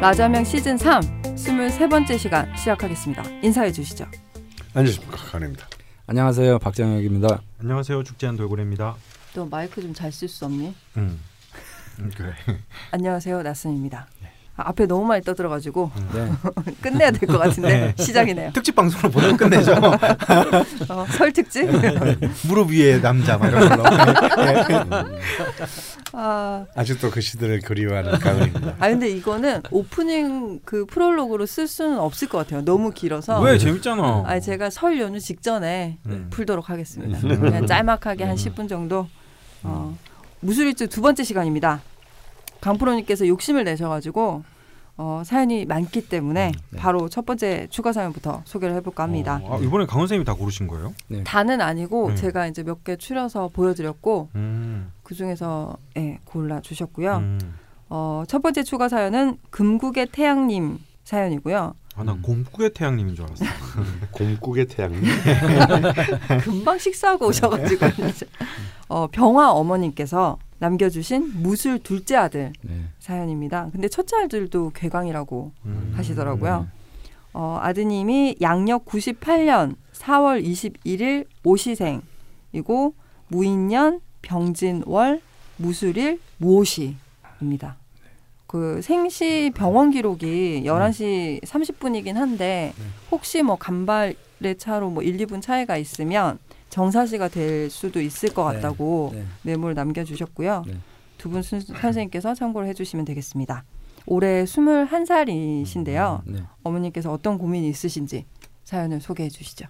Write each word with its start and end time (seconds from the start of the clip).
라자명 0.00 0.44
시즌 0.44 0.76
3 0.76 1.00
23번째 1.22 2.18
시간 2.18 2.54
시작하겠습니다. 2.56 3.22
인사해 3.42 3.72
주시죠. 3.72 4.06
안녕하십니까 4.74 5.16
강입니다. 5.16 5.66
안녕하세요 6.06 6.58
박정혁입니다. 6.58 7.42
안녕하세요 7.60 8.02
축제한 8.04 8.36
돌고래입니다. 8.36 8.94
또 9.34 9.46
마이크 9.46 9.80
좀 9.82 9.92
잘 9.94 10.10
쓸 10.12 10.28
수 10.28 10.44
없니? 10.46 10.74
음. 10.96 11.18
음, 11.98 12.10
그래. 12.16 12.32
안녕하세요 12.92 13.42
나순입니다. 13.42 14.06
아, 14.56 14.68
앞에 14.70 14.86
너무 14.86 15.04
많이 15.04 15.22
떠들어가지고 15.22 15.90
네. 16.14 16.32
끝내야 16.80 17.10
될 17.10 17.28
것 17.28 17.38
같은데 17.38 17.92
네. 17.96 18.02
시작이네요. 18.02 18.52
특집 18.52 18.74
방송으로 18.74 19.10
보내 19.10 19.32
끝내죠. 19.36 19.74
어, 20.88 21.06
설 21.10 21.32
특집. 21.32 21.68
무릎 22.48 22.70
위에 22.70 23.00
남자 23.00 23.36
막 23.36 23.48
이런 23.48 23.68
걸로. 23.68 23.84
아, 26.12 26.64
아직도 26.74 27.10
그 27.10 27.20
시대를 27.20 27.60
그리워하는 27.60 28.18
강입니다. 28.18 28.74
아 28.78 28.88
근데 28.88 29.08
이거는 29.10 29.62
오프닝 29.70 30.60
그 30.64 30.86
프롤로그로 30.86 31.46
쓸 31.46 31.66
수는 31.66 31.98
없을 31.98 32.28
것 32.28 32.38
같아요. 32.38 32.64
너무 32.64 32.90
길어서. 32.92 33.40
왜 33.40 33.58
재밌잖아. 33.58 34.24
아 34.26 34.40
제가 34.40 34.70
설 34.70 34.98
연휴 35.00 35.20
직전에 35.20 35.98
음. 36.06 36.28
풀도록 36.30 36.70
하겠습니다. 36.70 37.18
음. 37.26 37.40
그냥 37.40 37.66
짤막하게 37.66 38.24
한 38.24 38.32
음. 38.32 38.36
10분 38.36 38.68
정도. 38.68 39.06
어, 39.62 39.96
무술일주 40.40 40.88
두 40.88 41.00
번째 41.02 41.24
시간입니다. 41.24 41.80
강프로님께서 42.66 43.26
욕심을 43.28 43.64
내셔가지고 43.64 44.42
어, 44.98 45.22
사연이 45.26 45.66
많기 45.66 46.08
때문에 46.08 46.52
네. 46.70 46.78
바로 46.78 47.08
첫 47.08 47.26
번째 47.26 47.66
추가 47.70 47.92
사연부터 47.92 48.42
소개를 48.44 48.74
해볼까 48.76 49.02
합니다. 49.04 49.40
어, 49.44 49.56
아, 49.56 49.58
이번에 49.58 49.84
강원 49.84 50.06
선생님이 50.08 50.24
다 50.24 50.34
고르신 50.34 50.66
거예요? 50.66 50.94
다는 51.24 51.60
아니고 51.60 52.08
음. 52.08 52.16
제가 52.16 52.46
이제 52.46 52.62
몇 52.62 52.82
개 52.82 52.96
추려서 52.96 53.48
보여드렸고 53.52 54.30
음. 54.36 54.90
그 55.02 55.14
중에서 55.14 55.76
예, 55.96 56.18
골라 56.24 56.60
주셨고요. 56.60 57.16
음. 57.16 57.38
어, 57.88 58.24
첫 58.26 58.42
번째 58.42 58.62
추가 58.62 58.88
사연은 58.88 59.36
금국의 59.50 60.06
태양님 60.12 60.78
사연이고요. 61.04 61.74
아, 61.96 62.04
나 62.04 62.12
음. 62.12 62.22
곰국의 62.22 62.70
태양님인 62.74 63.14
줄 63.14 63.24
알았어. 63.26 63.44
곰국의 64.12 64.66
태양님. 64.66 65.02
금방 66.42 66.78
식사하고 66.78 67.26
오셔가지고 67.26 67.86
어, 68.88 69.06
병화 69.08 69.52
어머님께서 69.52 70.38
남겨주신 70.58 71.42
무술 71.42 71.78
둘째 71.78 72.16
아들 72.16 72.52
네. 72.62 72.84
사연입니다. 72.98 73.68
근데 73.72 73.88
첫째 73.88 74.16
아들도 74.16 74.72
괴강이라고 74.74 75.52
음. 75.66 75.92
하시더라고요. 75.96 76.68
어, 77.32 77.58
아드님이 77.60 78.36
양력 78.40 78.86
98년 78.86 79.76
4월 79.92 80.42
21일 80.42 81.26
오시생이고 81.44 82.94
무인년 83.28 84.00
병진월 84.22 85.20
무술일 85.58 86.20
무오시입니다. 86.38 87.76
그 88.46 88.80
생시 88.80 89.52
병원 89.54 89.90
기록이 89.90 90.62
11시 90.64 91.42
30분이긴 91.42 92.14
한데 92.14 92.72
혹시 93.10 93.42
뭐 93.42 93.56
간발의 93.56 94.56
차로 94.56 94.90
뭐 94.90 95.02
1, 95.02 95.18
2분 95.18 95.42
차이가 95.42 95.76
있으면 95.76 96.38
정사시가 96.70 97.28
될 97.28 97.70
수도 97.70 98.00
있을 98.00 98.34
것 98.34 98.48
네. 98.50 98.56
같다고 98.56 99.10
네. 99.14 99.24
메모를 99.42 99.74
남겨주셨고요. 99.74 100.64
네. 100.66 100.78
두분 101.18 101.42
선생님께서 101.42 102.34
참고를 102.34 102.68
해주시면 102.68 103.04
되겠습니다. 103.06 103.64
올해 104.06 104.44
21살이신데요. 104.44 106.22
네. 106.26 106.42
어머님께서 106.62 107.12
어떤 107.12 107.38
고민이 107.38 107.68
있으신지 107.68 108.26
사연을 108.64 109.00
소개해 109.00 109.28
주시죠. 109.28 109.66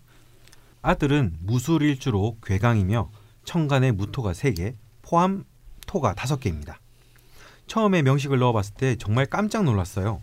아들은 0.83 1.37
무술일주로 1.41 2.37
괴강이며 2.43 3.11
천간에 3.45 3.93
무토가 3.93 4.33
3개, 4.33 4.75
포함 5.03 5.45
토가 5.87 6.15
5개입니다. 6.15 6.77
처음에 7.67 8.03
명식을 8.03 8.39
넣어봤을 8.39 8.75
때 8.75 8.97
정말 8.97 9.27
깜짝 9.27 9.65
놀랐어요. 9.65 10.21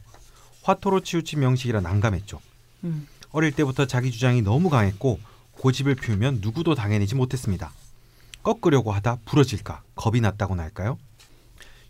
화토로 0.63 1.01
치우친 1.01 1.39
명식이라 1.39 1.81
난감했죠. 1.81 2.39
음. 2.85 3.07
어릴 3.31 3.51
때부터 3.51 3.85
자기 3.88 4.12
주장이 4.12 4.41
너무 4.41 4.69
강했고 4.69 5.19
고집을 5.59 5.96
피우면 5.96 6.40
누구도 6.41 6.75
당해내지 6.75 7.16
못했습니다. 7.16 7.72
꺾으려고 8.44 8.91
하다 8.91 9.19
부러질까 9.25 9.84
겁이 9.96 10.19
났다고나 10.22 10.64
할까요? 10.64 10.97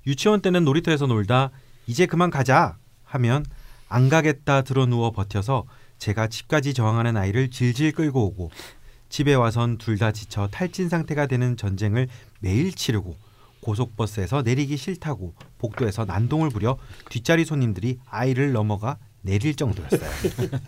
유치원 0.06 0.42
때는 0.42 0.64
놀이터에서 0.66 1.08
놀다 1.08 1.50
이제 1.88 2.06
그만 2.06 2.30
가자 2.30 2.78
하면 3.04 3.46
안 3.90 4.10
가겠다 4.10 4.62
들어 4.62 4.86
누워 4.86 5.12
버텨서 5.12 5.66
제가 5.98 6.28
집까지 6.28 6.74
저항하는 6.74 7.16
아이를 7.18 7.50
질질 7.50 7.94
끌고 7.94 8.26
오고 8.28 8.52
집에 9.10 9.34
와선 9.36 9.78
둘 9.78 9.98
다 9.98 10.12
지쳐 10.12 10.48
탈진 10.52 10.90
상태가 10.90 11.28
되는 11.28 11.56
전쟁을 11.56 12.08
매일 12.40 12.74
치르고 12.74 13.16
고속버스에서 13.62 14.42
내리기 14.42 14.76
싫다고 14.76 15.34
복도에서 15.60 16.06
난동을 16.06 16.50
부려 16.50 16.78
뒷자리 17.10 17.46
손님들이 17.46 18.00
아이를 18.10 18.52
넘어가 18.52 18.98
내릴 19.22 19.56
정도였어요. 19.56 20.02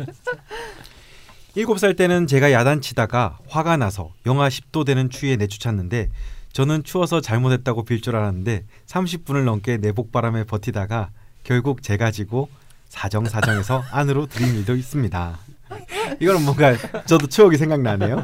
일곱 1.56 1.80
살 1.80 1.96
때는 1.96 2.28
제가 2.28 2.52
야단치다가 2.52 3.40
화가 3.48 3.78
나서 3.78 4.12
영하 4.26 4.50
10도 4.50 4.86
되는 4.86 5.10
추위에 5.10 5.38
내쫓았는데 5.38 6.10
저는 6.52 6.84
추워서 6.84 7.22
잘못했다고 7.22 7.84
빌 7.84 8.02
줄 8.02 8.16
알았는데 8.16 8.66
30분을 8.88 9.44
넘게 9.46 9.78
내복바람에 9.78 10.44
버티다가 10.46 11.12
결국 11.44 11.82
제가 11.82 12.12
지고 12.12 12.50
사정사정해서 12.90 13.84
안으로 13.92 14.26
들인 14.26 14.56
일도 14.56 14.76
있습니다. 14.76 15.38
이거는 16.20 16.44
뭔가 16.44 16.76
저도 17.06 17.28
추억이 17.28 17.58
생각나네요. 17.58 18.22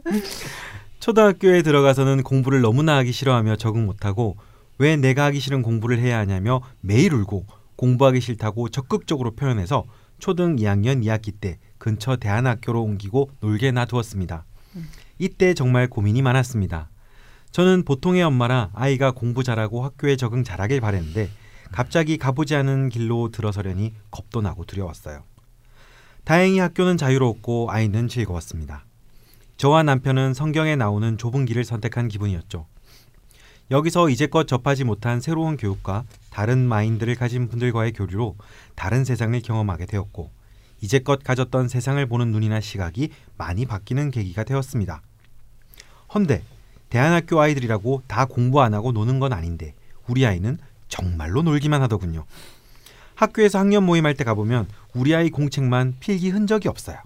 초등학교에 1.00 1.62
들어가서는 1.62 2.22
공부를 2.22 2.60
너무나 2.60 2.96
하기 2.98 3.12
싫어하며 3.12 3.56
적응 3.56 3.86
못하고 3.86 4.36
왜 4.78 4.96
내가 4.96 5.24
하기 5.26 5.40
싫은 5.40 5.62
공부를 5.62 5.98
해야 5.98 6.18
하냐며 6.18 6.60
매일 6.80 7.14
울고 7.14 7.46
공부하기 7.76 8.20
싫다고 8.20 8.68
적극적으로 8.70 9.30
표현해서 9.32 9.84
초등 10.18 10.56
2학년 10.56 11.02
2학기 11.04 11.32
때 11.40 11.58
근처 11.80 12.14
대안학교로 12.16 12.80
옮기고 12.82 13.30
놀게 13.40 13.72
놔두었습니다. 13.72 14.44
이때 15.18 15.54
정말 15.54 15.88
고민이 15.88 16.22
많았습니다. 16.22 16.88
저는 17.50 17.84
보통의 17.84 18.22
엄마라 18.22 18.70
아이가 18.74 19.10
공부 19.10 19.42
잘하고 19.42 19.82
학교에 19.82 20.14
적응 20.14 20.44
잘하길 20.44 20.80
바랬는데 20.80 21.28
갑자기 21.72 22.18
가보지 22.18 22.54
않은 22.54 22.90
길로 22.90 23.30
들어서려니 23.30 23.94
겁도 24.10 24.42
나고 24.42 24.66
두려웠어요. 24.66 25.24
다행히 26.24 26.58
학교는 26.58 26.96
자유로웠고 26.96 27.70
아이는 27.70 28.06
즐거웠습니다. 28.06 28.84
저와 29.56 29.82
남편은 29.82 30.34
성경에 30.34 30.76
나오는 30.76 31.16
좁은 31.18 31.46
길을 31.46 31.64
선택한 31.64 32.08
기분이었죠. 32.08 32.66
여기서 33.70 34.10
이제껏 34.10 34.46
접하지 34.46 34.84
못한 34.84 35.20
새로운 35.20 35.56
교육과 35.56 36.04
다른 36.28 36.58
마인드를 36.68 37.14
가진 37.14 37.48
분들과의 37.48 37.92
교류로 37.92 38.36
다른 38.74 39.04
세상을 39.04 39.40
경험하게 39.40 39.86
되었고 39.86 40.30
이제껏 40.80 41.22
가졌던 41.22 41.68
세상을 41.68 42.04
보는 42.06 42.30
눈이나 42.32 42.60
시각이 42.60 43.10
많이 43.36 43.66
바뀌는 43.66 44.10
계기가 44.10 44.44
되었습니다. 44.44 45.02
헌데 46.14 46.42
대안학교 46.88 47.40
아이들이라고 47.40 48.02
다 48.06 48.24
공부 48.24 48.60
안 48.62 48.74
하고 48.74 48.92
노는 48.92 49.20
건 49.20 49.32
아닌데 49.32 49.74
우리 50.06 50.26
아이는 50.26 50.58
정말로 50.88 51.42
놀기만 51.42 51.80
하더군요. 51.82 52.24
학교에서 53.14 53.58
학년 53.58 53.84
모임할 53.84 54.14
때 54.14 54.24
가보면 54.24 54.66
우리 54.94 55.14
아이 55.14 55.30
공책만 55.30 55.96
필기 56.00 56.30
흔적이 56.30 56.68
없어요. 56.68 56.98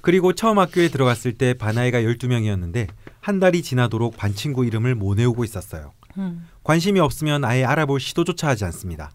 그리고 0.00 0.32
처음 0.32 0.58
학교에 0.58 0.88
들어갔을 0.88 1.34
때 1.34 1.54
반아이가 1.54 2.00
12명이었는데 2.00 2.88
한 3.20 3.40
달이 3.40 3.62
지나도록 3.62 4.16
반 4.16 4.34
친구 4.34 4.64
이름을 4.64 4.94
못 4.94 5.18
외우고 5.18 5.44
있었어요. 5.44 5.92
음. 6.18 6.46
관심이 6.62 7.00
없으면 7.00 7.44
아예 7.44 7.64
알아볼 7.64 8.00
시도조차 8.00 8.48
하지 8.48 8.64
않습니다. 8.66 9.10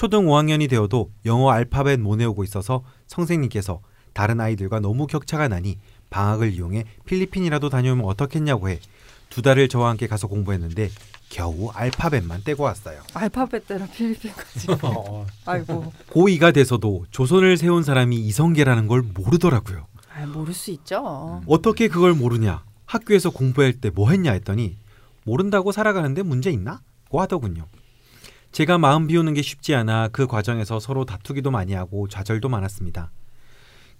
초등 0.00 0.24
5학년이 0.24 0.70
되어도 0.70 1.10
영어 1.26 1.50
알파벳 1.50 2.00
못 2.00 2.20
외우고 2.20 2.42
있어서 2.42 2.82
선생님께서 3.06 3.82
다른 4.14 4.40
아이들과 4.40 4.80
너무 4.80 5.06
격차가 5.06 5.46
나니 5.48 5.76
방학을 6.08 6.54
이용해 6.54 6.84
필리핀이라도 7.04 7.68
다녀오면 7.68 8.06
어떻겠냐고 8.06 8.70
해 8.70 8.80
두 9.28 9.42
달을 9.42 9.68
저와 9.68 9.90
함께 9.90 10.06
가서 10.08 10.26
공부했는데 10.26 10.88
겨우 11.28 11.68
알파벳만 11.68 12.42
떼고 12.44 12.64
왔어요. 12.64 13.00
알파벳 13.14 13.68
때랑 13.68 13.88
필리핀까지. 13.90 14.66
아이고. 15.46 15.92
고2가 16.08 16.52
돼서도 16.54 17.04
조선을 17.10 17.56
세운 17.58 17.82
사람이 17.84 18.16
이성계라는 18.16 18.88
걸 18.88 19.02
모르더라고요. 19.02 19.86
아, 20.12 20.26
모를 20.26 20.52
수 20.54 20.70
있죠. 20.72 21.42
어떻게 21.46 21.86
그걸 21.88 22.14
모르냐? 22.14 22.64
학교에서 22.86 23.30
공부할 23.30 23.74
때 23.74 23.90
뭐 23.90 24.10
했냐 24.10 24.32
했더니 24.32 24.76
모른다고 25.24 25.70
살아가는데 25.70 26.22
문제 26.22 26.50
있나? 26.50 26.80
고 27.08 27.20
하더군요. 27.20 27.66
제가 28.52 28.78
마음 28.78 29.06
비우는 29.06 29.34
게 29.34 29.42
쉽지 29.42 29.74
않아 29.74 30.08
그 30.08 30.26
과정에서 30.26 30.80
서로 30.80 31.04
다투기도 31.04 31.50
많이 31.50 31.72
하고 31.72 32.08
좌절도 32.08 32.48
많았습니다. 32.48 33.10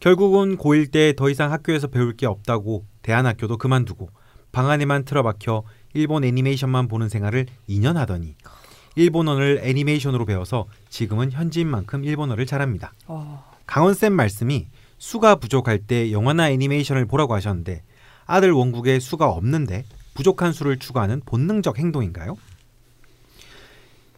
결국은 0.00 0.56
고1 0.56 0.90
때 0.90 1.12
더 1.12 1.28
이상 1.30 1.52
학교에서 1.52 1.86
배울 1.86 2.16
게 2.16 2.26
없다고 2.26 2.86
대안학교도 3.02 3.58
그만두고 3.58 4.10
방 4.50 4.68
안에만 4.70 5.04
틀어박혀 5.04 5.62
일본 5.94 6.24
애니메이션만 6.24 6.88
보는 6.88 7.08
생활을 7.08 7.46
2년 7.68 7.94
하더니 7.94 8.34
일본어를 8.96 9.60
애니메이션으로 9.62 10.24
배워서 10.24 10.66
지금은 10.88 11.30
현지인만큼 11.30 12.04
일본어를 12.04 12.46
잘합니다. 12.46 12.92
어, 13.06 13.44
강원쌤 13.66 14.12
말씀이 14.12 14.66
수가 14.98 15.36
부족할 15.36 15.78
때 15.78 16.10
영화나 16.10 16.50
애니메이션을 16.50 17.06
보라고 17.06 17.34
하셨는데 17.34 17.82
아들 18.26 18.50
원국에 18.52 18.98
수가 18.98 19.30
없는데 19.30 19.84
부족한 20.14 20.52
수를 20.52 20.78
추구하는 20.78 21.20
본능적 21.24 21.78
행동인가요? 21.78 22.36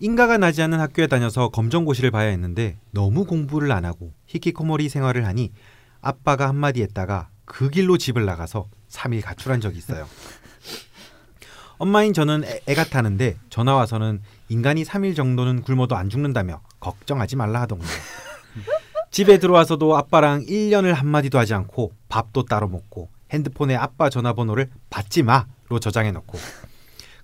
인가가 0.02 0.37
나지 0.37 0.60
않는 0.62 0.81
학교에 0.81 1.06
다녀서 1.06 1.49
검정고시를 1.50 2.10
봐야 2.10 2.26
했는데 2.31 2.76
너무 2.90 3.25
공부를 3.25 3.70
안 3.70 3.84
하고 3.84 4.12
히키코모리 4.26 4.88
생활을 4.88 5.25
하니 5.26 5.52
아빠가 6.00 6.49
한마디 6.49 6.82
했다가 6.82 7.28
그 7.44 7.70
길로 7.70 7.96
집을 7.96 8.25
나가서 8.25 8.66
3일 8.90 9.22
가출한 9.22 9.60
적이 9.60 9.78
있어요. 9.78 10.08
엄마인 11.78 12.12
저는 12.12 12.43
애, 12.43 12.58
애가 12.66 12.87
타는데 12.87 13.37
전화 13.49 13.76
와서는 13.76 14.22
인간이 14.49 14.82
3일 14.82 15.14
정도는 15.14 15.62
굶어도 15.62 15.94
안 15.94 16.10
죽는다며 16.10 16.62
걱정하지 16.81 17.37
말라 17.37 17.60
하더군요. 17.60 17.88
집에 19.12 19.38
들어와서도 19.38 19.96
아빠랑 19.96 20.46
1년을 20.46 20.94
한마디도 20.94 21.38
하지 21.38 21.54
않고 21.54 21.93
밥도 22.08 22.46
따로 22.46 22.66
먹고 22.66 23.08
핸드폰에 23.31 23.76
아빠 23.76 24.10
전화번호를 24.10 24.69
받지 24.90 25.22
마로 25.22 25.78
저장해 25.81 26.10
놓고 26.10 26.38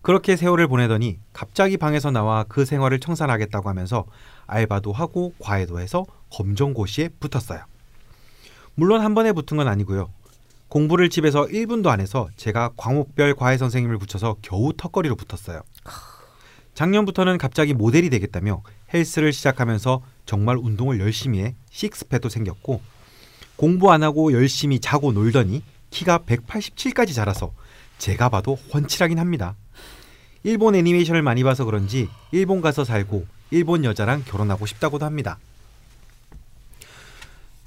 그렇게 0.09 0.37
세월을 0.37 0.69
보내더니 0.69 1.19
갑자기 1.35 1.77
방에서 1.77 2.11
나와 2.11 2.43
그 2.49 2.65
생활을 2.65 2.99
청산하겠다고 2.99 3.69
하면서 3.69 4.07
알바도 4.47 4.91
하고 4.91 5.35
과외도 5.39 5.81
해서 5.81 6.07
검정고시에 6.31 7.11
붙었어요. 7.21 7.61
물론 8.75 9.03
한 9.03 9.15
번에 9.15 9.33
붙은 9.33 9.59
건 9.59 9.69
아니고요. 9.69 10.11
공부를 10.69 11.11
집에서 11.11 11.45
1분도 11.45 11.89
안 11.89 12.01
해서 12.01 12.31
제가 12.37 12.71
과목별 12.79 13.35
과외 13.35 13.59
선생님을 13.59 13.99
붙여서 13.99 14.37
겨우 14.41 14.73
턱걸이로 14.75 15.15
붙었어요. 15.15 15.61
작년부터는 16.73 17.37
갑자기 17.37 17.75
모델이 17.75 18.09
되겠다며 18.09 18.63
헬스를 18.95 19.35
시작하면서 19.35 20.01
정말 20.25 20.57
운동을 20.57 21.01
열심히 21.01 21.41
해 21.41 21.55
식스팩도 21.69 22.31
생겼고 22.31 22.81
공부 23.57 23.93
안 23.93 24.03
하고 24.03 24.33
열심히 24.33 24.81
자고 24.81 25.13
놀더니 25.13 25.63
키가 25.91 26.21
187까지 26.21 27.15
자라서 27.15 27.53
제가 27.99 28.31
봐도 28.31 28.55
훤칠하긴 28.73 29.19
합니다. 29.19 29.55
일본 30.49 30.75
애니메이션을 30.75 31.21
많이 31.21 31.45
봐서 31.45 31.67
그런지 31.67 32.09
일본 32.33 32.63
가서 32.63 32.83
살고 32.83 33.27
일본 33.51 33.85
여자랑 33.85 34.25
결혼하고 34.25 34.65
싶다고도 34.65 35.05
합니다. 35.05 35.39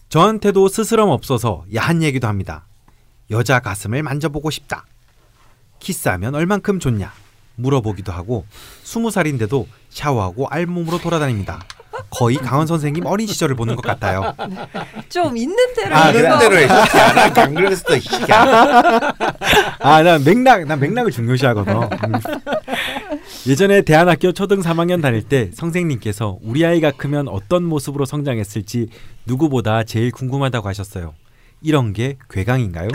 저한테도 0.09 0.67
스스럼 0.67 1.09
없어서 1.09 1.63
야한 1.75 2.01
얘기도 2.01 2.27
합니다. 2.27 2.65
여자 3.29 3.59
가슴을 3.59 4.01
만져보고 4.01 4.49
싶다. 4.49 4.87
키스하면 5.77 6.33
얼만큼 6.33 6.79
좋냐? 6.79 7.13
물어보기도 7.55 8.11
하고 8.11 8.47
스무 8.81 9.11
살인데도 9.11 9.67
샤워하고 9.91 10.47
알몸으로 10.47 10.97
돌아다닙니다. 10.97 11.63
거의 12.09 12.37
강원 12.37 12.67
선생님 12.67 13.05
어린 13.05 13.27
시절을 13.27 13.55
보는 13.55 13.75
것 13.75 13.83
같아요. 13.83 14.33
좀 15.09 15.37
있는 15.37 15.55
대로 15.75 15.95
아. 15.95 16.11
그런 16.11 16.39
대로 16.39 16.57
해. 16.57 16.67
안이 16.67 17.75
새끼야. 17.75 19.11
아, 19.79 20.03
나 20.03 20.19
맥락, 20.19 20.65
나 20.65 20.75
맥락을 20.75 21.11
중요시하거든. 21.11 21.73
음. 21.73 21.89
예전에 23.47 23.81
대안학교 23.81 24.31
초등 24.31 24.61
3학년 24.61 25.01
다닐 25.01 25.23
때 25.23 25.49
선생님께서 25.53 26.37
우리 26.41 26.65
아이가 26.65 26.91
크면 26.91 27.27
어떤 27.27 27.63
모습으로 27.63 28.05
성장했을지 28.05 28.89
누구보다 29.25 29.83
제일 29.83 30.11
궁금하다고 30.11 30.67
하셨어요. 30.67 31.13
이런 31.61 31.93
게 31.93 32.17
괴강인가요? 32.29 32.89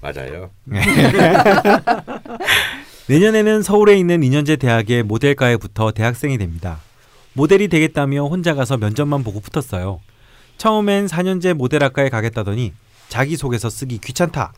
맞아요. 0.00 0.50
내년에는 3.08 3.62
서울에 3.62 3.96
있는 3.98 4.22
인현재 4.22 4.56
대학의 4.56 5.02
모델과에 5.02 5.56
붙어 5.56 5.90
대학생이 5.90 6.38
됩니다. 6.38 6.78
모델이 7.40 7.68
되겠다며 7.68 8.26
혼자 8.26 8.54
가서 8.54 8.76
면접만 8.76 9.24
보고 9.24 9.40
붙었어요. 9.40 10.00
처음엔 10.58 11.06
4년제 11.06 11.54
모델학과에 11.54 12.10
가겠다더니 12.10 12.74
자기소개서 13.08 13.70
쓰기 13.70 13.96
귀찮다. 13.96 14.52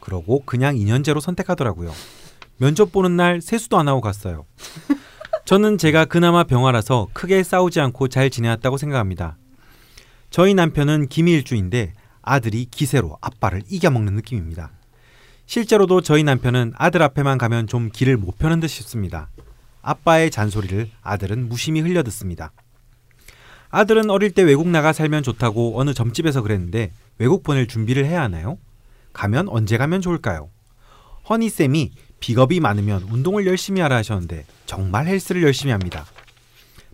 그러고 0.00 0.42
그냥 0.46 0.78
인현재로 0.78 1.20
선택하더라고요. 1.20 1.92
면접 2.56 2.90
보는 2.90 3.18
날 3.18 3.42
세수도 3.42 3.76
안 3.76 3.86
하고 3.86 4.00
갔어요. 4.00 4.46
저는 5.44 5.76
제가 5.76 6.06
그나마 6.06 6.44
병화라서 6.44 7.08
크게 7.12 7.42
싸우지 7.42 7.80
않고 7.80 8.08
잘 8.08 8.30
지내왔다고 8.30 8.78
생각합니다. 8.78 9.36
저희 10.30 10.54
남편은 10.54 11.08
김일주인데 11.08 11.92
아들이 12.22 12.64
기세로 12.64 13.18
아빠를 13.20 13.62
이겨먹는 13.68 14.14
느낌입니다. 14.14 14.70
실제로도 15.44 16.00
저희 16.00 16.24
남편은 16.24 16.72
아들 16.78 17.02
앞에만 17.02 17.36
가면 17.36 17.66
좀 17.66 17.90
길을 17.92 18.16
못 18.16 18.38
펴는 18.38 18.60
듯 18.60 18.68
싶습니다. 18.68 19.28
아빠의 19.86 20.32
잔소리를 20.32 20.90
아들은 21.00 21.48
무심히 21.48 21.80
흘려듣습니다. 21.80 22.50
아들은 23.70 24.10
어릴 24.10 24.32
때 24.32 24.42
외국 24.42 24.66
나가 24.68 24.92
살면 24.92 25.22
좋다고 25.22 25.78
어느 25.78 25.94
점집에서 25.94 26.42
그랬는데 26.42 26.92
외국 27.18 27.44
보낼 27.44 27.68
준비를 27.68 28.04
해야 28.04 28.22
하나요? 28.22 28.58
가면 29.12 29.48
언제 29.48 29.78
가면 29.78 30.00
좋을까요? 30.00 30.50
허니쌤이 31.28 31.92
비겁이 32.18 32.58
많으면 32.58 33.02
운동을 33.04 33.46
열심히 33.46 33.80
하라 33.80 33.96
하셨는데 33.96 34.44
정말 34.66 35.06
헬스를 35.06 35.44
열심히 35.44 35.70
합니다. 35.70 36.04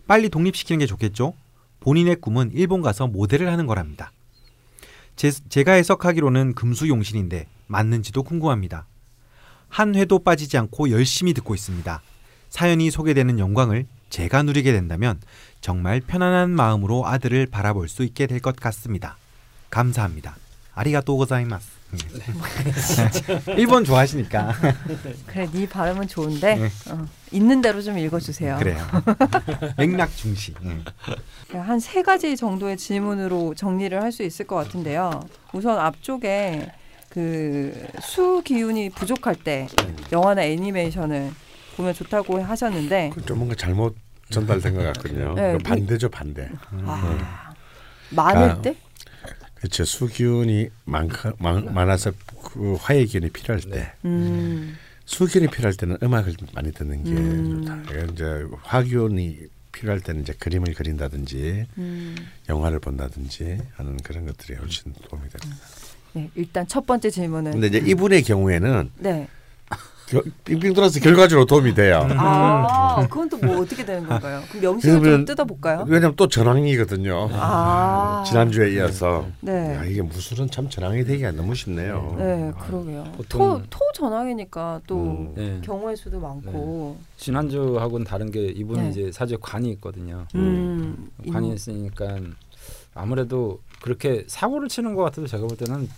빨리 0.07 0.29
독립시키는 0.29 0.77
게 0.77 0.85
좋겠죠? 0.85 1.33
본인의 1.79 2.17
꿈은 2.17 2.51
일본 2.53 2.83
가서 2.83 3.07
모델을 3.07 3.51
하는 3.51 3.65
거랍니다. 3.65 4.11
제, 5.15 5.31
제가 5.31 5.73
해석하기로는 5.73 6.53
금수용신인데 6.53 7.47
맞는지도 7.65 8.21
궁금합니다. 8.21 8.85
한 9.67 9.95
회도 9.95 10.19
빠지지 10.19 10.59
않고 10.59 10.91
열심히 10.91 11.33
듣고 11.33 11.55
있습니다. 11.55 12.01
사연이 12.53 12.91
소개되는 12.91 13.39
영광을 13.39 13.87
제가 14.11 14.43
누리게 14.43 14.71
된다면 14.73 15.19
정말 15.59 15.99
편안한 16.01 16.51
마음으로 16.51 17.07
아들을 17.07 17.47
바라볼 17.47 17.89
수 17.89 18.03
있게 18.03 18.27
될 18.27 18.39
것 18.41 18.55
같습니다. 18.57 19.17
감사합니다. 19.71 20.35
아리가또 20.75 21.17
고자이마스. 21.17 21.65
일본 23.57 23.83
좋아하시니까 23.85 24.53
그래, 25.25 25.49
네 25.51 25.67
발음은 25.67 26.07
좋은데 26.07 26.55
네. 26.55 26.69
어, 26.91 27.07
있는 27.31 27.59
대로 27.61 27.81
좀 27.81 27.97
읽어주세요. 27.97 28.57
그래요. 28.59 28.77
맥락 29.77 30.15
중시. 30.15 30.53
예. 31.53 31.57
한세 31.57 32.03
가지 32.03 32.35
정도의 32.37 32.77
질문으로 32.77 33.55
정리를 33.55 33.99
할 33.99 34.11
수 34.11 34.21
있을 34.21 34.45
것 34.45 34.55
같은데요. 34.57 35.21
우선 35.53 35.79
앞쪽에 35.79 36.71
그 37.09 37.73
수 38.03 38.43
기운이 38.45 38.91
부족할 38.91 39.35
때 39.35 39.67
영화나 40.11 40.43
애니메이션을 40.43 41.31
보면 41.75 41.93
좋다고 41.93 42.41
하셨는데 42.41 43.11
그좀 43.13 43.37
뭔가 43.37 43.55
잘못 43.55 43.95
전달된 44.29 44.75
것 44.75 44.83
같거든요. 44.93 45.33
네, 45.35 45.53
그 45.53 45.57
반대죠, 45.59 46.09
반대. 46.09 46.49
아, 46.85 47.53
많을 48.11 48.41
아, 48.41 48.61
때? 48.61 48.75
그렇죠. 49.55 49.85
수기운이 49.85 50.69
많, 50.85 51.09
많, 51.37 51.73
많아서 51.73 52.11
그 52.43 52.75
화해 52.79 53.05
기운이 53.05 53.29
필요할 53.29 53.61
때, 53.61 53.93
음, 54.05 54.75
수기운이 55.05 55.47
필요할 55.47 55.75
때는 55.75 55.97
음악을 56.03 56.35
많이 56.53 56.71
듣는 56.71 57.03
게 57.03 57.11
음. 57.11 57.65
좋다. 57.65 58.11
이제 58.11 58.45
화기운이 58.63 59.39
필요할 59.71 60.01
때는 60.01 60.21
이제 60.21 60.33
그림을 60.33 60.73
그린다든지 60.73 61.65
음. 61.77 62.15
영화를 62.49 62.79
본다든지 62.79 63.59
하는 63.75 63.97
그런 63.97 64.25
것들이 64.25 64.57
훨씬 64.57 64.93
도움이 65.09 65.29
됩니다. 65.29 65.65
네, 66.13 66.29
일단 66.35 66.67
첫 66.67 66.85
번째 66.85 67.09
질문은 67.09 67.53
근데 67.53 67.67
이제 67.67 67.77
이분의 67.79 68.23
경우에는 68.23 68.91
네. 68.99 69.27
겨- 70.13 70.21
빙빙 70.45 70.73
돌아서 70.73 70.99
결과적으로 70.99 71.45
도움이 71.45 71.73
돼요. 71.73 72.07
아, 72.11 73.05
그건 73.09 73.27
또 73.29 73.37
뭐 73.43 73.59
어떻게 73.61 73.83
되는 73.83 74.07
건가요? 74.07 74.41
그럼 74.49 74.61
명식을 74.61 74.93
좀 74.93 75.01
그러면- 75.01 75.25
뜯어볼까요? 75.25 75.83
왜냐하면 75.87 76.15
또 76.15 76.27
전황이거든요. 76.27 77.29
아, 77.33 78.23
지난주에 78.25 78.73
이어서 78.75 79.25
네. 79.41 79.75
야, 79.75 79.83
이게 79.83 80.01
무술은 80.01 80.49
참 80.49 80.69
전황이 80.69 81.03
되기가 81.03 81.31
너무 81.31 81.53
쉽네요. 81.55 82.15
네, 82.17 82.51
그러게요. 82.61 83.03
토, 83.05 83.11
보통- 83.17 83.63
토 83.69 83.79
전황이니까 83.95 84.81
또 84.87 84.95
음. 84.95 85.33
네. 85.35 85.59
경우의 85.63 85.97
수도 85.97 86.19
많고. 86.19 86.97
지난주하고는 87.17 88.05
다른 88.05 88.31
게 88.31 88.45
이분이 88.47 88.81
네. 88.81 88.89
이제 88.89 89.11
사주에 89.11 89.37
관이 89.41 89.69
있거든요. 89.73 90.25
음, 90.35 91.09
관이 91.31 91.47
인- 91.49 91.53
있으니까 91.53 92.17
아무래도 92.93 93.59
그렇게 93.81 94.23
사고를 94.27 94.69
치는 94.69 94.93
것 94.95 95.03
같아도 95.03 95.27
제가 95.27 95.45
볼 95.47 95.57
때는 95.57 95.89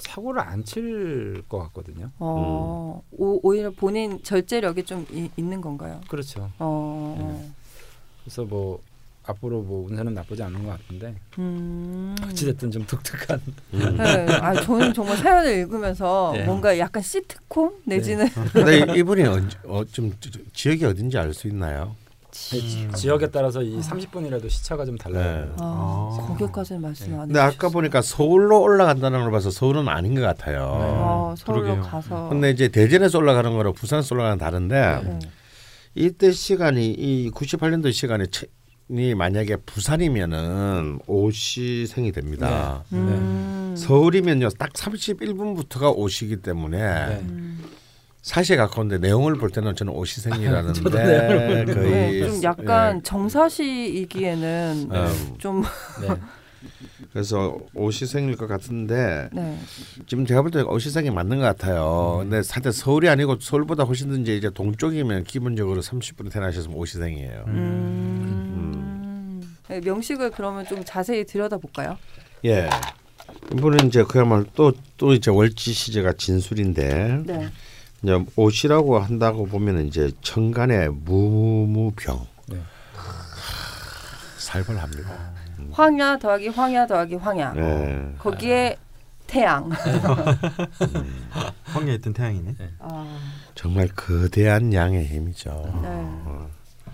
사고를 0.00 0.40
안 0.42 0.64
칠 0.64 1.42
것 1.48 1.58
같거든요. 1.64 2.10
어, 2.18 3.02
오, 3.12 3.40
오히려 3.42 3.70
본인 3.70 4.22
절제력이 4.22 4.84
좀 4.84 5.06
이, 5.10 5.30
있는 5.36 5.60
건가요? 5.60 6.00
그렇죠. 6.08 6.50
어, 6.58 7.50
그래서 8.24 8.44
뭐 8.44 8.80
앞으로 9.24 9.62
뭐 9.62 9.86
운세는 9.88 10.14
나쁘지 10.14 10.42
않은 10.42 10.64
것 10.64 10.70
같은데 10.70 11.14
음. 11.38 12.16
어찌됐든 12.24 12.70
좀 12.70 12.84
독특한. 12.86 13.40
음. 13.74 13.96
네, 13.96 14.26
아 14.40 14.54
저는 14.60 14.92
정말 14.94 15.16
사연을 15.18 15.52
읽으면서 15.58 16.32
네. 16.34 16.44
뭔가 16.44 16.76
약간 16.78 17.02
시트콤 17.02 17.82
내지는 17.84 18.26
근데 18.52 18.98
이분이 18.98 19.22
언제- 19.24 19.58
어, 19.66 19.84
좀 19.84 20.12
지- 20.20 20.30
지역이 20.52 20.84
어딘지 20.84 21.16
알 21.18 21.32
수 21.34 21.46
있나요? 21.48 21.94
지- 22.32 22.88
지역에 22.94 23.28
따라서 23.30 23.62
이 23.62 23.78
30분이라도 23.80 24.48
시차가 24.48 24.84
좀 24.84 24.96
달라요. 24.96 25.44
네. 25.46 25.52
아, 25.58 26.16
아. 26.20 26.26
거기까지는 26.26 26.80
말씀 26.82 27.12
안 27.18 27.26
근데 27.26 27.40
아까. 27.40 27.68
보니까 27.68 28.02
서울로 28.02 28.60
올라간다는 28.62 29.20
걸 29.22 29.30
봐서 29.32 29.50
서울은 29.50 29.88
아닌 29.88 30.14
것 30.14 30.20
같아요. 30.22 30.68
어, 30.70 31.34
서울로 31.36 31.62
그러게요. 31.62 31.82
가서. 31.84 32.28
근데 32.28 32.50
이제 32.50 32.68
대전에서 32.68 33.18
올라가는 33.18 33.50
거랑 33.52 33.72
부산에서 33.74 34.14
올라가는 34.14 34.38
다른데 34.38 35.00
네. 35.04 35.18
이때 35.94 36.30
시간이 36.32 36.90
이 36.92 37.30
98년도 37.32 37.92
시간에 37.92 38.26
채- 38.26 38.46
이 38.92 39.14
만약에 39.14 39.56
부산이면은 39.66 40.98
오시생이 41.06 42.10
됩니다. 42.10 42.82
음. 42.92 43.74
서울이면요 43.76 44.48
딱 44.58 44.72
31분부터가 44.72 45.96
오시기 45.96 46.38
때문에 46.38 46.78
네. 46.78 47.20
음. 47.22 47.62
사실 48.22 48.56
가까운데 48.56 48.98
내용을 48.98 49.36
볼 49.36 49.50
때는 49.50 49.74
저는 49.74 49.92
오시생이라는데 49.96 50.82
거의 51.72 52.20
네, 52.20 52.26
좀 52.26 52.42
약간 52.42 52.98
예. 52.98 53.02
정사시이기에는 53.02 54.88
음, 54.92 55.34
좀 55.38 55.62
네. 56.02 56.08
그래서 57.12 57.56
오시생일 57.74 58.36
것 58.36 58.46
같은데 58.46 59.30
네. 59.32 59.58
지금 60.06 60.26
제가 60.26 60.42
볼 60.42 60.50
때 60.50 60.60
오시생이 60.60 61.10
맞는 61.10 61.38
것 61.38 61.44
같아요. 61.44 62.18
근데 62.20 62.42
사실 62.42 62.72
서울이 62.72 63.08
아니고 63.08 63.38
서울보다 63.40 63.84
훨씬 63.84 64.10
더 64.10 64.16
이제 64.16 64.36
이제 64.36 64.50
동쪽이면 64.50 65.24
기본적으로 65.24 65.80
30분에 65.80 66.30
태어나셨으면 66.30 66.76
오시생이에요. 66.76 67.44
음. 67.46 69.40
네, 69.68 69.80
명식을 69.80 70.30
그러면 70.32 70.66
좀 70.66 70.82
자세히 70.84 71.24
들여다 71.24 71.56
볼까요? 71.56 71.96
예. 72.44 72.68
이분은 73.52 73.86
이제 73.88 74.04
그야말로 74.04 74.44
또 74.54 74.72
또 74.98 75.14
이제 75.14 75.30
월지 75.30 75.72
시제가 75.72 76.12
진술인데 76.12 77.22
네. 77.24 77.48
이제 78.02 78.24
오시라고 78.36 78.98
한다고 78.98 79.46
보면은 79.46 79.86
이제 79.86 80.10
천간의 80.22 80.90
무무병 80.90 82.26
네. 82.48 82.58
살벌합니다. 84.38 85.10
황야 85.72 86.18
더하기 86.18 86.48
황야 86.48 86.86
더하기 86.86 87.16
황야. 87.16 87.52
예. 87.56 88.14
거기에 88.18 88.76
태양. 89.26 89.70
황야에 91.64 91.94
있던 91.96 92.12
태양이네. 92.12 92.56
아, 92.80 93.18
정말 93.54 93.88
거대한 93.88 94.72
양의 94.72 95.06
힘이죠. 95.06 95.80
네. 95.82 96.92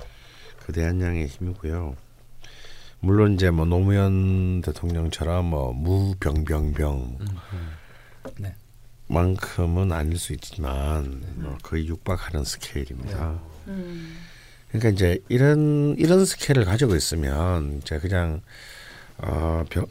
거대한 0.66 1.00
양의 1.00 1.28
힘이고요. 1.28 1.94
물론 3.00 3.34
이제 3.34 3.50
뭐 3.50 3.64
노무현 3.64 4.60
대통령처럼 4.62 5.46
뭐 5.46 5.72
무병병병 5.72 7.16
네. 7.20 7.26
만큼은 9.08 9.92
아닐 9.92 10.18
수 10.18 10.32
있지만 10.32 11.22
뭐 11.36 11.56
거의 11.62 11.86
육박하는 11.86 12.44
스케일입니다. 12.44 13.38
음. 13.68 14.16
그러니까 14.68 14.90
이제 14.90 15.20
이런 15.28 15.94
이런 15.98 16.24
스케일을 16.24 16.64
가지고 16.64 16.96
있으면 16.96 17.80
이제 17.82 17.98
그냥 17.98 18.40
어 19.18 19.64
병, 19.70 19.86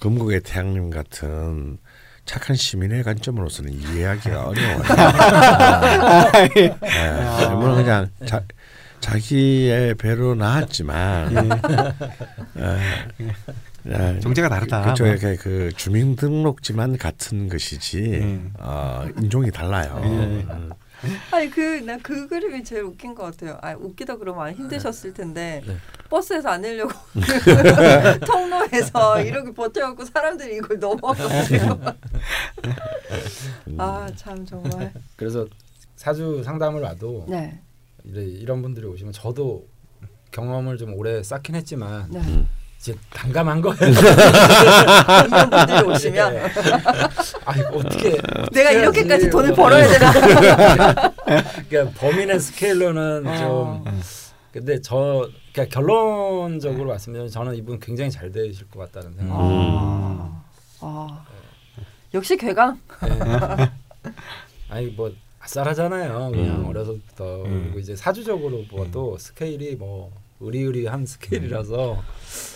금국의 0.00 0.40
태양님 0.42 0.90
같은 0.90 1.78
착한 2.24 2.56
시민의 2.56 3.02
관점으로서는 3.02 3.72
이해하기가 3.72 4.46
어려워요. 4.48 4.82
예, 6.56 6.74
물론 7.54 7.76
그냥 7.76 8.10
자, 8.26 8.42
자기의 9.00 9.94
배로 9.94 10.34
나왔지만 10.34 11.48
예, 13.88 14.20
정체가 14.20 14.48
다르다. 14.48 14.82
그렇죠. 14.82 15.04
뭐. 15.04 15.14
그 15.40 15.70
주민등록지만 15.76 16.98
같은 16.98 17.48
것이지 17.48 17.98
음. 17.98 18.52
어, 18.58 19.06
인종이 19.18 19.50
달라요. 19.50 20.00
음. 20.04 20.70
아니 21.30 21.48
그나 21.50 21.96
그 22.02 22.26
그림이 22.26 22.64
제일 22.64 22.82
웃긴 22.82 23.14
것 23.14 23.24
같아요. 23.24 23.58
아 23.62 23.74
웃기다 23.74 24.16
그러면 24.16 24.52
힘드셨을 24.52 25.14
텐데 25.14 25.62
네. 25.66 25.76
버스에서 26.10 26.48
안 26.48 26.62
내려고 26.62 26.92
통로에서 28.26 29.22
이렇게 29.22 29.52
버텨갖고 29.52 30.04
사람들이 30.04 30.56
이걸 30.56 30.78
넘어가고 30.80 31.94
아참 33.78 34.44
정말 34.44 34.92
그래서 35.14 35.46
사주 35.94 36.42
상담을 36.44 36.82
와도 36.82 37.26
네 37.28 37.60
이런 38.04 38.62
분들이 38.62 38.86
오시면 38.86 39.12
저도 39.12 39.68
경험을 40.32 40.78
좀 40.78 40.94
오래 40.94 41.22
쌓긴 41.22 41.54
했지만 41.54 42.10
네. 42.10 42.20
이제 42.78 42.94
난감한 43.14 43.60
거예요. 43.60 43.76
이런 45.26 45.50
분들이 45.50 45.82
오시면 45.82 46.32
네. 46.34 46.42
아 47.44 47.56
이거 47.56 47.68
어떻게 47.78 48.16
내가. 48.52 48.70
이렇게까지 48.70 49.30
돈을 49.30 49.48
뭐. 49.48 49.56
벌어야 49.64 49.88
되나 49.88 50.12
그러니까 51.68 52.00
범인의 52.00 52.38
스케일로는 52.38 53.26
어. 53.26 53.36
좀 53.36 53.84
근데 54.52 54.80
저 54.80 55.28
그러니까 55.52 55.74
결론적으로 55.80 56.88
말씀드리면 56.90 57.30
저는 57.30 57.56
이분 57.56 57.80
굉장히 57.80 58.10
잘 58.10 58.30
되실 58.30 58.68
것 58.70 58.78
같다는 58.92 59.16
생각. 59.16 59.34
아, 59.36 60.42
아. 60.80 61.24
역시 62.14 62.36
괴강 62.36 62.80
네. 63.02 63.70
아니 64.70 64.86
뭐 64.86 65.12
아싸라잖아요. 65.40 66.30
그냥 66.30 66.60
음. 66.60 66.66
어려서부터 66.66 67.42
음. 67.44 67.62
그리고 67.64 67.80
이제 67.80 67.96
사주적으로 67.96 68.64
봐도 68.74 69.18
스케일이 69.18 69.74
뭐 69.74 70.12
의리의리한 70.40 71.04
스케일이라서 71.06 71.96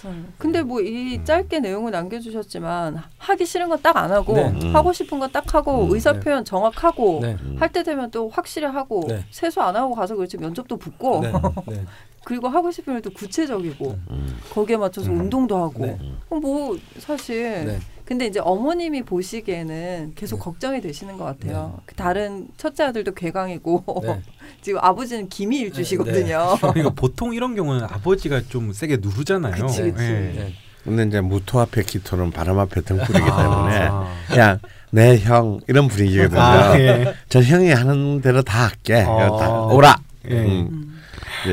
음. 0.04 0.32
근데 0.38 0.62
뭐 0.62 0.80
이 0.80 1.20
짧게 1.24 1.60
내용을 1.60 1.90
남겨주셨지만 1.92 3.02
하기 3.18 3.46
싫은 3.46 3.68
건 3.68 3.80
딱 3.82 3.96
안 3.96 4.10
하고 4.12 4.34
네. 4.34 4.48
음. 4.48 4.74
하고 4.74 4.92
싶은 4.92 5.18
건 5.18 5.30
딱 5.32 5.54
하고 5.54 5.84
음. 5.86 5.92
의사 5.92 6.12
네. 6.12 6.20
표현 6.20 6.44
정확하고 6.44 7.20
네. 7.22 7.36
할때 7.58 7.82
되면 7.82 8.10
또 8.10 8.28
확실히 8.28 8.66
하고 8.66 9.04
네. 9.08 9.24
세수 9.30 9.60
안 9.60 9.74
하고 9.76 9.94
가서 9.94 10.14
그렇지 10.14 10.36
면접도 10.38 10.76
붙고 10.76 11.20
네. 11.20 11.32
네. 11.68 11.84
그리고 12.24 12.48
하고 12.48 12.70
싶은 12.70 12.94
일도 12.94 13.10
구체적이고 13.10 13.98
음. 14.10 14.38
거기에 14.50 14.76
맞춰서 14.76 15.10
음. 15.10 15.20
운동도 15.20 15.56
하고 15.56 15.86
네. 15.86 15.98
어, 16.30 16.36
뭐 16.36 16.76
사실 16.98 17.64
네. 17.66 17.78
근데 18.12 18.26
이제 18.26 18.40
어머님이 18.40 19.04
보시기에는 19.04 20.12
계속 20.14 20.36
네. 20.36 20.42
걱정이 20.42 20.80
되시는 20.82 21.16
것 21.16 21.24
같아요. 21.24 21.80
그 21.86 21.94
다른 21.94 22.46
첫째 22.58 22.82
아들도 22.84 23.14
괴강이고 23.14 24.02
네. 24.02 24.20
지금 24.60 24.80
아버지는 24.82 25.30
기미 25.30 25.60
일 25.60 25.72
주시거든요. 25.72 26.58
그러니까 26.60 26.90
보통 26.90 27.32
이런 27.32 27.54
경우는 27.54 27.84
아버지가 27.84 28.42
좀 28.50 28.74
세게 28.74 28.98
누르잖아요. 29.00 29.54
그치, 29.54 29.80
그치. 29.80 30.04
예. 30.04 30.08
네. 30.08 30.52
근데 30.84 31.04
이제 31.04 31.22
무토 31.22 31.58
앞에 31.58 31.84
기토는 31.84 32.32
바람 32.32 32.58
앞에 32.58 32.82
등불이기 32.82 33.24
때문에 33.24 33.88
아. 33.90 34.14
그냥 34.28 34.58
내형 34.90 35.60
이런 35.66 35.88
분위기거든요. 35.88 36.38
아, 36.38 36.78
예. 36.78 37.14
저 37.30 37.40
형이 37.40 37.70
하는 37.70 38.20
대로 38.20 38.42
다 38.42 38.66
할게. 38.66 39.06
어. 39.08 39.38
다 39.38 39.50
오라. 39.62 39.96
예. 40.28 40.34
음. 40.34 40.68
음. 40.70 41.02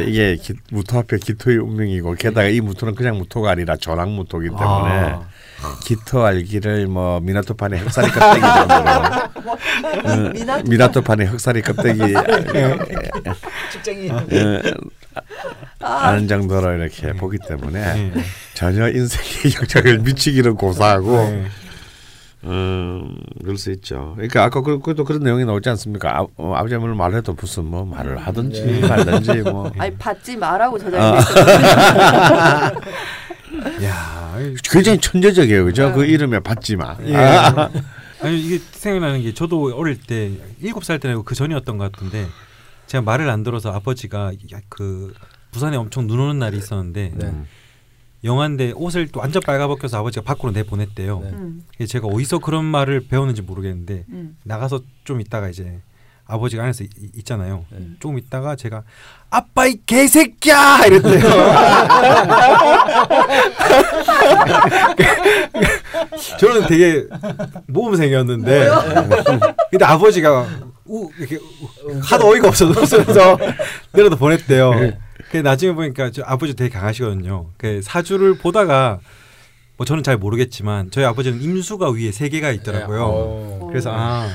이게 0.06 0.36
기, 0.36 0.54
무토 0.72 0.98
앞에 1.00 1.20
기토의 1.20 1.58
운명이고 1.58 2.16
게다가 2.16 2.50
이 2.50 2.60
무토는 2.60 2.96
그냥 2.96 3.18
무토가 3.18 3.52
아니라 3.52 3.78
전황 3.78 4.14
무토이기 4.14 4.50
때문에 4.50 4.92
아. 4.92 5.30
기토 5.84 6.26
알기를 6.26 6.88
뭐 6.88 7.20
미나토판의 7.20 7.80
흑살이 7.80 8.10
껍데기 8.12 8.42
정도로. 8.42 10.06
음, 10.06 10.34
미나 10.34 10.62
미나토판의 10.64 11.28
흑살이 11.28 11.62
껍데기. 11.62 12.00
직장이. 13.72 14.10
예, 14.32 14.62
아, 15.82 16.08
아는 16.08 16.28
정도로 16.28 16.74
이렇게 16.74 17.14
보기 17.14 17.38
때문에 17.48 17.80
예. 18.16 18.24
전혀 18.54 18.90
인생의 18.90 19.56
역작을 19.62 20.00
미치기는 20.00 20.56
고사하고 20.56 21.18
예. 21.18 21.46
음 22.46 23.18
그럴 23.42 23.58
수 23.58 23.72
있죠. 23.72 24.14
그러니까 24.16 24.44
아까 24.46 24.62
그, 24.62 24.80
그도 24.80 25.04
그런 25.04 25.22
내용이 25.24 25.44
나오지 25.46 25.68
않습니까? 25.70 26.20
아, 26.20 26.26
어, 26.38 26.54
아버지 26.56 26.74
어머니 26.76 26.96
말해도 26.96 27.34
무슨 27.34 27.66
뭐 27.66 27.84
말을 27.86 28.18
하든지 28.18 28.64
네. 28.66 28.88
말든지 28.88 29.42
뭐 29.52 29.70
아니 29.78 29.94
받지 29.98 30.38
마라고 30.38 30.78
아. 30.78 30.80
저장돼 30.80 31.20
있어요. 31.20 32.82
야, 33.84 34.38
이- 34.40 34.56
굉장히 34.64 35.00
천재적이에요, 35.00 35.66
그죠? 35.66 35.90
네. 35.90 35.94
그 35.96 36.06
이름에 36.06 36.40
받지 36.40 36.76
마. 36.76 36.96
예. 37.06 37.16
아, 37.16 37.70
아니 38.22 38.40
이게 38.40 38.58
생각나는 38.72 39.22
게 39.22 39.34
저도 39.34 39.76
어릴 39.76 40.00
때 40.00 40.32
일곱 40.62 40.84
살 40.86 41.00
때나 41.00 41.22
그 41.24 41.36
전이었던 41.36 41.78
것 41.78 41.92
같은데 41.92 42.28
제가 42.88 43.02
말을 43.02 43.30
안 43.30 43.44
들어서 43.44 43.72
아버지가 43.72 44.32
야, 44.54 44.60
그 44.70 45.14
부산에 45.52 45.78
엄청 45.78 46.08
눈 46.08 46.20
오는 46.20 46.40
날이 46.40 46.58
있었는데 46.58 47.12
네. 47.16 47.34
영화인데 48.24 48.74
옷을 48.76 49.08
또 49.08 49.20
완전 49.22 49.42
빨가벗겨서 49.46 49.98
아버지가 50.00 50.24
밖으로 50.26 50.52
내 50.52 50.64
보냈대요. 50.64 51.20
네. 51.24 51.30
음, 51.30 51.64
제가 51.88 52.08
어디서 52.08 52.40
그런 52.40 52.66
말을 52.66 53.08
배웠는지 53.08 53.42
모르겠는데 53.42 54.06
음. 54.10 54.36
나가서 54.44 54.82
좀 55.06 55.22
있다가 55.22 55.48
이제 55.50 55.80
아버지가 56.26 56.64
안에서 56.64 56.84
이- 56.84 56.90
이- 57.00 57.10
있잖아요. 57.20 57.66
네. 57.72 57.80
조금 58.00 58.18
있다가 58.20 58.56
제가 58.56 58.84
아빠 59.32 59.66
이 59.68 59.78
개새끼야 59.86 60.86
이랬대요. 60.86 61.20
저는 66.40 66.68
되게 66.68 67.06
모범생이었는데 67.68 68.70
근데 69.72 69.86
아버지가 69.86 70.46
우 70.86 71.10
이렇게 71.18 71.38
우- 71.38 72.00
하도 72.02 72.30
어이가 72.30 72.50
없어서 72.50 72.80
웃으면서 72.80 73.38
내려다 73.94 74.16
보냈대요. 74.16 74.72
그 75.32 75.38
나중에 75.38 75.74
보니까 75.74 76.12
저 76.12 76.24
아버지 76.26 76.56
되게 76.56 76.70
강하시거든요. 76.70 77.52
그 77.58 77.82
사주를 77.82 78.38
보다가 78.38 79.00
뭐 79.78 79.86
저는 79.86 80.04
잘 80.04 80.18
모르겠지만 80.18 80.92
저희 80.92 81.06
아버지는 81.06 81.42
임수가 81.42 81.92
위에 81.92 82.12
세 82.12 82.30
개가 82.30 82.52
있더라고요. 82.52 83.06
어. 83.06 83.68
그래서 83.70 83.92
아 83.94 84.28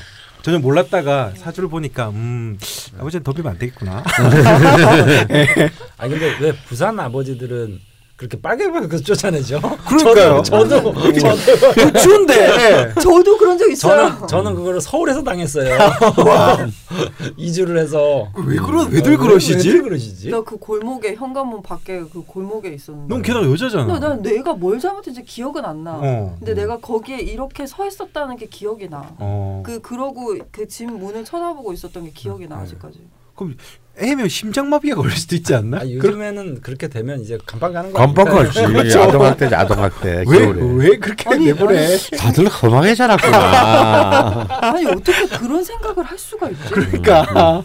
전혀 0.42 0.58
몰랐다가 0.58 1.32
사주를 1.36 1.68
보니까 1.68 2.10
음 2.10 2.58
아버지는 2.98 3.24
덤비면 3.24 3.52
안 3.52 3.58
되겠구나. 3.58 4.02
아 5.98 6.08
근데 6.08 6.36
왜 6.40 6.52
부산 6.66 6.98
아버지들은 7.00 7.80
그렇게 8.16 8.40
빨개 8.40 8.70
보여서 8.70 8.96
쫓아내죠. 8.98 9.60
그러니까요. 9.88 10.42
저도 10.44 10.68
저도 10.68 10.92
저도, 11.18 11.72
그 11.74 11.92
추운데. 12.00 12.94
저도 13.00 13.36
그런 13.38 13.58
적 13.58 13.68
있어요. 13.68 14.08
저는 14.08 14.28
저는 14.28 14.54
그거를 14.54 14.80
서울에서 14.80 15.24
당했어요. 15.24 15.76
2주를 17.36 17.76
해서 17.78 18.28
왜 18.46 18.56
그러 18.56 18.82
왜들 18.84 19.16
그러시지? 19.18 19.68
왜들 19.68 19.82
그러시지? 19.82 20.30
나 20.30 20.42
그 20.44 20.56
골목에 20.58 21.14
현관문 21.14 21.62
밖에 21.62 22.00
그 22.12 22.22
골목에 22.24 22.68
있었는데. 22.68 23.12
넌 23.12 23.22
게다가 23.22 23.50
여자잖아. 23.50 23.98
난 23.98 24.22
내가 24.22 24.52
뭘 24.54 24.78
잘못했는지 24.78 25.26
기억은 25.26 25.64
안 25.64 25.82
나. 25.82 25.98
어. 26.00 26.36
근데 26.38 26.54
내가 26.54 26.78
거기에 26.78 27.18
이렇게 27.18 27.66
서 27.66 27.84
있었다는 27.86 28.36
게 28.36 28.46
기억이 28.46 28.88
나. 28.90 29.10
어. 29.18 29.62
그 29.66 29.80
그러고 29.80 30.36
그 30.52 30.68
집 30.68 30.86
문을 30.90 31.24
쳐다보고 31.24 31.72
있었던 31.72 32.04
게 32.04 32.10
기억이 32.10 32.46
나 32.48 32.56
네. 32.56 32.62
아직까지. 32.62 33.00
그럼 33.34 33.56
애면 33.96 34.28
심장마비가 34.28 34.96
걸릴 34.96 35.16
수도 35.16 35.36
있지 35.36 35.54
않나? 35.54 35.78
아, 35.78 35.88
요즘에는 35.88 36.60
그렇게 36.62 36.88
되면 36.88 37.20
이제 37.20 37.38
간판 37.46 37.72
가는 37.72 37.92
거 37.92 37.98
건빵 37.98 38.26
아닙니까? 38.28 38.72
걸지. 38.72 38.98
아동학대지 38.98 39.54
아동학대. 39.54 40.24
왜. 40.26 40.46
왜 40.46 40.96
그렇게 40.96 41.30
아니, 41.30 41.46
내보내? 41.46 41.96
다들 42.18 42.48
험하게 42.48 42.94
자랐구나. 42.94 44.46
아니 44.48 44.86
어떻게 44.86 45.26
그런 45.28 45.62
생각을 45.62 46.02
할 46.04 46.18
수가 46.18 46.48
있지? 46.50 46.70
그러니까 46.70 47.62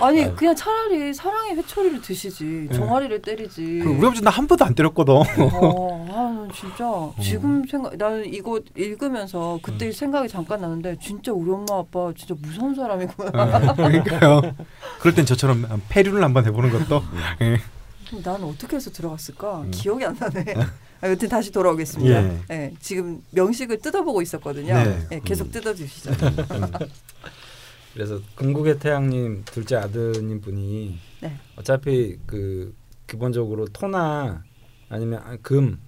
아니 0.00 0.34
그냥 0.36 0.54
차라리 0.56 1.12
사랑의 1.12 1.56
회초리를 1.56 2.00
드시지 2.00 2.68
종아리를 2.72 3.20
때리지. 3.22 3.80
그 3.82 3.90
우리 3.90 4.06
아버지 4.06 4.22
나 4.22 4.30
한 4.30 4.46
번도 4.46 4.64
안 4.64 4.74
때렸거든. 4.74 5.14
어, 5.14 5.24
아, 6.12 6.16
난 6.16 6.50
진짜 6.54 7.10
지금 7.22 7.64
생각 7.66 7.96
나는 7.96 8.32
이거 8.32 8.60
읽으면서 8.74 9.58
그때 9.62 9.90
생각이 9.92 10.28
잠깐 10.28 10.60
나는데 10.60 10.96
진짜 11.00 11.32
우리 11.32 11.50
엄마 11.50 11.78
아빠 11.78 12.12
진짜 12.16 12.34
무서운 12.38 12.74
사람이구나. 12.74 13.74
그러니까요. 13.74 14.42
그럴 15.00 15.14
땐 15.14 15.26
저처럼 15.26 15.66
폐륜을 15.88 16.22
한번 16.22 16.44
해보는 16.46 16.70
것도. 16.70 17.02
예. 17.42 17.58
난 18.22 18.42
어떻게 18.44 18.76
해서 18.76 18.90
들어갔을까? 18.90 19.62
음. 19.62 19.70
기억이 19.72 20.04
안 20.04 20.16
나네. 20.18 20.54
아, 21.00 21.08
여튼 21.10 21.28
다시 21.28 21.50
돌아오겠습니다. 21.50 22.22
예. 22.22 22.38
예, 22.50 22.72
지금 22.80 23.22
명식을 23.32 23.80
뜯어보고 23.80 24.22
있었거든요. 24.22 24.74
네. 24.74 24.98
예, 25.12 25.20
계속 25.24 25.50
뜯어주시죠. 25.50 26.10
그래서 27.96 28.20
궁극의 28.34 28.78
태양님 28.78 29.42
둘째 29.46 29.76
아드님 29.76 30.42
분이 30.42 30.98
네. 31.22 31.32
어차피 31.56 32.18
그 32.26 32.74
기본적으로 33.06 33.64
토나 33.68 34.44
아니면 34.90 35.22
아, 35.24 35.34
금 35.40 35.80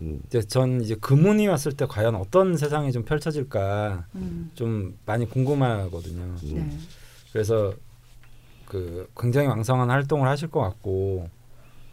음. 0.00 0.20
이제 0.26 0.42
전 0.42 0.80
이제 0.80 0.96
금운이 0.96 1.46
왔을 1.46 1.70
때 1.70 1.86
과연 1.86 2.16
어떤 2.16 2.56
세상이 2.56 2.90
좀 2.90 3.04
펼쳐질까 3.04 4.06
음, 4.16 4.50
좀 4.54 4.98
많이 5.06 5.24
궁금하거든요. 5.24 6.34
네. 6.52 6.68
그래서 7.32 7.72
그 8.64 9.08
굉장히 9.16 9.46
왕성한 9.46 9.88
활동을 9.88 10.28
하실 10.28 10.48
것 10.48 10.60
같고 10.60 11.30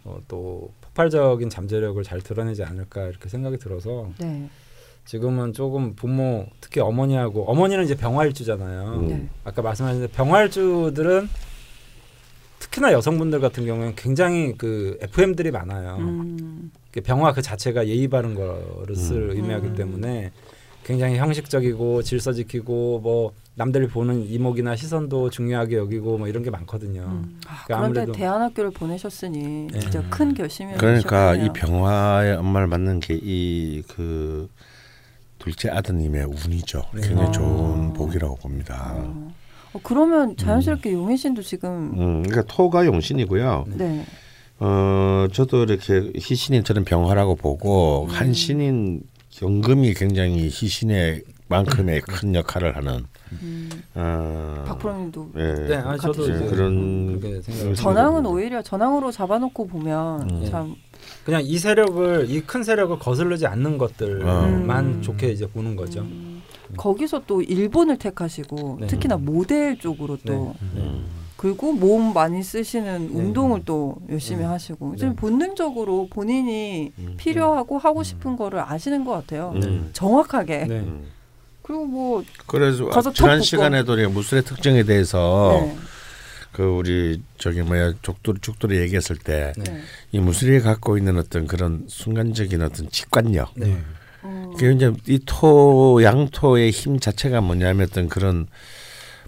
어, 0.03 0.19
또 0.27 0.74
폭발적인 0.81 1.51
잠재력을 1.51 2.01
잘 2.01 2.22
드러내지 2.22 2.63
않을까 2.63 3.03
이렇게 3.03 3.29
생각이 3.29 3.60
들어서 3.60 4.10
네. 4.17 4.50
지금은 5.05 5.53
조금 5.53 5.95
부모 5.95 6.45
특히 6.62 6.79
어머니하고 6.79 7.45
어머니는 7.45 7.83
이제 7.83 7.95
병활주잖아요. 7.95 8.93
음. 8.95 9.07
네. 9.07 9.27
아까 9.43 9.62
말씀하신 9.62 10.07
병활주들은 10.13 11.29
특히나 12.60 12.93
여성분들 12.93 13.41
같은 13.41 13.65
경우에는 13.65 13.95
굉장히 13.95 14.53
그 14.57 14.98
FM들이 15.01 15.51
많아요. 15.51 15.98
음, 15.98 16.72
그 16.91 17.01
병화 17.01 17.33
그 17.33 17.41
자체가 17.41 17.88
예의 17.88 18.07
바른 18.07 18.36
것을 18.36 19.31
음. 19.31 19.36
의미하기 19.36 19.67
음. 19.67 19.75
때문에 19.75 20.31
굉장히 20.86 21.17
형식적이고 21.17 22.03
질서 22.03 22.31
지키고 22.31 23.00
뭐 23.01 23.33
남들이 23.55 23.88
보는 23.88 24.25
이목이나 24.27 24.75
시선도 24.77 25.29
중요하게 25.29 25.75
여기고 25.75 26.17
뭐 26.17 26.27
이런 26.29 26.41
게 26.41 26.50
많거든요. 26.50 27.01
음. 27.01 27.39
아, 27.48 27.63
그러니까 27.65 27.77
그런데 27.77 28.00
아무래도- 28.01 28.12
대안학교를 28.13 28.72
보내셨으니 28.72 29.67
네. 29.72 29.79
진짜 29.79 30.01
큰 30.10 30.33
결심이었네요. 30.33 30.79
그러니까 30.79 31.36
이 31.36 31.50
병화의 31.53 32.38
엄마를 32.38 32.67
만난 32.67 33.00
게이 33.01 33.83
그 33.89 34.50
둘째 35.43 35.69
아드님의 35.69 36.23
운이죠. 36.23 36.83
네. 36.93 37.01
굉장히 37.01 37.27
아. 37.27 37.31
좋은 37.31 37.91
복이라고 37.91 38.35
봅니다. 38.38 38.93
어, 38.95 39.33
어, 39.73 39.79
그러면 39.83 40.38
자연스럽게 40.38 40.93
용혜신도 40.93 41.41
지금 41.41 41.91
음, 41.97 42.23
그러니까 42.23 42.43
토가 42.43 42.85
용신이고요. 42.85 43.65
네. 43.75 44.05
어, 44.59 45.27
저도 45.33 45.63
이렇게 45.63 46.13
희신인 46.15 46.63
저는 46.63 46.85
병화라고 46.85 47.35
보고 47.35 48.05
음. 48.05 48.09
한신인 48.09 49.01
경금이 49.31 49.95
굉장히 49.95 50.45
희신의 50.45 51.23
만큼의 51.50 52.01
큰 52.01 52.35
역할을 52.35 52.77
하는 52.77 53.05
음, 53.33 53.69
어, 53.95 54.63
박프로님도 54.65 55.31
예, 55.35 55.53
네, 55.67 55.75
아니, 55.75 56.00
저도 56.00 56.23
그런 56.50 57.19
전황은 57.75 58.25
오히려 58.25 58.61
전황으로 58.61 59.11
잡아놓고 59.11 59.68
보면 59.68 60.29
음. 60.29 60.46
참 60.50 60.75
그냥 61.25 61.42
이 61.44 61.57
세력을 61.57 62.27
이 62.29 62.42
큰 62.42 62.64
세력을 62.64 62.98
거스르지 63.00 63.48
않는 63.48 63.77
것들만 63.77 64.86
음. 64.86 65.01
좋게 65.01 65.31
이제 65.31 65.48
보는 65.48 65.75
거죠. 65.75 66.01
음, 66.01 66.42
거기서 66.77 67.24
또 67.25 67.42
일본을 67.42 67.98
택하시고 67.98 68.77
네. 68.81 68.88
특히나 68.88 69.18
모델 69.18 69.77
쪽으로 69.79 70.18
또 70.25 70.55
네. 70.75 70.81
음. 70.81 71.05
그리고 71.38 71.74
몸 71.74 72.14
많이 72.14 72.42
쓰시는 72.44 73.07
네. 73.07 73.14
운동을 73.14 73.62
또 73.66 73.98
열심히 74.09 74.42
네. 74.42 74.46
하시고 74.48 74.92
네. 74.92 74.98
지금 74.98 75.16
본능적으로 75.16 76.07
본인이 76.09 76.92
음. 77.00 77.16
필요하고 77.18 77.77
하고 77.77 78.03
싶은 78.03 78.36
거를 78.36 78.59
아시는 78.59 79.05
것 79.05 79.12
같아요. 79.12 79.53
음. 79.55 79.90
정확하게. 79.94 80.66
네. 80.66 80.79
음. 80.79 81.05
그리고 81.62 81.86
뭐 81.86 82.24
그래서 82.48 82.90
가서 82.90 83.14
지난 83.14 83.38
턱 83.38 83.46
시간에도 83.46 83.94
우리가 83.94 84.09
무술의 84.09 84.44
특징에 84.44 84.83
대해서 84.83 85.57
네. 85.62 85.75
그 86.53 86.63
우리 86.63 87.22
저기 87.37 87.61
뭐야 87.61 87.94
족돌 88.01 88.37
죽돌이 88.39 88.77
얘기했을 88.77 89.18
때이 89.18 89.51
네. 89.57 89.81
네. 90.11 90.20
무술이 90.20 90.61
갖고 90.61 90.98
있는 90.98 91.18
어떤 91.18 91.48
그런 91.48 91.83
순간적인 91.87 92.61
어떤 92.61 92.89
직관력 92.89 93.51
네. 93.55 93.81
음, 94.24 94.53
그게 94.55 94.72
이제 94.72 94.94
이 95.07 95.20
토 95.25 96.01
양토의 96.03 96.72
힘 96.72 97.00
자체가 97.00 97.42
뭐냐면 97.42 97.87
어떤 97.89 98.07
그런 98.07 98.48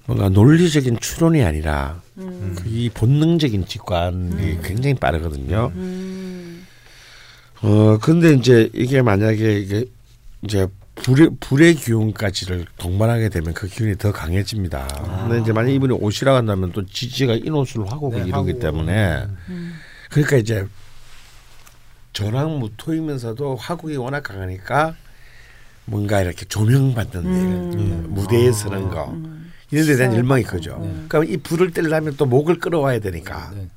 뭔가 0.06 0.30
논리적인 0.30 1.00
추론이 1.00 1.44
아니라 1.44 2.02
음, 2.18 2.56
그이 2.60 2.90
본능적인 2.92 3.66
직관이 3.66 4.18
음. 4.54 4.62
굉장히 4.64 4.94
빠르거든요. 4.94 5.72
음, 5.76 6.66
어 7.64 7.98
근데 8.00 8.34
이제 8.34 8.70
이게 8.74 9.02
만약에 9.02 9.60
이게 9.60 9.86
이제 10.44 10.68
불의 10.96 11.30
불의 11.40 11.76
기운까지를 11.76 12.66
동반하게 12.78 13.30
되면 13.30 13.54
그 13.54 13.68
기운이 13.68 13.98
더 13.98 14.12
강해집니다. 14.12 14.88
근데 15.28 15.42
이제 15.42 15.52
만약 15.52 15.70
이분이 15.72 15.94
옷이라 15.94 16.36
한다면 16.36 16.72
또 16.72 16.86
지지가 16.86 17.34
인옷을 17.36 17.92
하고 17.92 18.10
네, 18.12 18.20
이러기 18.26 18.52
하고. 18.52 18.60
때문에 18.60 19.26
음. 19.50 19.74
그러니까 20.10 20.38
이제 20.38 20.66
전황무토이면서도 22.14 23.56
화국이 23.58 23.98
워낙 23.98 24.24
강하니까 24.24 24.96
뭔가 25.86 26.22
이렇게 26.22 26.46
조명받는 26.46 27.24
일, 27.24 27.80
음. 27.80 28.06
무대에 28.10 28.52
서는 28.52 28.90
거 28.90 29.12
음. 29.12 29.52
이런 29.72 29.86
데 29.86 29.96
대한 29.98 30.16
열망이. 30.16 30.44
크죠. 30.44 30.80
네. 30.82 31.06
그러니까 31.08 31.24
이 31.34 31.38
불을 31.38 31.72
떼려면 31.72 32.16
또 32.18 32.26
목을 32.26 32.60
끌어와야 32.60 33.00
되니까 33.00 33.52
네. 33.54 33.70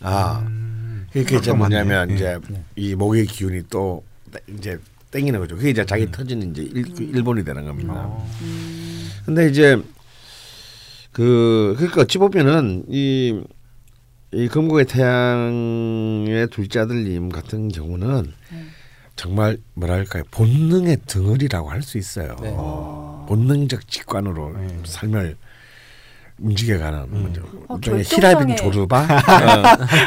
아 0.00 0.42
음. 0.46 1.06
그게 1.12 1.36
이제 1.36 1.50
아까 1.50 1.58
맞네. 1.60 1.84
뭐냐면 1.84 2.10
예. 2.10 2.14
이제 2.14 2.38
네. 2.48 2.64
이 2.76 2.94
목의 2.94 3.26
기운이 3.26 3.64
또 3.68 4.02
이제 4.48 4.78
땡기는 5.14 5.38
거죠. 5.38 5.56
그게 5.56 5.70
이제 5.70 5.82
음. 5.82 5.86
자기 5.86 6.10
터지는 6.10 6.50
이제 6.50 6.62
일, 6.62 6.86
일본이 7.14 7.44
되는 7.44 7.64
겁니다. 7.64 7.92
어. 7.94 8.28
음. 8.42 9.08
근데 9.24 9.48
이제 9.48 9.80
그 11.12 11.74
그러니까 11.78 12.02
어찌 12.02 12.18
보면은 12.18 12.84
이, 12.88 13.40
이 14.32 14.48
금국의 14.48 14.86
태양의 14.86 16.48
둘째 16.50 16.80
아들님 16.80 17.28
같은 17.28 17.68
경우는 17.68 18.32
음. 18.52 18.70
정말 19.14 19.58
뭐랄까요 19.74 20.24
본능의 20.32 20.98
덩어리라고 21.06 21.70
할 21.70 21.82
수 21.82 21.96
있어요. 21.98 22.34
네. 22.42 22.52
어. 22.56 23.24
본능적 23.28 23.86
직관으로 23.88 24.52
네. 24.58 24.78
삶을 24.84 25.36
움직여 26.40 26.78
가는 26.78 27.06
뭐죠. 27.10 27.42
어, 27.68 27.76
일종의 27.76 28.02
결정장애- 28.04 28.16
히라빈 28.16 28.56
조르바 28.56 29.00
어, 29.02 29.06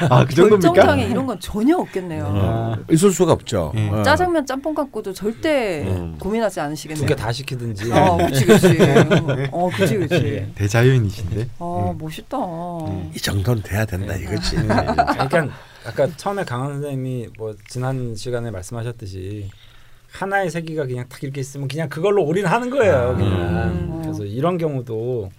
아, 0.09 0.25
그 0.25 0.35
정도입니까? 0.35 0.73
결정장애 0.73 1.03
이런 1.05 1.25
건 1.25 1.39
전혀 1.39 1.77
없겠네요. 1.77 2.25
어, 2.27 2.75
있을 2.91 3.11
수가 3.11 3.31
없죠. 3.31 3.71
예. 3.77 3.87
어. 3.89 4.03
짜장면 4.03 4.45
짬뽕 4.45 4.73
갖고도 4.75 5.13
절대 5.13 5.83
음. 5.87 6.17
고민하지 6.19 6.59
않으시겠네요. 6.59 7.05
두 7.05 7.07
개 7.07 7.15
다 7.15 7.31
시키든지. 7.31 7.91
어, 7.93 8.17
그치, 8.17 8.45
그치. 8.45 8.67
어, 9.51 9.69
그치, 9.75 9.95
그치. 9.97 10.51
대자연이신데. 10.55 11.47
아, 11.59 11.91
음. 11.91 11.97
멋있다. 11.97 12.37
이 13.15 13.19
정도는 13.19 13.63
돼야 13.63 13.85
된다 13.85 14.13
네. 14.15 14.23
이거지. 14.23 14.55
그러니까 14.67 15.47
아까 15.85 16.07
처음에 16.17 16.43
강한 16.43 16.73
선생님이 16.73 17.27
뭐 17.37 17.55
지난 17.69 18.15
시간에 18.17 18.51
말씀하셨듯이 18.51 19.49
하나의 20.11 20.49
세기가 20.49 20.85
그냥 20.87 21.05
딱 21.07 21.23
이렇게 21.23 21.39
있으면 21.39 21.67
그냥 21.69 21.87
그걸로 21.87 22.25
올인하는 22.25 22.69
거예요. 22.69 22.95
아. 22.95 23.15
그냥 23.15 23.31
음. 23.93 23.99
그래서 24.03 24.25
이런 24.25 24.57
경우도 24.57 25.29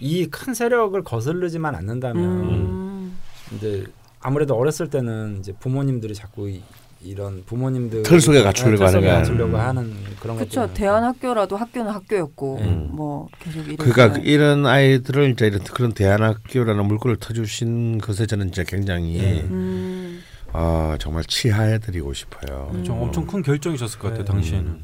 이 0.00 0.26
큰 0.30 0.54
세력을 0.54 1.02
거슬르지만 1.04 1.74
않는다면 1.74 2.24
음. 2.24 3.18
이제 3.56 3.84
아무래도 4.20 4.54
어렸을 4.56 4.88
때는 4.90 5.38
이제 5.40 5.52
부모님들이 5.60 6.14
자꾸 6.14 6.48
이, 6.48 6.62
이런 7.02 7.44
부모님들 7.44 8.02
틀 8.02 8.20
속에 8.20 8.42
갖추려고 8.42 8.78
틀 8.78 8.88
속에 8.92 9.06
하는. 9.06 9.18
갖추려고 9.22 9.56
하는 9.58 9.92
그런. 10.20 10.38
것들 10.38 10.72
대한 10.72 11.04
학교라도 11.04 11.56
학교는 11.56 11.90
학교였고, 11.92 12.58
음. 12.62 12.88
뭐, 12.92 13.28
계속 13.38 13.58
이렇게. 13.68 13.76
그러니까 13.76 14.18
이런 14.24 14.64
아이들을 14.64 15.30
이제 15.30 15.46
이런 15.48 15.60
그런 15.64 15.92
대안 15.92 16.22
학교라는 16.22 16.86
물꼬를 16.86 17.16
터주신 17.18 17.98
것에 17.98 18.24
저는 18.26 18.48
이제 18.48 18.64
굉장히 18.66 19.18
네. 19.18 19.42
음. 19.42 20.22
아 20.54 20.96
정말 20.98 21.24
치하해드리고 21.24 22.14
싶어요. 22.14 22.70
음. 22.72 22.84
좀 22.84 23.02
엄청 23.02 23.26
큰 23.26 23.42
결정이셨을 23.42 23.98
것 23.98 24.08
같아요 24.08 24.24
네. 24.24 24.32
당시에는. 24.32 24.78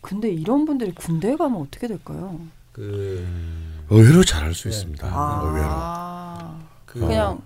근데 0.00 0.30
이런 0.30 0.64
분들이 0.66 0.92
군대에 0.92 1.34
가면 1.34 1.60
어떻게 1.60 1.88
될까요? 1.88 2.38
그, 2.72 3.26
의외로 3.90 4.24
잘할 4.24 4.54
수 4.54 4.64
네. 4.64 4.70
있습니다. 4.70 5.06
아, 5.10 5.42
의외로. 5.44 6.64
그 6.86 7.00
그냥 7.00 7.40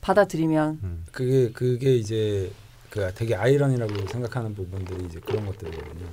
받아들이면 0.00 0.80
음. 0.82 1.04
그게 1.12 1.50
그게 1.52 1.94
이제 1.96 2.52
그 2.90 3.10
되게 3.14 3.34
아이러니라고 3.34 4.06
생각하는 4.08 4.54
부분들이 4.54 5.04
이제 5.06 5.18
그런 5.24 5.46
것들이거든요. 5.46 6.06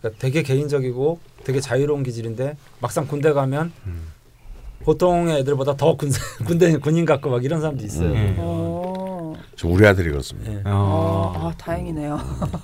그러니까 0.00 0.18
되게 0.20 0.42
개인적이고 0.42 1.20
되게 1.44 1.60
자유로운 1.60 2.02
기질인데 2.02 2.56
막상 2.80 3.06
군대 3.06 3.32
가면 3.32 3.72
음. 3.86 4.08
보통의 4.84 5.40
애들보다 5.40 5.76
더 5.76 5.96
군대 5.96 6.18
군대 6.46 6.76
군인 6.78 7.04
같고 7.04 7.30
막 7.30 7.44
이런 7.44 7.60
사람도 7.60 7.84
있어요. 7.84 8.10
음. 8.10 8.36
어, 8.38 9.34
저 9.56 9.68
우리 9.68 9.86
아들이 9.86 10.10
그렇습니다. 10.10 10.52
예. 10.52 10.56
어, 10.64 11.32
어. 11.36 11.48
아 11.48 11.54
다행이네요. 11.58 12.18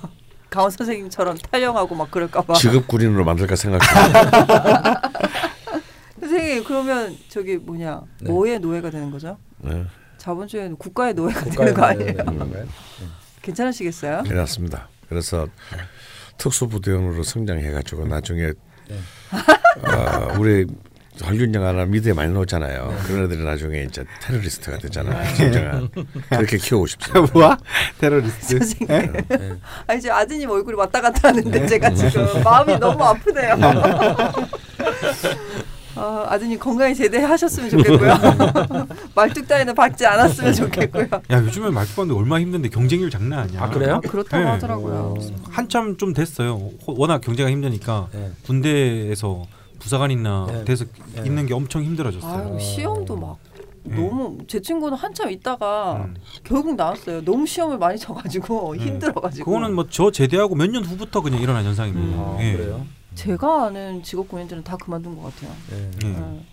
강원 0.49 0.71
선생님처럼 0.71 1.37
탈영하고 1.37 1.93
막 1.95 2.09
그럴까봐. 2.09 2.53
직업 2.53 2.87
군인으로 2.87 3.25
만들까 3.25 3.55
생각해요. 3.57 4.15
선생님 6.35 6.63
그러면 6.65 7.17
저기 7.29 7.57
뭐냐 7.57 8.01
네. 8.21 8.29
뭐의 8.29 8.59
노예가 8.59 8.89
되는 8.89 9.09
거죠? 9.11 9.37
네, 9.59 9.85
자본주의는 10.17 10.75
국가의 10.75 11.13
노예가 11.13 11.41
국가의 11.45 11.73
되는 11.73 11.73
거 11.73 11.83
아니에요? 11.85 12.15
건가요? 12.25 12.65
괜찮으시겠어요? 13.41 14.23
그렇습니다. 14.23 14.89
그래서 15.07 15.47
특수부대원으로 16.37 17.23
성장해가지고 17.23 18.07
나중에 18.07 18.51
네. 18.87 18.97
어, 19.87 20.35
우리 20.37 20.65
헐리우드 21.23 21.55
영화나 21.57 21.85
미드에 21.85 22.11
많이 22.11 22.33
나오잖아요. 22.33 22.93
그런 23.05 23.25
애들이 23.25 23.41
나중에 23.43 23.83
이제 23.83 24.03
테러리스트가 24.21 24.77
되잖아요. 24.79 25.33
진정한 25.35 25.89
그렇게 26.29 26.57
키우고 26.57 26.87
싶습니다. 26.87 27.31
뭐야? 27.33 27.57
테러리스트. 27.99 28.59
선생님. 28.59 29.13
네. 29.29 29.53
아니 29.87 30.01
지금 30.01 30.15
아드님 30.15 30.49
얼굴이 30.49 30.75
왔다 30.75 30.99
갔다 30.99 31.29
하는데 31.29 31.65
제가 31.67 31.91
지금 31.93 32.43
마음이 32.43 32.77
너무 32.79 33.01
아프네요. 33.01 33.55
아, 36.05 36.25
아드님 36.33 36.59
건강히 36.59 36.93
제대하셨으면 36.93 37.69
좋겠고요. 37.71 38.13
말뚝 39.15 39.47
따위는 39.47 39.73
박지 39.73 40.05
않았으면 40.05 40.53
좋겠고요. 40.53 41.07
야 41.31 41.39
요즘에 41.41 41.69
말투하는데 41.71 42.19
얼마나 42.19 42.41
힘든데 42.41 42.69
경쟁률 42.69 43.09
장난 43.09 43.39
아니야. 43.39 43.63
아, 43.63 43.69
그래요? 43.69 44.01
그렇다고 44.07 44.43
네. 44.43 44.49
하더라고요. 44.51 45.15
한참 45.49 45.97
좀 45.97 46.13
됐어요. 46.13 46.53
호- 46.85 46.95
워낙 46.97 47.21
경제가 47.21 47.49
힘드니까 47.49 48.07
네. 48.13 48.31
군대에서 48.45 49.45
부사관이나 49.79 50.47
네. 50.49 50.65
돼서 50.65 50.85
네. 51.15 51.23
있는 51.25 51.45
게 51.47 51.53
엄청 51.53 51.83
힘들어졌어요. 51.83 52.51
아유 52.53 52.59
시험도 52.59 53.15
막 53.17 53.37
네. 53.83 53.95
너무 53.95 54.37
제 54.47 54.61
친구는 54.61 54.97
한참 54.97 55.29
있다가 55.31 56.03
음. 56.05 56.15
결국 56.43 56.75
나왔어요. 56.75 57.23
너무 57.23 57.45
시험을 57.45 57.77
많이 57.77 57.97
쳐가지고 57.99 58.75
네. 58.77 58.85
힘들어가지고. 58.85 59.45
그거는 59.45 59.73
뭐 59.75 59.85
저 59.89 60.11
제대하고 60.11 60.55
몇 60.55 60.67
년 60.71 60.83
후부터 60.85 61.21
그냥 61.21 61.41
일어난 61.41 61.63
현상입니다. 61.65 62.17
아, 62.19 62.37
예. 62.41 62.53
그래요? 62.53 62.85
제가 63.15 63.65
아는 63.65 64.03
직업 64.03 64.27
군인들은 64.29 64.63
다 64.63 64.77
그만둔 64.77 65.15
것 65.15 65.33
같아요. 65.35 65.51
네. 65.71 65.91
예. 66.03 66.07
네. 66.07 66.45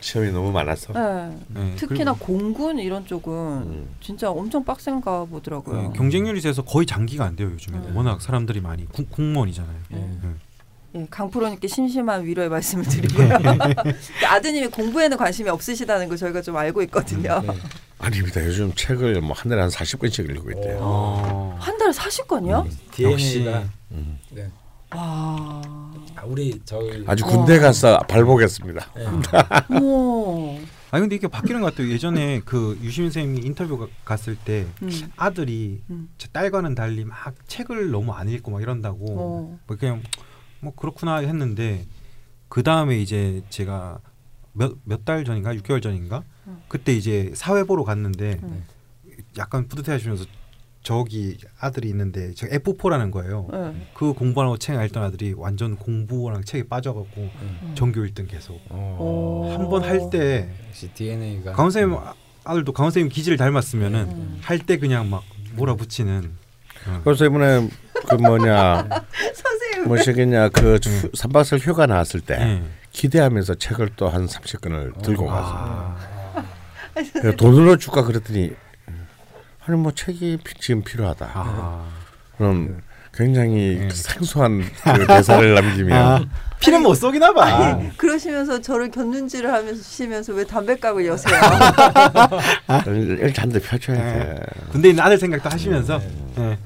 시험이 0.00 0.30
너무 0.30 0.52
많아서. 0.52 0.92
네. 0.92 1.36
네. 1.48 1.74
특히나 1.76 2.12
공군 2.12 2.78
이런 2.78 3.04
쪽은 3.04 3.32
음. 3.32 3.88
진짜 4.00 4.30
엄청 4.30 4.64
빡센가 4.64 5.24
보더라고요. 5.24 5.90
예, 5.92 5.96
경쟁률이 5.96 6.40
세서 6.40 6.62
거의 6.62 6.86
장기가 6.86 7.24
안 7.24 7.34
돼요 7.34 7.50
요즘에. 7.50 7.78
음. 7.78 7.96
워낙 7.96 8.22
사람들이 8.22 8.60
많이 8.60 8.86
군, 8.86 9.06
공무원이잖아요. 9.10 9.76
예. 9.94 10.18
예, 10.94 11.06
강프로님께 11.10 11.66
심심한 11.66 12.24
위로의 12.24 12.48
말씀을 12.48 12.84
드리고요. 12.84 13.28
아드님이 14.26 14.68
공부에는 14.68 15.16
관심이 15.16 15.50
없으시다는 15.50 16.08
거 16.08 16.16
저희가 16.16 16.42
좀 16.42 16.56
알고 16.56 16.80
있거든요. 16.82 17.40
네. 17.42 17.48
아닙니다. 17.98 18.42
요즘 18.44 18.72
책을 18.74 19.20
뭐 19.20 19.32
한 19.36 19.48
달에 19.50 19.60
한 19.60 19.68
40권씩 19.70 20.30
읽고 20.30 20.50
있대요. 20.52 20.78
어. 20.80 21.56
한 21.58 21.76
달에 21.76 21.90
40권이요? 21.90 22.66
역시. 23.02 23.40
DNA가 23.42 23.64
음. 23.90 24.18
네. 24.30 24.48
와. 24.94 25.62
아, 26.16 26.24
우리 26.24 26.60
저희 26.64 27.04
아주 27.06 27.24
군대 27.24 27.58
어. 27.58 27.60
가서 27.60 27.98
발보겠습니다. 28.08 28.86
네. 28.96 29.04
오. 29.80 30.58
아니 30.90 31.02
근데 31.02 31.16
이게 31.16 31.28
바뀌는 31.28 31.60
것 31.60 31.70
같아요. 31.74 31.90
예전에 31.90 32.40
그 32.44 32.78
유시민 32.82 33.10
선생님이 33.10 33.46
인터뷰 33.46 33.76
가- 33.78 33.88
갔을 34.06 34.36
때 34.36 34.66
음. 34.82 34.90
아들이 35.16 35.82
음. 35.90 36.08
제 36.16 36.28
딸과는 36.28 36.74
달리 36.74 37.04
막 37.04 37.34
책을 37.46 37.90
너무 37.90 38.12
안 38.12 38.28
읽고 38.30 38.50
막 38.50 38.62
이런다고 38.62 39.04
어. 39.10 39.58
뭐 39.66 39.76
그냥 39.76 40.02
뭐 40.60 40.74
그렇구나 40.74 41.16
했는데 41.18 41.86
그 42.48 42.62
다음에 42.62 42.98
이제 42.98 43.42
제가 43.50 44.00
몇 44.54 44.72
몇 44.88 45.04
달 45.04 45.24
전인가 45.24 45.54
6개월 45.54 45.82
전인가 45.82 46.22
음. 46.46 46.62
그때 46.68 46.94
이제 46.94 47.30
사회 47.34 47.62
보러 47.64 47.84
갔는데 47.84 48.40
음. 48.42 48.64
약간 49.36 49.68
뿌듯해하시면서 49.68 50.24
저기 50.92 51.36
아들이 51.60 51.90
있는데 51.90 52.32
제가 52.32 52.56
F4라는 52.56 53.10
거예요. 53.10 53.46
네. 53.52 53.86
그 53.92 54.14
공부하고 54.14 54.56
책 54.56 54.82
읽던 54.82 55.02
아들이 55.02 55.34
완전 55.36 55.76
공부랑 55.76 56.44
책에 56.44 56.66
빠져갖고 56.66 57.10
음. 57.20 57.72
전교 57.74 58.00
1등 58.06 58.26
계속 58.26 58.58
어. 58.70 59.54
한번 59.54 59.82
할 59.84 60.08
때 60.10 60.48
DNA가 60.94 61.52
강원 61.52 61.70
선생님 61.70 61.98
아- 61.98 62.14
아들도 62.44 62.72
강원 62.72 62.90
선생님 62.90 63.10
기질을 63.12 63.36
닮았으면은 63.36 64.00
음. 64.00 64.38
할때 64.40 64.78
그냥 64.78 65.10
막 65.10 65.24
몰아붙이는 65.56 66.30
어. 66.86 67.00
그래서 67.04 67.26
이번에 67.26 67.68
그 68.08 68.14
뭐냐 68.14 68.88
선생님. 69.34 69.88
뭐시겠냐 69.88 70.48
그 70.48 70.80
주- 70.80 71.10
삼박설 71.12 71.58
휴가 71.58 71.84
나왔을 71.84 72.22
때 72.22 72.34
예. 72.40 72.62
기대하면서 72.92 73.56
책을 73.56 73.90
또 73.96 74.08
한 74.08 74.24
30권을 74.24 75.02
들고 75.02 75.26
갔습니다. 75.26 75.96
아, 76.34 76.44
그래서 77.12 77.36
돈으로 77.36 77.76
줄까 77.76 78.04
그랬더니 78.04 78.52
아니 79.68 79.76
뭐 79.78 79.92
책이 79.92 80.38
피- 80.42 80.54
지금 80.60 80.82
필요하다. 80.82 81.30
아. 81.34 81.84
그럼 82.38 82.80
굉장히 83.12 83.76
네. 83.80 83.88
생소한 83.90 84.62
그 84.82 85.06
대사를 85.06 85.54
남기면 85.54 85.92
아, 85.92 86.24
피는 86.58 86.82
못 86.82 86.94
쏘기나 86.94 87.34
봐. 87.34 87.44
아니, 87.44 87.96
그러시면서 87.98 88.62
저를 88.62 88.90
곁눈질을 88.90 89.52
하시면서 89.52 90.32
왜 90.32 90.44
담배값을 90.44 91.04
여세요? 91.06 91.36
일단 93.20 93.44
한대 93.44 93.60
펴줘야 93.60 93.96
돼. 93.98 94.40
군대 94.70 94.88
있는 94.88 95.04
아들 95.04 95.18
생각도 95.18 95.50
하시면서. 95.50 96.00
예. 96.38 96.58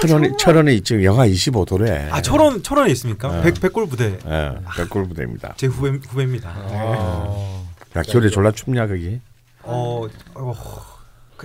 천 0.00 0.10
원이 0.10 0.36
천 0.36 0.56
원이 0.56 0.80
지금 0.80 1.04
영하 1.04 1.28
25도래. 1.28 2.08
아 2.10 2.20
철원 2.20 2.60
철원에 2.64 2.90
있습니까? 2.90 3.28
네. 3.36 3.42
백 3.42 3.60
백골 3.60 3.86
부대 3.88 4.18
예, 4.26 4.52
백골 4.76 5.06
부대입니다. 5.08 5.54
제 5.56 5.68
후배 5.68 5.90
후배입니다. 6.08 6.52
어. 6.56 7.66
야 7.94 8.02
겨울에 8.02 8.28
졸라 8.28 8.50
춥냐 8.50 8.88
거기? 8.88 9.20
어, 9.62 10.06
어 10.34 10.52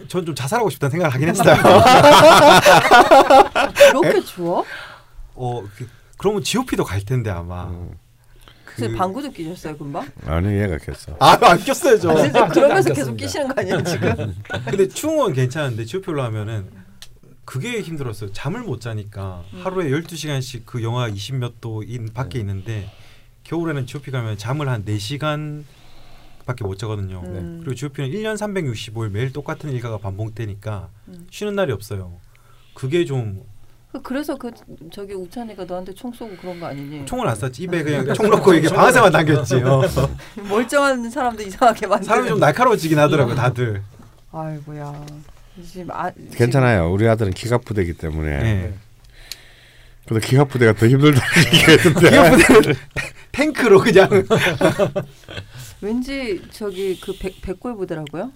전좀 0.07 0.35
자살하고 0.35 0.69
싶다는 0.69 0.91
생각을 0.91 1.13
하긴 1.13 1.29
했어요. 1.29 1.55
그렇게 3.91 4.21
좋아? 4.21 4.63
어, 5.35 5.63
그, 5.75 5.87
그러면 6.17 6.43
GOP도 6.43 6.83
갈 6.83 7.01
텐데 7.03 7.29
아마. 7.29 7.65
음. 7.65 7.97
그- 8.65 8.95
방구도 8.95 9.31
끼셨어요 9.31 9.77
금방? 9.77 10.07
아니 10.25 10.47
얘가 10.57 10.77
겠어. 10.77 11.15
아, 11.19 11.37
안 11.41 11.59
꼈어요 11.59 11.99
저. 11.99 12.07
선생님 12.15 12.47
그러면서 12.49 12.89
안 12.89 12.95
계속. 12.95 13.17
끼시는 13.17 13.47
거 13.49 13.53
아니에요 13.59 13.83
지금? 13.83 14.35
근데 14.65 14.87
충원 14.87 15.33
괜찮은데 15.33 15.83
GOP 15.83 16.09
올라가면은 16.09 16.69
그게 17.43 17.81
힘들었어요. 17.81 18.31
잠을 18.31 18.61
못 18.61 18.79
자니까 18.79 19.43
음. 19.53 19.61
하루에 19.63 19.89
12시간씩 19.89 20.61
그 20.65 20.81
영하 20.83 21.09
20몇 21.09 21.55
도인 21.59 22.13
밖에 22.13 22.39
있는데 22.39 22.89
겨울에는 23.43 23.85
GOP 23.87 24.09
가면 24.09 24.37
잠을 24.37 24.69
한 24.69 24.85
4시간 24.85 25.63
밖에 26.45 26.63
못 26.63 26.77
자거든요. 26.77 27.21
음. 27.25 27.59
그리고 27.63 27.75
GOP는 27.75 28.09
1년 28.11 28.35
365일 28.37 29.09
매일 29.11 29.31
똑같은 29.33 29.71
일과가 29.71 29.97
반복되니까 29.97 30.89
음. 31.09 31.27
쉬는 31.31 31.55
날이 31.55 31.71
없어요. 31.71 32.13
그게 32.73 33.05
좀 33.05 33.43
그- 33.91 34.01
그래서 34.01 34.37
그 34.37 34.51
저기 34.93 35.13
우찬이가 35.13 35.65
너한테 35.65 35.93
총 35.93 36.13
쏘고 36.13 36.37
그런 36.37 36.59
거 36.59 36.67
아니니? 36.67 37.05
총을 37.05 37.27
안 37.27 37.35
쐈지 37.35 37.63
입에 37.63 37.83
그냥 37.83 38.13
총 38.13 38.29
넣고 38.29 38.53
이게 38.53 38.69
방아쇠만 38.69 39.11
당겼지. 39.11 39.55
어. 39.55 39.81
멀쩡한 40.47 41.09
사람도 41.09 41.43
이상하게 41.43 41.87
만드는. 41.87 42.07
사람이 42.07 42.29
좀 42.29 42.39
날카로워지긴 42.39 42.97
하더라고 42.99 43.35
다들. 43.35 43.81
아이고야. 44.31 45.05
지금 45.65 45.91
아, 45.91 46.09
괜찮아요. 46.33 46.89
우리 46.91 47.05
아들은 47.09 47.33
기갑 47.33 47.65
부대이기 47.65 47.93
때문에. 47.93 48.37
네. 48.39 48.73
근데 50.07 50.25
기갑 50.25 50.47
부대가 50.49 50.71
더 50.73 50.87
힘들다는 50.87 51.21
얘기했는데. 51.53 52.73
탱크로 53.33 53.79
그냥. 53.79 54.09
왠지 55.81 56.41
저기 56.51 56.99
그 56.99 57.17
백, 57.17 57.41
백골 57.41 57.75
부대라고요? 57.75 58.31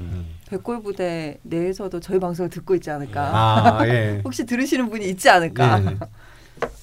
음. 0.00 0.26
백골 0.48 0.82
부대 0.82 1.38
내에서도 1.42 2.00
저희 2.00 2.18
방송을 2.18 2.50
듣고 2.50 2.74
있지 2.74 2.90
않을까? 2.90 3.30
아 3.32 3.86
예. 3.86 4.20
혹시 4.24 4.44
들으시는 4.44 4.88
분이 4.90 5.08
있지 5.10 5.28
않을까? 5.28 5.78
네. 5.78 5.96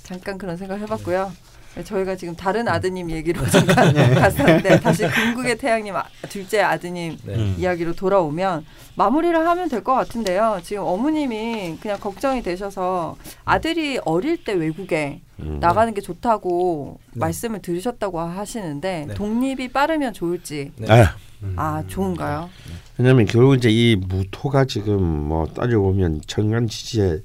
잠깐 0.04 0.38
그런 0.38 0.56
생각 0.56 0.80
해봤고요. 0.80 1.32
네, 1.78 1.84
저희가 1.84 2.16
지금 2.16 2.36
다른 2.36 2.68
아드님 2.68 3.12
얘기로 3.12 3.46
잠깐 3.50 3.94
갔었는데 3.94 4.80
다시 4.80 5.04
궁극의 5.08 5.58
태양님 5.60 5.96
아- 5.96 6.06
둘째 6.28 6.62
아드님 6.62 7.18
네. 7.24 7.36
음. 7.36 7.56
이야기로 7.60 7.94
돌아오면 7.94 8.66
마무리를 8.96 9.38
하면 9.48 9.70
될 9.70 9.84
것 9.84 9.94
같은데요. 9.94 10.60
지금 10.64 10.84
어머님이 10.84 11.78
그냥 11.80 12.00
걱정이 12.00 12.42
되셔서 12.42 13.16
아들이 13.46 14.00
어릴 14.06 14.44
때 14.44 14.54
외국에 14.54 15.22
음. 15.40 15.60
나가는 15.62 15.94
게 15.94 16.02
좋다고 16.02 17.00
네. 17.14 17.20
말씀을 17.20 17.62
들으셨다고 17.62 18.20
하시는데 18.20 19.06
네. 19.10 19.14
독립이 19.14 19.68
빠르면 19.68 20.14
좋을지 20.14 20.72
네. 20.78 20.92
아, 20.92 21.16
음. 21.44 21.54
아 21.58 21.84
좋은가요? 21.86 22.50
왜냐하면 22.98 23.26
결국 23.28 23.54
이제 23.56 23.70
이 23.70 23.96
무토가 23.96 24.66
지금 24.66 25.04
뭐 25.04 25.46
따지고 25.46 25.84
보면 25.92 26.22
천간 26.26 26.68
지지에 26.68 27.20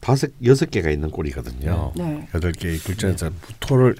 다섯 0.00 0.30
여섯 0.44 0.70
개가 0.70 0.90
있는 0.90 1.10
꼴이거든요. 1.10 1.92
네. 1.96 2.28
여덟 2.34 2.52
개의 2.52 2.78
글자에서 2.78 3.30
무토를 3.46 3.96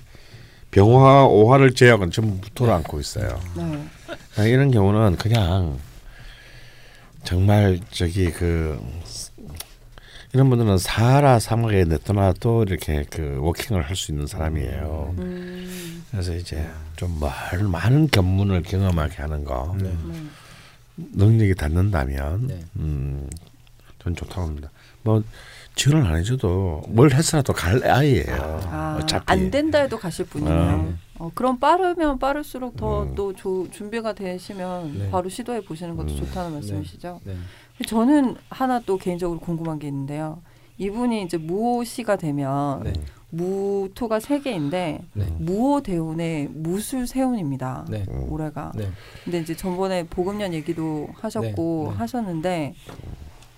병화 0.70 1.24
오화를 1.26 1.74
제약은 1.74 2.10
전부 2.10 2.34
무토를 2.36 2.72
안고 2.74 3.00
있어요. 3.00 3.40
네. 3.56 3.84
아, 4.36 4.42
이런 4.44 4.70
경우는 4.70 5.16
그냥 5.16 5.78
정말 7.24 7.80
저기 7.90 8.30
그 8.30 8.80
이런 10.34 10.50
분들은 10.50 10.76
사하라 10.78 11.38
사막에 11.40 11.84
내떠나도 11.84 12.64
이렇게 12.64 13.04
그 13.10 13.38
워킹을 13.40 13.82
할 13.82 13.96
수 13.96 14.12
있는 14.12 14.26
사람이에요. 14.26 15.14
음, 15.18 16.04
그래서 16.10 16.34
이제 16.34 16.68
좀 16.96 17.18
멀- 17.18 17.62
많은 17.66 18.08
견문을 18.08 18.62
경험하게 18.62 19.22
하는 19.22 19.44
거 19.44 19.74
네. 19.80 19.90
네. 20.06 20.24
능력이 20.96 21.54
닿는다면 21.54 22.46
네. 22.46 22.60
음, 22.76 23.28
전 24.02 24.14
좋다고 24.14 24.42
합니다. 24.42 24.70
뭐 25.02 25.22
지원을 25.78 26.04
안 26.06 26.16
해줘도 26.16 26.82
뭘 26.88 27.12
했으라도 27.12 27.52
갈 27.52 27.88
아이예요. 27.88 28.60
아, 28.66 28.98
어차피 29.00 29.24
안 29.26 29.50
된다 29.50 29.78
해도 29.78 29.96
가실 29.96 30.26
분이네요. 30.26 30.54
어. 30.58 30.94
어, 31.20 31.30
그럼 31.34 31.58
빠르면 31.58 32.18
빠를수록 32.18 32.76
더 32.76 33.04
음. 33.04 33.14
또 33.14 33.32
준비가 33.70 34.12
되시면 34.12 34.98
네. 34.98 35.10
바로 35.10 35.28
시도해 35.28 35.64
보시는 35.64 35.96
것도 35.96 36.12
음. 36.12 36.16
좋다는 36.16 36.52
말씀이시죠? 36.54 37.20
네. 37.24 37.36
저는 37.86 38.36
하나 38.50 38.80
또 38.80 38.98
개인적으로 38.98 39.38
궁금한 39.38 39.78
게 39.78 39.86
있는데요. 39.86 40.42
이분이 40.78 41.22
이제 41.22 41.36
무호시가 41.36 42.16
되면 42.16 42.82
네. 42.82 42.92
무토가 43.30 44.18
세 44.20 44.40
개인데 44.40 45.00
네. 45.12 45.26
무호 45.38 45.80
대운의 45.82 46.48
무술 46.52 47.06
세운입니다. 47.06 47.86
네. 47.88 48.04
음. 48.08 48.32
올해가. 48.32 48.72
네. 48.74 48.88
근데 49.24 49.38
이제 49.38 49.54
전번에 49.54 50.06
보금년 50.06 50.52
얘기도 50.54 51.08
하셨고 51.14 51.84
네, 51.86 51.90
네. 51.92 51.98
하셨는데 51.98 52.74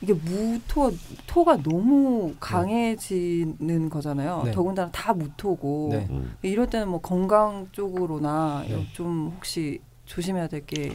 이게 0.03 0.15
무토 0.15 0.93
토가 1.27 1.57
너무 1.63 2.35
강해지는 2.41 3.91
거잖아요. 3.91 4.43
네. 4.47 4.51
더군다나 4.53 4.91
다 4.91 5.13
무토고 5.13 5.89
네. 5.93 6.07
음. 6.11 6.35
이럴 6.43 6.69
때는 6.71 6.89
뭐 6.89 7.01
건강 7.01 7.69
쪽으로나 7.73 8.65
네. 8.67 8.87
좀 8.93 9.33
혹시 9.37 9.81
조심해야 10.07 10.49
될 10.49 10.65
게 10.67 10.93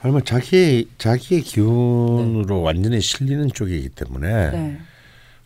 아니면 0.00 0.24
자기의 0.24 0.88
자기의 0.98 1.42
기운으로 1.42 2.60
완전히 2.62 3.00
실리는 3.00 3.48
쪽이기 3.48 3.90
때문에 3.90 4.50
네. 4.50 4.78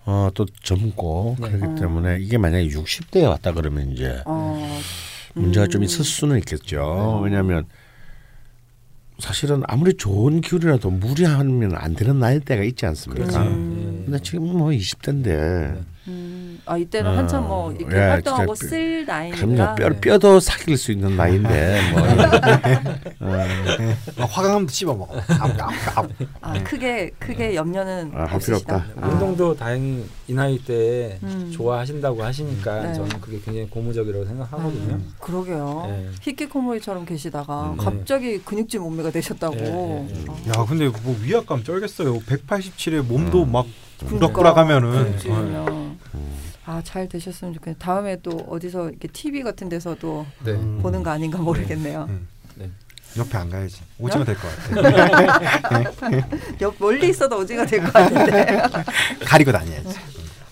어, 0.07 0.31
또 0.35 0.47
젊고 0.63 1.37
네. 1.41 1.51
그렇기 1.51 1.65
어. 1.67 1.75
때문에 1.75 2.19
이게 2.21 2.39
만약에 2.39 2.67
60대에 2.69 3.29
왔다 3.29 3.53
그러면 3.53 3.93
이제 3.93 4.23
어, 4.25 4.81
문제가 5.35 5.67
음. 5.67 5.71
좀 5.71 5.85
있을 5.85 6.05
수는 6.05 6.39
있겠죠. 6.39 7.21
네. 7.21 7.25
왜냐하면 7.25 7.67
사실은 9.23 9.63
아무리 9.69 9.95
좋은 9.95 10.41
기운이라도 10.41 10.91
무리하면 10.91 11.77
안 11.77 11.95
되는 11.95 12.19
나이대가 12.19 12.65
있지 12.65 12.87
않습니까? 12.87 13.25
그렇죠. 13.25 13.41
음. 13.41 14.03
근데 14.05 14.21
지금 14.21 14.47
뭐 14.59 14.71
20대인데 14.71 15.79
음, 16.09 16.61
아 16.67 16.77
이때는 16.77 17.11
어, 17.11 17.17
한참 17.17 17.47
뭐 17.47 17.73
이렇게 17.73 17.97
예, 17.97 18.01
활동하고 18.01 18.55
쓸 18.57 19.05
그럼요 19.07 19.31
나이니까 19.31 19.75
뼈, 19.77 19.91
뼈도 20.01 20.41
사귈 20.41 20.77
수 20.77 20.91
있는 20.91 21.17
나이인데 21.17 21.81
뭐 21.93 22.03
어, 24.19 24.25
화강암도 24.25 24.73
씹어 24.73 24.95
먹어. 24.95 25.15
아우, 25.41 25.51
아우, 25.59 25.71
아우. 25.95 26.09
아 26.41 26.63
크게 26.65 27.11
크게 27.19 27.55
염려는 27.55 28.13
아, 28.15 28.25
할 28.25 28.39
필요 28.41 28.57
없으시다. 28.57 28.77
없다. 28.77 28.87
아. 29.01 29.09
운동도 29.09 29.55
다행히 29.55 30.05
이 30.27 30.35
나이 30.35 30.59
때 30.59 31.19
음. 31.23 31.51
좋아하신다고 31.53 32.23
하시니까 32.23 32.83
네. 32.83 32.95
저는 32.95 33.21
그게 33.21 33.41
굉장히 33.45 33.69
고무적이라고 33.71 34.25
생각하거든요. 34.25 34.95
음, 34.95 35.13
그러게요. 35.21 35.85
네. 35.89 36.09
히키코모리처럼 36.23 37.05
계시다가 37.05 37.75
네. 37.79 37.85
갑자기 37.85 38.39
근육질 38.43 38.81
몸매가 38.81 39.11
되셨다고. 39.11 39.55
네, 39.55 39.63
네, 39.63 40.25
네. 40.25 40.25
어. 40.29 40.37
야 40.49 40.67
근데 40.67 40.89
뭐 40.89 41.17
위압감 41.23 41.63
쩔겠어요. 41.63 42.19
187에 42.21 43.03
몸도 43.03 43.45
음. 43.45 43.53
막 43.53 43.67
그러니까. 44.01 44.55
근육질이면 44.55 45.57
아 45.57 45.72
잘 46.85 47.09
되셨으면 47.09 47.55
좋겠네요. 47.55 47.79
다음에 47.79 48.17
또 48.23 48.31
어디서 48.49 48.91
이렇게 48.91 49.09
TV 49.09 49.43
같은 49.43 49.69
데서도 49.69 50.27
네. 50.45 50.53
음. 50.53 50.79
보는 50.83 51.03
거 51.03 51.11
아닌가 51.11 51.39
모르겠네요. 51.39 52.07
음. 52.09 52.29
네. 52.57 52.71
옆에 53.17 53.37
안 53.39 53.51
가야지. 53.51 53.81
오지가 53.99 54.25
될것 54.25 54.43
같아. 54.75 55.83
옆 56.61 56.75
멀리 56.79 57.09
있어도 57.11 57.37
어지가 57.39 57.67
될것 57.67 57.93
같은데. 57.93 58.63
가리고 59.25 59.53
다녀야지. 59.53 59.99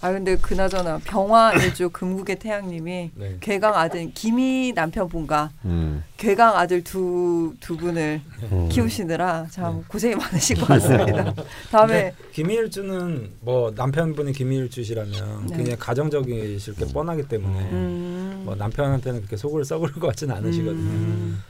아 0.03 0.13
근데 0.13 0.37
그나저나 0.37 0.99
병화 1.05 1.55
일주 1.61 1.91
금국의 1.91 2.39
태양님이 2.39 3.11
네. 3.15 3.37
괴강 3.41 3.75
아들 3.75 4.11
김희 4.15 4.73
남편분과 4.75 5.51
음, 5.67 6.03
괴강 6.17 6.57
아들 6.57 6.83
두 6.83 7.55
두 7.61 7.77
분을 7.77 8.21
음. 8.51 8.69
키우시느라 8.71 9.47
참 9.51 9.79
네. 9.79 9.85
고생이 9.89 10.15
많으실 10.15 10.57
것 10.59 10.67
같습니다. 10.69 11.35
다음에 11.71 12.15
김일주는 12.33 13.31
뭐 13.41 13.73
남편분이 13.77 14.33
김일주시라면 14.33 15.47
네. 15.49 15.57
굉장히 15.57 15.79
가정적이실 15.79 16.75
게 16.77 16.87
뻔하기 16.87 17.29
때문에 17.29 17.59
음, 17.73 18.43
뭐 18.45 18.55
남편한테는 18.55 19.21
그렇게 19.21 19.37
속을 19.37 19.65
썩을 19.65 19.93
것 19.93 20.07
같지는 20.09 20.35
않으시거든요. 20.37 20.81
음, 20.81 21.43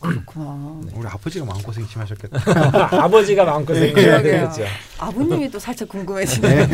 그렇구나. 0.00 0.80
우리 0.94 1.06
아버지가 1.06 1.44
마음 1.46 1.62
고생 1.62 1.86
심하셨겠다. 1.86 2.38
아버지가 3.02 3.44
마음고생이셔야 3.44 4.20
그러게요. 4.22 4.50
되겠죠. 4.50 4.64
아버님이 4.98 5.50
또 5.50 5.58
살짝 5.58 5.88
궁금해지네요. 5.88 6.66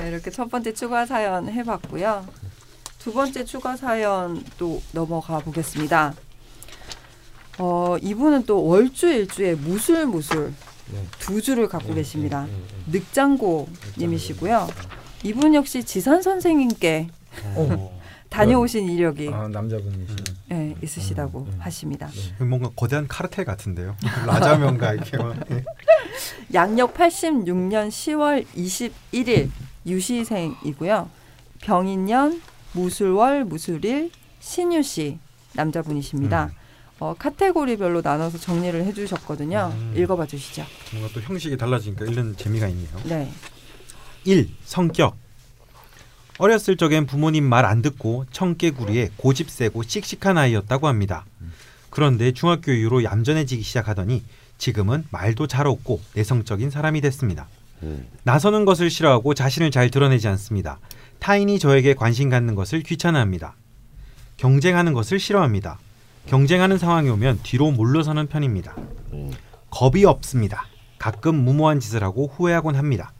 네, 0.00 0.08
이렇게 0.08 0.30
첫 0.30 0.48
번째 0.48 0.72
추가 0.72 1.04
사연 1.06 1.48
해봤고요. 1.48 2.26
두 2.98 3.12
번째 3.12 3.44
추가 3.44 3.76
사연 3.76 4.44
또 4.58 4.80
넘어가 4.92 5.38
보겠습니다. 5.40 6.14
어, 7.58 7.96
이분은 8.00 8.46
또 8.46 8.64
월주 8.64 9.08
일주에 9.08 9.54
무술 9.54 10.06
무술 10.06 10.52
네. 10.92 11.04
두 11.18 11.42
줄을 11.42 11.68
갖고 11.68 11.88
네, 11.88 11.96
계십니다. 11.96 12.46
네, 12.46 12.52
네, 12.86 12.98
늑장고님이시고요. 12.98 14.68
이분 15.24 15.54
역시 15.54 15.82
지산 15.82 16.22
선생님께 16.22 17.08
어. 17.56 17.98
다녀오신 18.30 18.88
이력이 18.90 19.30
아 19.32 19.48
남자분이시네. 19.48 20.24
네, 20.48 20.74
있으시다고 20.82 21.40
음, 21.40 21.46
음. 21.46 21.56
하십니다. 21.60 22.08
네. 22.38 22.44
뭔가 22.44 22.70
거대한 22.76 23.08
카르텔 23.08 23.44
같은데요. 23.44 23.96
라자명가 24.26 24.94
이렇게 24.94 25.16
막. 25.16 25.34
예. 25.50 25.64
양력 26.52 26.94
86년 26.94 27.88
10월 27.88 28.44
21일 28.54 29.48
유시생이고요. 29.88 31.10
병인년 31.60 32.40
무술월 32.72 33.44
무술일 33.44 34.10
신유 34.40 34.82
씨 34.82 35.18
남자분이십니다. 35.54 36.46
음. 36.46 36.50
어, 37.00 37.14
카테고리별로 37.18 38.00
나눠서 38.02 38.38
정리를 38.38 38.84
해주셨거든요. 38.86 39.72
음. 39.74 39.94
읽어봐 39.96 40.26
주시죠. 40.26 40.64
뭔가 40.92 41.10
또 41.14 41.20
형식이 41.20 41.56
달라지니까 41.56 42.04
읽는 42.06 42.36
재미가 42.36 42.68
있네요. 42.68 42.90
네. 43.04 43.30
1. 44.24 44.48
성격 44.64 45.16
어렸을 46.38 46.76
적엔 46.76 47.06
부모님 47.06 47.44
말 47.44 47.64
안 47.64 47.82
듣고 47.82 48.24
청개구리에 48.32 49.10
고집 49.16 49.50
세고 49.50 49.82
씩씩한 49.82 50.38
아이였다고 50.38 50.86
합니다. 50.86 51.24
그런데 51.90 52.32
중학교 52.32 52.70
이후로 52.72 53.02
얌전해지기 53.04 53.62
시작하더니 53.62 54.22
지금은 54.58 55.04
말도 55.10 55.46
잘 55.46 55.66
없고 55.66 56.00
내성적인 56.14 56.70
사람이 56.70 57.00
됐습니다. 57.00 57.48
음. 57.82 58.06
나서는 58.24 58.64
것을 58.64 58.90
싫어하고 58.90 59.34
자신을 59.34 59.70
잘 59.70 59.90
드러내지 59.90 60.28
않습니다. 60.28 60.78
타인이 61.18 61.58
저에게 61.58 61.94
관심 61.94 62.30
갖는 62.30 62.54
것을 62.54 62.82
귀찮아합니다. 62.82 63.56
경쟁하는 64.36 64.92
것을 64.92 65.18
싫어합니다. 65.18 65.78
경쟁하는 66.26 66.78
상황이 66.78 67.08
오면 67.08 67.40
뒤로 67.42 67.70
물러서는 67.70 68.26
편입니다. 68.26 68.74
음. 69.12 69.32
겁이 69.70 70.04
없습니다. 70.04 70.66
가끔 70.98 71.36
무모한 71.36 71.80
짓을 71.80 72.02
하고 72.02 72.26
후회하곤 72.26 72.76
합니다. 72.76 73.12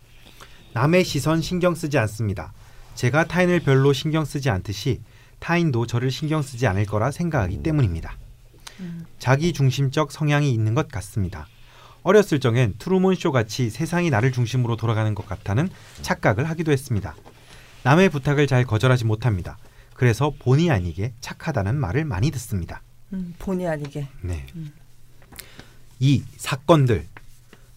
남의 0.73 1.05
시선 1.05 1.41
신경 1.41 1.75
쓰지 1.75 1.99
않습니다. 1.99 2.53
제가 2.95 3.27
타인을 3.27 3.61
별로 3.61 3.93
신경 3.93 4.25
쓰지 4.25 4.51
않듯이 4.51 5.01
타인도 5.39 5.87
저를 5.87 6.11
신경 6.11 6.43
쓰지 6.43 6.67
않을 6.67 6.85
거라 6.87 7.11
생각하기 7.11 7.63
때문입니다. 7.63 8.17
음. 8.81 9.07
자기 9.19 9.53
중심적 9.53 10.13
성향이 10.13 10.53
있는 10.53 10.75
것 10.75 10.89
같습니다. 10.89 11.47
어렸을 12.03 12.41
적엔 12.41 12.75
트루먼 12.79 13.15
쇼 13.15 13.33
같이 13.33 13.71
세상이 13.71 14.11
나를 14.11 14.33
중심으로 14.33 14.77
돌아가는 14.77 15.15
것 15.15 15.27
같다는 15.27 15.69
착각을 16.03 16.49
하기도 16.49 16.73
했습니다. 16.73 17.15
남의 17.83 18.09
부탁을 18.11 18.47
잘 18.47 18.65
거절하지 18.65 19.05
못합니다. 19.05 19.59
그래서 19.95 20.33
본의 20.39 20.71
아니게 20.71 21.13
착하다는 21.21 21.77
말을 21.77 22.05
많이 22.05 22.31
듣습니다. 22.31 22.83
음, 23.13 23.35
본의 23.39 23.69
아니게. 23.69 24.09
네. 24.21 24.47
음. 24.55 24.73
이 25.99 26.23
사건들 26.37 27.07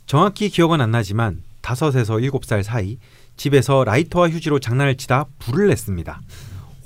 정확히 0.06 0.50
기억은 0.50 0.82
안 0.82 0.92
나지만 0.92 1.42
다섯에서 1.62 2.20
일곱 2.20 2.46
살 2.46 2.64
사이 2.64 2.98
집에서 3.38 3.84
라이터와 3.84 4.30
휴지로 4.30 4.60
장난을 4.60 4.98
치다 4.98 5.26
불을 5.40 5.68
냈습니다. 5.70 6.22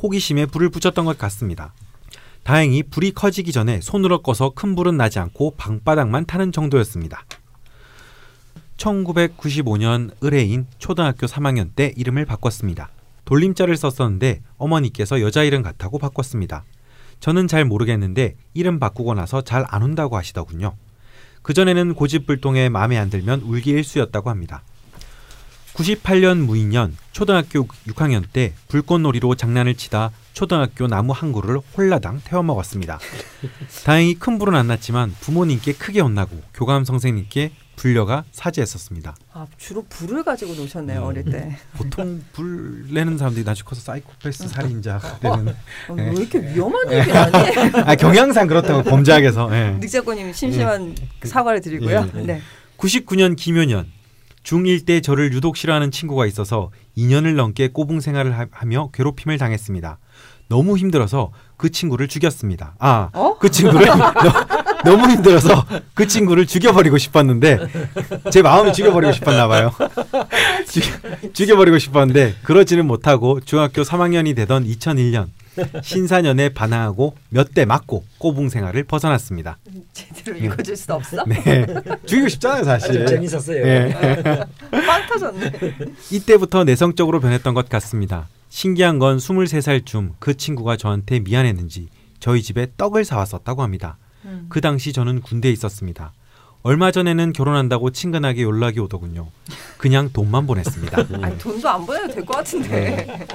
호기심에 0.01 0.45
불을 0.45 0.69
붙였던 0.69 1.05
것 1.05 1.17
같습니다. 1.17 1.73
다행히 2.45 2.83
불이 2.83 3.13
커지기 3.13 3.51
전에 3.51 3.81
손으로 3.81 4.21
꺼서 4.21 4.51
큰 4.51 4.75
불은 4.75 4.97
나지 4.97 5.17
않고 5.17 5.55
방바닥만 5.57 6.27
타는 6.27 6.51
정도였습니다. 6.51 7.25
1995년 8.77 10.11
의뢰인 10.21 10.67
초등학교 10.77 11.25
3학년 11.25 11.71
때 11.75 11.91
이름을 11.97 12.25
바꿨습니다. 12.25 12.89
돌림자를 13.25 13.75
썼었는데 13.75 14.43
어머니께서 14.57 15.21
여자 15.21 15.41
이름 15.41 15.63
같다고 15.63 15.97
바꿨습니다. 15.97 16.65
저는 17.19 17.47
잘 17.47 17.65
모르겠는데 17.65 18.35
이름 18.53 18.77
바꾸고 18.77 19.15
나서 19.15 19.41
잘 19.41 19.65
안 19.67 19.81
온다고 19.81 20.15
하시더군요. 20.15 20.75
그전에는 21.41 21.95
고집불통에 21.95 22.69
마음에 22.69 22.99
안 22.99 23.09
들면 23.09 23.41
울기 23.41 23.71
일쑤였다고 23.71 24.29
합니다. 24.29 24.61
98년 25.75 26.37
무인년 26.45 26.95
초등학교 27.11 27.67
6학년 27.87 28.23
때 28.31 28.53
불꽃놀이로 28.69 29.35
장난을 29.35 29.75
치다 29.75 30.11
초등학교 30.33 30.87
나무 30.87 31.11
한 31.11 31.31
그루를 31.31 31.59
홀라당 31.77 32.21
태워 32.23 32.43
먹었습니다. 32.43 32.99
다행히 33.85 34.15
큰 34.15 34.37
불은 34.37 34.55
안 34.55 34.67
났지만 34.67 35.13
부모님께 35.19 35.73
크게 35.73 35.99
혼나고 35.99 36.41
교감 36.53 36.85
선생님께 36.85 37.51
불려가 37.75 38.23
사죄했었습니다. 38.31 39.15
아 39.33 39.47
주로 39.57 39.85
불을 39.89 40.23
가지고 40.23 40.53
노셨네요 40.53 41.01
음. 41.01 41.05
어릴 41.05 41.25
때. 41.25 41.57
보통 41.73 42.23
불 42.31 42.87
내는 42.89 43.17
사람들이 43.17 43.43
나중에 43.43 43.65
커서 43.65 43.81
사이코패스 43.81 44.47
살인자가 44.47 45.19
되는 45.19 45.49
어, 45.89 45.93
왜 45.93 46.13
이렇게 46.13 46.39
위험한 46.39 46.91
얘기를 46.91 47.15
하니? 47.15 47.71
아 47.85 47.95
경향상 47.95 48.47
그렇다고 48.47 48.83
범죄학에서 48.83 49.49
예. 49.53 49.71
닉작가님 49.81 50.31
심심한 50.31 50.95
사과를 51.23 51.59
드리고요. 51.59 52.09
예, 52.15 52.19
예. 52.19 52.23
네. 52.23 52.41
99년 52.77 53.35
김효년 53.35 53.87
중1 54.45 54.85
때 54.85 55.01
저를 55.01 55.33
유독 55.33 55.57
싫어하는 55.57 55.91
친구가 55.91 56.25
있어서 56.27 56.71
2년을 56.97 57.33
넘게 57.35 57.69
꼬붕 57.69 57.99
생활을 57.99 58.37
하- 58.37 58.45
하며 58.51 58.89
괴롭힘을 58.93 59.37
당했습니다. 59.37 59.97
너무 60.47 60.77
힘들어서 60.77 61.31
그 61.57 61.71
친구를 61.71 62.07
죽였습니다. 62.07 62.75
아, 62.77 63.09
어? 63.13 63.37
그 63.39 63.49
친구를 63.49 63.87
너, 64.85 64.95
무 64.95 65.09
힘들어서 65.09 65.65
그 65.95 66.07
친구를 66.07 66.45
죽여버리고 66.45 66.99
싶었는데 66.99 67.57
제 68.31 68.43
마음이 68.43 68.71
죽여버리고 68.71 69.11
싶었나 69.13 69.47
봐요. 69.47 69.71
죽- 70.69 71.33
죽여버리고 71.33 71.79
싶었는데 71.79 72.35
그러지는 72.43 72.85
못하고 72.85 73.39
중학교 73.41 73.81
3학년이 73.81 74.35
되던 74.35 74.67
2001년 74.67 75.29
신사년에 75.83 76.49
반항하고 76.49 77.15
몇 77.29 77.53
대 77.53 77.63
맞고 77.65 78.03
꼬붕 78.17 78.49
생활을 78.49 78.83
벗어났습니다. 78.83 79.57
제대로 79.93 80.37
읽어줄 80.37 80.75
수 80.75 80.93
없어? 80.93 81.23
네, 81.25 81.65
죽이고 82.05 82.27
싶잖아요 82.27 82.63
사실. 82.63 83.03
아주 83.03 83.05
재밌었어요. 83.07 83.63
네. 83.63 83.93
빵 84.85 85.07
터졌네. 85.07 85.51
이때부터 86.11 86.63
내성적으로 86.65 87.19
변했던 87.19 87.53
것 87.53 87.69
같습니다. 87.69 88.27
신기한 88.49 88.99
건 88.99 89.17
23살쯤 89.17 90.13
그 90.19 90.35
친구가 90.37 90.77
저한테 90.77 91.19
미안했는지 91.19 91.87
저희 92.19 92.41
집에 92.41 92.67
떡을 92.77 93.05
사왔었다고 93.05 93.61
합니다. 93.63 93.97
음. 94.25 94.47
그 94.49 94.59
당시 94.61 94.91
저는 94.93 95.21
군대에 95.21 95.51
있었습니다. 95.51 96.13
얼마 96.65 96.89
전에는 96.91 97.31
결혼한다고 97.33 97.91
친근하게 97.91 98.41
연락이 98.41 98.79
오더군요. 98.79 99.27
그냥 99.77 100.09
돈만 100.11 100.47
보냈습니다. 100.47 100.97
아니 101.21 101.37
돈도 101.37 101.69
안 101.69 101.85
보내도 101.85 102.07
될 102.15 102.25
것 102.25 102.37
같은데. 102.37 103.27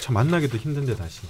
참 0.00 0.14
만나기도 0.14 0.56
힘든데 0.56 0.94
다시. 0.94 1.22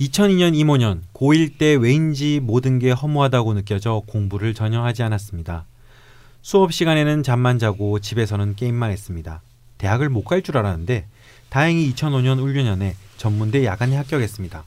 2002년 0.00 0.54
이모년 0.54 1.02
고1 1.12 1.58
때 1.58 1.74
왜인지 1.74 2.38
모든 2.40 2.78
게 2.78 2.92
허무하다고 2.92 3.54
느껴져 3.54 4.00
공부를 4.06 4.54
전혀 4.54 4.80
하지 4.80 5.02
않았습니다. 5.02 5.64
수업 6.40 6.72
시간에는 6.72 7.24
잠만 7.24 7.58
자고 7.58 7.98
집에서는 7.98 8.54
게임만 8.54 8.92
했습니다. 8.92 9.42
대학을 9.78 10.08
못 10.08 10.22
갈 10.22 10.40
줄 10.40 10.56
알았는데 10.56 11.08
다행히 11.48 11.92
2005년 11.92 12.40
울류년에 12.40 12.94
전문대 13.16 13.64
야간에 13.64 13.96
합격했습니다. 13.96 14.62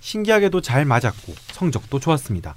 신기하게도 0.00 0.60
잘 0.60 0.84
맞았고 0.84 1.34
성적도 1.52 2.00
좋았습니다. 2.00 2.56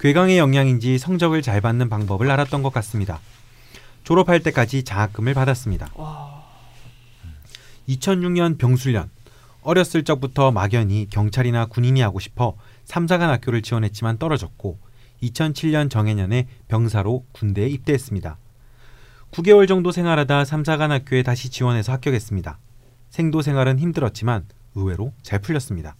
괴강의 0.00 0.38
영향인지 0.38 0.96
성적을 0.96 1.42
잘 1.42 1.60
받는 1.60 1.90
방법을 1.90 2.30
알았던 2.30 2.62
것 2.62 2.72
같습니다. 2.72 3.20
졸업할 4.02 4.40
때까지 4.40 4.82
장학금을 4.82 5.34
받았습니다. 5.34 5.90
와. 5.94 6.42
2006년 7.86 8.56
병술년 8.56 9.10
어렸을 9.62 10.04
적부터 10.04 10.52
막연히 10.52 11.06
경찰이나 11.10 11.66
군인이 11.66 12.00
하고 12.00 12.18
싶어 12.18 12.56
삼사관 12.86 13.28
학교를 13.28 13.60
지원했지만 13.60 14.16
떨어졌고 14.16 14.78
2007년 15.22 15.90
정해년에 15.90 16.48
병사로 16.68 17.26
군대에 17.32 17.68
입대했습니다. 17.68 18.38
9개월 19.32 19.68
정도 19.68 19.92
생활하다 19.92 20.46
삼사관 20.46 20.92
학교에 20.92 21.22
다시 21.22 21.50
지원해서 21.50 21.92
합격했습니다. 21.92 22.58
생도 23.10 23.42
생활은 23.42 23.78
힘들었지만 23.78 24.46
의외로 24.74 25.12
잘 25.22 25.40
풀렸습니다. 25.40 25.94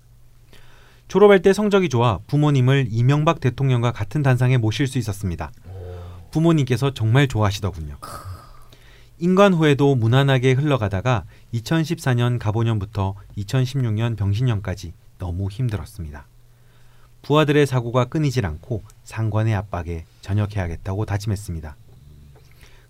졸업할 1.11 1.43
때 1.43 1.53
성적이 1.53 1.89
좋아 1.89 2.21
부모님을 2.29 2.87
이명박 2.89 3.41
대통령과 3.41 3.91
같은 3.91 4.23
단상에 4.23 4.59
모실 4.59 4.87
수 4.87 4.97
있었습니다. 4.97 5.51
부모님께서 6.31 6.95
정말 6.95 7.27
좋아하시더군요. 7.27 7.97
인간 9.19 9.53
후에도 9.53 9.97
무난하게 9.97 10.53
흘러가다가 10.53 11.25
2014년 11.53 12.39
가보년부터 12.39 13.17
2016년 13.37 14.17
병신년까지 14.17 14.93
너무 15.19 15.49
힘들었습니다. 15.51 16.29
부하들의 17.23 17.67
사고가 17.67 18.05
끊이질 18.05 18.47
않고 18.47 18.85
상관의 19.03 19.57
압박에 19.57 20.05
전역해야겠다고 20.21 21.07
다짐했습니다. 21.07 21.77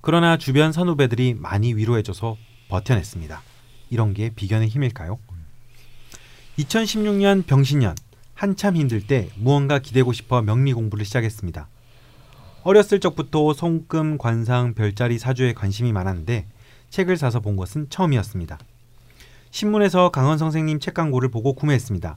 그러나 0.03 0.37
주변 0.37 0.73
선후배들이 0.73 1.37
많이 1.39 1.75
위로해줘서 1.75 2.37
버텨냈습니다. 2.69 3.41
이런 3.89 4.13
게 4.13 4.29
비견의 4.29 4.69
힘일까요? 4.69 5.19
2016년 6.59 7.47
병신년 7.47 7.97
한참 8.41 8.75
힘들 8.75 9.07
때 9.07 9.29
무언가 9.37 9.79
기대고 9.79 10.15
싶어 10.15 10.41
명리 10.41 10.73
공부를 10.73 11.05
시작했습니다. 11.05 11.69
어렸을 12.63 12.99
적부터 12.99 13.53
송금, 13.53 14.17
관상, 14.17 14.73
별자리, 14.73 15.19
사주에 15.19 15.53
관심이 15.53 15.93
많았는데 15.93 16.47
책을 16.89 17.19
사서 17.19 17.41
본 17.41 17.57
것은 17.57 17.91
처음이었습니다. 17.91 18.59
신문에서 19.51 20.09
강원 20.11 20.39
선생님 20.39 20.81
책 20.81 20.95
광고를 20.95 21.29
보고 21.29 21.53
구매했습니다. 21.53 22.17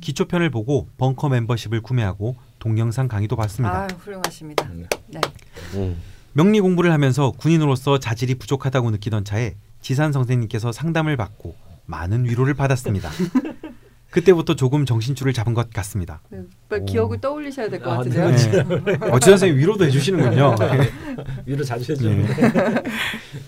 기초편을 0.00 0.50
보고 0.50 0.88
벙커 0.98 1.28
멤버십을 1.28 1.80
구매하고 1.80 2.34
동영상 2.58 3.06
강의도 3.06 3.36
봤습니다. 3.36 3.82
아 3.82 3.88
훌륭하십니다. 3.96 4.68
네. 4.72 4.88
네. 5.06 5.20
음. 5.74 6.02
명리 6.32 6.60
공부를 6.60 6.90
하면서 6.90 7.30
군인으로서 7.30 8.00
자질이 8.00 8.34
부족하다고 8.34 8.90
느끼던 8.90 9.24
차에 9.24 9.54
지산 9.80 10.10
선생님께서 10.10 10.72
상담을 10.72 11.16
받고 11.16 11.54
많은 11.86 12.24
위로를 12.24 12.54
받았습니다. 12.54 13.10
그때부터 14.12 14.54
조금 14.54 14.84
정신줄을 14.84 15.32
잡은 15.32 15.54
것 15.54 15.70
같습니다. 15.70 16.20
네. 16.28 16.42
기억을 16.86 17.18
떠올리셔야 17.18 17.70
될것 17.70 17.88
아, 17.88 17.96
같으세요. 17.96 18.28
네. 18.28 18.92
어, 19.10 19.18
지산 19.18 19.38
선생님 19.38 19.58
위로도 19.58 19.86
해주시는군요. 19.86 20.54
위로 21.46 21.64
자주 21.64 21.90
해주는데. 21.92 22.34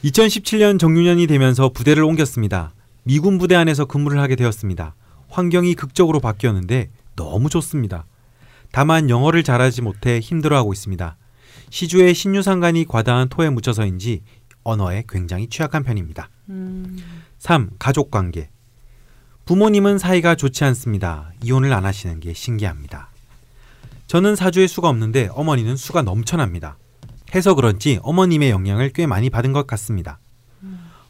2017년 0.05 0.79
정유년이 0.81 1.27
되면서 1.27 1.69
부대를 1.69 2.03
옮겼습니다. 2.03 2.73
미군 3.03 3.37
부대 3.37 3.55
안에서 3.55 3.85
근무를 3.85 4.19
하게 4.19 4.37
되었습니다. 4.37 4.95
환경이 5.29 5.75
극적으로 5.75 6.19
바뀌었는데 6.19 6.89
너무 7.15 7.51
좋습니다. 7.51 8.07
다만 8.73 9.11
영어를 9.11 9.43
잘하지 9.43 9.83
못해 9.83 10.19
힘들어하고 10.19 10.73
있습니다. 10.73 11.19
시주에 11.69 12.15
신유산간이 12.15 12.87
과다한 12.87 13.29
토에 13.29 13.51
묻혀서인지 13.51 14.23
언어에 14.63 15.05
굉장히 15.11 15.47
취약한 15.49 15.83
편입니다. 15.83 16.31
음. 16.49 16.97
3. 17.37 17.69
가족 17.79 18.11
관계 18.11 18.49
부모님은 19.45 19.99
사이가 19.99 20.37
좋지 20.37 20.65
않습니다. 20.65 21.31
이혼을 21.43 21.73
안 21.75 21.85
하시는 21.85 22.19
게 22.19 22.33
신기합니다. 22.33 23.11
저는 24.07 24.37
사주에 24.37 24.67
수가 24.67 24.89
없는데 24.89 25.29
어머니는 25.33 25.77
수가 25.77 26.03
넘쳐납니다. 26.03 26.79
해서 27.35 27.55
그런지 27.55 27.99
어머님의 28.03 28.51
영향을 28.51 28.91
꽤 28.91 29.07
많이 29.07 29.29
받은 29.29 29.53
것 29.53 29.67
같습니다. 29.67 30.19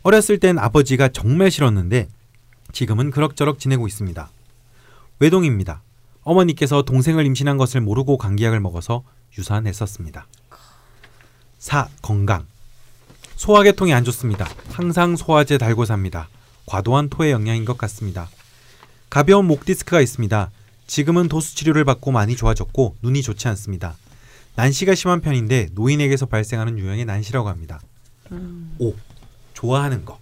어렸을 0.02 0.38
땐 0.38 0.58
아버지가 0.58 1.08
정말 1.08 1.50
싫었는데 1.50 2.08
지금은 2.72 3.10
그럭저럭 3.10 3.60
지내고 3.60 3.86
있습니다. 3.86 4.28
외동입니다. 5.20 5.82
어머니께서 6.22 6.82
동생을 6.82 7.24
임신한 7.26 7.56
것을 7.56 7.80
모르고 7.80 8.18
감기약을 8.18 8.58
먹어서 8.58 9.04
유산했었습니다. 9.38 10.26
4. 11.58 11.88
건강 12.02 12.46
소화계통이 13.36 13.94
안 13.94 14.04
좋습니다. 14.04 14.48
항상 14.72 15.14
소화제 15.14 15.56
달고 15.56 15.84
삽니다. 15.84 16.28
과도한 16.66 17.08
토의 17.10 17.32
영향인 17.32 17.64
것 17.64 17.76
같습니다. 17.78 18.28
가벼운 19.10 19.46
목 19.46 19.64
디스크가 19.64 20.00
있습니다. 20.00 20.50
지금은 20.86 21.28
도수 21.28 21.54
치료를 21.56 21.84
받고 21.84 22.10
많이 22.10 22.36
좋아졌고 22.36 22.96
눈이 23.02 23.22
좋지 23.22 23.48
않습니다. 23.48 23.96
난시가 24.56 24.94
심한 24.94 25.20
편인데 25.20 25.68
노인에게서 25.72 26.26
발생하는 26.26 26.78
유형의 26.78 27.04
난시라고 27.04 27.48
합니다. 27.48 27.80
음. 28.32 28.74
5. 28.78 28.94
좋아하는 29.54 30.04
것. 30.04 30.18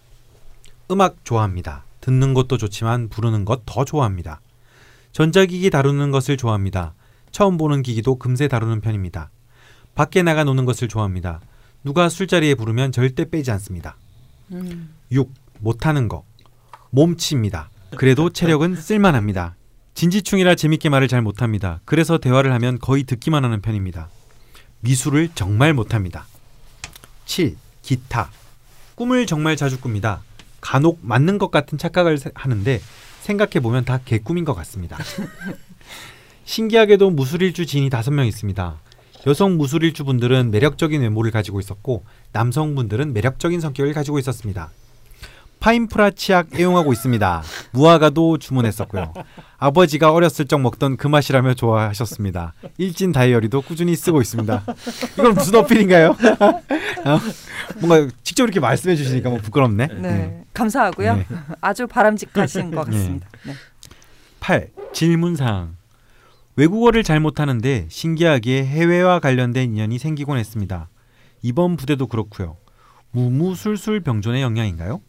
음악 0.91 1.17
좋아합니다. 1.25 1.85
듣는 2.01 2.35
것도 2.35 2.59
좋지만 2.59 3.09
부르는 3.09 3.45
것 3.45 3.63
더 3.67 3.85
좋아합니다. 3.85 4.41
전자기기 5.13 5.71
다루는 5.71 6.11
것을 6.11 6.37
좋아합니다. 6.37 6.95
처음 7.31 7.57
보는 7.57 7.83
기기도 7.83 8.17
금세 8.17 8.49
다루는 8.49 8.81
편입니다. 8.81 9.31
밖에 9.95 10.23
나가 10.23 10.45
노는 10.45 10.65
것을 10.65 10.89
좋아합니다. 10.89 11.41
누가 11.85 12.09
술자리에 12.09 12.55
부르면 12.55 12.93
절대 12.93 13.29
빼지 13.29 13.51
않습니다. 13.53 13.97
음. 14.53 14.95
6. 15.11 15.31
못하는 15.59 16.09
거. 16.09 16.25
몸치입니다. 16.93 17.71
그래도 17.97 18.31
체력은 18.31 18.77
쓸만합니다. 18.77 19.57
진지충이라 19.95 20.55
재밌게 20.55 20.88
말을 20.90 21.09
잘 21.09 21.23
못합니다. 21.23 21.81
그래서 21.85 22.19
대화를 22.19 22.53
하면 22.53 22.79
거의 22.79 23.05
듣기만 23.05 23.45
하는 23.45 23.61
편입니다. 23.63 24.09
미술을 24.81 25.31
정말 25.35 25.73
못합니다. 25.75 26.27
7. 27.25 27.57
기타. 27.83 28.31
꿈을 28.95 29.27
정말 29.27 29.57
자주 29.57 29.81
꿉니다. 29.81 30.23
간혹 30.61 30.99
맞는 31.03 31.38
것 31.38 31.51
같은 31.51 31.79
착각을 31.79 32.19
세- 32.19 32.31
하는데 32.35 32.81
생각해보면 33.23 33.85
다 33.87 33.99
개꿈인 34.05 34.45
것 34.45 34.55
같습니다. 34.55 34.99
신기하게도 36.45 37.11
무술일주 37.11 37.67
지인이 37.67 37.88
다섯 37.88 38.11
명 38.11 38.27
있습니다. 38.27 38.77
여성 39.27 39.57
무술일주 39.57 40.05
분들은 40.05 40.51
매력적인 40.51 41.01
외모를 41.01 41.31
가지고 41.31 41.59
있었고 41.61 42.05
남성분들은 42.33 43.13
매력적인 43.15 43.61
성격을 43.61 43.93
가지고 43.95 44.19
있었습니다. 44.19 44.71
파인프라 45.63 46.10
치약 46.10 46.58
애용하고 46.58 46.92
있습니다. 46.92 47.42
무화과도 47.71 48.38
주문했었고요. 48.38 49.15
아버지가 49.58 50.13
어렸을 50.13 50.46
적 50.46 50.60
먹던 50.60 50.96
그 50.96 51.06
맛이라며 51.06 51.54
좋아하셨습니다. 51.54 52.52
일진 52.79 53.13
다이어리도 53.13 53.63
꾸준히 53.63 53.94
쓰고 53.94 54.21
있습니다. 54.21 54.65
이건 55.19 55.35
무슨 55.35 55.54
어필인가요? 55.54 56.08
어? 56.08 57.21
뭔가 57.81 58.13
직접 58.25 58.42
이렇게 58.42 58.58
말씀해 58.58 58.96
주시니까 58.96 59.31
뭐 59.31 59.38
부끄럽네. 59.38 59.87
네, 60.00 60.44
감사하고요. 60.52 61.15
네. 61.15 61.27
아주 61.60 61.87
바람직하신 61.87 62.73
것 62.73 62.85
같습니다. 62.87 63.29
네. 63.46 63.52
8. 64.40 64.71
질문사항 64.92 65.77
외국어를 66.56 67.04
잘 67.04 67.21
못하는데 67.21 67.87
신기하게 67.88 68.65
해외와 68.67 69.21
관련된 69.21 69.71
인연이 69.71 69.98
생기곤 69.98 70.38
했습니다. 70.38 70.88
이번 71.40 71.77
부대도 71.77 72.08
그렇고요. 72.08 72.56
무무술술 73.13 74.00
병존의 74.00 74.42
영향인가요? 74.42 75.00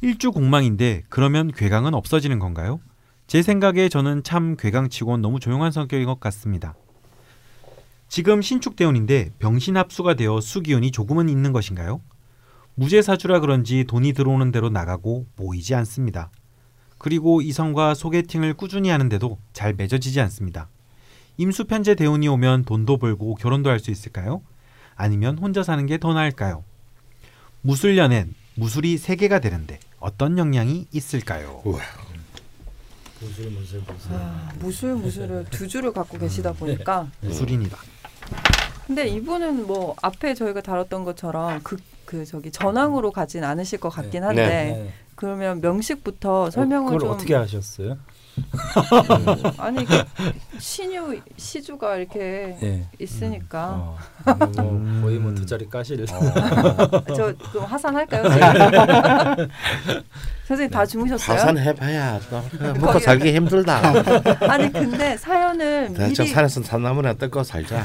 일주 0.00 0.32
공망인데 0.32 1.02
그러면 1.08 1.52
괴강은 1.52 1.94
없어지는 1.94 2.38
건가요? 2.38 2.80
제 3.26 3.42
생각에 3.42 3.88
저는 3.88 4.22
참 4.22 4.56
괴강치곤 4.56 5.20
너무 5.20 5.40
조용한 5.40 5.72
성격인 5.72 6.06
것 6.06 6.18
같습니다. 6.20 6.74
지금 8.08 8.42
신축대원인데 8.42 9.32
병신 9.38 9.76
합수가 9.76 10.14
되어 10.14 10.40
수기운이 10.40 10.90
조금은 10.90 11.28
있는 11.28 11.52
것인가요? 11.52 12.00
무죄사주라 12.74 13.40
그런지 13.40 13.84
돈이 13.84 14.14
들어오는 14.14 14.50
대로 14.50 14.68
나가고 14.70 15.26
모이지 15.36 15.74
않습니다. 15.76 16.30
그리고 16.98 17.40
이성과 17.40 17.94
소개팅을 17.94 18.54
꾸준히 18.54 18.88
하는데도 18.88 19.38
잘 19.52 19.74
맺어지지 19.74 20.20
않습니다. 20.22 20.68
임수편제 21.36 21.94
대운이 21.94 22.26
오면 22.28 22.64
돈도 22.64 22.96
벌고 22.98 23.36
결혼도 23.36 23.70
할 23.70 23.78
수 23.78 23.90
있을까요? 23.90 24.42
아니면 24.96 25.38
혼자 25.38 25.62
사는 25.62 25.84
게 25.86 25.98
더 25.98 26.12
나을까요? 26.12 26.64
무술년엔 27.62 28.34
무술이 28.56 28.98
세 28.98 29.16
개가 29.16 29.38
되는데 29.38 29.78
어떤 30.00 30.38
영향이 30.38 30.88
있을까요? 30.92 31.62
무술 33.20 33.50
무술 33.50 33.80
무술. 33.80 34.12
아, 34.14 34.52
무술 34.58 34.94
무술을 34.94 35.44
두 35.50 35.68
줄을 35.68 35.92
갖고 35.92 36.18
계시다 36.18 36.52
보니까 36.52 37.08
무술입니다. 37.20 37.76
근데 38.86 39.06
이분은 39.08 39.66
뭐 39.66 39.94
앞에 40.02 40.34
저희가 40.34 40.62
다뤘던 40.62 41.04
것처럼 41.04 41.60
그, 41.62 41.76
그 42.06 42.24
저기 42.24 42.50
전황으로 42.50 43.12
가진 43.12 43.44
않으실 43.44 43.78
것 43.78 43.90
같긴 43.90 44.24
한데 44.24 44.42
네. 44.46 44.92
그러면 45.14 45.60
명식부터 45.60 46.44
어, 46.44 46.50
설명을 46.50 46.86
그걸 46.86 47.00
좀 47.00 47.10
어떻게 47.10 47.34
하셨어요? 47.34 47.98
아니 49.58 49.84
그 49.84 50.02
신유 50.58 51.20
시주가 51.36 51.96
이렇게 51.96 52.56
예. 52.62 52.86
있으니까 52.98 53.68
어, 53.68 53.98
뭐 54.24 55.02
거의 55.02 55.18
뭐 55.18 55.34
두 55.34 55.44
자리 55.46 55.68
까실. 55.68 56.04
저 57.16 57.34
그럼 57.52 57.64
하산할까요? 57.66 58.24
선생님 60.46 60.70
다 60.70 60.84
주무셨어요? 60.84 61.36
하산해봐야 61.38 62.20
또 62.28 62.42
먹고 62.80 62.98
살기 62.98 63.32
힘들다. 63.34 63.80
아니 64.40 64.72
근데 64.72 65.16
사연을 65.16 65.94
대충 65.94 66.24
미리 66.24 66.34
산에서 66.34 66.62
산나무나 66.62 67.12
뜯고 67.14 67.44
살자. 67.44 67.84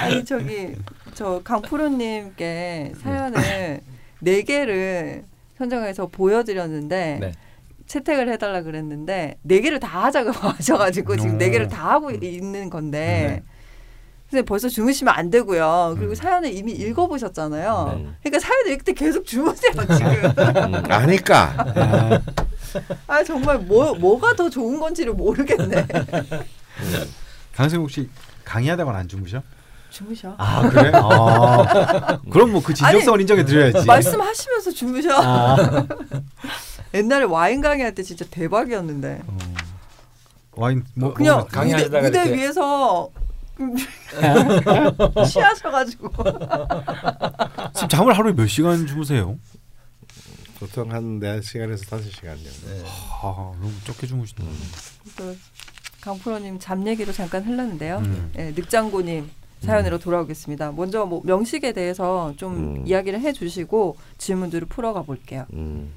아니 0.00 0.24
저기 0.24 0.74
저 1.14 1.40
강프로님께 1.42 2.92
사연을 3.02 3.80
네 4.20 4.42
개를 4.42 5.24
선정해서 5.58 6.06
보여드렸는데 6.06 7.18
네. 7.20 7.32
채택을 7.90 8.28
해달라 8.32 8.62
그랬는데 8.62 9.36
네 9.42 9.60
개를 9.60 9.80
다 9.80 10.04
하자고 10.04 10.30
하셔가지고 10.48 11.16
지금 11.16 11.38
네 11.38 11.50
개를 11.50 11.66
다 11.68 11.90
하고 11.90 12.12
있는 12.12 12.70
건데. 12.70 13.42
근데 14.30 14.42
벌써 14.44 14.68
주무시면 14.68 15.12
안 15.12 15.28
되고요. 15.28 15.96
그리고 15.98 16.14
사연을 16.14 16.54
이미 16.54 16.70
읽어보셨잖아요. 16.70 17.94
네. 17.96 18.08
그러니까 18.22 18.38
사연을 18.38 18.72
읽을 18.74 18.84
때 18.84 18.92
계속 18.92 19.26
주무세요 19.26 19.72
지금. 19.72 20.32
음, 20.36 20.74
아니까. 20.88 22.22
아 23.08 23.24
정말 23.24 23.58
뭐 23.58 23.92
뭐가 23.96 24.34
더 24.36 24.48
좋은 24.48 24.78
건지를 24.78 25.14
모르겠네. 25.14 25.84
강생 27.56 27.80
혹시 27.80 28.08
강의하다가 28.44 28.96
안 28.96 29.08
주무셔? 29.08 29.42
주무셔. 29.90 30.32
아 30.38 30.68
그래? 30.68 30.92
아, 30.94 32.20
그럼 32.30 32.52
뭐 32.52 32.62
그 32.62 32.72
진정성을 32.72 33.20
인정해 33.22 33.44
드려야지. 33.44 33.84
말씀하시면서 33.84 34.70
주무셔. 34.70 35.10
아. 35.12 35.56
옛날에 36.94 37.24
와인 37.24 37.60
강의할 37.60 37.94
때 37.94 38.02
진짜 38.02 38.24
대박이었는데. 38.30 39.22
어. 39.26 39.38
와인 40.56 40.84
뭐 40.94 41.14
그냥 41.14 41.46
뭐 41.52 41.64
무대, 41.64 41.84
무대 42.00 42.22
이렇게- 42.24 42.34
위에서 42.34 43.08
취하셔가지고 45.28 46.08
지금 47.74 47.88
잠을 47.88 48.16
하루에 48.18 48.32
몇 48.32 48.46
시간 48.46 48.86
주무세요? 48.86 49.38
보통 50.58 50.90
한 50.92 51.20
4시간에서 51.20 51.84
5시간 51.86 52.22
정도. 52.22 52.66
네. 52.66 52.84
아 53.22 53.52
너무 53.60 53.72
적게 53.84 54.06
주무시네. 54.06 54.44
그 55.16 55.38
강프로님 56.00 56.58
잠 56.58 56.86
얘기로 56.86 57.12
잠깐 57.12 57.44
흘렀는데요. 57.44 57.98
음. 57.98 58.32
예, 58.38 58.52
늑장고님 58.56 59.30
사연으로 59.60 59.98
돌아오겠습니다. 59.98 60.72
먼저 60.72 61.04
뭐 61.06 61.20
명식에 61.24 61.72
대해서 61.72 62.32
좀 62.36 62.76
음. 62.80 62.86
이야기를 62.86 63.20
해주시고 63.20 63.96
질문들을 64.18 64.66
풀어가 64.68 65.02
볼게요. 65.02 65.46
음. 65.52 65.92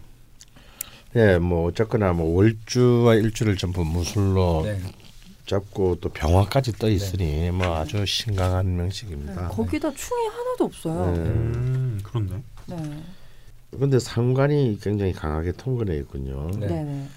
예, 1.15 1.37
뭐 1.37 1.67
어쨌거나 1.67 2.13
뭐 2.13 2.35
월주와 2.35 3.15
일주를 3.15 3.57
전부 3.57 3.83
무술로 3.83 4.63
네. 4.65 4.79
잡고 5.45 5.97
또 5.99 6.09
병화까지 6.09 6.73
떠 6.73 6.89
있으니 6.89 7.51
뭐 7.51 7.75
아주 7.75 8.05
신강한 8.05 8.75
명식입니다. 8.75 9.49
거기다 9.49 9.93
충이 9.93 10.27
하나도 10.27 10.65
없어요. 10.65 11.11
네. 11.11 11.19
음 11.19 11.99
그렇네. 12.03 12.43
네, 12.67 13.03
근데 13.77 13.99
상관이 13.99 14.79
굉장히 14.81 15.13
강하게 15.13 15.51
통근해 15.51 15.97
있군요. 15.97 16.49
네. 16.57 16.67
네, 16.67 16.83
네. 16.83 17.07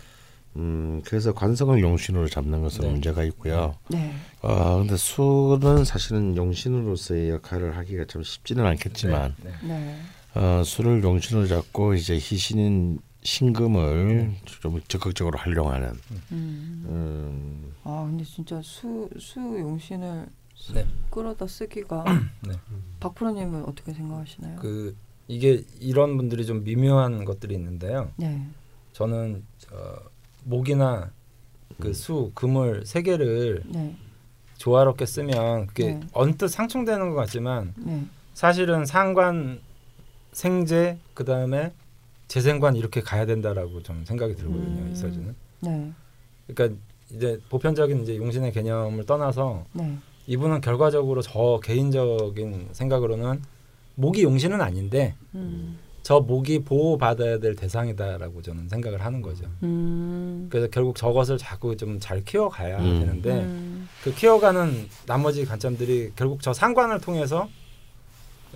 음, 0.56 1.02
그래서 1.04 1.34
관성을 1.34 1.80
용신으로 1.80 2.28
잡는 2.28 2.62
것은 2.62 2.80
네. 2.80 2.90
문제가 2.90 3.22
있고요. 3.24 3.74
네. 3.88 4.12
아, 4.42 4.76
근데 4.78 4.96
수는 4.96 5.84
사실은 5.84 6.36
용신으로서의 6.36 7.30
역할을 7.30 7.76
하기가 7.76 8.06
좀 8.06 8.22
쉽지는 8.22 8.64
않겠지만 8.66 9.34
네. 9.42 9.52
네. 9.62 9.96
어, 10.34 10.62
수를 10.64 11.02
용신으로 11.02 11.46
잡고 11.46 11.94
이제 11.94 12.14
희신인 12.14 12.98
신금을 13.26 14.34
좀 14.60 14.80
적극적으로 14.86 15.36
활용하는 15.38 15.88
음. 16.30 16.84
음, 16.88 17.72
아 17.82 18.04
근데 18.08 18.22
진짜 18.24 18.62
수, 18.62 19.08
수 19.18 19.40
용 19.40 19.78
신을 19.78 20.26
네. 20.72 20.86
끌어다 21.10 21.46
쓰기가 21.46 22.04
네. 22.46 22.54
박프로님은 23.00 23.64
어떻게 23.64 23.92
생각하시나요? 23.92 24.56
그 24.60 24.96
이게 25.28 25.64
이런 25.80 26.16
분들이 26.16 26.46
좀 26.46 26.62
미묘한 26.62 27.24
것들이 27.24 27.54
있는데요. 27.54 28.12
네. 28.16 28.46
저는 28.92 29.44
어, 29.72 29.96
목이나 30.44 31.10
그 31.80 31.92
수, 31.92 32.30
금을 32.34 32.86
세 32.86 33.02
개를 33.02 33.62
네. 33.66 33.96
조화롭게 34.56 35.04
쓰면 35.04 35.66
그게 35.66 35.94
네. 35.94 36.00
언뜻 36.12 36.48
상충되는 36.48 37.10
것 37.10 37.16
같지만 37.16 37.74
네. 37.76 38.06
사실은 38.34 38.86
상관, 38.86 39.60
생재, 40.32 40.98
그 41.12 41.24
다음에 41.24 41.72
재생관 42.28 42.76
이렇게 42.76 43.00
가야 43.00 43.26
된다라고 43.26 43.82
좀 43.82 44.04
생각이 44.04 44.34
들거든요. 44.34 44.82
음. 44.82 44.90
이 44.92 44.96
사주는. 44.96 45.34
네. 45.60 45.92
그러니까 46.46 46.78
이제 47.10 47.40
보편적인 47.48 48.02
이제 48.02 48.16
용신의 48.16 48.52
개념을 48.52 49.04
떠나서 49.06 49.64
네. 49.72 49.96
이분은 50.26 50.60
결과적으로 50.60 51.22
저 51.22 51.60
개인적인 51.62 52.70
생각으로는 52.72 53.42
목이 53.94 54.22
용신은 54.24 54.60
아닌데 54.60 55.14
음. 55.34 55.78
저 56.02 56.20
목이 56.20 56.60
보호받아야 56.60 57.38
될 57.38 57.56
대상이다라고 57.56 58.42
저는 58.42 58.68
생각을 58.68 59.04
하는 59.04 59.22
거죠. 59.22 59.44
음. 59.62 60.46
그래서 60.50 60.68
결국 60.70 60.96
저것을 60.96 61.38
자꾸 61.38 61.76
좀 61.76 61.98
잘 61.98 62.22
키워가야 62.24 62.78
음. 62.78 63.00
되는데 63.00 63.30
음. 63.42 63.88
그 64.04 64.14
키워가는 64.14 64.88
나머지 65.06 65.44
관점들이 65.44 66.12
결국 66.14 66.42
저 66.42 66.52
상관을 66.52 67.00
통해서 67.00 67.48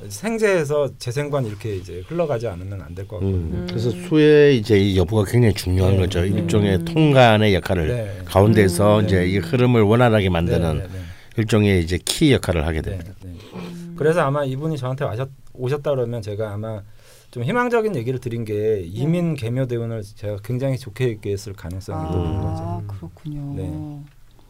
생재에서 0.09 0.91
재생관 0.99 1.47
이렇게 1.47 1.77
이제 1.77 2.03
흘러가지 2.07 2.47
않으면 2.49 2.81
안 2.83 2.95
될 2.95 3.07
것 3.07 3.17
같거든요. 3.17 3.57
음, 3.59 3.67
그래서 3.69 3.91
수의 3.91 4.59
이제 4.59 4.79
이 4.79 4.97
여부가 4.97 5.25
굉장히 5.31 5.55
중요한 5.55 5.95
네. 5.95 6.01
거죠. 6.01 6.21
음. 6.21 6.39
일종의 6.39 6.85
통간의 6.85 7.55
역할을 7.55 7.89
네. 7.89 8.19
가운데서 8.25 9.01
음. 9.01 9.05
이제 9.05 9.27
이 9.27 9.39
흐름을 9.39 9.83
원활하게 9.83 10.29
만드는 10.31 10.79
네, 10.79 10.83
네, 10.85 10.89
네. 10.93 10.99
일종의 11.37 11.83
이제 11.83 11.99
키 12.05 12.33
역할을 12.33 12.67
하게 12.67 12.83
네, 12.83 12.91
됩니다. 12.91 13.13
네. 13.23 13.31
음. 13.55 13.95
그래서 13.97 14.21
아마 14.23 14.45
이분이 14.45 14.79
저한테 14.79 15.05
와셨, 15.05 15.29
오셨다 15.53 15.91
그러면 15.91 16.23
제가 16.23 16.53
아마 16.53 16.83
좀 17.31 17.45
희망적인 17.45 17.95
얘기를 17.97 18.19
드린 18.19 18.45
게 18.45 18.83
이민 18.85 19.35
개묘 19.37 19.67
대운을 19.67 20.03
제가 20.03 20.39
굉장히 20.43 20.79
좋게 20.79 21.09
얘기했을 21.09 21.53
가능성이 21.53 22.03
높은 22.05 22.35
거죠. 22.41 22.63
아 22.63 22.83
그렇군요. 22.89 23.55
네. 23.55 24.01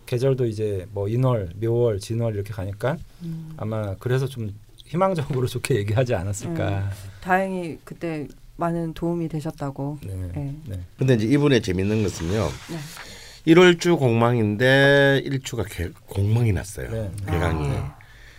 계절도 0.07 0.47
이제 0.47 0.87
뭐 0.93 1.09
인월, 1.09 1.51
묘월, 1.61 1.99
진월 2.01 2.35
이렇게 2.35 2.53
가니까 2.53 2.97
음. 3.23 3.51
아마 3.57 3.95
그래서 3.99 4.27
좀 4.27 4.51
희망적으로 4.91 5.47
좋게 5.47 5.77
얘기하지 5.77 6.15
않았을까. 6.17 6.91
다행히 7.21 7.79
그때 7.85 8.27
많은 8.57 8.93
도움이 8.93 9.29
되셨다고. 9.29 9.99
네. 10.05 10.15
네. 10.35 10.55
네. 10.67 10.81
근데 10.99 11.15
이제 11.15 11.27
이분의 11.27 11.63
재밌는 11.63 12.03
것은요. 12.03 12.33
네. 12.33 13.53
1월주 13.53 13.99
공망인데 13.99 15.23
1주가 15.25 15.65
공망이 16.07 16.53
났어요. 16.53 16.91
네. 16.91 17.11
개강이. 17.25 17.69
아. 17.69 17.97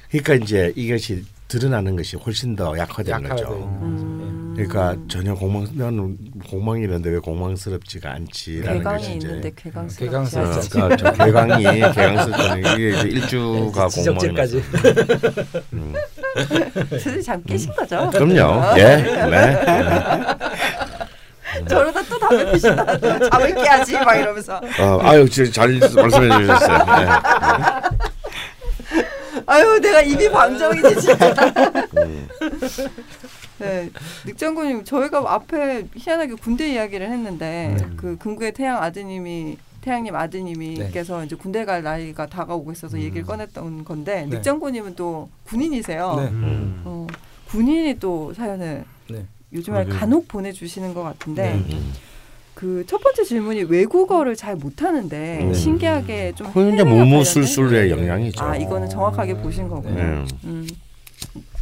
그러니까 0.10 0.34
이제 0.36 0.74
이것이 0.76 1.24
드러나는 1.48 1.96
것이 1.96 2.18
훨씬 2.18 2.56
더 2.56 2.78
약화되는 2.78 3.24
약화되어 3.24 3.48
거죠. 3.48 3.80
음. 3.82 4.54
그러니까 4.56 4.98
전혀 5.08 5.34
공망 5.34 5.66
나는 5.74 6.18
공망이 6.52 6.84
있는데 6.84 7.10
왜 7.12 7.20
공망스럽지가 7.20 8.12
않지라는 8.12 8.84
것이 8.84 9.16
이제 9.16 9.28
있는데 9.28 9.52
개강스럽지. 9.56 10.38
어, 10.38 10.60
그러니까 10.70 10.98
저 10.98 11.12
개강이 11.24 11.64
개강스럽다는 11.64 12.60
이게 12.60 12.90
이제 12.90 13.08
일주가 13.08 13.88
공망이 13.88 14.20
지적질까지. 14.20 14.64
음. 15.72 15.94
잠 17.26 17.42
깨신 17.44 17.72
거죠? 17.74 18.10
그럼요. 18.12 18.78
예. 18.78 18.98
네. 19.32 20.36
저러다 21.70 22.02
또 22.04 22.20
담배 22.20 22.52
피신다. 22.52 22.98
또 22.98 23.30
잠을 23.30 23.56
깨야지 23.56 23.94
막 24.00 24.16
이러면서. 24.16 24.60
어, 24.80 25.00
아유, 25.04 25.30
저- 25.30 25.50
잘 25.50 25.70
말씀해 25.80 26.38
주셨어요. 26.38 26.78
네. 26.78 27.08
아유 29.48 29.80
내가 29.80 30.02
입이 30.02 30.30
방정이지 30.30 31.02
진짜. 31.02 31.32
음. 31.98 32.28
네, 33.62 33.90
늑장군님 34.26 34.84
저희가 34.84 35.24
앞에 35.34 35.86
희한하게 35.96 36.34
군대 36.36 36.74
이야기를 36.74 37.10
했는데 37.10 37.76
네. 37.78 37.88
그 37.96 38.18
금구의 38.18 38.54
태양 38.54 38.82
아드님이 38.82 39.58
태양님 39.82 40.16
아드님이께서 40.16 41.26
이제 41.26 41.36
군대 41.36 41.66
갈 41.66 41.82
나이가 41.82 42.28
다가오고 42.28 42.72
있어서 42.72 43.00
얘기를 43.00 43.24
꺼냈던 43.24 43.84
건데 43.84 44.28
네. 44.30 44.38
늑장군님은 44.38 44.96
또 44.96 45.30
군인이세요. 45.46 46.16
네. 46.18 46.28
음. 46.28 46.82
어, 46.86 47.08
군인이 47.50 48.00
또 48.00 48.34
사연을 48.34 48.84
네. 49.10 49.26
요즘에 49.54 49.86
맞아요. 49.86 50.00
간혹 50.00 50.28
보내주시는 50.28 50.94
것 50.94 51.04
같은데 51.04 51.56
음. 51.56 51.94
그첫 52.54 53.02
번째 53.02 53.24
질문이 53.24 53.64
외국어를 53.64 54.36
잘 54.36 54.56
못하는데 54.56 55.40
음. 55.46 55.54
신기하게 55.54 56.34
좀 56.36 56.48
그건 56.48 56.74
이제 56.74 56.84
무무술술의 56.84 57.90
영향이죠. 57.90 58.44
아 58.44 58.56
이거는 58.56 58.88
정확하게 58.88 59.38
보신 59.38 59.68
거고요. 59.68 59.96
네. 59.96 60.26
음, 60.44 60.68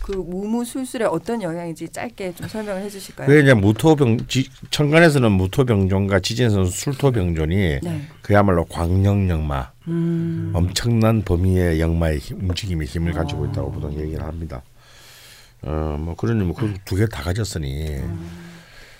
그 0.01 0.11
무무술술의 0.13 1.07
어떤 1.07 1.41
영향인지 1.41 1.89
짧게 1.89 2.33
좀 2.35 2.47
설명을 2.47 2.81
해주실까요? 2.83 3.27
그게 3.27 3.41
이제 3.41 3.53
무토병 3.53 4.27
지, 4.27 4.49
천간에서는 4.71 5.31
무토병존과 5.31 6.19
지진에서는 6.21 6.65
술토병존이 6.65 7.79
네. 7.81 8.01
그야말로 8.21 8.65
광역영마 8.65 9.71
음. 9.89 10.51
엄청난 10.53 11.21
범위의 11.23 11.79
영마의 11.79 12.19
힘, 12.19 12.39
움직임의 12.49 12.87
힘을 12.87 13.13
가지고 13.13 13.45
아. 13.45 13.49
있다고 13.49 13.71
보통 13.71 13.93
얘기를 13.99 14.23
합니다. 14.23 14.61
어뭐 15.63 16.15
그러니 16.15 16.43
뭐두 16.45 16.95
개 16.95 17.05
다 17.07 17.21
가졌으니 17.21 17.97
음. 17.97 18.29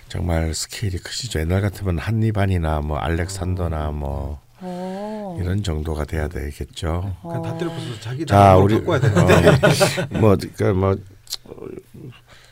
정말 0.08 0.52
스케일이 0.54 0.98
크시죠. 0.98 1.40
옛날 1.40 1.60
같으면 1.62 1.98
한니반이나 1.98 2.80
뭐 2.80 2.98
알렉산더나 2.98 3.92
뭐 3.92 4.40
어. 4.60 4.99
이런 5.38 5.62
정도가 5.62 6.04
돼야 6.04 6.28
되겠죠. 6.28 7.14
그냥 7.22 7.42
다 7.42 7.58
때려 7.58 7.70
부숴서 7.70 8.00
자기 8.00 8.26
자 8.26 8.56
우리 8.56 8.78
바꿔야 8.80 9.00
되는데. 9.00 9.48
어, 9.48 10.18
뭐 10.18 10.36
그러니까 10.36 10.72
뭐 10.72 10.96
어, 11.44 11.54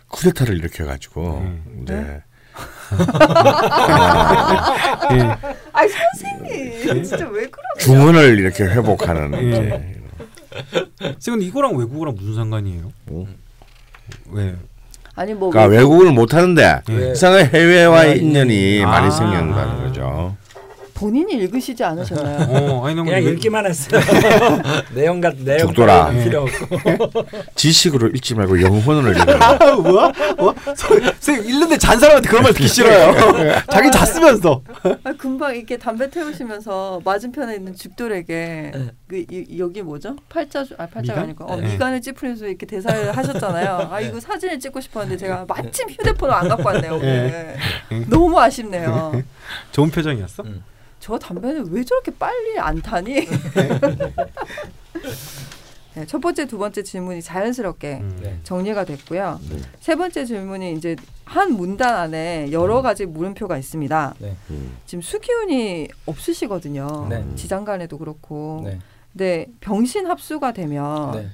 쿠데타를 0.09 0.57
일으켜 0.59 0.85
가지고 0.85 1.39
음. 1.39 1.81
이제 1.83 2.23
아이 5.73 5.89
선생님 5.89 7.05
진짜 7.05 7.29
왜 7.29 7.47
그러? 7.47 7.63
중원을 7.79 8.39
이렇게 8.39 8.65
회복하는 8.65 9.35
예. 9.35 9.49
이제 9.49 9.95
선생님 11.01 11.49
이거랑 11.49 11.77
외국어랑 11.77 12.15
무슨 12.15 12.35
상관이에요? 12.35 12.93
음. 13.11 13.37
왜? 14.31 14.57
아니 15.15 15.35
뭐 15.35 15.51
그러니까 15.51 15.77
외국어를 15.77 16.13
못 16.13 16.33
하는데 16.33 16.81
네. 16.87 17.13
이상하게 17.13 17.45
해외와의 17.47 18.15
네. 18.15 18.21
인연이 18.21 18.83
아. 18.85 18.89
많이 18.89 19.11
생긴다는 19.11 19.85
거죠. 19.85 20.37
본인이 20.99 21.33
읽으시지 21.35 21.85
않으셨나요? 21.85 22.39
어, 22.51 22.87
아니 22.87 22.97
그냥 22.97 23.07
왜- 23.25 23.31
읽기만 23.31 23.65
했어요. 23.67 24.01
내용 24.95 25.21
같 25.21 25.37
내용 25.39 25.69
죽더라. 25.69 26.11
필요 26.11 26.43
없고. 26.43 27.25
지식으로 27.55 28.09
읽지 28.09 28.35
말고 28.35 28.61
영혼으로 28.61 29.13
읽어요. 29.13 29.37
아, 29.41 29.77
뭐야? 29.77 30.13
뭐? 30.37 30.53
선생님 30.75 31.49
읽는데 31.49 31.79
잔 31.79 32.01
사람한테 32.01 32.29
그런 32.29 32.43
말 32.43 32.53
듣기 32.53 32.67
싫어요. 32.67 33.15
자기 33.71 33.91
잤으면서. 33.93 34.63
아, 35.05 35.13
금방 35.17 35.55
이렇게 35.55 35.77
담배 35.77 36.11
태우시면서 36.11 37.01
맞은편에 37.05 37.55
있는 37.55 37.77
죽돌에게 37.77 38.73
네. 38.75 38.91
그 39.07 39.25
이, 39.31 39.57
여기 39.61 39.83
뭐죠? 39.83 40.17
팔자 40.29 40.65
아 40.79 40.87
팔자가 40.87 41.01
미간? 41.03 41.19
아니고 41.25 41.45
어, 41.45 41.57
네. 41.57 41.69
미간을 41.73 42.01
찌푸리면서 42.01 42.47
이렇게 42.49 42.67
대사를 42.67 43.17
하셨잖아요. 43.17 43.89
아 43.93 44.01
이거 44.01 44.19
사진을 44.19 44.59
찍고 44.59 44.81
싶었는데 44.81 45.17
제가 45.17 45.45
마침 45.47 45.89
휴대폰을 45.91 46.35
안 46.35 46.49
갖고 46.49 46.69
왔네요. 46.69 46.95
오늘. 46.97 47.57
너무 48.09 48.39
아쉽네요. 48.41 49.23
좋은 49.71 49.91
표정이었어? 49.91 50.43
음. 50.43 50.65
저 51.01 51.19
담배는 51.19 51.71
왜 51.71 51.85
저렇게 51.85 52.13
빨리 52.13 52.59
안 52.59 52.81
타니? 52.83 53.27
네, 55.95 56.07
첫 56.07 56.21
번째, 56.21 56.47
두 56.47 56.59
번째 56.59 56.83
질문이 56.83 57.23
자연스럽게 57.23 57.99
음. 58.01 58.19
네. 58.23 58.39
정리가 58.45 58.85
됐고요. 58.85 59.41
네. 59.51 59.59
세 59.81 59.97
번째 59.97 60.25
질문이 60.25 60.75
이제 60.75 60.95
한 61.25 61.55
문단 61.55 61.97
안에 61.97 62.53
여러 62.53 62.83
가지 62.83 63.05
물음표가 63.05 63.59
있습니다. 63.59 64.15
음. 64.51 64.77
지금 64.87 65.03
수기운이 65.03 65.89
없으시거든요. 66.07 67.07
네. 67.09 67.25
지장간에도 67.35 67.99
그렇고. 67.99 68.63
네. 68.65 68.79
근데 69.13 69.47
병신 69.61 70.07
합수가 70.07 70.53
되면 70.53 71.13
네. 71.13 71.29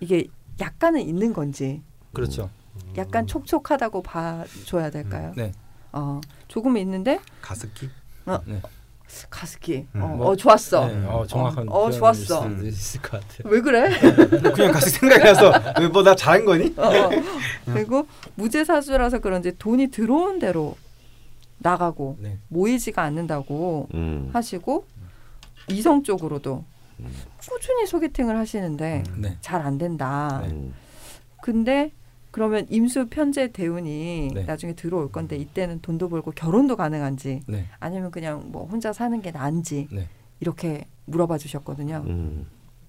이게 0.00 0.26
약간은 0.60 1.00
있는 1.00 1.32
건지 1.32 1.82
그렇죠. 2.12 2.50
약간 2.98 3.26
촉촉하다고 3.26 4.02
봐줘야 4.02 4.90
될까요? 4.90 5.32
네. 5.36 5.52
어, 5.92 6.20
조금 6.48 6.76
있는데 6.76 7.20
가습기? 7.40 7.88
가습기. 9.30 9.86
음. 9.94 10.02
어, 10.02 10.06
뭐, 10.08 10.26
어, 10.28 10.36
좋았어. 10.36 10.86
네. 10.86 11.04
어, 11.06 11.24
정확한 11.26 11.68
어, 11.68 11.72
어, 11.72 11.78
표현일 11.88 11.98
좋았어. 11.98 12.48
있을 12.62 13.00
것 13.02 13.10
같아요. 13.12 13.42
왜 13.44 13.60
그래? 13.60 13.90
그냥 14.54 14.72
가습기 14.72 14.98
생각이 14.98 15.22
나서 15.24 15.52
뭐 15.92 16.02
나 16.02 16.14
잘한 16.14 16.44
거니? 16.44 16.74
어, 16.76 16.82
어. 16.86 17.10
그리고 17.66 18.06
무죄사주라서 18.36 19.18
그런지 19.20 19.52
돈이 19.58 19.88
들어온 19.88 20.38
대로 20.38 20.76
나가고 21.58 22.16
네. 22.20 22.38
모이지가 22.48 23.02
않는다고 23.02 23.88
음. 23.94 24.30
하시고 24.32 24.86
이성 25.68 26.02
쪽으로도 26.02 26.64
꾸준히 27.48 27.86
소개팅을 27.86 28.36
하시는데 28.36 29.04
네. 29.16 29.36
잘안 29.40 29.78
된다. 29.78 30.40
네. 30.44 30.50
음. 30.50 30.74
근데 31.40 31.92
그러면 32.32 32.66
임수 32.70 33.06
편제 33.08 33.52
대운이 33.52 34.30
네. 34.34 34.44
나중에 34.44 34.72
들어올 34.72 35.12
건데 35.12 35.36
이때는 35.36 35.80
돈도 35.82 36.08
벌고 36.08 36.32
결혼도 36.32 36.76
가능한지 36.76 37.42
네. 37.46 37.66
아니면 37.78 38.10
그냥 38.10 38.50
뭐 38.50 38.66
혼자 38.66 38.92
사는 38.92 39.20
게 39.20 39.30
나은지 39.30 39.86
네. 39.92 40.08
이렇게 40.40 40.86
물어봐 41.04 41.38
주셨거든요. 41.38 42.02
음. 42.06 42.46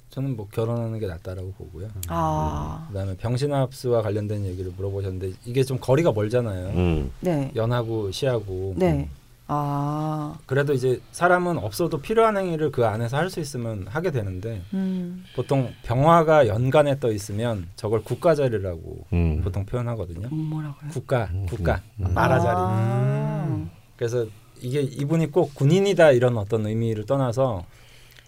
저는 0.09 0.37
뭐 0.37 0.47
결혼하는 0.49 0.97
게 0.99 1.07
낫다라고 1.07 1.53
보고요. 1.53 1.89
아, 2.07 2.85
그다음에 2.87 3.17
병신합수와 3.17 4.03
관련된 4.03 4.45
얘기를 4.45 4.71
물어보셨는데 4.77 5.33
이게 5.45 5.63
좀 5.63 5.77
거리가 5.79 6.11
멀잖아요. 6.13 6.67
음. 6.69 7.11
네, 7.19 7.51
연하고 7.55 8.11
시하고. 8.11 8.75
네, 8.77 9.09
아, 9.55 10.33
그래도 10.47 10.73
이제 10.73 10.99
사람은 11.11 11.57
없어도 11.59 11.99
필요한 11.99 12.37
행위를 12.37 12.71
그 12.71 12.85
안에서 12.85 13.17
할 13.17 13.29
수 13.29 13.39
있으면 13.39 13.85
하게 13.87 14.11
되는데 14.11 14.61
음, 14.73 15.23
보통 15.35 15.71
병화가 15.83 16.47
연간에 16.47 16.99
떠 16.99 17.11
있으면 17.11 17.67
저걸 17.75 18.03
국가자리라고 18.03 19.05
음. 19.13 19.41
보통 19.43 19.65
표현하거든요. 19.65 20.27
뭐라고요? 20.29 20.89
국가, 20.91 21.29
국가, 21.49 21.81
음. 21.99 22.13
나라 22.13 22.39
자리. 22.39 22.55
아, 22.57 23.65
그래서 23.95 24.25
이게 24.61 24.81
이분이 24.81 25.31
꼭 25.31 25.53
군인이다 25.55 26.11
이런 26.11 26.37
어떤 26.37 26.65
의미를 26.67 27.05
떠나서 27.05 27.63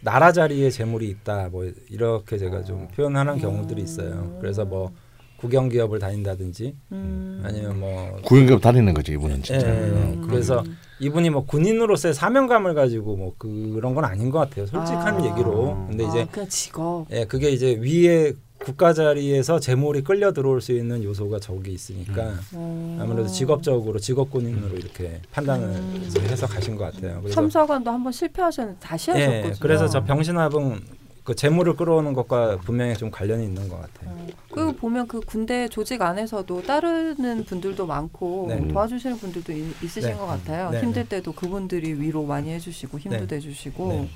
나라 0.02 0.32
자리에 0.32 0.70
재물이 0.70 1.08
있다 1.10 1.50
뭐 1.50 1.70
이렇게 1.90 2.38
제가 2.38 2.64
좀 2.64 2.88
표현하는 2.96 3.38
경우들이 3.40 3.82
있어요. 3.82 4.38
그래서 4.42 4.64
뭐 4.66 4.92
국영 5.38 5.70
기업을 5.70 6.00
다닌다든지 6.00 6.76
음. 6.94 7.42
아니면 7.44 7.80
뭐 7.80 8.18
구연급 8.24 8.62
다니는 8.62 8.94
거죠 8.94 9.14
이분은 9.14 9.44
진짜. 9.44 9.68
예, 9.68 9.72
음. 9.72 10.26
그래서 10.28 10.64
이분이 11.00 11.30
뭐 11.30 11.46
군인으로서의 11.46 12.14
사명감을 12.14 12.74
가지고 12.74 13.16
뭐 13.16 13.34
그런 13.38 13.96
건 13.96 14.06
아닌 14.06 14.30
것 14.30 14.40
같아요. 14.40 14.66
솔직한 14.66 15.22
아. 15.22 15.26
얘기로. 15.26 15.88
근데 15.90 16.06
이제 16.06 16.22
아, 16.22 16.28
그냥 16.32 16.50
직업. 16.50 17.06
예, 17.12 17.26
그게 17.26 17.50
이제 17.50 17.76
위에 17.76 18.34
국가 18.58 18.94
자리에서 18.94 19.60
재물이 19.60 20.04
끌려 20.04 20.32
들어올 20.32 20.62
수 20.62 20.72
있는 20.72 21.04
요소가 21.04 21.40
저기 21.40 21.72
있으니까 21.74 22.34
어. 22.54 22.98
아무래도 23.02 23.28
직업적으로 23.28 24.00
직업군인으로 24.00 24.78
이렇게 24.78 25.22
판단을 25.32 25.68
음. 25.68 26.04
이제 26.08 26.20
해서 26.22 26.48
가신 26.48 26.76
것 26.76 26.86
같아요. 26.86 27.20
그래서 27.20 27.36
참사관도 27.36 27.92
한번 27.92 28.12
실패하셨는데 28.12 28.80
다시 28.80 29.12
예, 29.12 29.14
하셨거든요. 29.14 29.54
그래서 29.60 29.88
저 29.90 30.04
병신합은 30.04 30.80
그 31.26 31.36
재물을 31.36 31.76
끌어오는 31.76 32.14
것과 32.14 32.60
분명히 32.60 32.96
좀 32.96 33.10
관련이 33.10 33.44
있는 33.44 33.68
것 33.68 33.82
같아요. 33.82 34.12
어, 34.12 34.28
그 34.52 34.76
보면 34.76 35.08
그 35.08 35.20
군대 35.22 35.68
조직 35.68 36.04
안에서도 36.04 36.62
따르는 36.62 37.46
분들도 37.46 37.88
많고 37.88 38.46
네. 38.48 38.68
도와주시는 38.68 39.18
분들도 39.18 39.52
있, 39.52 39.84
있으신 39.84 40.12
네. 40.12 40.16
것 40.16 40.28
같아요. 40.28 40.70
네, 40.70 40.82
힘들 40.82 41.02
네. 41.02 41.10
때도 41.10 41.32
그분들이 41.32 41.94
위로 41.94 42.24
많이 42.26 42.52
해주시고 42.52 43.00
힘도 43.00 43.18
네. 43.18 43.28
대주시고 43.28 43.88
네. 43.88 44.10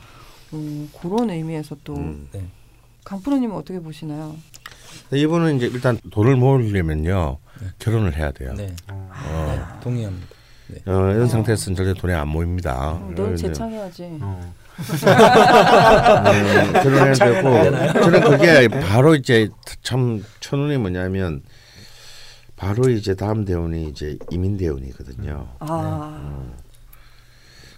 음, 0.54 0.92
그런 1.02 1.32
의미에서 1.32 1.78
또 1.84 1.96
음. 1.96 2.30
네. 2.32 2.46
강프로님은 3.06 3.56
어떻게 3.56 3.80
보시나요? 3.80 4.36
이분은 5.12 5.58
이제 5.58 5.66
일단 5.66 5.98
돈을 6.12 6.36
모으려면요 6.36 7.38
네. 7.60 7.68
결혼을 7.80 8.16
해야 8.16 8.32
돼요. 8.32 8.54
네. 8.56 8.76
어. 8.88 9.10
네, 9.48 9.82
동의합니다. 9.82 10.28
네. 10.68 10.92
어, 10.92 11.12
이런 11.12 11.28
상태에서는 11.28 11.76
절대 11.76 12.00
돈이 12.00 12.14
안 12.14 12.28
모입니다. 12.28 12.92
어, 12.92 13.12
넌 13.16 13.36
재창해야지. 13.36 14.20
어. 14.22 14.54
음, 14.80 16.74
되고 17.20 17.48
하잖아요. 17.50 17.94
저는 17.94 18.22
그게 18.22 18.68
바로 18.68 19.16
이제 19.16 19.50
참 19.84 20.24
천운이 20.40 20.78
뭐냐면 20.78 21.42
바로 22.56 22.90
이제 22.90 23.16
다음 23.16 23.46
대운이 23.46 23.90
이제 23.90 24.18
이민 24.32 24.58
대운이거든요. 24.58 25.48
아, 25.60 26.44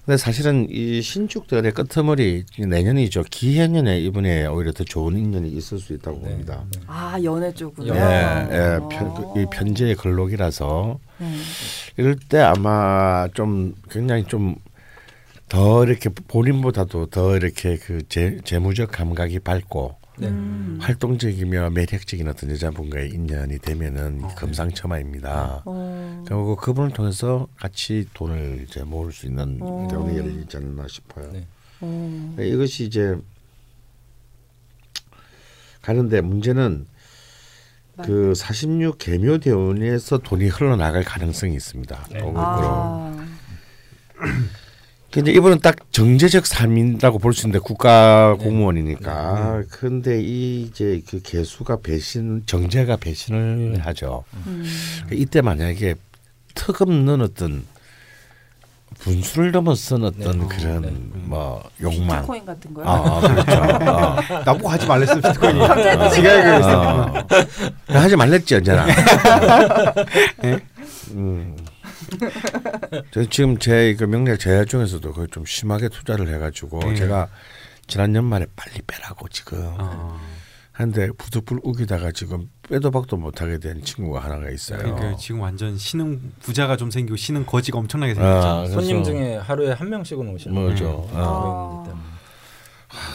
근데 0.05 0.17
사실은 0.17 0.67
이 0.69 1.01
신축들의 1.01 1.71
끄트머리 1.73 2.45
내년이죠. 2.57 3.23
기해년에 3.29 3.99
이분에 4.01 4.47
오히려 4.47 4.71
더 4.71 4.83
좋은 4.83 5.15
인연이 5.15 5.49
있을 5.49 5.77
수 5.77 5.93
있다고 5.93 6.21
네. 6.23 6.29
봅니다. 6.29 6.63
아 6.87 7.19
연애 7.23 7.53
쪽으로. 7.53 7.95
예, 7.95 7.99
예, 8.51 8.57
어. 8.81 8.89
편, 8.89 9.13
그, 9.13 9.39
이 9.39 9.45
편제의 9.51 9.95
근록이라서 9.95 10.97
네. 11.19 11.35
이럴 11.97 12.15
때 12.15 12.39
아마 12.39 13.27
좀 13.35 13.75
굉장히 13.91 14.23
좀 14.23 14.55
더 15.51 15.83
이렇게 15.83 16.09
본인보다도 16.09 17.07
더 17.07 17.35
이렇게 17.35 17.75
그 17.75 18.07
재, 18.07 18.37
재무적 18.45 18.89
감각이 18.89 19.39
밝고 19.39 19.97
네. 20.17 20.29
음. 20.29 20.77
활동적이며 20.79 21.71
매력적인 21.71 22.25
어떤 22.29 22.51
여자분과의 22.51 23.09
인연이 23.09 23.59
되면은 23.59 24.33
금상첨화입니다. 24.35 25.63
어. 25.65 26.23
그리고 26.25 26.55
그분을 26.55 26.91
통해서 26.91 27.49
같이 27.57 28.07
돈을 28.13 28.65
이제 28.65 28.83
모을 28.83 29.11
수 29.11 29.25
있는 29.25 29.57
어. 29.59 29.89
대운이 29.91 30.17
열리지 30.17 30.55
않나 30.55 30.87
싶어요. 30.87 31.29
네. 31.33 31.45
어. 31.81 32.35
이것이 32.39 32.85
이제 32.85 33.17
가는데 35.81 36.21
문제는 36.21 36.87
그 38.05 38.33
46 38.33 38.99
개묘 38.99 39.39
대운에서 39.39 40.19
돈이 40.19 40.47
흘러나갈 40.47 41.03
가능성이 41.03 41.55
있습니다. 41.55 42.07
네. 42.09 42.19
거꾸로. 42.19 42.39
아, 42.39 43.27
근데 45.11 45.31
이분은 45.33 45.59
딱 45.59 45.75
정제적 45.91 46.45
삶이라고 46.45 47.19
볼 47.19 47.33
수 47.33 47.45
있는데 47.47 47.59
국가 47.59 48.35
공무원이니까. 48.39 49.63
근데 49.69 50.21
이 50.21 50.61
이제 50.63 51.01
그 51.09 51.21
개수가 51.21 51.77
배신 51.83 52.43
정제가 52.45 52.95
배신을 52.97 53.81
하죠. 53.85 54.23
음. 54.47 54.63
이때 55.11 55.41
만약에 55.41 55.95
턱없는 56.55 57.21
어떤 57.21 57.65
분수를 58.99 59.51
넘어선 59.51 60.03
어떤 60.03 60.39
네. 60.39 60.45
그런 60.57 60.81
네. 60.81 60.91
뭐 61.23 61.63
욕망. 61.81 62.17
비트코인 62.21 62.45
같은 62.45 62.73
거요? 62.73 62.85
아, 62.87 63.19
그렇죠. 63.21 63.51
어. 63.91 64.15
나보고 64.45 64.69
하지 64.69 64.85
말랬어 64.87 65.15
비트코인이. 65.15 65.59
갑자기 65.67 66.15
지가 66.15 66.37
얘기했어. 66.37 66.81
어. 66.81 67.27
하지 67.87 68.15
말랬지 68.15 68.55
언제나. 68.55 68.85
음. 71.15 71.55
저 73.11 73.23
지금 73.25 73.57
제 73.57 73.95
그 73.97 74.03
명략 74.05 74.39
제야 74.39 74.65
중에서도 74.65 75.11
거의 75.13 75.27
좀 75.31 75.45
심하게 75.45 75.89
투자를 75.89 76.27
해가지고 76.33 76.79
네. 76.79 76.95
제가 76.95 77.27
지난 77.87 78.15
연말에 78.15 78.45
빨리 78.55 78.81
빼라고 78.87 79.27
지금 79.29 79.57
어. 79.77 80.19
한데 80.71 81.09
부득불 81.17 81.59
우기다가 81.63 82.11
지금 82.11 82.49
빼도 82.69 82.91
박도 82.91 83.17
못하게 83.17 83.59
된 83.59 83.83
친구가 83.83 84.19
하나가 84.21 84.49
있어요. 84.49 84.79
그러니까 84.79 85.15
지금 85.17 85.41
완전 85.41 85.77
신흥 85.77 86.31
부자가 86.39 86.77
좀 86.77 86.89
생기고 86.89 87.17
신흥 87.17 87.45
거지가 87.45 87.77
엄청나게 87.79 88.13
아, 88.13 88.15
생겼죠. 88.15 88.57
그래서 88.57 88.73
손님 88.73 89.03
중에 89.03 89.35
하루에 89.37 89.71
한 89.73 89.89
명씩은 89.89 90.27
오시는 90.29 90.53
뭐죠. 90.55 91.07
분이 91.09 91.21
어. 91.21 91.83
있기 91.83 91.89
때문에. 91.89 92.11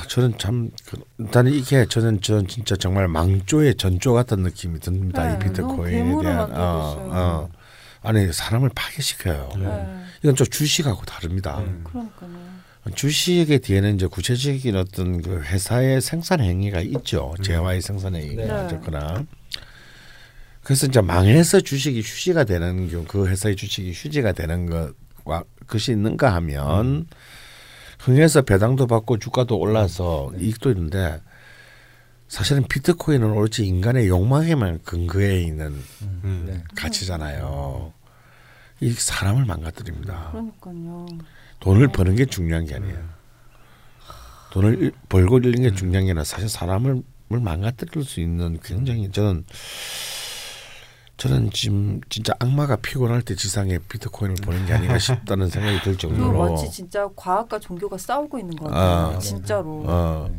저는 0.09 0.38
참 0.38 0.70
그, 0.86 0.97
일단 1.18 1.47
이게 1.49 1.84
저는 1.86 2.20
전 2.22 2.47
진짜 2.47 2.76
정말 2.76 3.09
망조의 3.09 3.74
전조 3.76 4.12
같은 4.14 4.40
느낌이 4.42 4.78
듭니다. 4.80 5.26
네, 5.26 5.34
이 5.34 5.38
비트코인에 5.49 6.22
대한 6.22 6.51
어. 6.53 7.09
어. 7.11 7.49
아니 8.07 8.32
사람을 8.32 8.70
파괴시켜요. 8.72 9.50
네. 9.59 9.86
이건 10.22 10.36
좀 10.36 10.46
주식하고 10.46 11.04
다릅니다. 11.04 11.59
음. 11.59 11.82
그러니까요. 11.82 12.30
주식의 12.94 13.59
뒤에는 13.59 13.96
이제 13.96 14.07
구체적인 14.07 14.76
어떤 14.76 15.20
그 15.20 15.42
회사의 15.42 16.00
생산 16.00 16.40
행위가 16.40 16.80
있죠. 16.82 17.34
재화의 17.42 17.82
생산 17.82 18.14
행위가 18.14 18.44
네. 18.44 18.50
어쨌거나. 18.50 19.24
그래서 20.62 20.86
이제 20.86 21.00
망해서 21.00 21.61
주식이 21.61 22.00
휴지가 22.00 22.44
되는 22.44 22.88
경우 22.88 23.04
그 23.09 23.26
회사의 23.26 23.57
주식이 23.57 23.90
휴지가 23.92 24.32
되는 24.32 24.66
것과 24.66 25.42
것이 25.66 25.90
있는가 25.90 26.32
하면 26.34 27.09
흥해서 27.98 28.42
배당도 28.42 28.86
받고 28.86 29.18
주가도 29.18 29.59
올라서 29.59 30.32
이익도 30.38 30.70
있는데 30.70 31.20
사실은 32.28 32.64
비트코인은 32.68 33.32
오로지 33.32 33.66
인간의 33.66 34.09
욕망에만 34.09 34.82
근거해 34.84 35.42
있는 35.42 35.82
음. 36.02 36.44
네. 36.46 36.62
가치잖아요. 36.76 37.95
이 38.81 38.91
사람을 38.93 39.45
망가뜨립니다. 39.47 40.31
그러니까요. 40.33 41.07
돈을 41.61 41.89
버는 41.89 42.16
게 42.16 42.27
중요한 42.27 42.66
게 42.66 42.74
아니에요. 42.74 42.99
돈을 44.53 44.83
일- 44.83 44.93
벌고 45.09 45.39
잃는 45.39 45.62
게 45.62 45.74
중요한 45.74 46.05
게 46.07 46.11
아니라 46.12 46.24
사실 46.24 46.49
사람을 46.49 47.03
을 47.33 47.41
망가뜨릴 47.41 48.05
수 48.05 48.20
있는 48.20 48.57
굉장히 48.62 49.11
저는 49.11 49.45
저는 51.16 51.51
지금 51.51 52.01
진짜 52.09 52.33
악마가 52.39 52.77
피곤할 52.77 53.20
때 53.22 53.35
지상에 53.35 53.79
비트코인을 53.79 54.37
보는 54.45 54.64
게 54.66 54.74
아닌가 54.74 54.97
싶다는 54.97 55.49
생각이 55.49 55.81
들그 55.83 55.99
정도로 55.99 56.51
마치 56.53 56.70
진짜 56.70 57.09
과학과 57.16 57.59
종교가 57.59 57.99
싸우고 57.99 58.39
있는 58.39 58.55
거 58.55 58.66
아. 58.68 58.70
같아요. 59.07 59.18
진짜로. 59.18 59.83
어, 59.87 60.31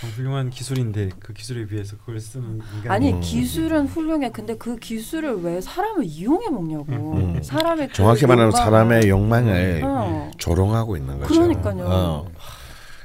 참 0.00 0.10
훌륭한 0.10 0.50
기술인데 0.50 1.10
그 1.18 1.32
기술에 1.32 1.66
비해서 1.66 1.96
그걸 1.96 2.20
쓰는 2.20 2.60
인간. 2.76 2.92
아니 2.92 3.12
음. 3.12 3.20
기술은 3.20 3.86
훌륭해. 3.86 4.30
근데 4.30 4.56
그 4.56 4.76
기술을 4.76 5.42
왜 5.42 5.60
사람을 5.60 6.04
이용해 6.04 6.50
먹냐고. 6.50 7.14
음. 7.14 7.42
사람의 7.42 7.88
그 7.88 7.94
정확히 7.94 8.26
말하면 8.26 8.52
욕망을- 8.52 8.56
사람의 8.56 9.08
욕망을 9.08 9.80
어. 9.84 10.30
조롱하고 10.38 10.96
있는 10.96 11.18
거죠. 11.18 11.34
그러니까요. 11.34 11.84
어. 11.84 12.30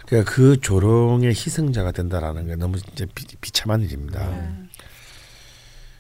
그러니까 0.06 0.32
그 0.32 0.60
조롱의 0.60 1.30
희생자가 1.30 1.92
된다라는 1.92 2.46
게 2.48 2.56
너무 2.58 2.78
이제 2.92 3.08
비, 3.16 3.26
비참한 3.42 3.82
일입니다. 3.82 4.28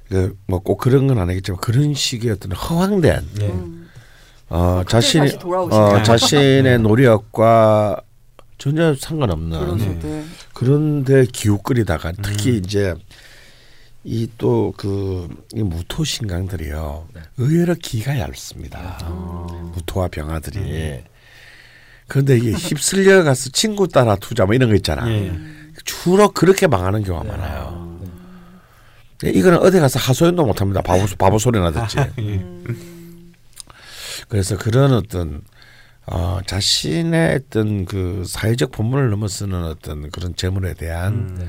네. 0.10 0.30
그뭐꼭 0.46 0.78
그런 0.78 1.08
건 1.08 1.18
아니겠지만 1.18 1.60
그런 1.60 1.96
식의 1.96 2.32
어떤 2.32 2.52
허황된 2.52 3.30
네. 3.40 3.48
음. 3.48 3.90
어, 4.50 4.84
다시 4.88 5.18
돌아오시네. 5.40 5.76
어, 5.82 6.04
자신의 6.04 6.80
노력과 6.80 8.00
전혀 8.60 8.94
상관없는 8.94 9.58
그런데 10.54 11.26
기웃거리다가 11.26 12.14
특히 12.22 12.52
음. 12.52 12.56
이제 12.58 12.96
이 14.04 14.30
또그 14.38 15.30
무토 15.56 16.04
신강들이요 16.04 17.08
네. 17.14 17.22
의외로 17.38 17.74
기가 17.76 18.20
얇습니다. 18.20 19.00
어. 19.06 19.72
무토와 19.76 20.10
병아들이 20.10 20.60
음. 20.60 21.04
그런데 22.08 22.38
이게 22.38 22.52
휩쓸려 22.52 23.24
가서 23.24 23.50
친구 23.52 23.88
따라 23.88 24.16
투자 24.18 24.46
뭐 24.46 24.54
이런 24.54 24.70
거 24.70 24.76
있잖아. 24.76 25.10
예. 25.10 25.34
주로 25.86 26.32
그렇게 26.32 26.68
망하는 26.68 27.04
경우가 27.04 27.26
네. 27.26 27.32
많아요. 27.32 28.00
네. 29.22 29.32
이거는 29.32 29.60
어디 29.60 29.80
가서 29.80 30.00
하소연도 30.00 30.46
못합니다. 30.46 30.82
바보 30.82 31.06
바보 31.18 31.40
소리나 31.40 31.72
듣지. 31.72 31.98
예. 32.00 32.12
음. 32.20 33.34
그래서 34.28 34.58
그런 34.58 34.94
어떤 34.94 35.42
어, 36.06 36.40
자신의 36.46 37.36
어떤 37.36 37.86
그 37.86 38.24
사회적 38.28 38.72
본분을 38.72 39.10
넘어서는 39.10 39.64
어떤 39.64 40.10
그런 40.10 40.36
재물에 40.36 40.74
대한 40.74 41.14
음. 41.14 41.36
네. 41.40 41.48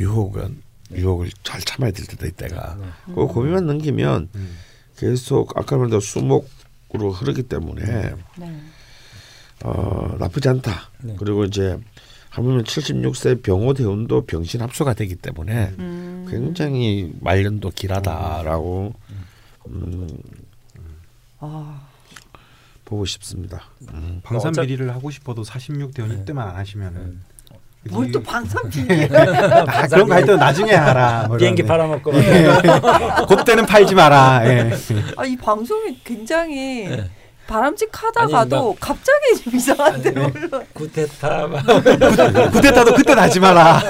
유혹은 0.00 0.62
유혹을 0.92 1.30
잘 1.42 1.60
참아야 1.60 1.92
될 1.92 2.06
때도 2.06 2.26
있다가 2.26 2.76
네. 2.80 2.86
그 3.06 3.26
고비만 3.26 3.66
넘기면 3.66 4.28
음. 4.34 4.58
계속 4.96 5.56
아까 5.56 5.76
말한 5.76 5.90
대로 5.90 6.00
수목으로 6.00 7.12
흐르기 7.12 7.44
때문에 7.44 8.14
네. 8.36 8.60
어, 9.64 10.16
나쁘지 10.18 10.48
않다. 10.48 10.90
네. 11.02 11.16
그리고 11.18 11.44
이제 11.44 11.78
하물며 12.30 12.64
76세 12.64 13.42
병호 13.42 13.74
대운도 13.74 14.26
병신 14.26 14.60
합수가 14.60 14.94
되기 14.94 15.14
때문에 15.14 15.72
음. 15.78 16.26
굉장히 16.28 17.12
말년도 17.20 17.70
길하다라고 17.70 18.92
음, 19.68 20.08
아, 21.38 21.83
보고 22.94 23.04
싶습니다. 23.06 23.60
음. 23.92 24.20
방산 24.22 24.52
어차- 24.52 24.62
비리를 24.62 24.88
하고 24.94 25.10
싶어도 25.10 25.42
46 25.42 25.92
대원 25.94 26.10
네. 26.12 26.18
이때만 26.18 26.48
안 26.48 26.56
하시면은 26.56 27.20
뭘또 27.90 28.22
방산 28.22 28.62
비리? 28.70 29.04
아, 29.04 29.86
그런 29.88 30.08
거 30.08 30.14
할 30.14 30.24
때는 30.24 30.38
나중에 30.38 30.72
하라. 30.72 31.24
뭐 31.28 31.36
비행기. 31.36 31.64
팔아먹고 31.64 32.12
그때는 33.28 33.66
팔지 33.66 33.94
마라. 33.94 34.42
예. 34.46 34.70
아, 35.16 35.24
이 35.24 35.36
방송이 35.36 35.98
굉장히 36.04 36.88
네. 36.88 37.10
바람직하다가도 37.46 38.76
갑자기 38.80 39.42
좀 39.42 39.54
이상한데 39.54 40.10
물론. 40.12 40.64
구테타 40.72 41.46
막 41.48 41.62
구테타도 42.52 42.94
그때 42.94 43.12
하지 43.12 43.40
마라. 43.40 43.82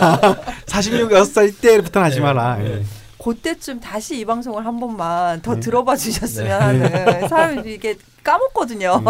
46, 0.66 1.10
6살 1.10 1.60
때부터 1.60 2.00
하지 2.02 2.20
마라. 2.20 2.58
예. 2.64 2.82
그때쯤 3.22 3.78
다시 3.80 4.18
이 4.18 4.24
방송을 4.24 4.66
한 4.66 4.78
번만 4.80 5.36
네. 5.36 5.42
더 5.42 5.60
들어봐 5.60 5.94
주셨으면 5.96 6.60
하는 6.60 7.28
사람이 7.28 7.72
이게 7.72 7.96
까먹거든요. 8.24 9.02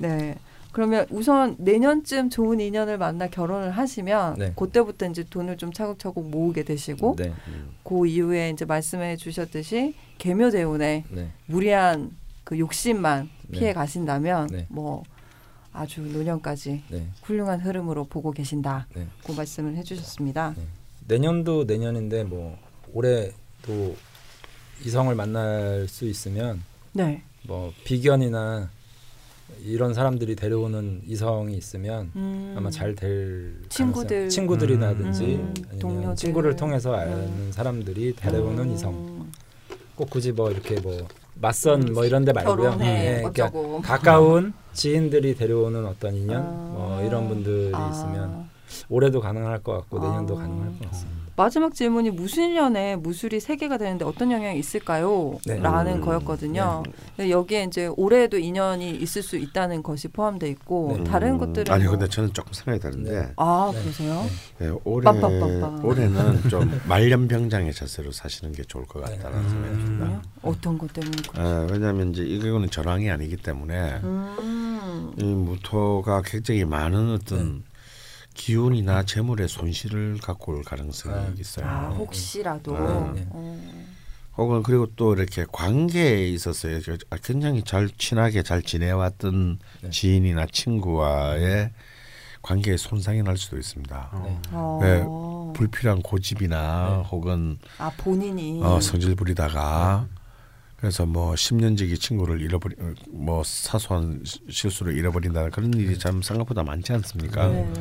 네. 0.00 0.08
네. 0.08 0.34
그러면 0.72 1.06
우선 1.08 1.56
내년쯤 1.58 2.28
좋은 2.28 2.60
인연을 2.60 2.98
만나 2.98 3.28
결혼을 3.28 3.70
하시면 3.70 4.34
네. 4.36 4.52
그때부터 4.56 5.06
이제 5.06 5.24
돈을 5.24 5.56
좀 5.56 5.72
차곡차곡 5.72 6.28
모으게 6.28 6.64
되시고 6.64 7.16
네. 7.16 7.32
그 7.82 8.06
이후에 8.06 8.50
이제 8.50 8.66
말씀해 8.66 9.16
주셨듯이 9.16 9.94
개묘 10.18 10.50
대운에 10.50 11.04
네. 11.08 11.30
무리한 11.46 12.10
그 12.44 12.58
욕심만 12.58 13.30
네. 13.48 13.58
피해 13.58 13.72
가신다면 13.72 14.48
네. 14.48 14.66
뭐 14.68 15.02
아주 15.72 16.02
노년까지 16.02 16.82
네. 16.90 17.06
훌륭한 17.22 17.60
흐름으로 17.60 18.04
보고 18.04 18.32
계신다고 18.32 18.84
네. 18.94 19.06
말씀을 19.34 19.76
해 19.76 19.82
주셨습니다. 19.82 20.54
네. 20.58 20.66
내년도 21.08 21.64
내년인데 21.64 22.24
뭐 22.24 22.58
올해도 22.92 23.96
이성을 24.84 25.14
만날 25.14 25.88
수 25.88 26.06
있으면 26.06 26.62
네. 26.92 27.22
뭐 27.46 27.72
비견이나 27.84 28.68
이런 29.64 29.94
사람들이 29.94 30.34
데려오는 30.36 31.02
이성이 31.06 31.56
있으면 31.56 32.10
음. 32.16 32.54
아마 32.56 32.70
잘 32.70 32.94
될 32.94 33.54
친구들. 33.68 34.28
친구들이라든지 34.28 35.24
음, 35.24 35.54
아니면. 35.70 36.16
친구를 36.16 36.56
통해서 36.56 36.94
아는 36.94 37.12
음. 37.14 37.50
사람들이 37.52 38.14
데려오는 38.16 38.64
음. 38.64 38.74
이성 38.74 39.26
꼭 39.94 40.10
굳이 40.10 40.32
뭐 40.32 40.50
이렇게 40.50 40.78
뭐 40.80 41.06
맞선 41.40 41.92
뭐 41.94 42.04
이런 42.04 42.24
데 42.24 42.32
말고요 42.32 42.78
예, 42.82 43.22
그러니까 43.32 43.50
가까운 43.82 44.52
지인들이 44.72 45.34
데려오는 45.36 45.86
어떤 45.86 46.14
인연 46.14 46.42
아. 46.42 46.46
뭐 46.48 47.02
이런 47.06 47.28
분들이 47.28 47.70
아. 47.74 47.90
있으면 47.92 48.48
올해도 48.88 49.20
가능할 49.20 49.62
것 49.62 49.72
같고 49.72 50.00
내년도 50.00 50.36
아. 50.38 50.42
가능할 50.42 50.78
것 50.78 50.90
같습니다. 50.90 51.15
마지막 51.36 51.74
질문이 51.74 52.10
무술년에 52.12 52.96
무술이 52.96 53.40
세 53.40 53.56
개가 53.56 53.76
되는데 53.76 54.04
어떤 54.06 54.32
영향이 54.32 54.58
있을까요? 54.58 55.38
네. 55.44 55.58
라는 55.58 55.96
음. 55.96 56.00
거였거든요. 56.00 56.82
근데 57.14 57.30
여기에 57.30 57.64
이제 57.64 57.90
올해에도 57.96 58.38
인연이 58.38 58.90
있을 58.90 59.22
수 59.22 59.36
있다는 59.36 59.82
것이 59.82 60.08
포함되어 60.08 60.48
있고 60.50 60.94
네. 60.98 61.04
다른 61.04 61.32
음, 61.32 61.38
것들은 61.38 61.72
아니 61.72 61.84
뭐- 61.84 61.92
근데 61.92 62.08
저는 62.08 62.32
조금 62.32 62.52
생각이 62.54 62.80
다른데 62.80 63.10
네. 63.10 63.32
아 63.36 63.70
네. 63.74 63.82
그러세요? 63.82 64.24
네. 64.58 64.66
예, 64.66 64.72
올해 64.84 65.10
빰빰빰빰. 65.10 65.84
올해는 65.84 66.42
좀 66.48 66.80
말년병장의 66.88 67.74
자세로 67.74 68.12
사시는 68.12 68.52
게 68.54 68.62
좋을 68.64 68.86
것 68.86 69.04
네. 69.04 69.16
같다는 69.18 69.48
생각이 69.48 69.74
듭니다. 69.84 70.06
그래요? 70.06 70.22
어떤 70.42 70.78
것 70.78 70.92
때문에? 70.94 71.16
아, 71.34 71.66
왜냐하면 71.70 72.10
이제 72.12 72.22
이거는 72.22 72.70
전황이 72.70 73.10
아니기 73.10 73.36
때문에 73.36 74.00
음. 74.04 75.12
이 75.18 75.24
무토가 75.24 76.22
굉장히 76.24 76.64
많은 76.64 77.10
어떤 77.10 77.62
기운이나 78.36 79.04
재물의 79.04 79.48
손실을 79.48 80.18
갖고 80.22 80.52
올 80.52 80.62
가능성이 80.62 81.14
아. 81.14 81.34
있어요. 81.38 81.66
아 81.66 81.88
혹시라도 81.88 82.72
네. 83.14 83.20
네. 83.20 83.26
어. 83.30 83.86
혹은 84.36 84.62
그리고 84.62 84.86
또 84.96 85.14
이렇게 85.14 85.46
관계에 85.50 86.28
있어서 86.28 86.68
굉장히 87.24 87.62
잘 87.62 87.88
친하게 87.88 88.42
잘 88.42 88.62
지내왔던 88.62 89.58
네. 89.80 89.90
지인이나 89.90 90.46
친구와의 90.52 91.70
관계에 92.42 92.76
손상이 92.76 93.22
날 93.22 93.38
수도 93.38 93.56
있습니다. 93.56 94.10
네. 94.24 94.38
어. 94.52 94.78
네, 94.82 95.58
불필요한 95.58 96.02
고집이나 96.02 96.98
네. 97.02 97.08
혹은 97.08 97.58
아 97.78 97.90
본인이 97.96 98.60
어, 98.62 98.80
성질 98.80 99.14
부리다가 99.14 100.06
그래서 100.86 101.04
뭐 101.04 101.34
10년지기 101.34 101.98
친구를 102.00 102.40
잃어버리 102.40 102.76
어, 102.78 102.94
뭐 103.10 103.42
사소한 103.44 104.20
시- 104.24 104.38
실수를 104.48 104.96
잃어버린다는 104.96 105.50
그런 105.50 105.74
일이 105.74 105.98
참 105.98 106.22
생각보다 106.22 106.62
많지 106.62 106.92
않습니까? 106.92 107.48
네. 107.48 107.72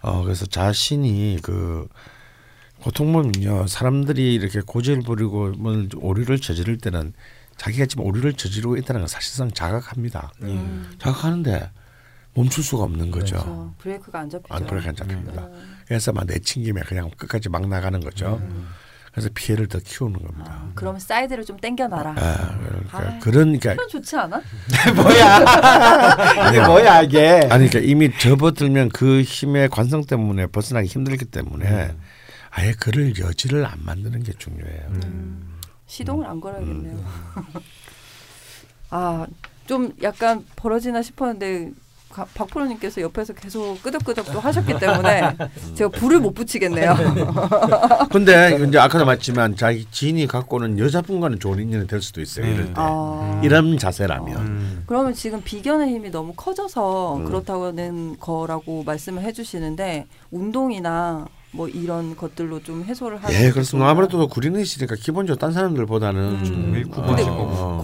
어 0.00 0.22
그래서 0.22 0.46
자신이 0.46 1.38
그 1.42 1.88
보통 2.82 3.12
보면요 3.12 3.66
사람들이 3.66 4.32
이렇게 4.34 4.60
고집을 4.60 5.02
부리고 5.02 5.50
뭐 5.58 5.84
오류를 5.96 6.38
저지를 6.38 6.78
때는 6.78 7.14
자기가 7.56 7.86
지금 7.86 8.04
오류를 8.04 8.34
저지르고 8.34 8.76
있다는 8.76 9.00
건 9.00 9.08
사실상 9.08 9.50
자각합니다. 9.50 10.32
음. 10.42 10.88
자각하는데 11.00 11.68
멈출 12.34 12.62
수가 12.62 12.84
없는 12.84 13.10
거죠. 13.10 13.34
그렇죠. 13.34 13.74
브레이크가 13.78 14.20
안 14.20 14.30
잡히죠. 14.30 14.54
안 14.54 14.66
그렇게 14.68 14.88
안 14.88 14.94
잡힙니다. 14.94 15.46
음. 15.46 15.76
그래서 15.86 16.12
막 16.12 16.26
내친 16.26 16.62
김에 16.62 16.80
그냥 16.82 17.10
끝까지 17.16 17.48
막 17.48 17.66
나가는 17.68 17.98
거죠. 17.98 18.40
그래서 19.12 19.28
피해를 19.34 19.68
더 19.68 19.78
키우는 19.78 20.20
겁니다. 20.24 20.44
아, 20.50 20.70
그럼 20.74 20.98
사이드를 20.98 21.44
좀 21.44 21.58
당겨놔라. 21.58 22.14
아, 22.16 22.58
그러니까 22.58 22.98
아. 22.98 23.18
그러니까 23.20 23.74
표현 23.74 23.88
좋지 23.88 24.16
않아? 24.16 24.40
뭐야? 24.96 26.48
이게 26.48 26.60
뭐야 26.66 27.02
이게? 27.02 27.28
아니 27.50 27.68
그러니까 27.68 27.78
이미 27.80 28.10
접어들면 28.18 28.88
그 28.88 29.20
힘의 29.20 29.68
관성 29.68 30.04
때문에 30.06 30.46
벗어나기 30.46 30.88
힘들기 30.88 31.26
때문에 31.26 31.94
아예 32.50 32.72
그럴 32.72 33.18
여지를 33.18 33.66
안 33.66 33.84
만드는 33.84 34.22
게 34.22 34.32
중요해요. 34.32 34.90
시동을 35.86 36.26
안 36.26 36.40
걸어야겠네요. 36.40 37.04
아, 38.90 39.26
좀 39.66 39.92
약간 40.02 40.44
벌어지나 40.56 41.02
싶었는데 41.02 41.66
가- 41.66 41.72
박프로님께서 42.12 43.00
옆에서 43.00 43.32
계속 43.32 43.82
끄덕끄덕 43.82 44.26
또 44.32 44.40
하셨기 44.40 44.78
때문에 44.78 45.36
제가 45.74 45.90
불을 45.90 46.20
못 46.20 46.32
붙이겠네요. 46.34 46.94
근데 48.10 48.58
이제 48.66 48.78
아까도 48.78 49.04
말했지만 49.04 49.56
자기 49.56 49.86
지인이 49.90 50.26
갖고 50.26 50.56
오는 50.56 50.78
여자분과는 50.78 51.40
좋은 51.40 51.60
인연이 51.60 51.86
될 51.86 52.02
수도 52.02 52.20
있어요. 52.20 52.46
이럴 52.46 52.66
때 52.66 52.72
아, 52.76 53.40
이런 53.42 53.78
자세라면 53.78 54.36
음. 54.36 54.84
그러면 54.86 55.14
지금 55.14 55.42
비견의 55.42 55.88
힘이 55.88 56.10
너무 56.10 56.32
커져서 56.36 57.16
음. 57.16 57.24
그렇다는 57.24 58.16
거라고 58.18 58.82
말씀을 58.84 59.22
해주시는데 59.22 60.06
운동이나 60.30 61.26
뭐 61.52 61.68
이런 61.68 62.16
것들로 62.16 62.62
좀 62.62 62.82
해소를 62.84 63.22
하는 63.22 63.34
예게 63.34 63.50
그렇습니다. 63.50 63.88
아무래도 63.88 64.26
구린이시니까 64.26 64.96
기본적으로 64.96 65.38
딴 65.38 65.52
사람들보다는 65.52 66.20
음. 66.22 66.44
좀일 66.44 66.84
구분이실 66.86 67.30
근데 67.30 67.44
거고. 67.44 67.82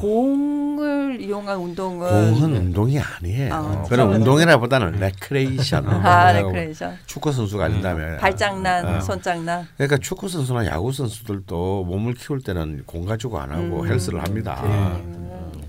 어, 1.09 1.11
공을 1.11 1.21
이용한 1.21 1.57
운동은 1.59 2.35
공은 2.35 2.57
운동이 2.57 2.99
아니에요. 2.99 3.55
아, 3.55 3.83
그런 3.89 4.13
운동이라보다는 4.15 5.01
레크레이션. 5.01 5.87
아, 5.89 6.33
레크레이션. 6.33 6.99
축구 7.07 7.33
선수가 7.33 7.65
아닌다면 7.65 8.19
발장난, 8.19 8.87
어. 8.87 9.01
손장난. 9.01 9.67
그러니까 9.77 9.97
축구 9.99 10.29
선수나 10.29 10.67
야구 10.67 10.93
선수들도 10.93 11.85
몸을 11.85 12.15
키울 12.15 12.43
때는 12.43 12.83
공 12.87 13.07
가지고 13.07 13.39
안 13.41 13.51
하고 13.51 13.83
음. 13.83 13.89
헬스를 13.89 14.23
합니다. 14.23 14.61
음. 14.65 15.63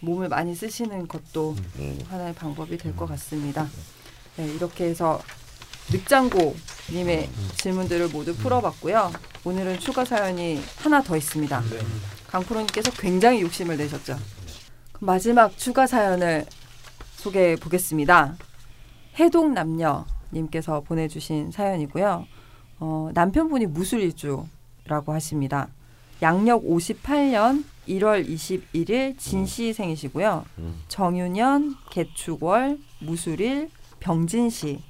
몸을 0.00 0.28
많이 0.28 0.54
쓰시는 0.54 1.08
것도 1.08 1.56
음. 1.78 1.98
하나의 2.10 2.34
방법이 2.34 2.76
될 2.78 2.94
것 2.94 3.06
같습니다. 3.08 3.66
네, 4.36 4.46
이렇게 4.52 4.84
해서 4.84 5.20
늑장고님의 5.90 7.28
질문들을 7.56 8.08
모두 8.08 8.34
풀어봤고요. 8.36 9.12
오늘은 9.44 9.78
추가 9.80 10.04
사연이 10.04 10.60
하나 10.78 11.02
더 11.02 11.16
있습니다. 11.16 11.60
네. 11.70 11.78
강프로님께서 12.28 12.90
굉장히 12.92 13.42
욕심을 13.42 13.76
내셨죠. 13.76 14.18
마지막 15.00 15.56
추가 15.58 15.86
사연을 15.86 16.46
소개해 17.16 17.56
보겠습니다. 17.56 18.36
해동 19.18 19.54
남녀님께서 19.54 20.80
보내주신 20.82 21.50
사연이고요. 21.50 22.26
어, 22.80 23.10
남편분이 23.14 23.66
무술일주라고 23.66 25.12
하십니다. 25.12 25.68
양력 26.22 26.64
58년 26.64 27.64
1월 27.88 28.26
21일 28.26 29.18
진시생이시고요. 29.18 30.44
음. 30.58 30.82
정유년, 30.88 31.74
개축월, 31.90 32.78
무술일, 33.00 33.70
병진시. 34.00 34.82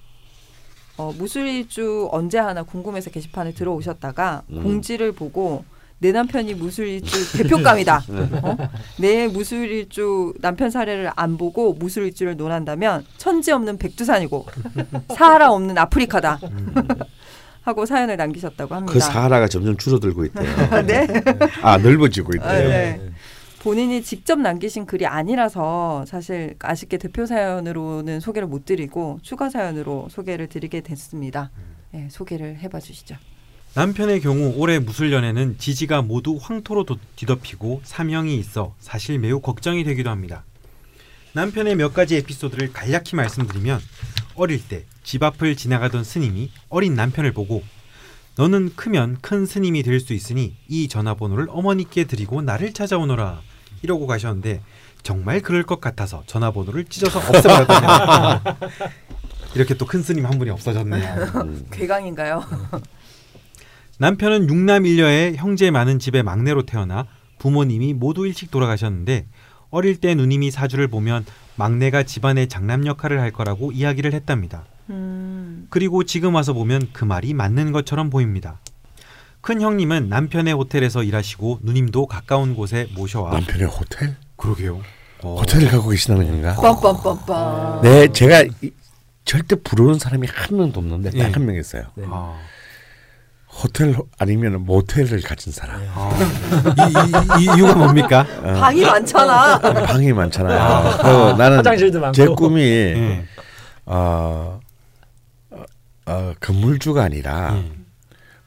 어, 0.97 1.13
무술일주 1.17 2.09
언제 2.13 2.39
하나 2.39 2.63
궁금해서 2.63 3.11
게시판에 3.11 3.53
들어오셨다가 3.53 4.43
음. 4.51 4.63
공지를 4.63 5.13
보고 5.13 5.65
내 6.05 6.13
남편이 6.13 6.53
무술일주 6.53 7.39
대표감이다. 7.39 8.05
어? 8.43 8.57
내 8.99 9.27
무술일주 9.27 10.35
남편 10.39 10.69
사례를 10.69 11.11
안 11.17 11.39
보고 11.39 11.73
무술일주를 11.73 12.37
논한다면 12.37 13.07
천지 13.17 13.53
없는 13.53 13.79
백두산이고 13.79 14.45
사하라 15.15 15.51
없는 15.53 15.79
아프리카다. 15.79 16.41
하고 17.63 17.87
사연을 17.87 18.19
남기셨다고 18.19 18.75
합니다. 18.75 18.93
그 18.93 19.01
사하라가 19.01 19.49
점점 19.49 19.79
줄어들고 19.79 20.27
있대요. 20.27 20.45
네. 20.87 21.07
아 21.63 21.79
넓어지고 21.79 22.35
있대요. 22.35 22.51
아, 22.51 22.53
네. 22.53 23.01
본인이 23.61 24.03
직접 24.03 24.39
남기신 24.39 24.85
글이 24.85 25.07
아니라서 25.07 26.05
사실 26.07 26.57
아쉽게 26.59 26.99
대표 26.99 27.25
사연으로는 27.25 28.21
소개를 28.21 28.47
못 28.47 28.67
드리고 28.67 29.21
추가 29.23 29.49
사연으로 29.49 30.09
소개를 30.11 30.49
드리게 30.49 30.83
됐습니다. 30.83 31.51
네, 31.93 32.09
소개를 32.11 32.59
해봐 32.59 32.81
주시죠. 32.81 33.17
남편의 33.75 34.21
경우 34.21 34.53
올해 34.57 34.79
무술년에는 34.79 35.57
지지가 35.59 36.03
모두 36.03 36.39
황토로 36.41 36.85
도- 36.85 36.99
뒤덮이고 37.17 37.81
사명이 37.85 38.37
있어 38.39 38.75
사실 38.79 39.19
매우 39.19 39.41
걱정이 39.41 39.83
되기도 39.85 40.11
합니다. 40.11 40.45
남편의 41.33 41.75
몇 41.75 41.93
가지 41.93 42.15
에피소드를 42.17 42.73
간략히 42.73 43.17
말씀드리면 43.17 43.81
어릴 44.37 44.67
때 44.67 44.85
집 45.03 45.23
앞을 45.23 45.55
지나가던 45.57 46.03
스님이 46.03 46.51
어린 46.71 46.95
남편을 46.95 47.33
보고 47.33 47.63
너는 48.39 48.75
크면 48.75 49.19
큰 49.21 49.45
스님이 49.45 49.83
될 49.83 50.01
수 50.01 50.15
있으니 50.15 50.57
이 50.67 50.89
전화번호를 50.89 51.47
어머니께 51.51 52.05
드리고 52.05 52.41
나를 52.41 52.73
찾아오너라 52.73 53.43
이러고 53.83 54.07
가셨는데 54.07 54.63
정말 55.03 55.41
그럴 55.43 55.63
것 55.65 55.79
같아서 55.81 56.23
전화번호를 56.27 56.85
찢어서 56.87 57.19
없애버렸답니다. 57.19 58.57
이렇게 59.55 59.75
또 59.75 59.85
큰 59.87 60.03
스님 60.03 60.25
한 60.25 60.39
분이 60.39 60.51
없어졌네요. 60.51 61.15
음. 61.45 61.67
괴강인가요? 61.71 62.43
남편은 63.99 64.49
육남 64.49 64.87
일녀의 64.87 65.37
형제 65.37 65.71
많은 65.71 65.99
집의 65.99 66.23
막내로 66.23 66.67
태어나 66.67 67.07
부모님이 67.39 67.95
모두 67.95 68.27
일찍 68.27 68.51
돌아가셨는데 68.51 69.27
어릴 69.71 70.01
때 70.01 70.15
누님이 70.15 70.51
사주를 70.51 70.89
보면 70.89 71.25
막내가 71.57 72.03
집안의 72.03 72.49
장남 72.49 72.87
역할을 72.87 73.21
할 73.21 73.31
거라고 73.31 73.73
이야기를 73.73 74.13
했답니다. 74.13 74.65
음, 74.91 75.67
그리고 75.71 76.05
지금 76.05 76.35
와서 76.35 76.53
보면 76.53 76.89
그 76.93 77.05
말이 77.05 77.33
맞는 77.35 77.73
것처럼 77.73 78.11
보입니다. 78.11 78.61
큰 79.41 79.61
형님은 79.61 80.09
남편의 80.09 80.55
호텔에서 80.55 81.03
일하시고 81.03 81.61
누님도 81.63 82.07
가까운 82.07 82.55
곳에 82.57 82.89
모셔와 82.95 83.31
남편의 83.33 83.67
호텔? 83.69 84.17
그러게요. 84.37 84.81
호텔을 85.23 85.69
갖고 85.71 85.89
계시다는 85.89 86.27
건가? 86.27 86.55
빰빰빰빰. 86.57 87.83
네, 87.83 88.13
제가 88.13 88.43
이- 88.63 88.71
절대 89.25 89.57
부러운 89.57 89.99
사람이 89.99 90.27
한 90.31 90.57
명도 90.57 90.81
없는데 90.81 91.11
예. 91.15 91.19
딱한 91.19 91.47
명 91.47 91.57
있어요. 91.57 91.85
네. 91.95 92.05
아. 92.09 92.37
호텔 93.63 93.95
아니면 94.19 94.65
모텔을 94.65 95.23
가진 95.23 95.53
사람. 95.53 95.81
아. 95.95 96.11
이, 96.19 97.41
이, 97.41 97.43
이 97.43 97.57
이유가 97.57 97.75
뭡니까? 97.75 98.27
방이 98.43 98.83
많잖아. 98.85 99.59
방이 99.59 100.13
많잖아요. 100.13 100.99
그리고 101.03 101.33
나는 101.35 101.59
화장실도 101.59 102.01
많고. 102.01 102.13
제 102.15 102.27
꿈이 102.27 102.61
예. 102.63 103.25
어, 103.87 104.61
어, 105.51 105.63
어, 106.07 106.33
건물주가 106.41 107.05
아니라 107.05 107.57
예. 107.57 107.71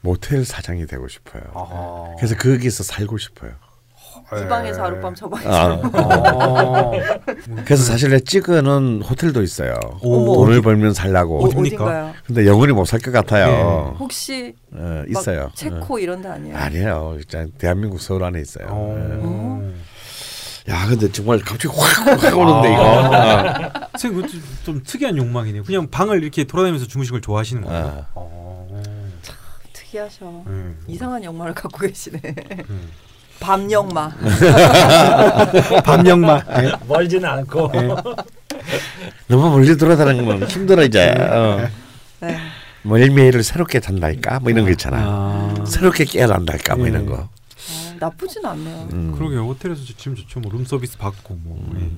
모텔 0.00 0.44
사장이 0.44 0.86
되고 0.86 1.08
싶어요. 1.08 1.42
아. 1.54 2.14
그래서 2.18 2.36
거기서 2.36 2.84
살고 2.84 3.18
싶어요. 3.18 3.52
이 4.36 4.46
방에서 4.48 4.82
하룻밤 4.82 5.14
저 5.14 5.28
방에서. 5.28 5.50
아, 5.50 5.72
어. 5.74 6.92
그래서 7.64 7.82
사실 7.82 8.10
내 8.10 8.20
찍어는 8.20 9.02
호텔도 9.02 9.42
있어요. 9.42 9.74
오. 10.02 10.34
돈을 10.34 10.60
벌면 10.60 10.92
살라고. 10.92 11.38
어, 11.40 11.46
어딥니까? 11.46 11.84
어딘가요? 11.84 12.14
근데 12.26 12.46
영원히 12.46 12.72
못 12.72 12.84
살 12.84 13.00
것 13.00 13.10
같아요. 13.12 13.96
혹시 13.98 14.54
어, 14.72 15.02
막 15.06 15.08
있어요. 15.20 15.50
체코 15.54 15.98
이런 15.98 16.20
데 16.22 16.28
아니에요? 16.28 16.54
어. 16.54 16.58
아니에요. 16.58 17.18
대한민국 17.58 18.00
서울 18.00 18.24
안에 18.24 18.40
있어요. 18.40 18.66
어. 18.70 19.62
예. 20.68 20.72
야, 20.72 20.86
근데 20.86 21.10
정말 21.10 21.38
갑자기 21.38 21.74
확, 21.74 22.22
확 22.22 22.36
오는데 22.38 22.72
이거. 22.72 22.82
어. 22.82 23.88
선생님 23.96 24.20
그것도 24.26 24.42
좀 24.64 24.82
특이한 24.84 25.16
욕망이네요. 25.16 25.64
그냥 25.64 25.88
방을 25.88 26.22
이렇게 26.22 26.44
돌아다니면서 26.44 26.86
주무시는 26.86 27.14
걸 27.14 27.20
좋아하시는 27.22 27.62
거예요. 27.62 27.86
아. 27.86 28.06
어. 28.14 28.82
특이하셔. 29.72 30.26
음. 30.46 30.78
이상한 30.86 31.24
역마를 31.24 31.54
갖고 31.54 31.78
계시네. 31.78 32.20
음. 32.68 32.88
밤 33.40 33.70
역마. 33.70 34.10
밤영마. 35.84 36.42
예. 36.62 36.72
멀지는 36.86 37.28
않고 37.28 37.70
너무 39.28 39.50
멀리 39.50 39.76
돌아다니는 39.76 40.24
건 40.26 40.48
힘들어 40.48 40.82
이제. 40.84 41.10
어. 41.10 41.68
네. 42.20 42.36
매일매일을 42.82 43.42
새롭게 43.42 43.80
산달까? 43.80 44.40
뭐 44.40 44.50
이런 44.50 44.64
거 44.64 44.70
있잖아. 44.70 44.96
아. 45.00 45.64
새롭게 45.66 46.04
깨어난달까? 46.04 46.76
뭐 46.76 46.86
예. 46.86 46.90
이런 46.90 47.06
거. 47.06 47.14
어, 47.14 47.28
나쁘진 47.98 48.44
않네요. 48.44 48.88
음. 48.92 49.14
그러게요. 49.16 49.46
호텔에서 49.46 49.82
지금 49.84 50.14
좋죠. 50.14 50.40
뭐 50.40 50.50
룸서비스 50.52 50.98
받고 50.98 51.34
뭐. 51.42 51.58
예. 51.80 51.88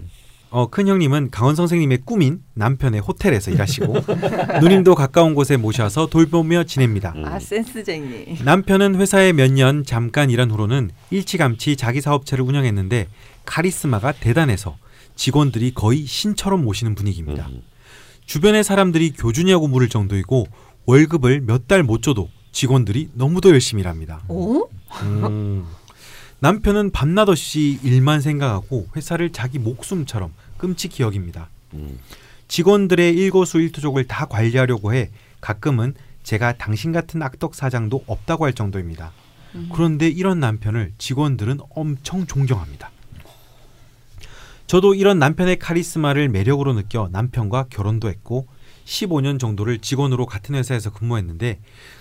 어, 0.50 0.68
큰 0.68 0.88
형님은 0.88 1.30
강원 1.30 1.54
선생님의 1.54 1.98
꿈인 2.04 2.42
남편의 2.54 3.00
호텔에서 3.00 3.52
일하시고 3.52 3.94
누님도 4.60 4.96
가까운 4.96 5.34
곳에 5.34 5.56
모셔서 5.56 6.06
돌보며 6.06 6.64
지냅니다. 6.64 7.12
음. 7.16 7.24
아 7.24 7.38
센스쟁이. 7.38 8.38
남편은 8.44 8.96
회사에 8.96 9.32
몇 9.32 9.50
년 9.52 9.84
잠깐 9.84 10.28
일한 10.30 10.50
후로는 10.50 10.90
일찌감치 11.10 11.76
자기 11.76 12.00
사업체를 12.00 12.44
운영했는데 12.44 13.06
카리스마가 13.46 14.12
대단해서 14.12 14.76
직원들이 15.16 15.72
거의 15.74 16.04
신처럼 16.06 16.64
모시는 16.64 16.94
분위기입니다. 16.94 17.46
음. 17.48 17.62
주변의 18.26 18.62
사람들이 18.64 19.12
교주냐고 19.12 19.68
물을 19.68 19.88
정도이고 19.88 20.46
월급을 20.86 21.42
몇 21.42 21.66
달 21.68 21.82
못 21.84 22.02
줘도 22.02 22.28
직원들이 22.52 23.10
너무도 23.14 23.50
열심히 23.50 23.82
일합니다. 23.82 24.22
어? 24.28 24.62
음. 25.02 25.64
남편은 26.40 26.90
밤낮 26.90 27.28
없이 27.28 27.78
일만 27.82 28.20
생각하고 28.20 28.88
회사를 28.96 29.30
자기 29.30 29.58
목숨처럼 29.58 30.32
끔찍히 30.56 31.02
여깁니다. 31.02 31.48
음. 31.74 31.98
직원들의 32.48 33.14
일거수일투족을 33.14 34.06
다 34.06 34.24
관리하려고 34.24 34.94
해 34.94 35.10
가끔은 35.40 35.94
제가 36.22 36.56
당신 36.56 36.92
같은 36.92 37.22
악덕 37.22 37.54
사장도 37.54 38.04
없다고 38.06 38.44
할 38.44 38.54
정도입니다. 38.54 39.12
그런데 39.72 40.08
이런 40.08 40.40
남편을 40.40 40.92
직원들은 40.98 41.58
엄청 41.70 42.26
존경합니다. 42.26 42.90
저도 44.66 44.94
이런 44.94 45.18
남편의 45.18 45.58
카리스마를 45.58 46.28
매력으로 46.28 46.72
느껴 46.74 47.08
남편과 47.10 47.66
결혼도 47.70 48.08
했고 48.08 48.46
15년 48.84 49.38
정도를 49.38 49.78
직원으로 49.78 50.26
같은 50.26 50.54
회사에서 50.54 50.90
근무했는데 50.90 51.58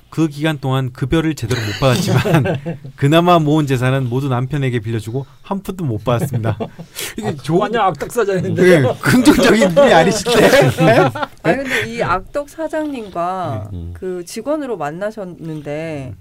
그 0.09 0.27
기간 0.27 0.59
동안 0.59 0.91
급여를 0.91 1.35
제대로 1.35 1.61
못 1.61 1.79
받았지만 1.79 2.79
그나마 2.95 3.37
모은 3.39 3.67
재산은 3.67 4.09
모두 4.09 4.27
남편에게 4.27 4.79
빌려주고 4.79 5.25
한 5.43 5.61
푼도 5.61 5.85
못 5.85 6.03
받았습니다. 6.03 6.57
이게 7.17 7.35
좋은 7.37 7.61
완전 7.61 7.81
악덕 7.83 8.11
사장인데 8.11 8.79
네, 8.81 8.93
긍정적인 9.01 9.75
분이 9.75 9.93
아니신데. 9.93 10.49
아니 11.43 11.57
근데 11.57 11.93
이 11.93 12.01
악덕 12.01 12.49
사장님과 12.49 13.69
음. 13.73 13.93
그 13.93 14.25
직원으로 14.25 14.77
만나셨는데 14.77 16.13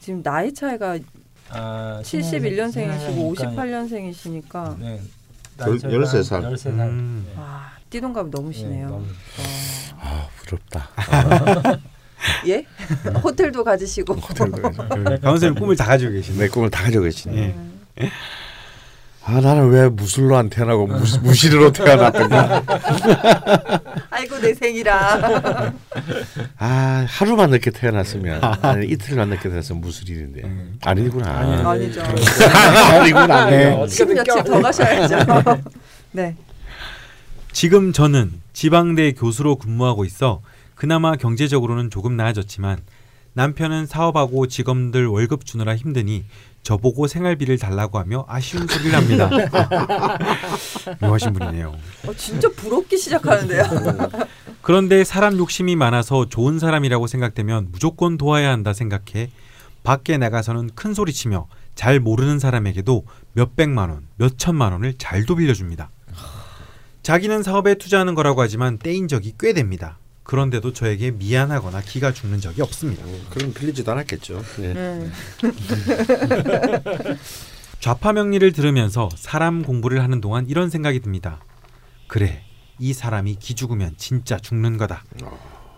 지금 0.00 0.22
나이 0.22 0.52
차이가 0.52 0.98
아, 1.50 2.00
71년생이시고 2.04 3.34
그러니까, 3.36 3.62
58년생이시니까 3.64 4.78
네. 4.78 5.00
열- 5.60 5.92
열세 5.92 6.22
살. 6.22 6.42
13살. 6.42 6.66
음. 6.80 7.26
와 7.36 7.70
띠동갑이 7.90 8.30
너무시네요. 8.30 8.86
네, 8.86 8.92
너무. 8.92 9.04
와. 9.04 10.10
아, 10.10 10.28
부럽다. 10.44 10.88
예? 12.48 12.64
호텔도 13.22 13.64
가지시고. 13.64 14.16
강원 14.16 15.20
선생님 15.22 15.54
꿈을 15.58 15.76
다 15.76 15.86
가지고 15.86 16.12
계시네. 16.12 16.38
내 16.38 16.48
꿈을 16.48 16.70
다 16.70 16.82
가지고 16.84 17.04
계시네. 17.04 17.54
예. 18.02 18.10
아, 19.22 19.38
나는 19.40 19.68
왜 19.68 19.88
무술로 19.88 20.36
안 20.36 20.48
태어나고 20.48 20.86
무, 20.86 20.98
무실로 21.22 21.70
태어났던가? 21.72 22.62
아이고 24.10 24.38
내 24.40 24.54
생이라. 24.54 25.72
아, 26.58 27.06
하루만 27.08 27.50
늦게 27.50 27.70
태어났으면, 27.70 28.40
아니, 28.42 28.86
이틀만 28.86 29.28
늦게 29.28 29.42
태어났으면 29.42 29.80
무슨 29.82 30.08
일인데. 30.08 30.42
아니구나. 30.82 31.38
아니, 31.38 31.54
아니 31.84 31.92
죠. 31.92 32.00
아니구나. 32.98 33.50
네. 33.50 33.66
어떻게든 33.74 34.16
10년치 34.16 34.26
껴. 34.26 34.42
더 34.42 34.60
가셔야죠. 34.62 35.16
네. 36.12 36.34
지금 37.52 37.92
저는 37.92 38.32
지방대 38.52 39.12
교수로 39.12 39.56
근무하고 39.56 40.04
있어 40.06 40.40
그나마 40.80 41.14
경제적으로는 41.14 41.90
조금 41.90 42.16
나아졌지만 42.16 42.78
남편은 43.34 43.84
사업하고 43.84 44.46
직원들 44.46 45.08
월급 45.08 45.44
주느라 45.44 45.76
힘드니 45.76 46.24
저보고 46.62 47.06
생활비를 47.06 47.58
달라고 47.58 47.98
하며 47.98 48.24
아쉬운 48.26 48.66
소리를 48.66 48.94
합니다. 48.94 49.28
묘하신 51.02 51.34
분이네요. 51.34 51.76
어, 52.06 52.14
진짜 52.14 52.48
부럽기 52.56 52.96
시작하는데요. 52.96 53.62
그런데 54.62 55.04
사람 55.04 55.36
욕심이 55.36 55.76
많아서 55.76 56.30
좋은 56.30 56.58
사람이라고 56.58 57.06
생각되면 57.08 57.68
무조건 57.72 58.16
도와야 58.16 58.50
한다 58.50 58.72
생각해 58.72 59.28
밖에 59.82 60.16
나가서는 60.16 60.70
큰 60.74 60.94
소리 60.94 61.12
치며 61.12 61.46
잘 61.74 62.00
모르는 62.00 62.38
사람에게도 62.38 63.04
몇 63.34 63.54
백만 63.54 63.90
원, 63.90 64.06
몇 64.16 64.38
천만 64.38 64.72
원을 64.72 64.94
잘도 64.96 65.36
빌려줍니다. 65.36 65.90
자기는 67.02 67.42
사업에 67.42 67.74
투자하는 67.74 68.14
거라고 68.14 68.40
하지만 68.40 68.78
떼인 68.78 69.08
적이 69.08 69.34
꽤 69.38 69.52
됩니다. 69.52 69.98
그런데도 70.30 70.72
저에게 70.72 71.10
미안하거나 71.10 71.80
기가 71.80 72.12
죽는 72.12 72.40
적이 72.40 72.62
없습니다. 72.62 73.02
그럼 73.30 73.52
빌리지도 73.52 73.90
않았겠죠. 73.90 74.40
네. 74.58 74.74
음. 74.76 75.12
좌파 77.80 78.12
명리를 78.12 78.52
들으면서 78.52 79.08
사람 79.16 79.64
공부를 79.64 80.04
하는 80.04 80.20
동안 80.20 80.46
이런 80.48 80.70
생각이 80.70 81.00
듭니다. 81.00 81.40
그래, 82.06 82.44
이 82.78 82.92
사람이 82.92 83.38
기죽으면 83.40 83.94
진짜 83.96 84.36
죽는 84.38 84.76
거다. 84.76 85.02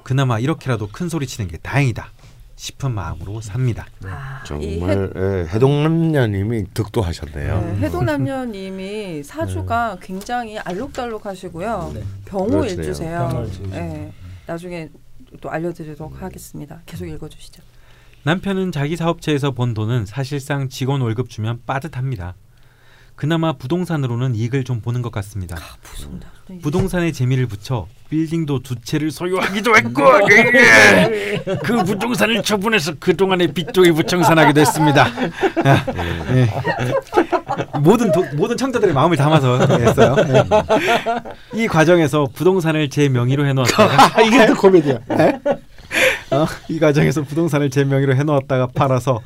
그나마 0.02 0.38
이렇게라도 0.38 0.90
큰 0.92 1.08
소리 1.08 1.26
치는 1.26 1.48
게 1.50 1.56
다행이다. 1.56 2.12
싶은 2.56 2.92
마음으로 2.92 3.40
삽니다. 3.40 3.86
아, 4.04 4.44
이 4.60 4.74
해, 4.74 4.78
정말 4.78 5.12
예, 5.16 5.48
해동남녀님이 5.48 6.74
득도하셨네요. 6.74 7.60
네, 7.60 7.86
해동남녀님이 7.86 9.22
사주가 9.22 9.96
굉장히 10.02 10.58
알록달록하시고요. 10.58 11.92
네. 11.94 12.02
병호. 12.26 12.66
일주세요. 12.66 13.48
네, 13.70 14.12
나중에 14.46 14.90
또 15.40 15.50
알려드리도록 15.50 16.22
하겠습니다. 16.22 16.82
계속 16.86 17.06
읽어주시죠. 17.06 17.62
남편은 18.24 18.70
자기 18.70 18.96
사업체에서 18.96 19.52
번 19.52 19.74
돈은 19.74 20.06
사실상 20.06 20.68
직원 20.68 21.00
월급 21.00 21.28
주면 21.28 21.62
빠듯합니다. 21.66 22.36
그나마 23.22 23.52
부동산으로는 23.52 24.34
이익을 24.34 24.64
좀 24.64 24.80
보는 24.80 25.00
것 25.00 25.12
같습니다. 25.12 25.54
부성다. 25.82 26.28
부동산에 26.60 27.12
재미를 27.12 27.46
붙여 27.46 27.86
빌딩도 28.10 28.64
두 28.64 28.74
채를 28.74 29.12
소유하기도 29.12 29.76
했고 29.76 30.02
예. 30.28 31.40
그 31.62 31.84
부동산을 31.84 32.42
처분해서 32.42 32.94
그동안의 32.98 33.54
빚종이 33.54 33.92
부청산하기도 33.92 34.60
했습니다. 34.60 35.06
아, 35.06 35.84
예. 36.34 36.48
모든 37.78 38.10
도, 38.10 38.24
모든 38.34 38.56
청자들의 38.56 38.92
마음을 38.92 39.16
담아서 39.16 39.68
했어요. 39.68 40.16
예. 41.54 41.62
이 41.62 41.68
과정에서 41.68 42.26
부동산을 42.34 42.90
제 42.90 43.08
명의로 43.08 43.46
해놓았다가 43.46 44.22
이게 44.26 44.46
또 44.46 44.56
코미디야. 44.56 44.98
어, 46.32 46.46
이 46.68 46.80
과정에서 46.80 47.22
부동산을 47.22 47.70
제 47.70 47.84
명의로 47.84 48.16
해놓았다가 48.16 48.66
팔아서 48.74 49.20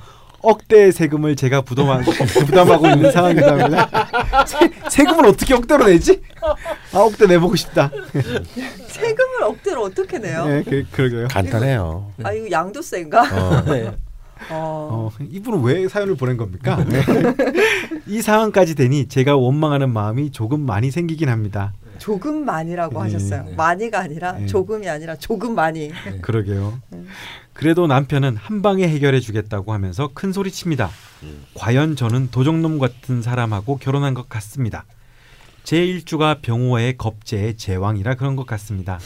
억대의 0.47 0.93
세금을 0.93 1.35
제가 1.35 1.63
부담하, 1.63 2.01
부담하고 2.01 2.87
있는 2.89 3.11
합니다. 3.61 3.89
세, 4.47 4.71
세금을 4.91 5.27
어떻게 5.27 5.55
억대로 5.55 5.87
내지? 5.87 6.21
아 6.93 6.99
억대 7.01 7.27
내보고 7.27 7.57
싶다. 7.57 7.91
세금을 8.87 9.43
억대로 9.43 9.83
어떻게 9.83 10.19
내요? 10.19 10.45
예, 10.49 10.63
그, 10.63 10.85
그러게요. 10.93 11.29
간단해요. 11.29 12.13
아 12.23 12.33
이거 12.33 12.51
양도세인가? 12.51 13.23
어. 13.23 13.65
네. 13.73 13.93
어, 14.51 15.11
어, 15.11 15.11
이분은 15.19 15.63
왜 15.63 15.89
사연을 15.89 16.15
보낸 16.15 16.37
겁니까? 16.37 16.79
이 18.07 18.21
상황까지 18.21 18.75
되니 18.75 19.09
제가 19.09 19.35
원망하는 19.37 19.91
마음이 19.91 20.31
조금 20.31 20.61
많이 20.61 20.91
생기긴 20.91 21.29
합니다. 21.29 21.73
조금만이라고 21.99 22.95
네, 22.95 23.01
하셨어요. 23.01 23.45
네. 23.45 23.55
많이가 23.55 24.01
아니라 24.01 24.33
네. 24.33 24.47
조금이 24.47 24.89
아니라 24.89 25.17
조금 25.17 25.55
많이. 25.55 25.91
그러게요. 26.21 26.81
음. 26.93 27.07
그래도 27.53 27.87
남편은 27.87 28.37
한 28.37 28.63
방에 28.63 28.87
해결해 28.87 29.21
주겠다고 29.21 29.73
하면서 29.73 30.11
큰 30.13 30.33
소리 30.33 30.51
칩니다. 30.51 30.91
과연 31.55 31.97
저는 31.97 32.31
도적놈 32.31 32.79
같은 32.79 33.23
사람하고 33.23 33.79
결혼한 33.79 34.13
것 34.13 34.29
같습니다. 34.29 34.85
제 35.65 35.85
일주가 35.85 36.41
병호의 36.43 36.97
겁제의 36.99 37.57
제왕이라 37.57 38.17
그런 38.17 38.37
것 38.37 38.47
같습니다. 38.47 38.99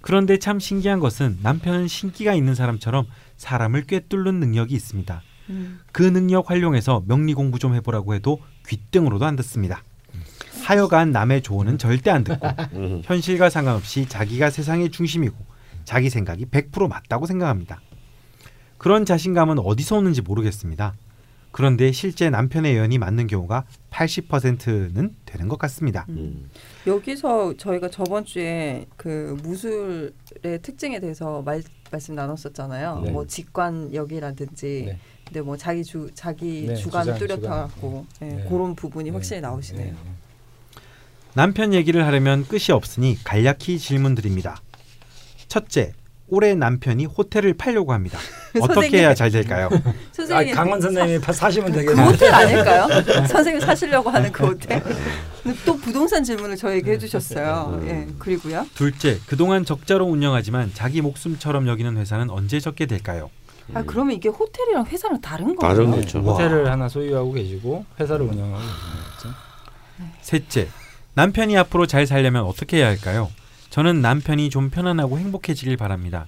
그런데 0.00 0.38
참 0.38 0.58
신기한 0.58 1.00
것은 1.00 1.38
남편은 1.42 1.86
신기가 1.86 2.34
있는 2.34 2.54
사람처럼 2.54 3.06
사람을 3.36 3.84
꿰뚫는 3.84 4.40
능력이 4.40 4.74
있습니다. 4.74 5.22
음. 5.50 5.80
그 5.92 6.02
능력 6.02 6.50
활용해서 6.50 7.04
명리 7.06 7.34
공부 7.34 7.58
좀 7.58 7.74
해보라고 7.74 8.14
해도 8.14 8.40
귀등으로도 8.68 9.24
안 9.24 9.36
듣습니다. 9.36 9.82
하여간 10.62 11.10
남의 11.12 11.42
조언은 11.42 11.78
절대 11.78 12.10
안 12.10 12.24
듣고 12.24 12.46
음. 12.74 13.02
현실과 13.04 13.50
상관없이 13.50 14.08
자기가 14.08 14.50
세상의 14.50 14.90
중심이고 14.90 15.34
자기 15.84 16.10
생각이 16.10 16.46
100% 16.46 16.88
맞다고 16.88 17.26
생각합니다. 17.26 17.80
그런 18.78 19.04
자신감은 19.04 19.58
어디서 19.58 19.98
오는지 19.98 20.22
모르겠습니다. 20.22 20.94
그런데 21.52 21.92
실제 21.92 22.30
남편의 22.30 22.74
예언이 22.74 22.98
맞는 22.98 23.26
경우가 23.26 23.64
80%는 23.90 25.14
되는 25.26 25.48
것 25.48 25.58
같습니다. 25.58 26.06
음. 26.08 26.48
여기서 26.86 27.56
저희가 27.58 27.90
저번 27.90 28.24
주에 28.24 28.86
그 28.96 29.36
무술의 29.42 30.12
특징에 30.62 30.98
대해서 30.98 31.42
말, 31.42 31.62
말씀 31.90 32.14
나눴었잖아요. 32.14 33.02
네. 33.04 33.10
뭐 33.10 33.26
직관력이라든지, 33.26 34.84
네. 34.86 34.98
근데 35.26 35.42
뭐 35.42 35.56
자기 35.56 35.84
주 35.84 36.10
자기 36.14 36.66
네, 36.68 36.74
주관 36.74 37.04
주장, 37.04 37.18
뚜렷하고 37.18 38.06
예, 38.22 38.26
네. 38.26 38.46
그런 38.48 38.74
부분이 38.74 39.10
네. 39.10 39.10
확실히 39.10 39.42
나오시네요. 39.42 39.94
네. 41.34 41.42
남편 41.42 41.72
얘기를 41.74 42.06
하려면 42.06 42.46
끝이 42.46 42.66
없으니 42.72 43.18
간략히 43.24 43.78
질문드립니다. 43.78 44.60
첫째, 45.48 45.92
올해 46.28 46.54
남편이 46.54 47.04
호텔을 47.06 47.54
팔려고 47.54 47.92
합니다. 47.92 48.18
어떻게. 48.60 48.98
해야 49.00 49.14
잘 49.14 49.30
될까요? 49.30 49.68
아, 49.84 49.92
선생님 50.12 50.54
강원 50.54 50.80
선생님이 50.80 51.20
파- 51.20 51.32
사시면 51.32 51.72
그 51.72 51.78
되겠네요. 51.78 52.06
호텔 52.06 52.32
아닐까요? 52.34 52.86
선생님 53.28 53.60
사시려고 53.60 54.08
하는 54.10 54.30
그 54.32 54.46
호텔. 54.46 54.82
또 55.66 55.76
부동산 55.76 56.22
질문을 56.22 56.56
저에게 56.56 56.92
해주셨어요. 56.92 57.82
예, 57.86 58.06
그리고요. 58.18 58.66
둘째, 58.74 59.18
그동안 59.26 59.64
적자로 59.64 60.06
운영하지만 60.06 60.70
자기 60.74 61.00
목숨처럼 61.00 61.66
여기는 61.66 61.96
회사는 61.96 62.30
언제 62.30 62.60
적게 62.60 62.86
될까요? 62.86 63.30
아 63.74 63.82
그러면 63.86 64.14
이게 64.16 64.28
호텔이랑 64.28 64.86
회사랑 64.86 65.20
다른 65.20 65.54
거예요? 65.54 65.74
다른 65.74 65.90
거죠. 65.90 66.18
호텔을 66.20 66.70
하나 66.70 66.88
소유하고 66.88 67.32
계시고 67.32 67.84
회사를 68.00 68.26
운영하고 68.26 68.58
계시는 68.58 69.04
거죠. 69.16 69.34
셋째, 70.20 70.68
남편이 71.14 71.56
앞으로 71.58 71.86
잘 71.86 72.06
살려면 72.06 72.44
어떻게 72.44 72.78
해야 72.78 72.86
할까요? 72.86 73.30
저는 73.70 74.00
남편이 74.00 74.50
좀 74.50 74.70
편안하고 74.70 75.18
행복해지길 75.18 75.76
바랍니다. 75.76 76.26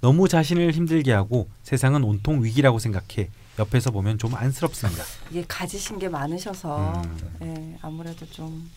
너무 0.00 0.28
자신을 0.28 0.72
힘들게 0.72 1.12
하고 1.12 1.48
세상은 1.62 2.02
온통 2.02 2.42
위기라고 2.44 2.78
생각해 2.78 3.28
옆에서 3.58 3.90
보면 3.90 4.18
좀 4.18 4.34
안쓰럽습니다. 4.34 5.04
이게 5.30 5.44
가지신 5.46 5.98
게 5.98 6.08
많으셔서 6.08 7.02
음. 7.04 7.28
예, 7.42 7.78
아무래도 7.82 8.26
좀 8.30 8.68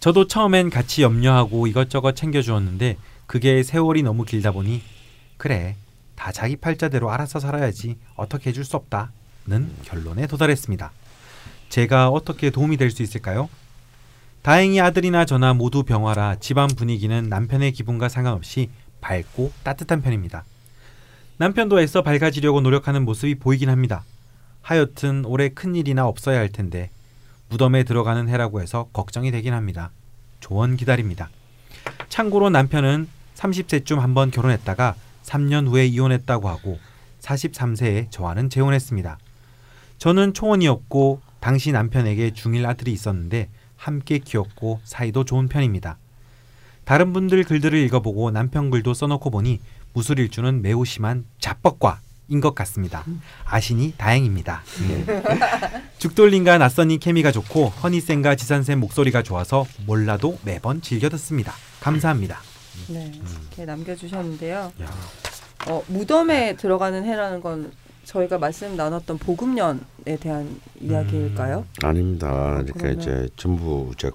저도 0.00 0.26
처음엔 0.26 0.70
같이 0.70 1.02
염려하고 1.02 1.66
이것저것 1.66 2.14
챙겨주었는데 2.14 2.96
그게 3.26 3.62
세월이 3.62 4.02
너무 4.02 4.24
길다 4.24 4.50
보니 4.52 4.82
그래 5.36 5.76
다 6.16 6.32
자기 6.32 6.56
팔자대로 6.56 7.10
알아서 7.10 7.38
살아야지 7.40 7.96
어떻게 8.16 8.50
해줄 8.50 8.64
수 8.64 8.76
없다는 8.76 9.72
결론에 9.84 10.26
도달했습니다. 10.26 10.90
제가 11.68 12.08
어떻게 12.08 12.50
도움이 12.50 12.76
될 12.76 12.90
수 12.90 13.02
있을까요? 13.02 13.48
다행히 14.42 14.80
아들이나 14.80 15.24
저나 15.24 15.52
모두 15.52 15.82
병화라 15.82 16.36
집안 16.36 16.68
분위기는 16.68 17.28
남편의 17.28 17.72
기분과 17.72 18.08
상관없이 18.08 18.70
밝고 19.00 19.52
따뜻한 19.62 20.00
편입니다. 20.00 20.44
남편도 21.38 21.80
애써 21.80 22.02
밝아지려고 22.02 22.60
노력하는 22.60 23.04
모습이 23.04 23.36
보이긴 23.36 23.68
합니다. 23.68 24.04
하여튼 24.62 25.24
올해 25.24 25.48
큰 25.48 25.74
일이나 25.74 26.06
없어야 26.06 26.38
할 26.38 26.48
텐데 26.48 26.90
무덤에 27.48 27.84
들어가는 27.84 28.28
해라고 28.28 28.60
해서 28.60 28.88
걱정이 28.92 29.30
되긴 29.30 29.54
합니다. 29.54 29.90
조언 30.40 30.76
기다립니다. 30.76 31.30
참고로 32.08 32.50
남편은 32.50 33.08
30세쯤 33.34 33.96
한번 33.98 34.30
결혼했다가 34.30 34.94
3년 35.24 35.68
후에 35.68 35.86
이혼했다고 35.86 36.48
하고 36.48 36.78
43세에 37.20 38.10
저와는 38.10 38.50
재혼했습니다. 38.50 39.18
저는 39.98 40.34
초혼이었고 40.34 41.20
당시 41.40 41.72
남편에게 41.72 42.32
중일 42.32 42.66
아들이 42.66 42.92
있었는데 42.92 43.48
함께 43.78 44.18
키웠고 44.18 44.80
사이도 44.84 45.24
좋은 45.24 45.48
편입니다. 45.48 45.96
다른 46.84 47.12
분들 47.14 47.44
글들을 47.44 47.78
읽어보고 47.78 48.30
남편 48.30 48.70
글도 48.70 48.92
써놓고 48.92 49.30
보니 49.30 49.60
무술일주는 49.94 50.60
매우 50.60 50.84
심한 50.84 51.24
자뻑과 51.38 52.00
인 52.30 52.42
것 52.42 52.54
같습니다. 52.54 53.04
아시니 53.46 53.94
다행입니다. 53.96 54.62
죽돌림과 55.98 56.58
낯선이 56.58 56.98
케미가 56.98 57.32
좋고 57.32 57.68
허니쌤과 57.68 58.34
지산쌤 58.36 58.80
목소리가 58.80 59.22
좋아서 59.22 59.66
몰라도 59.86 60.38
매번 60.44 60.82
즐겨 60.82 61.08
듣습니다. 61.08 61.54
감사합니다. 61.80 62.38
네, 62.88 63.10
이렇게 63.14 63.64
남겨주셨는데요. 63.64 64.72
야, 64.82 64.90
어, 65.68 65.82
무덤에 65.88 66.56
들어가는 66.56 67.02
해라는 67.04 67.40
건 67.40 67.72
저희가 68.08 68.38
말씀 68.38 68.74
나눴던 68.74 69.18
복음년에 69.18 70.16
대한 70.18 70.58
이야기일까요? 70.80 71.66
아닙니다. 71.82 72.30
그러니까 72.54 72.78
그러면- 72.78 73.00
이제 73.00 73.28
전부 73.36 73.90
이제 73.94 74.10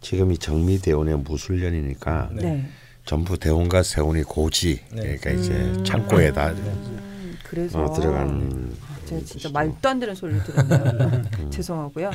지금이 0.00 0.38
정미대원의 0.38 1.18
무술년이니까 1.18 2.30
네. 2.32 2.42
네. 2.42 2.68
전부 3.04 3.38
대원과 3.38 3.84
세원이 3.84 4.24
고지 4.24 4.80
네. 4.90 5.16
그러니까 5.16 5.30
이제 5.30 5.52
음. 5.52 5.84
창고에다 5.84 6.50
음, 6.50 7.38
그래서 7.44 7.84
어, 7.84 7.92
들어간 7.92 8.74
제가 9.06 9.24
진짜 9.24 9.48
말도 9.50 9.88
안 9.88 10.00
되는 10.00 10.14
소리를 10.16 10.42
들었네요. 10.42 11.22
죄송하고요. 11.50 12.10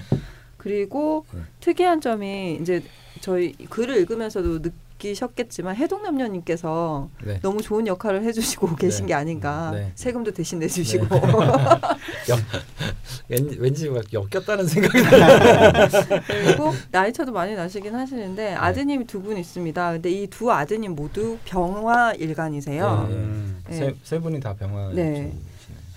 그리고 0.58 1.26
네. 1.34 1.40
특이한 1.62 2.02
점이 2.02 2.58
이제 2.62 2.84
저희 3.22 3.54
글을 3.54 3.96
읽으면서도 4.00 4.60
느끼셨겠지만 5.02 5.76
해동남녀님께서 5.76 7.10
네. 7.24 7.40
너무 7.42 7.62
좋은 7.62 7.88
역할을 7.88 8.24
해주시고 8.24 8.76
계신 8.76 9.06
게 9.06 9.14
아닌가. 9.14 9.72
네. 9.72 9.92
세금도 9.96 10.32
대신 10.32 10.60
내주시고. 10.60 11.06
역, 11.16 12.40
왠지, 13.30 13.58
왠지 13.60 13.90
막 13.90 14.04
엮였다는 14.12 14.66
생각이. 14.68 14.98
그리고 16.28 16.74
나이 16.92 17.14
차도 17.14 17.32
많이 17.32 17.54
나시긴 17.56 17.96
하시는데 17.96 18.50
네. 18.52 18.56
아드님이 18.56 19.06
두 19.06 19.18
분 19.22 19.38
있습니다. 19.38 19.92
근데 19.94 20.10
이 20.12 20.28
두 20.28 20.52
아드님 20.52 20.96
모두 20.96 21.38
병화 21.46 22.14
일간이세요. 22.14 23.08
네. 23.10 23.16
음. 23.16 23.62
네. 23.68 23.76
세, 23.76 23.96
세 24.04 24.20
분이 24.20 24.40
다 24.40 24.54
병화. 24.56 24.92
네. 24.94 25.34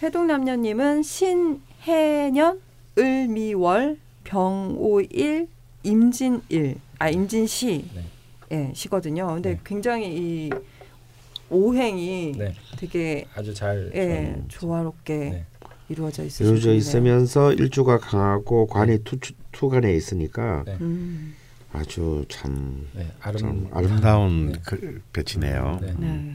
해동남녀님은 0.03 1.03
신해년 1.03 2.61
을미월 2.99 3.99
병오일 4.25 5.49
임진일 5.83 6.77
아 6.99 7.09
임진시 7.11 7.85
네. 7.95 8.03
예 8.53 8.73
시거든요. 8.75 9.27
근데 9.35 9.51
네. 9.55 9.61
굉장히 9.65 10.07
이 10.17 10.51
오행이 11.51 12.35
네. 12.37 12.55
되게 12.77 13.27
아주 13.35 13.55
잘. 13.55 13.91
예 13.95 14.33
좀- 14.35 14.45
조화롭게 14.49 15.17
네. 15.17 15.45
이루어져 15.89 16.25
있으시죠. 16.25 16.45
이루어져 16.45 16.73
있으면서 16.75 17.53
일주가 17.53 17.99
강하고 17.99 18.67
관이 18.67 18.99
투, 19.05 19.19
투간에 19.53 19.95
있으니까 19.95 20.63
네. 20.67 20.77
음. 20.81 21.35
아주 21.73 22.25
참, 22.29 22.87
네. 22.95 23.07
참 23.23 23.35
아름. 23.35 23.69
아름다운 23.73 24.53
네. 24.53 24.61
그 24.65 25.01
배치네요. 25.13 25.79
네. 25.81 25.95
네. 25.99 26.35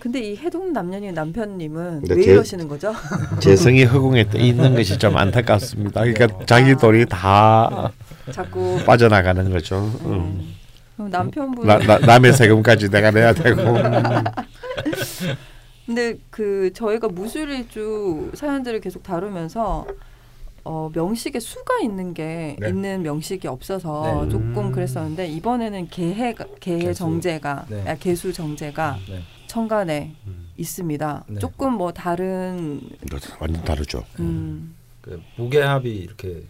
근데 0.00 0.20
이 0.20 0.36
해동 0.36 0.72
남녀님 0.72 1.12
남편님은 1.14 2.02
왜 2.08 2.22
제- 2.22 2.32
이러시는 2.32 2.68
거죠? 2.68 2.92
재성이 3.42 3.82
허공에 3.84 4.30
떠 4.30 4.38
있는 4.38 4.74
것이 4.76 4.96
좀 4.96 5.16
안타깝습니다. 5.16 6.02
그러니까 6.04 6.44
자기 6.46 6.76
돈이 6.76 7.06
다 7.06 7.92
자꾸 8.30 8.78
빠져나가는 8.86 9.50
거죠. 9.50 9.78
음. 10.04 10.54
음. 10.98 11.08
그럼 11.08 11.10
남편분 11.10 11.66
나, 11.66 11.78
나, 11.78 11.98
남의 11.98 12.32
세금까지 12.32 12.90
내가 12.90 13.10
내야 13.10 13.32
되고. 13.32 13.62
근데 15.86 16.18
그 16.30 16.70
저희가 16.74 17.08
무술일주 17.08 18.32
사연들을 18.34 18.80
계속 18.80 19.02
다루면서 19.02 19.86
어, 20.64 20.90
명식에 20.92 21.40
수가 21.40 21.78
있는 21.80 22.12
게 22.12 22.56
네. 22.58 22.68
있는 22.68 23.02
명식이 23.02 23.48
없어서 23.48 24.24
네. 24.24 24.30
조금 24.30 24.66
음. 24.66 24.72
그랬었는데 24.72 25.26
이번에는 25.28 25.88
개해 25.88 26.34
개수. 26.60 26.92
정제가 26.94 27.66
네. 27.70 27.88
아, 27.88 27.94
개수 27.94 28.34
정제가 28.34 28.98
네. 29.08 29.22
천간에 29.46 30.14
음. 30.26 30.50
있습니다. 30.58 31.24
네. 31.28 31.38
조금 31.38 31.72
뭐 31.72 31.90
다른 31.92 32.82
완전 33.40 33.64
다르죠. 33.64 34.04
음, 34.20 34.74
그 35.00 35.22
무게합이 35.36 35.90
이렇게 35.90 36.42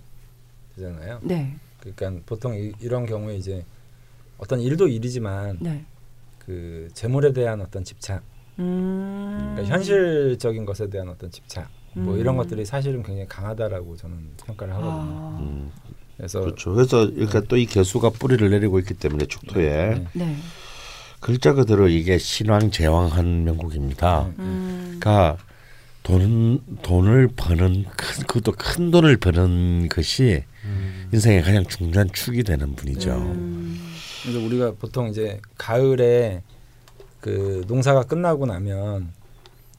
되잖아요. 0.74 1.20
네, 1.22 1.54
그러니까 1.78 2.22
보통 2.26 2.56
이, 2.56 2.72
이런 2.80 3.06
경우에 3.06 3.36
이제 3.36 3.64
어떤 4.38 4.60
일도 4.60 4.88
일이지만 4.88 5.58
네, 5.60 5.84
그 6.38 6.88
재물에 6.94 7.32
대한 7.32 7.60
어떤 7.60 7.84
집착 7.84 8.22
음. 8.58 9.52
그러니까 9.54 9.74
현실적인 9.74 10.64
것에 10.64 10.88
대한 10.88 11.08
어떤 11.08 11.30
집착 11.30 11.68
뭐 11.92 12.14
음. 12.14 12.20
이런 12.20 12.36
것들이 12.36 12.64
사실은 12.64 13.02
굉장히 13.02 13.28
강하다라고 13.28 13.96
저는 13.96 14.16
평가를 14.46 14.74
하거든요. 14.74 14.94
아. 14.96 15.38
음, 15.40 15.70
그래서 16.16 16.40
그렇죠. 16.40 16.74
그래서 16.74 17.10
그러니까 17.10 17.40
또이 17.42 17.66
개수가 17.66 18.10
뿌리를 18.10 18.48
내리고 18.50 18.78
있기 18.78 18.94
때문에 18.94 19.26
축토에 19.26 19.94
네. 19.94 20.06
네. 20.14 20.36
글자 21.20 21.52
그대로 21.52 21.88
이게 21.88 22.18
신왕 22.18 22.70
제왕한 22.70 23.44
명곡입니다. 23.44 24.28
네. 24.28 24.42
음. 24.42 24.98
그러니까 25.00 25.36
돈 26.02 26.62
돈을 26.82 27.28
버는 27.36 27.84
큰 27.84 28.26
그것도 28.26 28.52
큰 28.56 28.90
돈을 28.90 29.16
버는 29.16 29.88
것이 29.88 30.44
음. 30.64 31.08
인생의 31.12 31.42
가장 31.42 31.64
중요한 31.64 32.08
축이 32.12 32.44
되는 32.44 32.74
분이죠. 32.74 33.14
음. 34.26 34.32
그래서 34.32 34.38
우리가 34.44 34.72
보통 34.78 35.08
이제 35.08 35.40
가을에 35.56 36.42
그 37.20 37.64
농사가 37.66 38.02
끝나고 38.02 38.46
나면 38.46 39.12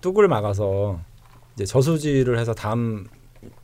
뚝을 0.01 0.27
막아서 0.27 0.99
이제 1.55 1.65
저수지를 1.65 2.39
해서 2.39 2.53
다음 2.53 3.07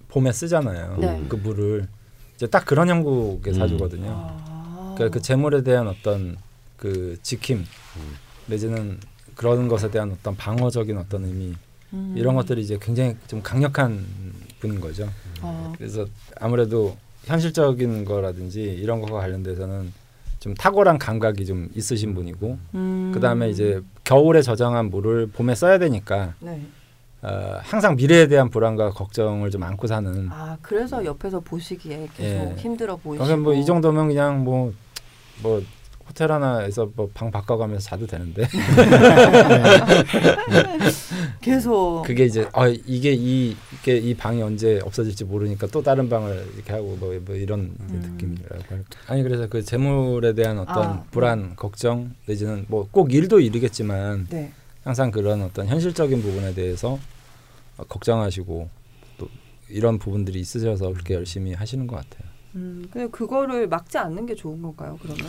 봄에 0.09 0.32
쓰잖아요. 0.32 0.97
네. 0.99 1.26
그 1.28 1.36
물을 1.36 1.88
이제 2.36 2.47
딱 2.47 2.65
그런 2.65 2.89
형국의 2.89 3.53
음. 3.53 3.59
사주거든요. 3.59 4.09
아. 4.11 4.93
그러니까 4.95 5.13
그 5.13 5.21
재물에 5.21 5.63
대한 5.63 5.88
어떤 5.88 6.38
그 6.78 7.17
지킴 7.21 7.65
내지는 8.47 8.99
그런 9.36 9.67
것에 9.67 9.91
대한 9.91 10.11
어떤 10.11 10.36
방어적인 10.36 10.97
어떤 10.97 11.26
의미 11.26 11.55
음. 11.93 12.13
이런 12.17 12.36
것들이 12.36 12.61
이제 12.61 12.78
굉장히 12.82 13.15
좀 13.28 13.41
강력한 13.41 14.05
분인 14.59 14.80
거죠. 14.80 15.09
어. 15.41 15.73
그래서 15.78 16.05
아무래도 16.39 16.97
현실적인 17.26 18.05
거라든지 18.05 18.61
이런 18.63 19.01
것과 19.01 19.19
관련돼서는 19.19 19.91
좀 20.45 20.53
탁월한 20.53 20.99
감각이 20.99 21.43
좀 21.47 21.69
있으신 21.73 22.13
분이고 22.13 22.59
음. 22.75 23.11
그다음에 23.15 23.49
이제 23.49 23.81
겨울에 24.03 24.43
저장한 24.43 24.91
물을 24.91 25.25
봄에 25.25 25.55
써야 25.55 25.79
되니까 25.79 26.35
네. 26.39 26.61
어, 27.23 27.57
항상 27.63 27.95
미래에 27.95 28.27
대한 28.27 28.51
불안과 28.51 28.91
걱정을 28.91 29.49
좀 29.49 29.63
안고 29.63 29.87
사는 29.87 30.29
아 30.29 30.59
그래서 30.61 31.03
옆에서 31.03 31.39
보시기에 31.39 32.09
계속 32.15 32.51
예. 32.51 32.55
힘들어 32.59 32.95
보이시고. 32.95 33.25
그러니까 33.25 33.43
뭐이 33.43 33.65
정도면 33.65 34.09
그냥 34.09 34.43
뭐뭐 34.43 35.63
호텔 36.08 36.32
하나에서 36.32 36.89
뭐 36.95 37.10
방 37.14 37.32
바꿔가면서 37.32 37.89
자도 37.89 38.08
되는데 38.08 38.47
계속. 41.41 42.03
그게 42.06 42.26
이제 42.26 42.47
아 42.53 42.68
이게 42.68 43.14
이 43.14 43.56
이게 43.74 43.97
이 43.97 44.14
방이 44.16 44.41
언제 44.41 44.80
없어질지 44.84 45.26
모르니까 45.26 45.68
또 45.68 45.82
다른 45.82 46.10
방을 46.10 46.47
이렇게 46.56 46.74
하고 46.74 46.95
뭐, 46.99 47.18
뭐 47.26 47.36
이런 47.36 47.76
음. 47.80 48.16
느낌이라고 48.18 48.64
할까. 48.70 48.86
아니 49.08 49.24
그래서 49.24 49.47
그 49.47 49.64
재물에 49.64 50.34
대한 50.34 50.60
어떤 50.60 50.84
아, 50.86 51.03
불안 51.12 51.56
걱정 51.56 52.14
내지는 52.26 52.66
뭐 52.68 52.88
꼭 52.91 53.14
일도 53.14 53.39
일이겠지만 53.39 54.28
네. 54.30 54.51
항상 54.84 55.12
그런 55.12 55.41
어떤 55.41 55.68
현실적인 55.68 56.22
부분에 56.22 56.53
대해서 56.53 56.99
어, 57.78 57.84
걱정하시고 57.84 58.70
또 59.18 59.28
이런 59.70 59.97
부분들이 59.99 60.39
있으셔서 60.39 60.91
그렇게 60.93 61.16
열심히 61.16 61.53
하시는 61.53 61.88
것 61.88 61.95
같아요. 61.97 62.30
음. 62.56 62.88
근데 62.91 63.10
그거를 63.10 63.68
막지 63.68 63.97
않는 63.97 64.26
게 64.28 64.36
좋은 64.36 64.62
건가요? 64.62 64.97
그러면? 65.01 65.26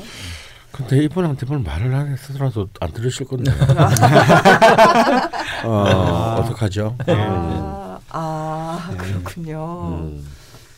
근데 0.77 1.03
이분한테 1.05 1.47
뭘 1.47 1.61
말을 1.61 1.95
안 1.95 2.12
했더라도 2.12 2.68
안 2.81 2.93
들으실 2.93 3.27
건데. 3.27 3.51
어, 5.64 5.85
아. 5.87 6.37
어떡하죠? 6.41 6.97
아, 7.07 7.99
아 8.11 8.89
네. 8.91 8.97
그렇군요. 8.99 10.01
음. 10.03 10.27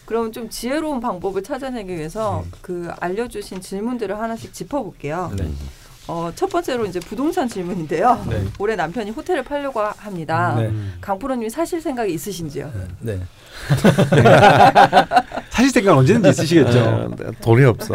그럼 0.04 0.30
좀 0.32 0.48
지혜로운 0.48 1.00
방법을 1.00 1.42
찾아내기 1.42 1.94
위해서 1.94 2.44
그 2.62 2.90
알려주신 3.00 3.60
질문들을 3.60 4.18
하나씩 4.18 4.54
짚어볼게요. 4.54 5.32
네. 5.36 5.50
어, 6.08 6.32
첫 6.34 6.48
번째로 6.48 6.86
이제 6.86 6.98
부동산 7.00 7.46
질문인데요. 7.46 8.24
네. 8.28 8.42
올해 8.58 8.74
남편이 8.74 9.10
호텔을 9.10 9.44
팔려고 9.44 9.80
합니다. 9.80 10.54
네. 10.56 10.66
음. 10.66 10.94
강프로님 11.02 11.50
사실 11.50 11.80
생각이 11.82 12.12
있으신지요? 12.14 12.72
네. 13.00 13.20
사실 15.50 15.70
생각 15.70 15.98
언제든지 15.98 16.30
있으시겠죠. 16.30 16.78
어, 16.78 17.10
돈이 17.42 17.64
없어. 17.64 17.94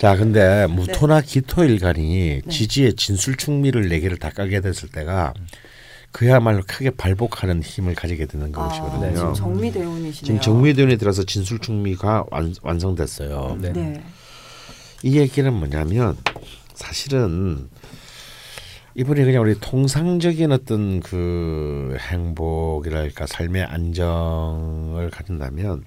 자, 0.00 0.16
근데 0.16 0.66
무토나 0.66 1.20
기토 1.20 1.62
일간이 1.62 2.40
네. 2.42 2.50
지지의 2.50 2.94
진술 2.94 3.36
충미를 3.36 3.88
네 3.90 4.00
개를 4.00 4.16
다 4.16 4.30
깔게 4.30 4.62
됐을 4.62 4.88
때가 4.88 5.34
그야말로 6.10 6.62
크게 6.66 6.90
발복하는 6.90 7.62
힘을 7.62 7.94
가지게 7.94 8.24
되는 8.24 8.50
아, 8.54 8.68
것이거든요. 8.68 9.14
지금 9.14 9.34
정미대운이시네요. 9.34 10.12
지금 10.12 10.40
정미대운에 10.40 10.96
들어서 10.96 11.22
진술 11.22 11.58
충미가 11.58 12.24
완, 12.30 12.54
완성됐어요. 12.62 13.58
네. 13.60 13.72
네. 13.74 14.02
이 15.02 15.18
얘기는 15.18 15.52
뭐냐면 15.52 16.16
사실은 16.78 17.68
이분이 18.94 19.24
그냥 19.24 19.42
우리 19.42 19.58
통상적인 19.58 20.52
어떤 20.52 21.00
그 21.00 21.96
행복이랄까 21.98 23.26
삶의 23.26 23.64
안정을 23.64 25.10
갖는다면 25.10 25.84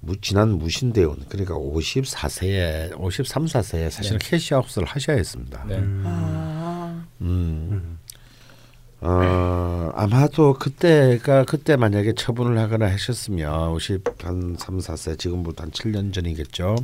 무, 0.00 0.20
지난 0.20 0.58
무신대운 0.58 1.24
그러니까 1.28 1.54
54세에 1.54 3.00
53, 3.00 3.44
4세에 3.46 3.90
사실은 3.90 4.18
네. 4.18 4.30
캐시아웃을 4.30 4.84
하셔야 4.84 5.16
했습니다. 5.16 5.64
네. 5.68 5.76
음. 5.76 6.02
아, 6.04 7.04
음. 7.20 7.68
음. 7.70 7.98
어, 9.00 9.92
아마도 9.94 10.54
그때가 10.54 11.44
그때 11.44 11.76
만약에 11.76 12.14
처분을 12.14 12.58
하거나 12.58 12.86
하셨으면 12.86 13.70
50 13.70 14.24
한 14.24 14.56
3, 14.58 14.78
4세 14.78 15.18
지금부터 15.18 15.62
한 15.62 15.70
7년 15.70 16.12
전이겠죠. 16.12 16.76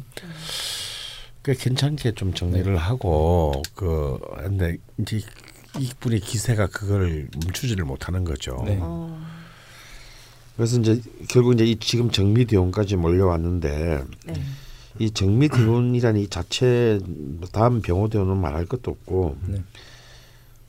꽤 1.48 1.54
괜찮게 1.54 2.12
좀 2.12 2.34
정리를 2.34 2.76
하고 2.76 3.62
그 3.74 4.18
근데 4.36 4.76
이제 4.98 5.22
이분의 5.78 6.20
기세가 6.20 6.66
그걸 6.66 7.26
멈추지를 7.42 7.86
못하는 7.86 8.22
거죠. 8.22 8.62
네. 8.66 8.78
어, 8.78 9.18
그래서 10.54 10.78
이제 10.78 11.00
결국 11.30 11.54
이제 11.54 11.64
이 11.64 11.76
지금 11.76 12.10
정미대운까지 12.10 12.96
몰려왔는데 12.96 14.04
네. 14.26 14.34
이 14.98 15.10
정미대운이라는 15.10 16.20
이 16.20 16.28
자체 16.28 17.00
다음 17.50 17.80
병호대운은 17.80 18.36
말할 18.36 18.66
것도 18.66 18.90
없고 18.90 19.38
네. 19.46 19.62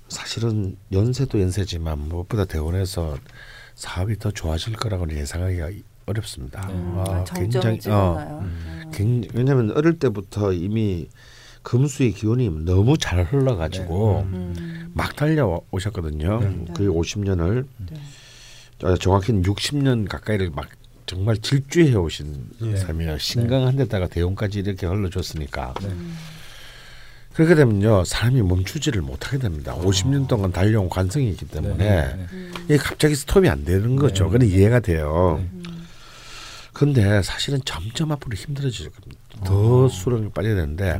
사실은 0.07 0.77
연세도 0.93 1.41
연세지만 1.41 2.07
무엇보다 2.07 2.45
대원에서 2.45 3.17
사업이 3.75 4.17
더 4.17 4.31
좋아질 4.31 4.77
거라고는 4.77 5.17
예상하기가 5.17 5.71
어렵습니다. 6.09 6.67
네. 6.67 6.73
음, 6.73 6.95
아, 6.97 7.23
정점이 7.23 7.79
어? 7.87 8.39
음. 8.41 8.45
음. 8.45 8.91
굉장히, 8.91 9.29
왜냐하면 9.33 9.71
어릴 9.75 9.99
때부터 9.99 10.53
이미 10.53 11.07
금수의 11.61 12.13
기운이 12.13 12.49
너무 12.65 12.97
잘 12.97 13.23
흘러가지고 13.23 14.27
네. 14.31 14.37
음. 14.37 14.91
막 14.93 15.15
달려 15.15 15.61
오셨거든요. 15.71 16.39
네. 16.39 16.65
그 16.75 16.87
50년을 16.87 17.65
네. 17.77 18.87
어, 18.87 18.95
정확히는 18.95 19.43
60년 19.43 20.07
가까이를 20.07 20.51
막 20.51 20.69
정말 21.05 21.37
질주해 21.37 21.95
오신 21.95 22.49
예. 22.61 22.75
삶이에요. 22.77 23.17
신강한 23.17 23.75
데다가 23.75 24.07
대운까지 24.07 24.59
이렇게 24.59 24.85
흘러줬으니까. 24.85 25.73
네. 25.81 25.87
음. 25.87 26.15
그렇게 27.33 27.55
되면요 27.55 28.03
사람이 28.03 28.41
멈추지를 28.41 29.01
못하게 29.01 29.37
됩니다. 29.37 29.75
50년 29.75 30.27
동안 30.27 30.51
달려온 30.51 30.89
관성이 30.89 31.29
있기 31.29 31.47
때문에 31.47 31.77
네. 31.77 32.15
네. 32.15 32.27
음. 32.33 32.53
이게 32.65 32.77
갑자기 32.77 33.15
스톱이 33.15 33.47
안 33.47 33.63
되는 33.63 33.95
거죠. 33.95 34.25
네. 34.25 34.31
근데 34.31 34.47
이해가 34.47 34.79
돼요. 34.81 35.41
네. 36.79 36.85
음. 36.85 36.93
근데 36.93 37.21
사실은 37.21 37.59
점점 37.65 38.11
앞으로 38.11 38.35
힘들어질 38.35 38.89
겁니다. 38.89 39.21
더 39.43 39.87
수렁에 39.87 40.29
빠져야 40.29 40.55
되는데 40.55 40.99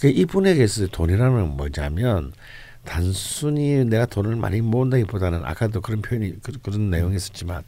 그 0.00 0.08
이분에게 0.08 0.64
있어서 0.64 0.88
돈이라는 0.88 1.32
건 1.32 1.56
뭐냐면 1.56 2.32
단순히 2.84 3.84
내가 3.84 4.06
돈을 4.06 4.36
많이 4.36 4.60
모은다기보다는 4.60 5.42
아까도 5.44 5.80
그런 5.80 6.02
표현이 6.02 6.34
그, 6.42 6.52
그런 6.62 6.90
내용이 6.90 7.16
있었지만 7.16 7.62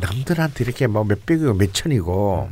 남들한테 0.00 0.64
이렇게 0.64 0.86
뭐 0.86 1.04
몇백이고 1.04 1.54
몇천이고 1.54 2.50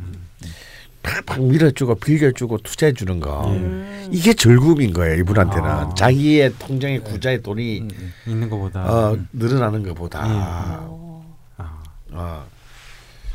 팍팍 1.03 1.43
밀어주고 1.43 1.95
빌려주고 1.95 2.59
투자해 2.59 2.93
주는 2.93 3.19
거 3.19 3.47
음. 3.47 4.09
이게 4.11 4.33
즐거움인 4.33 4.93
거예요 4.93 5.15
이분한테는 5.15 5.67
아. 5.67 5.93
자기의 5.95 6.53
통장에 6.59 6.99
구자의 6.99 7.41
돈이 7.41 7.81
음, 7.81 7.89
음. 7.91 8.13
있는 8.27 8.49
것보다 8.49 8.83
어, 8.83 9.17
늘어나는 9.33 9.83
것보다 9.83 10.23
어. 10.27 11.35
아, 11.57 11.81
어, 12.11 12.45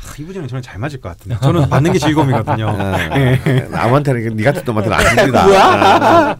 아, 0.07 0.13
이분이랑 0.17 0.47
저는 0.47 0.61
잘 0.61 0.79
맞을 0.79 0.99
것 1.01 1.09
같은데. 1.09 1.37
저는 1.41 1.69
받는 1.69 1.93
게 1.93 1.99
즐거움이거든요. 1.99 2.67
어, 2.67 3.67
남한테는 3.71 4.35
네 4.37 4.43
같은 4.43 4.63
놈한테는 4.65 4.97
안 4.97 5.17
줍니다. 5.17 6.37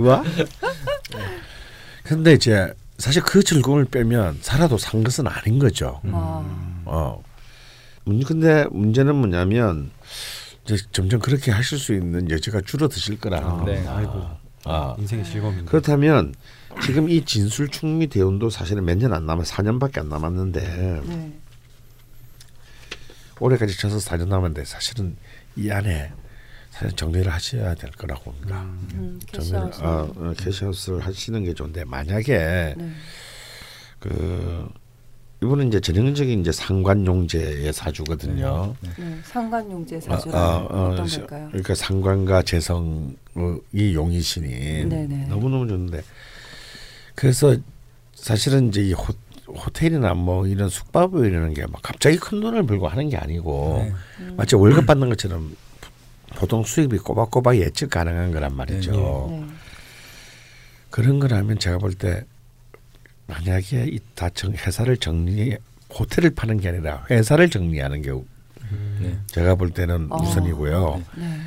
우와. 0.00 0.22
근데 2.04 2.32
이제 2.32 2.72
사실 2.98 3.22
그 3.22 3.42
즐거움을 3.42 3.86
빼면 3.86 4.38
살아도 4.42 4.76
산 4.78 5.02
것은 5.04 5.26
아닌 5.26 5.58
거죠. 5.58 6.00
아. 6.12 6.42
어. 6.86 7.22
문- 8.04 8.22
근데 8.24 8.64
문제는 8.70 9.14
뭐냐면 9.14 9.90
이제 10.64 10.76
점점 10.92 11.20
그렇게 11.20 11.50
하실 11.52 11.78
수 11.78 11.94
있는 11.94 12.30
여지가 12.30 12.62
줄어드실 12.66 13.20
거라는 13.20 13.48
아. 13.48 13.62
네. 13.64 13.84
아이고 13.86 14.26
아. 14.64 14.94
인생의 14.98 15.24
즐거움인데. 15.24 15.64
그렇다면 15.66 16.34
지금 16.82 17.08
이 17.08 17.24
진술 17.24 17.68
충미 17.68 18.06
대운도 18.08 18.50
사실은 18.50 18.84
몇 18.84 18.96
년 18.98 19.12
안 19.12 19.26
남아 19.26 19.42
4년밖에 19.44 19.98
안 20.00 20.08
남았는데 20.08 20.60
네. 21.06 21.32
올해까지 23.40 23.76
쳐서 23.78 23.98
4년 23.98 24.28
남았는데 24.28 24.64
사실은 24.64 25.16
이 25.56 25.70
안에 25.70 26.12
사실 26.70 26.94
정리를 26.96 27.30
하셔야 27.32 27.74
될 27.74 27.90
거라고 27.90 28.30
봅니다. 28.32 28.62
음, 28.62 29.18
정리를 29.32 29.70
cash 29.70 29.76
out. 29.76 29.82
어, 29.84 30.12
어, 30.16 30.34
cash 30.38 30.63
out을 30.63 31.00
하시는 31.00 31.42
게 31.44 31.52
좋은데 31.54 31.84
만약에 31.84 32.74
네. 32.76 32.90
그 33.98 34.68
이분은 35.42 35.68
이제 35.68 35.80
전형적인 35.80 36.42
이제 36.42 36.52
상관용재의 36.52 37.72
사주거든요. 37.72 38.76
네. 38.98 39.18
상관용재 39.24 39.96
어, 39.96 40.00
사주라 40.00 40.38
어, 40.58 40.66
어, 40.70 40.88
어떤 40.92 41.06
시- 41.08 41.18
걸까요? 41.18 41.48
그러니까 41.48 41.74
상관과 41.74 42.42
재성이 42.42 43.14
용희신이 43.74 44.84
네네. 44.84 45.26
너무 45.28 45.48
너무 45.48 45.66
좋은데 45.66 46.02
그래서 47.14 47.56
사실은 48.14 48.68
이제 48.68 48.82
이 48.82 48.92
호, 48.92 49.06
호텔이나 49.56 50.14
뭐 50.14 50.46
이런 50.46 50.68
숙박업 50.68 51.26
이라는 51.26 51.54
게 51.54 51.62
막 51.62 51.80
갑자기 51.82 52.16
큰 52.18 52.40
돈을 52.40 52.64
벌고 52.64 52.88
하는 52.88 53.08
게 53.08 53.16
아니고 53.16 53.82
네. 53.84 53.92
음. 54.20 54.34
마치 54.36 54.56
월급 54.56 54.86
받는 54.86 55.08
것처럼 55.10 55.54
보통 56.36 56.62
수입이 56.64 56.98
꼬박꼬박 56.98 57.56
예측 57.58 57.90
가능한 57.90 58.32
거란 58.32 58.54
말이죠. 58.56 58.92
네. 59.30 59.46
그런 60.90 61.18
거라면 61.20 61.58
제가 61.58 61.78
볼 61.78 61.94
때 61.94 62.24
만약에 63.26 63.84
이다 63.86 64.30
회사를 64.44 64.96
정리 64.96 65.56
호텔을 65.92 66.30
파는 66.34 66.58
게 66.58 66.68
아니라 66.68 67.04
회사를 67.10 67.48
정리하는 67.50 68.02
게 68.02 68.12
네. 69.00 69.16
제가 69.26 69.54
볼 69.56 69.70
때는 69.70 70.08
아. 70.10 70.16
우선이고요. 70.16 71.02
네. 71.16 71.40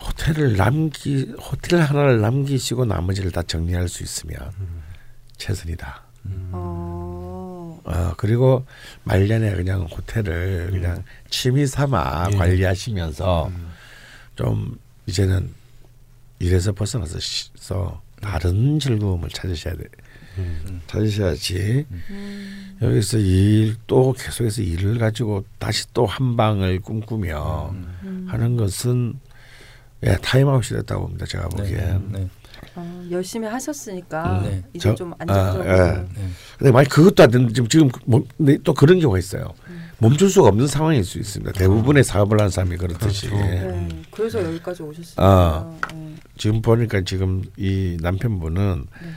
호텔을 0.00 0.56
남기 0.56 1.32
호텔 1.40 1.80
하나를 1.80 2.20
남기시고 2.20 2.84
나머지를 2.84 3.30
다 3.32 3.42
정리할 3.42 3.88
수 3.88 4.02
있으면 4.02 4.38
최선이다. 5.38 6.02
어. 6.52 6.97
어, 7.90 8.12
그리고 8.16 8.66
말년에 9.04 9.54
그냥 9.54 9.82
호텔을 9.82 10.70
그냥 10.70 11.02
취미 11.30 11.66
삼아 11.66 12.28
예. 12.32 12.36
관리하시면서 12.36 13.50
좀 14.36 14.78
이제는 15.06 15.50
일에서 16.38 16.72
벗어나서 16.72 17.18
서 17.56 18.02
다른 18.20 18.78
즐거움을 18.78 19.28
찾으셔야 19.30 19.74
돼. 19.74 19.84
찾으셔야지 20.86 21.84
음. 21.90 22.78
여기서 22.80 23.18
일 23.18 23.74
또 23.88 24.12
계속해서 24.12 24.62
일을 24.62 24.98
가지고 24.98 25.44
다시 25.58 25.92
또 25.92 26.06
한 26.06 26.36
방을 26.36 26.80
꿈꾸며 26.80 27.70
음. 27.72 28.26
하는 28.28 28.56
것은 28.56 29.18
예, 30.06 30.14
타임아웃이 30.22 30.78
됐다고 30.78 31.02
봅니다. 31.06 31.26
제가 31.26 31.48
보기엔. 31.48 32.12
네. 32.12 32.28
어, 32.78 33.04
열심히 33.10 33.46
하셨으니까 33.48 34.38
음. 34.38 34.42
네. 34.44 34.62
이제 34.72 34.88
저- 34.90 34.94
좀 34.94 35.12
아, 35.12 35.16
안정적으로 35.20 35.64
예. 35.70 35.92
네. 35.92 36.06
근데 36.58 36.72
만약 36.72 36.88
그것도 36.88 37.22
안 37.22 37.30
되는데 37.30 37.52
지금 37.52 37.68
지금 37.68 37.90
뭐, 38.06 38.24
근데 38.36 38.58
또 38.64 38.72
그런 38.74 39.00
경우가 39.00 39.18
있어요. 39.18 39.52
멈출 40.00 40.30
수가 40.30 40.48
없는 40.48 40.68
상황일 40.68 41.02
수 41.04 41.18
있습니다. 41.18 41.52
대부분의 41.52 42.04
사업을 42.04 42.38
하는 42.38 42.50
사람이 42.50 42.76
그렇듯이 42.76 43.28
그렇죠. 43.28 43.44
네. 43.44 43.88
그래서 44.12 44.44
여기까지 44.44 44.82
오셨으니까. 44.84 45.22
아. 45.24 45.78
네. 45.92 46.14
지금 46.36 46.62
보니까 46.62 47.02
지금 47.04 47.42
이 47.56 47.96
남편분은 48.00 48.86
네. 49.02 49.08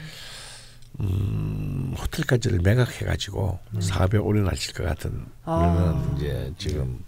음, 1.00 1.94
호텔까지를 1.98 2.60
매각해 2.62 3.06
가지고 3.06 3.58
사업에 3.80 4.18
올인하실 4.18 4.74
것 4.74 4.84
같은 4.84 5.10
음. 5.12 5.26
아. 5.44 6.14
이제 6.16 6.52
지금 6.58 6.98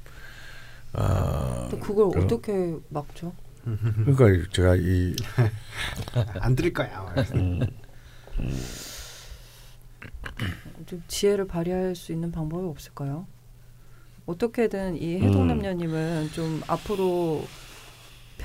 어또 0.93 1.79
그걸 1.81 2.11
그럼- 2.11 2.25
어떻게 2.25 2.75
막죠? 2.89 3.33
그러니까 3.65 4.49
제가 4.53 4.77
이 4.77 5.15
안 6.41 6.55
들을 6.55 6.73
거야. 6.73 7.15
음, 7.35 7.61
좀 10.87 11.03
지혜를 11.09 11.47
발휘할 11.47 11.95
수 11.97 12.13
있는 12.13 12.31
방법이 12.31 12.67
없을까요? 12.67 13.27
어떻게든 14.27 14.97
이 14.97 15.19
해동남녀님은 15.21 16.31
좀 16.33 16.63
앞으로 16.67 17.45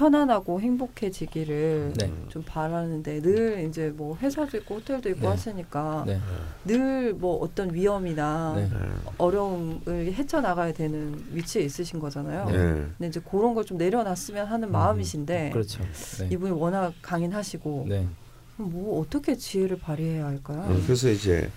편안하고 0.04 0.62
행복해지기를 0.62 1.94
네. 2.00 2.14
좀 2.30 2.42
바라는데 2.44 3.22
늘 3.22 3.66
이제 3.68 3.90
뭐 3.94 4.16
회사도 4.16 4.56
있고 4.60 4.76
호텔도 4.76 5.10
있고 5.10 5.20
네. 5.22 5.28
하시니까 5.28 6.06
네. 6.08 6.22
늘뭐 6.64 7.40
어떤 7.42 7.74
위험이나 7.74 8.54
네. 8.56 8.70
어려움을 9.18 10.14
헤쳐나가야 10.14 10.72
되는 10.72 11.22
위치에 11.32 11.64
있으신 11.64 12.00
거잖아요. 12.00 12.46
네. 12.46 12.54
예. 12.54 12.58
근데 12.98 13.08
이제 13.08 13.20
그런 13.30 13.54
걸 13.54 13.60
좀 13.70 13.78
내려놨으면 13.78 14.48
하는 14.48 14.72
마음이신데 14.72 15.50
그렇죠. 15.52 15.84
네. 16.22 16.30
이분이 16.32 16.54
워낙 16.54 16.94
강인하시고 17.02 17.86
네. 17.90 18.08
뭐 18.56 19.02
어떻게 19.02 19.36
지혜를 19.36 19.80
발휘해야 19.80 20.26
할까요? 20.26 20.66
음, 20.70 20.82
그래서 20.86 21.10
이제 21.10 21.52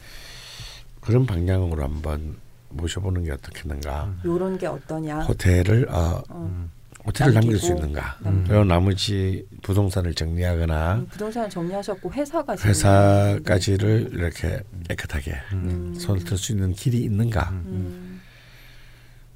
그런 1.01 1.24
방향으로 1.27 1.82
한번 1.85 2.36
모셔보는 2.70 3.23
게 3.23 3.31
어떻겠는가. 3.31 4.12
요런 4.24 4.59
게 4.59 4.66
어떠냐? 4.66 5.20
호텔을 5.23 5.89
어, 5.90 6.23
어, 7.02 7.06
호텔을 7.06 7.34
남길 7.34 7.58
수 7.58 7.72
있는가. 7.72 8.16
남기고. 8.20 8.48
그리고 8.48 8.64
나머지 8.64 9.44
부동산을 9.62 10.14
정리하거나 10.14 10.94
음, 10.94 11.06
부동산 11.10 11.50
정리하셨고 11.50 12.12
회사가 12.12 12.56
회사까지를 12.56 14.10
이렇게 14.12 14.60
깨끗하게 14.88 15.34
음. 15.52 15.94
손을 15.98 16.24
들 16.24 16.36
수 16.38 16.52
있는 16.52 16.72
길이 16.72 16.98
있는가. 16.98 17.50
음, 17.50 18.20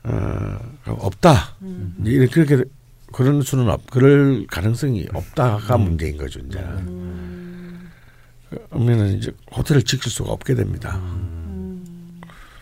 어, 0.05 0.59
없다. 0.86 1.56
음, 1.62 1.97
이렇게 2.05 2.44
그렇게 2.44 2.64
그런 3.12 3.43
수는 3.43 3.68
없, 3.68 3.88
그럴 3.90 4.47
가능성이 4.47 5.06
없다가 5.12 5.76
문제인 5.78 6.16
거죠 6.16 6.38
이제. 6.40 6.59
음, 6.59 7.90
그러면은 8.70 9.16
이제 9.18 9.32
호텔을 9.56 9.82
지킬 9.82 10.10
수가 10.10 10.30
없게 10.32 10.55
됩니다. 10.55 10.97
음, 10.97 12.20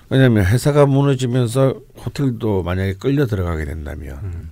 왜냐하면 0.08 0.44
회사가 0.46 0.86
무너지면서 0.86 1.80
호텔도 2.04 2.62
만약에 2.62 2.94
끌려 2.94 3.26
들어가게 3.26 3.64
된다면 3.64 4.50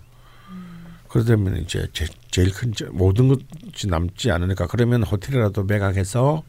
그러다면 1.17 1.59
이제 1.59 1.87
제, 1.93 2.07
제일 2.31 2.51
큰 2.53 2.73
저- 2.75 2.87
모든 2.91 3.29
것이 3.29 3.87
남지 3.87 4.31
않으니까 4.31 4.67
그러면 4.67 5.03
호텔이라도 5.03 5.65
매각해서 5.65 6.43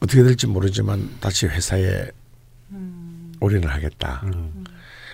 어떻게 0.00 0.24
될지 0.24 0.48
모르지만 0.48 1.08
다시 1.20 1.46
회사에 1.46 2.10
음. 2.70 3.32
올인을 3.40 3.70
하겠다. 3.70 4.24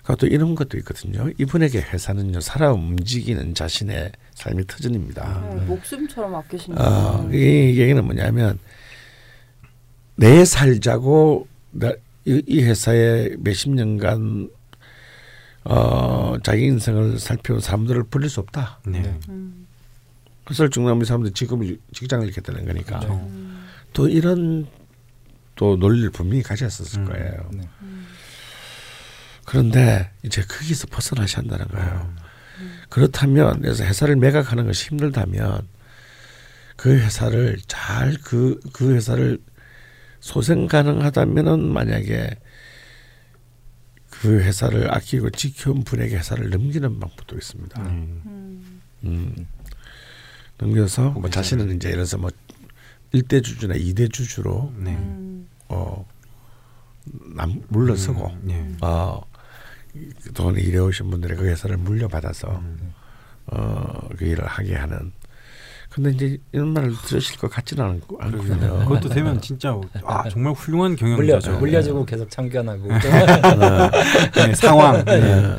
그것도 0.03 0.29
이런 0.29 0.55
것도 0.55 0.79
있거든요. 0.79 1.29
이분에게 1.37 1.81
회사는요 1.83 2.41
살아 2.41 2.73
움직이는 2.73 3.55
자신의 3.55 4.13
삶의 4.35 4.65
터전입니다. 4.69 5.51
네, 5.55 5.65
목숨처럼 5.67 6.35
아끼시는 6.37 6.81
어. 6.81 7.29
이게 7.31 7.73
이 7.73 7.79
얘기는 7.79 8.03
뭐냐면 8.03 8.59
내 10.15 10.45
살자고 10.47 11.47
나, 11.73 11.93
이, 12.25 12.41
이 12.47 12.63
회사에 12.63 13.37
몇십 13.41 13.75
년간 13.75 14.49
어, 15.69 16.37
자기 16.43 16.65
인생을 16.67 17.19
살펴온 17.19 17.61
사람들을 17.61 18.05
버릴 18.05 18.31
수 18.31 18.41
없다. 18.41 18.81
네. 18.87 19.19
음, 19.29 19.67
그래서 20.45 20.69
중남미 20.69 21.05
사람들 21.05 21.33
직업을 21.33 21.79
직장을 21.93 22.27
잃게 22.27 22.41
되는 22.41 22.65
거니까 22.65 23.01
그렇죠. 23.01 23.15
음, 23.15 23.67
또 23.93 24.09
이런 24.09 24.67
또 25.57 25.77
논리를 25.77 26.09
분명히 26.11 26.43
가졌었을 26.43 27.01
음. 27.01 27.05
거예요. 27.07 27.51
네. 27.53 27.69
그런데 29.45 30.11
이제 30.23 30.43
거기서 30.43 30.87
벗어나셔야 30.89 31.43
한다는 31.43 31.67
거예요. 31.69 32.15
그렇다면 32.89 33.61
그래서 33.63 33.85
회사를 33.85 34.17
매각하는 34.17 34.67
것이 34.67 34.89
힘들다면 34.89 35.67
그 36.77 36.97
회사를 36.97 37.59
잘 37.67 38.15
그그 38.25 38.95
회사를 38.95 39.39
소생 40.21 40.67
가능하다면은 40.67 41.61
만약에 41.61 42.37
그 44.27 44.41
회사를 44.41 44.93
아끼고 44.93 45.31
지켜온 45.31 45.85
분에게 45.85 46.17
회사를 46.17 46.51
넘기는 46.51 46.99
방법도 46.99 47.37
있습니다. 47.37 47.81
음, 47.81 48.81
음. 49.05 49.47
넘겨서 50.59 51.11
뭐 51.11 51.31
자신은 51.31 51.77
이제 51.77 51.91
이래서 51.91 52.19
뭐 52.19 52.31
일대 53.13 53.41
주주나 53.41 53.77
이대 53.77 54.09
주주로 54.09 54.73
네. 54.77 54.97
음, 54.97 55.49
어 55.69 56.05
남, 57.37 57.63
물러서고 57.69 58.27
음, 58.27 58.41
네. 58.43 58.77
어, 58.81 59.23
그동안 60.25 60.57
일해오신 60.57 61.09
분들의 61.09 61.37
그 61.37 61.47
회사를 61.47 61.77
물려받아서 61.77 62.61
어, 63.47 64.09
그 64.17 64.25
일을 64.25 64.45
하게 64.45 64.75
하는. 64.75 65.13
근데 65.97 66.11
이제 66.11 66.39
이런 66.53 66.75
말을 66.75 66.93
들으실 67.07 67.39
것 67.39 67.51
같지는 67.51 67.83
않고 67.83 68.19
않거든요. 68.21 68.81
그것도 68.81 69.09
되면 69.09 69.41
진짜 69.41 69.75
아 70.05 70.29
정말 70.29 70.53
훌륭한 70.53 70.95
물려 70.95 71.39
경영자죠. 71.39 71.59
물려주고 71.59 72.05
계속 72.05 72.31
참견하고 72.31 72.87
네, 72.87 74.55
상황. 74.55 75.03
네. 75.07 75.57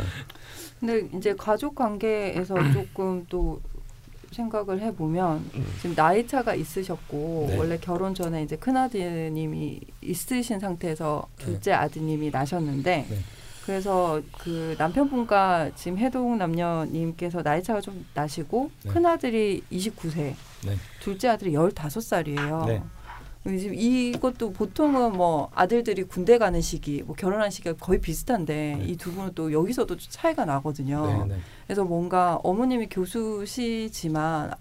근데 0.80 1.08
이제 1.18 1.34
가족 1.36 1.74
관계에서 1.74 2.54
조금 2.72 3.26
또 3.30 3.60
생각을 4.32 4.80
해보면 4.80 5.44
지금 5.82 5.96
나이 5.96 6.28
차가 6.28 6.54
있으셨고 6.54 7.48
네. 7.50 7.58
원래 7.58 7.80
결혼 7.82 8.14
전에 8.14 8.44
이제 8.44 8.56
큰 8.56 8.78
아드님이 8.78 9.80
있으신 10.04 10.60
상태에서 10.60 11.26
둘째 11.40 11.72
아드님이 11.74 12.30
나셨는데 12.30 13.08
네. 13.10 13.18
그래서 13.68 14.22
그 14.40 14.76
남편분과 14.78 15.72
지금 15.76 15.98
해동 15.98 16.38
남녀님께서 16.38 17.44
나이 17.44 17.62
차가 17.62 17.82
좀 17.82 18.06
나시고 18.14 18.72
네. 18.84 18.90
큰 18.90 19.06
아들이 19.06 19.62
29세, 19.70 20.34
네. 20.66 20.78
둘째 21.02 21.28
아들이 21.28 21.52
15살이에요. 21.52 22.66
네. 22.66 22.82
지금 23.58 23.76
이것도 23.76 24.54
보통은 24.54 25.12
뭐 25.18 25.52
아들들이 25.54 26.04
군대 26.04 26.38
가는 26.38 26.62
시기, 26.62 27.04
뭐 27.04 27.14
결혼한 27.14 27.50
시기가 27.50 27.76
거의 27.76 28.00
비슷한데 28.00 28.86
이두 28.86 29.12
분은 29.12 29.34
또 29.36 29.52
여기서도 29.52 29.98
차이가 29.98 30.46
나거든요. 30.46 31.06
네, 31.06 31.36
네. 31.36 31.42
그래서 31.66 31.84
뭔가 31.84 32.40
어머님이 32.44 32.88
교수시지만 32.90 34.54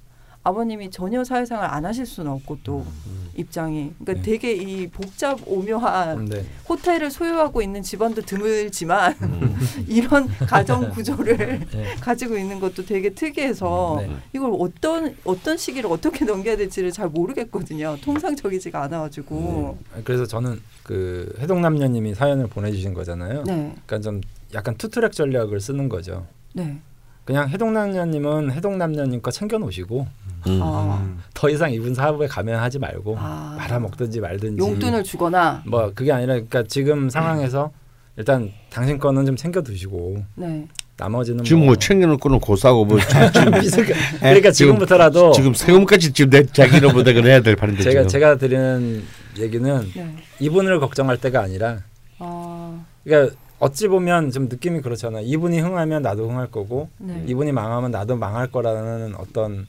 아버님이 0.46 0.90
전혀 0.90 1.24
사회생활 1.24 1.68
안 1.68 1.84
하실 1.84 2.06
수는 2.06 2.30
없고 2.30 2.58
또 2.62 2.86
입장이 3.34 3.92
그러니까 3.98 4.12
네. 4.12 4.22
되게 4.22 4.52
이 4.52 4.86
복잡 4.86 5.40
오묘한 5.44 6.26
네. 6.26 6.44
호텔을 6.68 7.10
소유하고 7.10 7.62
있는 7.62 7.82
집안도 7.82 8.22
드물지만 8.22 9.16
음. 9.22 9.56
이런 9.88 10.28
가정 10.28 10.88
구조를 10.94 11.66
네. 11.68 11.94
가지고 12.00 12.38
있는 12.38 12.60
것도 12.60 12.84
되게 12.84 13.10
특이해서 13.10 13.98
네. 14.06 14.16
이걸 14.32 14.52
어떤 14.60 15.16
어떤 15.24 15.56
시기를 15.56 15.90
어떻게 15.90 16.24
넘겨야 16.24 16.56
될지를 16.56 16.92
잘 16.92 17.08
모르겠거든요. 17.08 17.96
통상적이지가 18.02 18.80
않아가지고. 18.84 19.78
그래서 20.04 20.26
저는 20.26 20.60
그 20.84 21.34
해동남녀님이 21.40 22.14
사연을 22.14 22.46
보내주신 22.46 22.94
거잖아요. 22.94 23.42
네, 23.42 23.74
그러니까 23.84 23.98
좀 23.98 24.20
약간 24.54 24.76
투트랙 24.76 25.10
전략을 25.10 25.60
쓰는 25.60 25.88
거죠. 25.88 26.24
네. 26.52 26.78
그냥 27.26 27.48
해동남녀님은 27.48 28.52
해동남녀님 28.52 29.20
거 29.20 29.32
챙겨 29.32 29.58
놓으시고 29.58 30.06
음. 30.46 30.60
아, 30.62 31.06
더 31.34 31.50
이상 31.50 31.72
이분 31.72 31.94
사업에 31.94 32.26
감행하지 32.26 32.78
말고 32.78 33.16
아. 33.18 33.54
말아먹든지 33.58 34.20
말든지 34.20 34.62
용돈을 34.62 35.04
주거나. 35.04 35.62
뭐 35.66 35.92
그게 35.94 36.12
아니라 36.12 36.34
그러니까 36.34 36.62
지금 36.64 37.10
상황에서 37.10 37.70
일단 38.16 38.50
당신 38.70 38.98
거는 38.98 39.26
좀 39.26 39.36
챙겨 39.36 39.62
두시고 39.62 40.22
네. 40.36 40.66
나머지는 40.96 41.44
지금 41.44 41.66
뭐 41.66 41.76
챙겨놓고는 41.76 42.40
고사고 42.40 42.86
뭐 42.86 42.98
지금 43.62 43.94
그러니까 44.20 44.50
지금부터라도 44.50 45.32
지금 45.32 45.52
세금까지 45.52 46.12
지금 46.12 46.30
내 46.30 46.46
자기 46.46 46.78
이름보다 46.78 47.10
해야 47.10 47.40
될 47.40 47.56
판인데 47.56 47.82
제가 47.82 48.00
지금. 48.02 48.08
제가 48.08 48.36
드리는 48.36 49.02
얘기는 49.38 49.92
네. 49.94 50.16
이분을 50.40 50.80
걱정할 50.80 51.18
때가 51.18 51.42
아니라 51.42 51.80
아, 52.18 52.80
그러니까 53.04 53.36
어찌 53.58 53.88
보면 53.88 54.30
좀 54.30 54.48
느낌이 54.48 54.80
그렇잖아. 54.80 55.20
이분이 55.20 55.60
흥하면 55.60 56.02
나도 56.02 56.28
흥할 56.30 56.50
거고 56.50 56.88
네. 56.98 57.24
이분이 57.26 57.52
망하면 57.52 57.90
나도 57.90 58.16
망할 58.16 58.50
거라는 58.50 59.14
어떤 59.16 59.66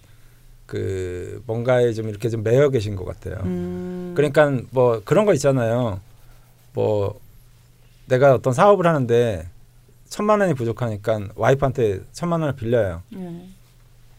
그 0.68 1.42
뭔가에 1.48 1.94
좀 1.94 2.10
이렇게 2.10 2.30
좀 2.30 2.44
매여 2.44 2.70
계신 2.70 2.96
것 2.96 3.06
같아요. 3.06 3.38
음. 3.46 4.14
그러니까 4.16 4.52
뭐 4.72 5.02
그런 5.04 5.26
거 5.26 5.34
있잖아요. 5.34 6.00
뭐 6.74 7.20
내가 8.06 8.36
어떤 8.36 8.54
사업을 8.54 8.86
하는데 8.86 9.48
천만 10.10 10.42
원이 10.42 10.54
부족하니까 10.54 11.22
와이프한테 11.36 12.02
천만 12.12 12.42
원을 12.42 12.56
빌려요. 12.56 13.02
네. 13.10 13.48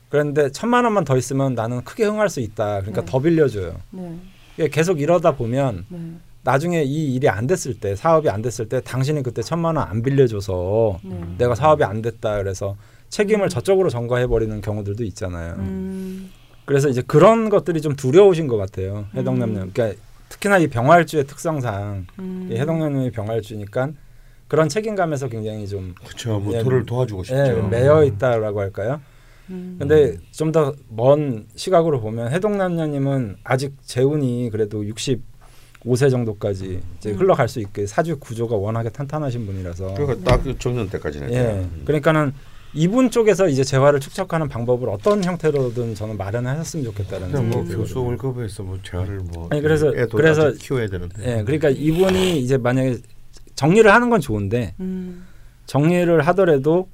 그런데 0.09 0.51
천만 0.51 0.85
원만 0.85 1.05
더 1.05 1.17
있으면 1.17 1.55
나는 1.55 1.85
크게 1.85 2.05
흥할 2.05 2.29
수 2.31 2.41
있다. 2.41 2.81
그러니까 2.81 3.03
네. 3.03 3.07
더 3.07 3.19
빌려줘요. 3.21 3.77
네. 3.91 4.19
이게 4.57 4.69
계속 4.69 5.01
이러다 5.01 5.37
보면 5.37 5.85
네. 5.89 6.13
나중에 6.45 6.83
이 6.83 7.15
일이 7.15 7.29
안 7.29 7.47
됐을 7.47 7.75
때 7.79 7.95
사업이 7.95 8.31
안 8.31 8.41
됐을 8.41 8.69
때 8.71 8.81
당신이 8.81 9.23
그때 9.23 9.43
천만 9.43 9.77
원 9.77 9.87
안 9.87 10.03
빌려줘서 10.03 10.99
네. 11.05 11.21
내가 11.39 11.55
사업이 11.55 11.85
안 11.85 12.01
됐다 12.01 12.39
그래서 12.39 12.75
책임을 13.11 13.49
저쪽으로 13.51 13.89
전가해 13.91 14.27
버리는 14.27 14.59
경우들도 14.61 15.05
있잖아요. 15.05 15.55
음. 15.59 16.31
그래서 16.69 16.91
이제 16.91 17.01
그런 17.07 17.49
것들이 17.49 17.81
좀 17.81 17.97
두려우신 17.97 18.47
것 18.47 18.59
같아요. 18.59 19.07
해동남녀. 19.15 19.63
음. 19.63 19.71
그러니까 19.73 19.99
특히나 20.29 20.59
이 20.59 20.67
병활주의 20.67 21.25
특성상 21.27 22.07
음. 22.19 22.49
이 22.53 22.57
해동남녀이 22.57 23.11
병활주니까 23.11 23.89
그런 24.49 24.69
책임감에서 24.69 25.29
굉장히 25.29 25.67
좀 25.67 25.95
그렇죠. 26.05 26.39
뭐 26.39 26.53
예, 26.55 26.63
도를 26.63 26.85
도와주고 26.85 27.25
싶죠. 27.25 27.41
예, 27.41 27.53
매여 27.71 28.05
있다라고 28.05 28.61
할까요? 28.61 29.01
음. 29.49 29.77
근데 29.79 30.19
좀 30.31 30.53
더 30.53 30.75
먼 30.91 31.47
시각으로 31.57 32.03
보면 32.03 32.33
해동남녀님은 32.33 33.37
아직 33.45 33.73
재운이 33.87 34.51
그래도 34.53 34.83
65세 34.83 36.11
정도까지 36.11 36.83
이제 36.99 37.11
음. 37.13 37.17
흘러갈 37.17 37.49
수 37.49 37.61
있게 37.61 37.87
사주 37.87 38.19
구조가 38.19 38.57
워낙에 38.57 38.91
탄탄하신 38.91 39.47
분이라서 39.47 39.95
그러니까 39.95 40.31
딱그 40.31 40.59
정년 40.59 40.91
때까지는. 40.91 41.33
예. 41.33 41.67
그러니까는 41.87 42.35
이분 42.79 43.11
쪽에서 43.11 43.49
이제 43.49 43.65
재화를 43.65 43.99
축적하는 43.99 44.49
방법을 44.49 44.89
어떤 44.89 45.25
형태로든 45.25 45.97
저는 45.97 46.17
마련하셨으면 46.17 46.85
좋겠다는 46.87 47.33
그냥 47.33 47.49
뭐 47.51 47.59
생각이 47.65 47.77
교수. 47.77 48.01
월급에서 48.05 48.63
뭐 48.63 48.79
재활을 48.85 49.19
뭐 49.19 49.49
아니, 49.51 49.61
그래서- 49.61 49.89
애도 49.89 50.17
그래서- 50.17 50.53
키워야 50.53 50.87
되는데. 50.87 51.15
예, 51.39 51.43
그러니까 51.43 51.71
이분이 51.71 52.39
이제 52.39 52.57
만약에 52.57 52.99
정리를 53.57 53.93
하는 53.93 54.11
건 54.11 54.21
좋은데 54.21 54.75
음. 54.79 55.25
정리를 55.67 56.21
하더라도 56.29 56.89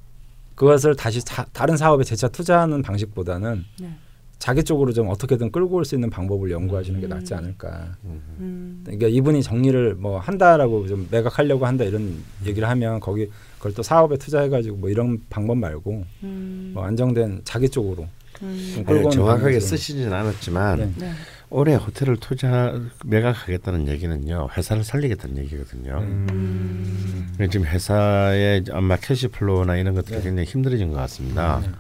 그것을 0.54 0.96
다시 0.96 1.22
자, 1.22 1.44
다른 1.52 1.76
사업에 1.76 2.02
재차 2.02 2.28
투자하는 2.28 2.80
방식보다는 2.80 3.64
네. 3.80 3.90
자기 4.38 4.62
쪽으로 4.64 4.92
좀 4.92 5.08
어떻게든 5.08 5.52
끌고 5.52 5.76
올 5.76 5.84
수 5.84 5.94
있는 5.94 6.08
방법을 6.08 6.50
연구하시는 6.50 6.98
게 7.00 7.06
음. 7.06 7.10
낫지 7.10 7.34
않을까. 7.34 7.96
음. 8.04 8.80
그러니까 8.84 9.08
이분이 9.08 9.42
정리를 9.42 9.96
뭐 9.96 10.18
한다라고 10.18 10.86
좀 10.86 11.08
매각하려고 11.10 11.66
한다 11.66 11.84
이런 11.84 12.16
얘기를 12.46 12.66
하면 12.68 13.00
거기 13.00 13.28
그걸 13.64 13.74
또 13.74 13.82
사업에 13.82 14.18
투자해가지고 14.18 14.76
뭐 14.76 14.90
이런 14.90 15.22
방법 15.30 15.56
말고 15.56 16.04
음. 16.22 16.72
뭐 16.74 16.84
안정된 16.84 17.40
자기 17.44 17.70
쪽으로 17.70 18.06
음. 18.42 18.84
좀 18.86 18.98
아니, 18.98 19.10
정확하게. 19.10 19.58
쓰시진 19.58 20.12
않았지만 20.12 20.78
네. 20.78 20.92
네. 20.98 21.12
올해 21.48 21.74
호텔을 21.74 22.18
투자 22.18 22.78
매각하겠다는 23.06 23.88
얘기는요 23.88 24.50
회사를 24.54 24.84
살리겠다는 24.84 25.38
얘기거든요. 25.38 25.96
음. 25.98 27.30
그러니까 27.32 27.50
지금 27.50 27.66
회사의 27.66 28.64
아마 28.70 28.96
캐시플로우나 28.96 29.76
이런 29.76 29.94
것들이 29.94 30.18
네. 30.18 30.22
굉장히 30.24 30.46
힘들어진 30.46 30.90
것 30.90 30.96
같습니다. 30.96 31.60
네. 31.62 31.70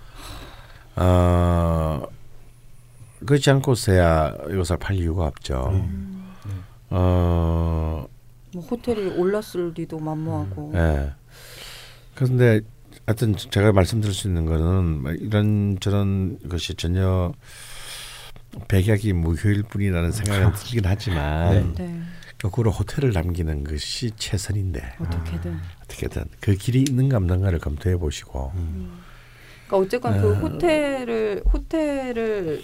어, 0.96 2.06
그렇지 3.26 3.50
않고서야 3.50 4.38
이것을 4.50 4.78
팔 4.78 4.96
이유가 4.96 5.26
없죠. 5.26 5.68
음. 5.70 6.32
어, 6.88 8.06
뭐 8.54 8.62
호텔이 8.62 9.18
올랐을 9.18 9.74
리도 9.76 9.98
만무하고. 9.98 10.72
예. 10.76 11.12
그런데 12.14 12.60
하여튼 13.06 13.34
제가 13.36 13.72
말씀드릴 13.72 14.14
수 14.14 14.28
있는 14.28 14.46
거는 14.46 15.02
뭐 15.02 15.12
이런 15.12 15.76
저런 15.80 16.38
것이 16.48 16.74
전혀 16.74 17.32
백약이 18.68 19.12
무효일 19.12 19.64
뿐이라는 19.64 20.12
생각은 20.12 20.52
들긴 20.58 20.82
하지만 20.84 21.74
네. 21.74 22.00
거꾸로 22.40 22.70
호텔을 22.70 23.12
남기는 23.12 23.64
것이 23.64 24.10
최선인데 24.16 24.96
어떻게든. 25.00 25.58
어떻게든 25.84 26.24
그 26.40 26.54
길이 26.54 26.84
있는가 26.88 27.16
없는가를 27.16 27.58
검토해 27.58 27.96
보시고 27.96 28.52
그러니까 29.66 29.76
어쨌건 29.76 30.20
그 30.20 30.30
어. 30.30 30.34
호텔을 30.34 31.42
호텔을 31.52 32.62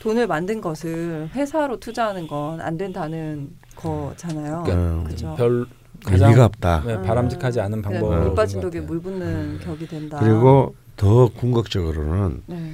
돈을 0.00 0.26
만든 0.26 0.60
것을 0.60 1.30
회사로 1.34 1.80
투자하는 1.80 2.26
건 2.26 2.60
안 2.60 2.76
된다는 2.76 3.50
거잖아요. 3.76 4.62
그러니까 4.66 5.08
그죠. 5.08 5.34
별 5.36 5.66
의미가 6.06 6.26
가장 6.26 6.44
없다. 6.44 6.82
네, 6.86 7.02
바람직하지 7.02 7.60
않은 7.60 7.82
방법인 7.82 8.18
물것 8.18 8.34
빠진 8.34 8.60
독에. 8.60 8.80
물 8.80 9.00
붓는 9.00 9.60
격이 9.60 9.86
된다. 9.88 10.18
그리고 10.20 10.74
더 10.96 11.28
궁극적으로는 11.28 12.42
네. 12.46 12.72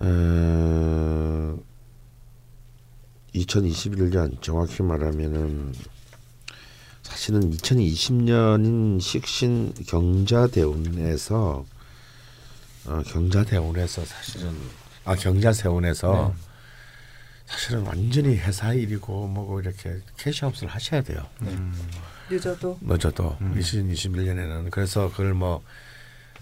어, 0.00 1.58
2021년 3.34 4.40
정확히 4.42 4.82
말하면은 4.82 5.72
사실은 7.02 7.50
2020년인 7.50 9.00
식신 9.00 9.72
경자대운에서 9.86 11.64
어, 12.86 13.02
경자대운에서 13.06 14.04
사실은 14.04 14.52
아 15.04 15.14
경자세운에서 15.14 16.34
네. 16.36 16.45
사실은 17.46 17.82
완전히 17.82 18.36
회사 18.36 18.72
일이고 18.74 19.28
뭐고 19.28 19.60
이렇게 19.60 20.00
캐시아웃을 20.16 20.68
하셔야 20.68 21.02
돼요. 21.02 21.24
늦어도 22.28 22.78
늦어도 22.80 23.36
2021년에는 23.40 24.70
그래서 24.70 25.10
그걸 25.10 25.32
뭐 25.34 25.62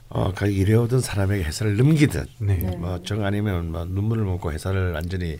어, 0.08 0.32
그 0.32 0.46
일해오던 0.46 1.00
사람에게 1.00 1.44
회사를 1.44 1.76
넘기든 1.76 2.24
네. 2.38 2.56
네. 2.56 2.76
뭐정 2.76 3.24
아니면 3.24 3.70
뭐 3.72 3.84
눈물을 3.84 4.24
먹고 4.24 4.52
회사를 4.52 4.92
완전히 4.92 5.38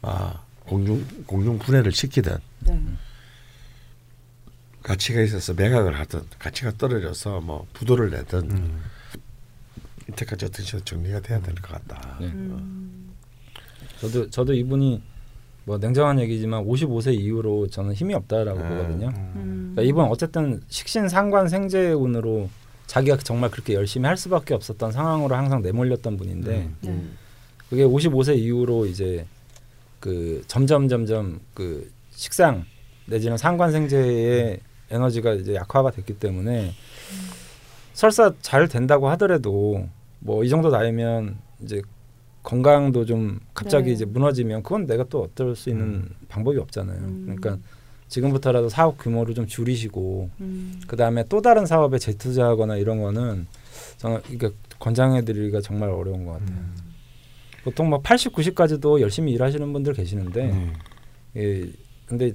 아 0.00 0.42
공중 0.60 1.04
공중 1.26 1.58
분해를 1.58 1.92
시키든 1.92 2.36
네. 2.60 2.80
가치가 4.82 5.20
있어서 5.20 5.52
매각을 5.54 5.98
하든 6.00 6.22
가치가 6.38 6.72
떨어져서 6.76 7.40
뭐 7.40 7.66
부도를 7.72 8.10
내든 8.10 8.50
음. 8.50 8.82
이때까지 10.08 10.46
어떻게 10.46 10.64
정리가 10.84 11.20
돼야 11.20 11.40
될 11.40 11.54
것 11.56 11.72
같다. 11.86 12.16
네. 12.20 12.26
음. 12.26 13.01
저도 14.02 14.30
저도 14.30 14.52
이분이 14.54 15.00
뭐 15.64 15.78
냉정한 15.78 16.18
얘기지만 16.20 16.64
55세 16.66 17.14
이후로 17.14 17.68
저는 17.68 17.94
힘이 17.94 18.14
없다라고 18.14 18.60
네. 18.60 18.68
보거든요. 18.68 19.08
음. 19.36 19.72
그러니까 19.74 19.82
이분 19.82 20.04
어쨌든 20.06 20.60
식신 20.68 21.08
상관 21.08 21.48
생재운으로 21.48 22.50
자기가 22.88 23.16
정말 23.18 23.50
그렇게 23.50 23.74
열심히 23.74 24.06
할 24.06 24.16
수밖에 24.16 24.54
없었던 24.54 24.90
상황으로 24.90 25.36
항상 25.36 25.62
내몰렸던 25.62 26.16
분인데 26.16 26.68
네. 26.80 27.02
그게 27.70 27.84
55세 27.84 28.36
이후로 28.38 28.86
이제 28.86 29.24
그 30.00 30.42
점점 30.48 30.88
점점 30.88 31.40
그 31.54 31.90
식상 32.10 32.64
내지는 33.06 33.36
상관 33.38 33.70
생재의 33.70 34.58
에너지가 34.90 35.34
이제 35.34 35.54
약화가 35.54 35.92
됐기 35.92 36.14
때문에 36.18 36.72
설사 37.94 38.32
잘 38.42 38.66
된다고 38.68 39.08
하더라도 39.10 39.88
뭐 40.18 40.44
이 40.44 40.48
정도 40.48 40.70
나이면 40.70 41.38
이제 41.62 41.82
건강도 42.42 43.04
좀 43.04 43.40
갑자기 43.54 43.86
네. 43.86 43.92
이제 43.92 44.04
무너지면 44.04 44.62
그건 44.62 44.86
내가 44.86 45.04
또 45.08 45.22
어떨 45.22 45.54
수 45.54 45.70
있는 45.70 45.84
음. 45.84 46.14
방법이 46.28 46.58
없잖아요. 46.58 46.98
음. 46.98 47.36
그러니까 47.36 47.58
지금부터라도 48.08 48.68
사업 48.68 48.98
규모를 48.98 49.34
좀 49.34 49.46
줄이시고 49.46 50.30
음. 50.40 50.80
그 50.86 50.96
다음에 50.96 51.24
또 51.28 51.40
다른 51.40 51.66
사업에 51.66 51.98
재투자하거나 51.98 52.76
이런 52.76 53.00
거는 53.00 53.46
저는 53.96 54.20
이게 54.30 54.50
권장해드리기가 54.78 55.60
정말 55.60 55.88
어려운 55.88 56.26
것 56.26 56.32
같아요. 56.32 56.58
음. 56.58 56.74
보통 57.64 57.88
뭐 57.88 58.00
80, 58.00 58.32
90까지도 58.34 59.00
열심히 59.00 59.32
일하시는 59.32 59.72
분들 59.72 59.92
계시는데 59.94 60.46
네. 60.46 60.72
예, 61.36 61.70
근데 62.06 62.32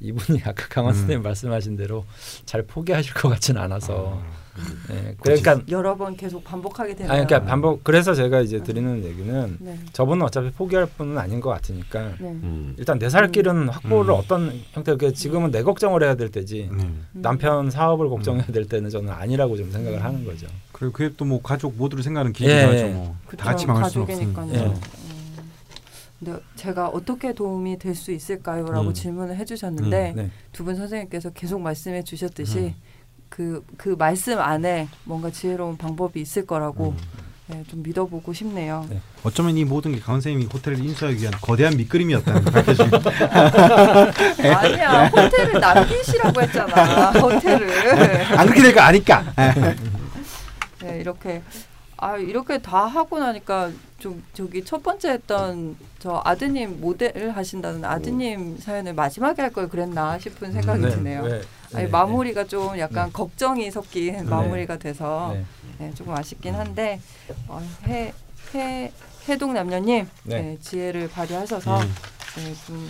이분이 0.00 0.40
아까 0.44 0.66
강원 0.68 0.94
음. 0.94 0.98
선생님 0.98 1.22
말씀하신 1.22 1.76
대로 1.76 2.04
잘 2.44 2.62
포기하실 2.62 3.14
것 3.14 3.28
같지는 3.28 3.60
않아서 3.62 4.20
아, 4.20 4.49
예, 4.90 5.14
그러니까 5.20 5.60
여러 5.68 5.96
번 5.96 6.16
계속 6.16 6.42
반복하게 6.44 6.94
되네요. 6.96 7.12
아니 7.12 7.26
그러니까 7.26 7.48
반복 7.48 7.84
그래서 7.84 8.14
제가 8.14 8.40
이제 8.40 8.62
드리는 8.62 9.04
얘기는 9.04 9.56
네. 9.60 9.78
저분은 9.92 10.24
어차피 10.26 10.50
포기할 10.50 10.86
분은 10.86 11.16
아닌 11.18 11.40
것 11.40 11.50
같으니까 11.50 12.12
네. 12.18 12.28
음. 12.28 12.74
일단 12.78 12.98
내 12.98 13.08
살 13.10 13.30
길은 13.32 13.68
확보를 13.68 14.10
음. 14.14 14.18
어떤 14.18 14.52
형태 14.72 14.96
그 14.96 15.12
지금은 15.12 15.50
내 15.50 15.62
걱정을 15.62 16.02
해야 16.02 16.14
될 16.14 16.30
때지 16.30 16.68
네. 16.72 16.82
음. 16.82 17.06
남편 17.12 17.70
사업을 17.70 18.08
걱정해야 18.08 18.46
될 18.46 18.66
때는 18.66 18.90
저는 18.90 19.10
아니라고 19.10 19.56
좀 19.56 19.70
생각을 19.72 20.02
하는 20.04 20.24
거죠. 20.24 20.46
그리고 20.72 20.92
그게 20.92 21.14
또 21.16 21.24
뭐 21.24 21.40
가족 21.42 21.76
모두를 21.76 22.02
생각하는 22.02 22.32
길이긴 22.32 22.56
예, 22.56 22.62
하죠. 22.64 22.76
예. 22.78 22.88
뭐. 22.90 23.14
그쵸, 23.26 23.36
다 23.36 23.50
같이 23.50 23.66
망할 23.66 23.82
가족이니까요. 23.84 24.46
없으니까. 24.46 24.64
예. 24.64 24.66
음. 24.68 24.80
근데 26.18 26.38
제가 26.56 26.88
어떻게 26.88 27.32
도움이 27.32 27.78
될 27.78 27.94
수 27.94 28.12
있을까요?라고 28.12 28.88
음. 28.88 28.94
질문을 28.94 29.36
해주셨는데 29.36 30.12
네. 30.16 30.30
두분 30.52 30.76
선생님께서 30.76 31.30
계속 31.30 31.60
말씀해 31.60 32.02
주셨듯이 32.04 32.58
음. 32.58 32.74
그, 33.30 33.64
그 33.78 33.94
말씀 33.98 34.38
안에 34.38 34.88
뭔가 35.04 35.30
지혜로운 35.30 35.78
방법이 35.78 36.20
있을 36.20 36.44
거라고 36.46 36.90
음. 36.90 36.96
네, 37.46 37.64
좀 37.68 37.82
믿어보고 37.82 38.32
싶네요. 38.32 38.86
네. 38.90 39.00
어쩌면 39.24 39.56
이 39.56 39.64
모든 39.64 39.92
게 39.92 39.98
강원 39.98 40.20
선생님이 40.20 40.48
호텔을 40.52 40.78
인수하기 40.78 41.20
위한 41.20 41.32
거대한 41.40 41.76
밑그림이었다는 41.76 42.44
게 42.44 42.50
밝혀진 42.50 42.90
아니야 44.54 45.06
호텔을 45.08 45.60
남기시라고 45.60 46.42
했잖아 46.42 47.10
호텔을 47.18 48.38
안 48.38 48.46
그렇게 48.46 48.62
될 48.62 48.74
거 48.74 48.80
아니까. 48.82 49.24
네, 50.80 51.00
이렇게 51.00 51.42
아 52.02 52.16
이렇게 52.16 52.56
다 52.58 52.86
하고 52.86 53.18
나니까 53.18 53.70
좀 53.98 54.24
저기 54.32 54.64
첫 54.64 54.82
번째 54.82 55.10
했던 55.10 55.76
저 55.98 56.22
아드님 56.24 56.80
모델 56.80 57.30
하신다는 57.30 57.84
아드님 57.84 58.56
사연을 58.58 58.94
마지막에 58.94 59.42
할 59.42 59.50
걸 59.52 59.68
그랬나 59.68 60.18
싶은 60.18 60.52
생각이 60.52 60.80
네, 60.80 60.90
드네요. 60.90 61.26
네, 61.26 61.42
아니 61.74 61.84
네, 61.84 61.90
마무리가 61.90 62.44
좀 62.44 62.78
약간 62.78 63.06
네. 63.06 63.12
걱정이 63.12 63.70
섞인 63.70 64.24
마무리가 64.28 64.78
돼서 64.78 65.32
네. 65.34 65.44
네, 65.78 65.94
조금 65.94 66.14
아쉽긴 66.14 66.54
한데 66.54 67.00
어, 67.48 67.60
해, 67.86 68.14
해, 68.54 68.92
해동 69.28 69.52
남녀님 69.52 70.08
네. 70.24 70.40
네, 70.42 70.58
지혜를 70.60 71.10
발휘하셔서 71.10 71.80
음. 71.82 71.94
네, 72.36 72.54
좀 72.66 72.88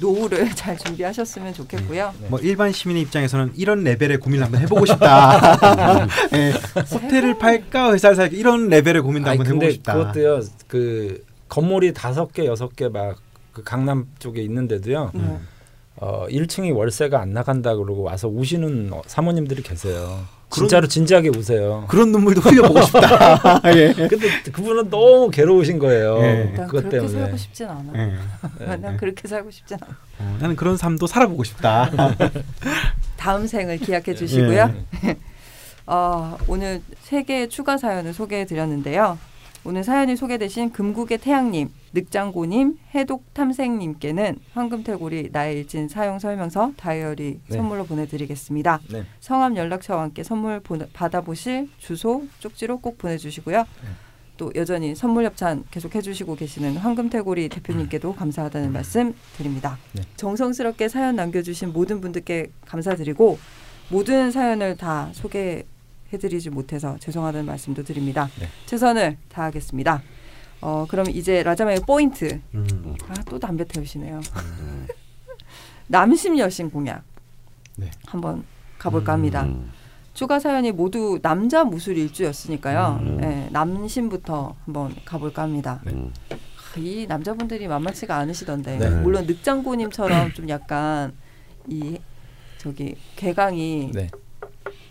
노후를 0.00 0.50
잘 0.56 0.76
준비하셨으면 0.76 1.54
좋겠고요. 1.54 2.14
네. 2.20 2.28
뭐 2.28 2.38
일반 2.40 2.72
시민의 2.72 3.02
입장에서는 3.02 3.52
이런 3.56 3.84
레벨의 3.84 4.18
고민을 4.18 4.44
한번 4.44 4.60
해보고 4.62 4.86
싶다. 4.86 6.06
예, 6.34 6.52
호텔을 6.92 7.38
팔까 7.38 7.92
회사를 7.92 8.16
살까 8.16 8.36
이런 8.36 8.68
레벨의 8.68 9.02
고민도 9.02 9.30
아니 9.30 9.38
한번 9.38 9.56
해보고 9.56 9.70
싶다. 9.72 9.94
그것도요. 9.94 10.40
그 10.68 11.24
건물이 11.48 11.92
다섯 11.94 12.32
개 12.32 12.44
여섯 12.46 12.74
개 12.74 12.88
막 12.88 13.16
그 13.54 13.62
강남 13.62 14.08
쪽에 14.18 14.42
있는데도요. 14.42 15.12
네. 15.14 15.38
어 15.94 16.26
1층이 16.28 16.74
월세가 16.74 17.20
안 17.20 17.30
나간다 17.32 17.76
그러고 17.76 18.02
와서 18.02 18.26
우시는 18.26 18.90
어, 18.92 19.00
사모님들이 19.06 19.62
계세요. 19.62 20.24
그런- 20.54 20.68
진짜로 20.68 20.86
진지하게 20.86 21.28
우세요. 21.30 21.84
그런 21.88 22.12
눈물도 22.12 22.40
흘려보고 22.40 22.80
싶다. 22.82 23.60
예. 23.74 23.92
근데 24.08 24.28
그분은 24.52 24.88
너무 24.90 25.30
괴로우신 25.30 25.78
거예요. 25.78 26.18
예. 26.22 26.44
난 26.44 26.66
그것 26.66 26.68
그렇게 26.82 26.88
때문에. 26.90 27.20
살고 27.20 27.36
싶진 27.36 27.66
않아. 27.68 27.92
예. 27.96 28.12
네. 28.66 28.76
난 28.80 28.96
그렇게 28.96 29.26
살고 29.28 29.50
싶진 29.50 29.76
않아. 29.82 29.96
어, 30.20 30.36
나는 30.40 30.56
그런 30.56 30.76
삶도 30.76 31.06
살아보고 31.06 31.44
싶다. 31.44 31.90
다음 33.16 33.46
생을 33.46 33.78
기약해 33.78 34.14
주시고요. 34.14 34.74
예. 35.06 35.16
어, 35.86 36.38
오늘 36.46 36.80
세 37.02 37.22
개의 37.24 37.48
추가 37.48 37.76
사연을 37.76 38.14
소개해 38.14 38.46
드렸는데요. 38.46 39.18
오늘 39.66 39.82
사연이 39.82 40.14
소개되신 40.14 40.72
금국의 40.72 41.16
태양님, 41.18 41.70
늑장고님, 41.94 42.78
해독탐생님께는 42.94 44.36
황금태고리 44.52 45.30
나의 45.32 45.56
일진 45.56 45.88
사용 45.88 46.18
설명서 46.18 46.72
다이어리 46.76 47.40
네. 47.48 47.56
선물로 47.56 47.86
보내드리겠습니다. 47.86 48.80
네. 48.92 49.04
성함 49.20 49.56
연락처와 49.56 50.02
함께 50.02 50.22
선물 50.22 50.60
보내, 50.60 50.86
받아보실 50.92 51.70
주소 51.78 52.26
쪽지로 52.40 52.80
꼭 52.80 52.98
보내주시고요. 52.98 53.58
네. 53.60 53.88
또 54.36 54.52
여전히 54.54 54.94
선물 54.94 55.24
협찬 55.24 55.64
계속 55.70 55.94
해주시고 55.94 56.36
계시는 56.36 56.76
황금태고리 56.76 57.48
대표님께도 57.48 58.16
감사하다는 58.16 58.70
말씀 58.70 59.14
드립니다. 59.38 59.78
네. 59.92 60.02
정성스럽게 60.16 60.88
사연 60.88 61.16
남겨주신 61.16 61.72
모든 61.72 62.02
분들께 62.02 62.50
감사드리고 62.66 63.38
모든 63.88 64.30
사연을 64.30 64.76
다 64.76 65.08
소개 65.12 65.64
해드리지 66.12 66.50
못해서 66.50 66.96
죄송하다는 66.98 67.46
말씀도 67.46 67.82
드립니다. 67.82 68.28
네. 68.38 68.48
최선을 68.66 69.16
다하겠습니다. 69.28 70.02
어, 70.60 70.86
그럼 70.88 71.08
이제 71.10 71.42
라자마의 71.42 71.80
포인트. 71.80 72.40
음. 72.54 72.96
아, 73.08 73.14
또 73.28 73.38
담배 73.38 73.64
태우시네요. 73.64 74.20
남심 75.88 76.38
여신 76.38 76.70
공약. 76.70 77.02
네. 77.76 77.90
한번 78.06 78.44
가볼까 78.78 79.12
합니다. 79.12 79.42
음. 79.44 79.70
추가 80.14 80.38
사연이 80.38 80.70
모두 80.70 81.18
남자 81.20 81.64
무술 81.64 81.98
일주였으니까요. 81.98 83.00
음. 83.02 83.16
네, 83.20 83.48
남심부터 83.50 84.54
한번 84.64 84.94
가볼까 85.04 85.42
합니다. 85.42 85.80
음. 85.88 86.12
아, 86.30 86.78
이 86.78 87.06
남자분들이 87.06 87.68
만만치가 87.68 88.16
않으시던데 88.16 88.78
네. 88.78 88.90
물론 88.90 89.26
늑장고님처럼 89.26 90.32
좀 90.32 90.48
약간 90.48 91.12
이 91.68 91.98
저기 92.58 92.96
개강이 93.16 93.90
네. 93.92 94.08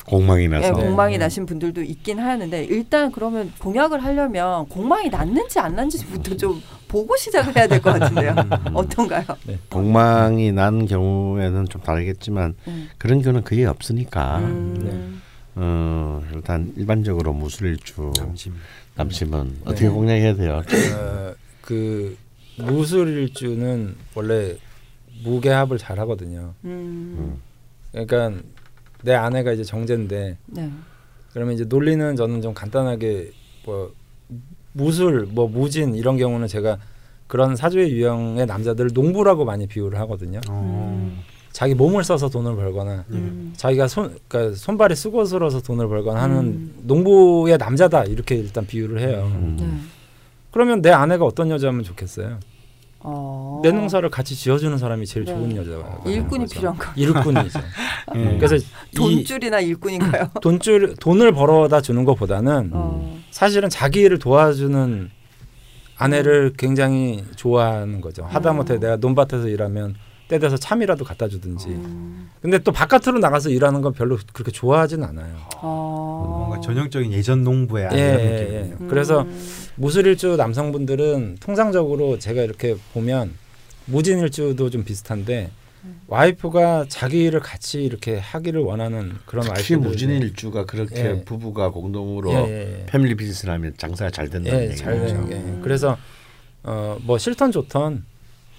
공망이 0.06 0.44
예, 0.44 0.48
나서 0.48 0.72
네. 0.74 0.84
공망이 0.84 1.18
네. 1.18 1.26
나신 1.26 1.46
분들도 1.46 1.82
있긴 1.84 2.20
하는데 2.20 2.64
일단 2.66 3.12
그러면 3.12 3.52
공약을 3.60 4.04
하려면 4.04 4.68
공망이 4.68 5.10
났는지 5.10 5.60
안 5.60 5.76
났는지부터 5.76 6.36
좀 6.38 6.62
보고 6.88 7.16
시작을 7.16 7.56
해야 7.56 7.68
될 7.68 7.80
것 7.82 7.98
같은데요. 8.00 8.36
음. 8.38 8.50
어떤가요? 8.76 9.24
공망이 9.70 10.52
난 10.52 10.86
경우에는 10.86 11.66
좀 11.70 11.82
다르겠지만 11.82 12.56
음. 12.68 12.90
그런 12.98 13.22
경우는 13.22 13.44
거의 13.44 13.66
없으니까 13.66 14.40
음. 14.40 15.22
어, 15.56 16.22
일단 16.34 16.74
일반적으로 16.76 17.34
무술일주 17.34 18.12
잠심. 18.16 18.54
남심은 18.96 19.60
어떻게 19.66 19.88
네. 19.88 19.90
공략해야 19.94 20.36
돼요? 20.36 20.62
어, 20.96 21.34
그 21.62 22.18
무술일주는 22.58 23.96
원래 24.16 24.56
무게합을 25.24 25.78
잘 25.78 26.00
하거든요. 26.02 26.54
음. 26.66 27.40
그러니까 27.92 28.34
내 29.04 29.14
아내가 29.14 29.52
이제 29.52 29.64
정제인데 29.64 30.38
네. 30.48 30.72
그러면 31.34 31.54
이제 31.54 31.66
논리는 31.66 32.16
저는 32.16 32.42
좀 32.42 32.54
간단하게 32.54 33.32
뭐 33.66 33.94
무술 34.72 35.28
뭐 35.30 35.48
무진 35.48 35.96
이런 35.96 36.18
경우는 36.18 36.48
제가 36.48 36.78
그런 37.28 37.56
사주의 37.56 37.92
유형의 37.92 38.46
남자들 38.46 38.90
농부라고 38.94 39.46
많이 39.46 39.68
비유를 39.68 40.00
하거든요. 40.00 40.40
어. 40.50 41.12
자기 41.52 41.76
몸을 41.76 42.04
써서 42.04 42.30
돈을 42.30 42.56
벌거나 42.56 43.06
음. 43.12 43.54
자기가 43.56 43.88
손 43.88 44.18
그러니까 44.28 44.56
손발이 44.56 44.96
수고스러워서 44.96 45.62
돈을 45.62 45.88
벌거나 45.88 46.22
하는 46.22 46.38
음. 46.38 46.76
농부의 46.84 47.58
남자다 47.58 48.06
이렇게 48.06 48.36
일단 48.36 48.66
비유를 48.66 49.00
해요. 49.00 49.32
음. 49.36 49.58
네. 49.60 49.68
그러면 50.52 50.82
내 50.82 50.92
아내가 50.92 51.26
어떤 51.26 51.50
여자면 51.50 51.84
좋겠어요? 51.84 52.40
어. 53.04 53.60
내 53.64 53.72
농사를 53.72 54.10
같이 54.10 54.36
지어주는 54.36 54.78
사람이 54.78 55.06
제일 55.06 55.26
네. 55.26 55.34
좋은 55.34 55.56
여자가 55.56 56.02
일꾼이 56.06 56.46
필요한 56.48 56.78
거. 56.78 56.88
일꾼이죠. 56.96 57.60
예. 58.16 58.38
그래서 58.38 58.56
이 58.56 58.64
돈줄이나 58.96 59.60
일꾼인가요? 59.60 60.30
돈줄 60.42 60.96
돈을 61.00 61.34
벌어다 61.34 61.82
주는 61.82 62.06
것보다는 62.06 62.70
어. 62.74 63.18
사실은 63.32 63.70
자기 63.70 64.02
일을 64.02 64.20
도와주는 64.20 65.10
아내를 65.98 66.54
굉장히 66.58 67.24
좋아하는 67.36 68.02
거죠. 68.02 68.24
하다못해 68.24 68.76
음. 68.76 68.80
내가 68.80 68.96
논밭에서 68.98 69.48
일하면 69.48 69.96
때 70.34 70.40
돼서 70.40 70.58
참이라도 70.58 71.06
갖다 71.06 71.28
주든지. 71.28 71.68
음. 71.68 72.30
근데 72.42 72.58
또 72.58 72.72
바깥으로 72.72 73.20
나가서 73.20 73.52
일하는 73.52 73.82
건 73.82 73.94
별로 73.94 74.18
그렇게 74.34 74.52
좋아하진 74.52 75.04
않아요. 75.04 75.36
어. 75.58 76.48
뭔가 76.50 76.60
전형적인 76.60 77.14
예전 77.14 77.44
농부의 77.44 77.90
예, 77.94 77.98
예, 77.98 78.12
느낌이에요. 78.40 78.78
예. 78.82 78.88
그래서 78.90 79.22
음. 79.22 79.48
무술일주 79.76 80.36
남성분들은 80.38 81.38
통상적으로 81.40 82.18
제가 82.18 82.42
이렇게 82.42 82.76
보면 82.96 83.34
무진일주도 83.86 84.72
좀 84.72 84.84
비슷한데 84.84 85.52
음. 85.84 86.02
와이프가 86.08 86.86
자기 86.90 87.26
일을 87.26 87.40
같이 87.40 87.84
이렇게 87.84 88.18
하기를 88.18 88.60
원하는 88.62 89.14
그런 89.28 89.46
특히 89.46 89.76
와이프들. 89.76 89.78
무진일주가 89.92 90.66
그렇게 90.66 90.96
예. 91.06 91.24
부부가 91.24 91.70
공동으로 91.70 92.32
예, 92.32 92.38
예, 92.38 92.80
예. 92.82 92.86
패밀리 92.88 93.14
비즈니스를 93.14 93.54
하면 93.54 93.74
장사가 93.78 94.10
잘 94.10 94.30
된다는 94.30 94.60
예, 94.60 94.64
얘기죠. 94.66 94.84
잘 94.84 95.00
되는 95.00 95.30
게. 95.30 95.62
그래서 95.62 95.96
어 96.64 96.98
뭐 97.04 97.18
싫던 97.20 97.52
좋던 97.52 98.04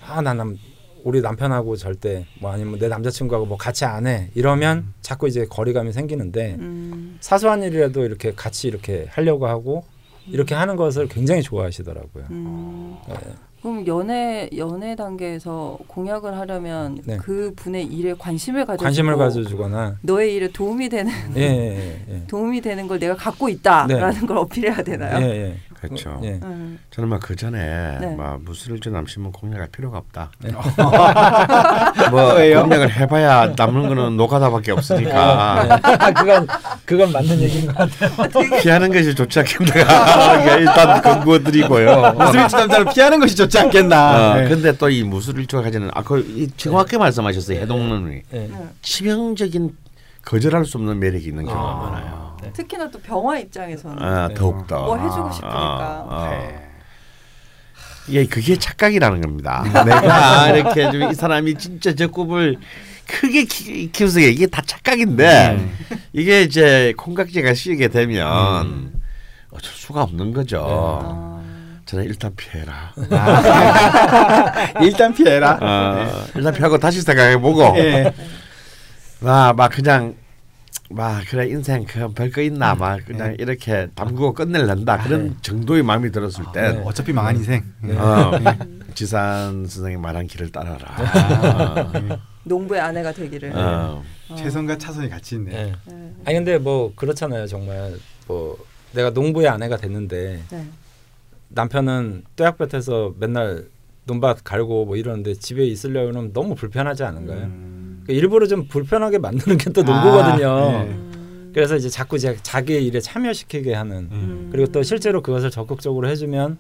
아나남 0.07 0.57
우리 1.05 1.21
남편하고 1.21 1.77
절대 1.77 2.25
뭐 2.41 2.51
아니면 2.51 2.79
내 2.79 2.89
남자친구하고 2.89 3.47
뭐 3.47 3.57
같이 3.59 3.85
안 3.85 4.07
해 4.07 4.31
이러면 4.35 4.93
자꾸 5.03 5.29
이제 5.29 5.47
거리감이 5.49 5.93
생기는데 5.93 6.57
음. 6.59 7.17
사소한 7.21 7.63
일이라도 7.63 8.05
이렇게 8.05 8.33
같이 8.35 8.69
이렇게 8.69 9.07
하려고 9.11 9.47
하고 9.47 9.85
이렇게 10.27 10.55
하는 10.55 10.77
것을 10.77 11.07
굉장히 11.09 11.43
좋아하시더라고요. 11.43 12.25
음. 12.31 12.97
네. 13.09 13.15
그럼 13.63 13.87
연애 13.87 14.51
연애 14.59 14.95
단계에서 14.95 15.79
공약을 15.87 16.37
하려면 16.39 17.01
네. 17.05 17.17
그 17.17 17.53
분의 17.57 17.87
일에 17.87 18.13
관심을 18.19 18.67
가져 18.67 18.85
관심을 18.85 19.17
가져주거나 19.17 19.99
너의 20.03 20.35
일에 20.35 20.49
도움이 20.49 20.91
되는 20.91 21.11
예, 21.37 21.41
예, 21.41 22.05
예. 22.11 22.23
도움이 22.29 22.61
되는 22.61 22.87
걸 22.87 22.99
내가 22.99 23.15
갖고 23.15 23.49
있다라는 23.49 24.27
걸 24.27 24.37
어필해야 24.39 24.83
되나요? 24.83 25.19
그렇죠. 25.89 26.21
예. 26.25 26.39
음. 26.43 26.79
저는 26.91 27.09
막 27.11 27.21
그 27.21 27.37
전에 27.37 27.99
네. 28.01 28.15
막 28.17 28.43
무술일주 28.43 28.91
남심은 28.91 29.33
공략할 29.33 29.69
필요가 29.69 29.99
없다. 29.99 30.31
네. 30.41 30.51
뭐 32.11 32.35
왜요? 32.35 32.61
공략을 32.63 32.91
해봐야 32.91 33.53
남는 33.57 33.89
거는 33.89 34.17
노가다밖에 34.17 34.73
없으니까 34.73 35.81
아, 35.83 36.13
그건 36.13 36.47
그건 36.85 37.13
맞는 37.13 37.41
얘기인 37.41 37.67
것 37.67 37.77
같아요. 37.77 38.61
피하는 38.61 38.93
것이 38.93 39.15
좋지 39.15 39.41
이게 39.61 40.55
일단 40.61 41.01
근거드리고요. 41.03 42.13
무술일주 42.13 42.57
남자를 42.57 42.87
피하는 42.93 43.21
것이 43.21 43.37
좋지 43.37 43.59
않겠나. 43.59 44.33
어, 44.33 44.35
네. 44.41 44.49
근데 44.49 44.73
또 44.77 44.95
이 44.95 45.03
무술일주가 45.03 45.63
가지는 45.63 45.91
아그 45.93 46.49
정확히 46.57 46.97
말씀하셨어요 46.97 47.59
해동론이 47.61 48.23
예. 48.33 48.39
네. 48.39 48.51
치명적인 48.83 49.75
거절할 50.25 50.65
수 50.65 50.79
없는 50.79 51.01
매력이 51.01 51.27
있는 51.27 51.45
경우가 51.47 51.69
아. 51.69 51.91
많아요. 51.91 52.34
네. 52.45 52.53
특히나 52.53 52.91
또 52.91 52.99
병화 53.01 53.39
입장에서는 53.41 54.03
아, 54.03 54.29
네. 54.29 54.35
더욱 54.35 54.67
더. 54.67 54.85
뭐 54.85 54.97
해주고 54.97 55.33
싶으니까. 55.33 56.29
네. 56.31 56.69
이게 58.09 58.27
그게 58.27 58.57
착각이라는 58.57 59.21
겁니다. 59.23 59.63
내가 59.85 60.51
이렇게 60.57 60.91
좀 60.91 61.03
이 61.11 61.15
사람이 61.15 61.55
진짜 61.57 61.95
저 61.95 62.07
꿈을 62.09 62.57
크게 63.07 63.45
키, 63.45 63.91
키우서 63.91 64.21
이게 64.21 64.47
다 64.47 64.63
착각인데 64.65 65.71
이게 66.13 66.43
이제 66.43 66.93
콩깍지가 66.99 67.55
씌게 67.55 67.89
되면 67.89 68.93
어쩔 69.51 69.73
수가 69.73 70.03
없는 70.03 70.33
거죠. 70.35 70.67
아. 71.03 71.41
저는 71.87 72.05
일단 72.07 72.35
피해라. 72.35 72.93
일단 74.81 75.13
피해라. 75.15 75.59
어, 75.61 76.25
일단 76.35 76.55
피하고 76.55 76.79
다시 76.79 77.03
생각해보고 77.03 77.75
예. 77.79 78.13
막, 79.21 79.55
막 79.57 79.71
그냥 79.71 80.15
막 80.91 81.25
그래 81.29 81.49
인생 81.49 81.85
그 81.87 82.13
별거 82.13 82.43
있나 82.43 82.75
막 82.75 83.05
그냥 83.05 83.35
이렇게 83.39 83.89
담그고 83.95 84.35
끝낼란다 84.35 84.99
그런 84.99 85.37
정도의 85.41 85.83
마음이 85.83 86.13
들었을 86.13 86.45
때 86.53 86.73
네. 86.73 86.83
어차피 86.85 87.13
망한 87.13 87.37
인생. 87.37 87.65
어, 87.97 88.33
지산 88.95 89.67
선생님 89.67 90.01
말한 90.01 90.27
길을 90.27 90.53
따라라. 90.53 91.91
농부의 92.45 92.81
아내가 92.81 93.13
되기를. 93.13 93.57
어, 93.57 94.03
어. 94.29 94.35
최선과 94.37 94.77
차선이 94.79 95.09
같이 95.09 95.37
있네. 95.37 95.53
예. 95.53 95.73
네. 95.87 96.13
아니 96.27 96.37
근데 96.37 96.59
뭐 96.59 96.93
그렇잖아요. 96.95 97.47
정말 97.47 97.95
뭐 98.27 98.57
내가 98.93 99.11
농부의 99.11 99.49
아내가 99.49 99.77
됐는데 99.79 100.43
네. 100.51 100.67
남편은 101.49 102.25
뙤약볕에서 102.37 103.15
맨날 103.19 103.67
논밭 104.05 104.45
갈고 104.45 104.85
뭐 104.85 104.97
이러는데 104.97 105.35
집에 105.35 105.65
있으려면 105.65 106.33
너무 106.35 106.55
불편하지 106.55 107.05
않은가요? 107.05 107.39
음. 107.45 107.84
그러니까 108.05 108.13
일부러 108.13 108.47
좀 108.47 108.67
불편하게 108.69 109.19
만드는 109.19 109.59
게 109.59 109.71
또 109.73 109.83
농부거든요. 109.83 110.49
아, 110.49 110.83
네. 110.85 110.91
음. 110.91 111.51
그래서 111.55 111.77
이제 111.77 111.89
자꾸 111.89 112.17
이제 112.17 112.37
자기의 112.43 112.85
일에 112.87 113.01
참여시키게 113.01 113.75
하는 113.75 114.09
음. 114.11 114.49
그리고 114.53 114.71
또 114.73 114.83
실제로 114.83 115.23
그것을 115.23 115.51
적극적으로 115.51 116.09
해주면 116.09 116.59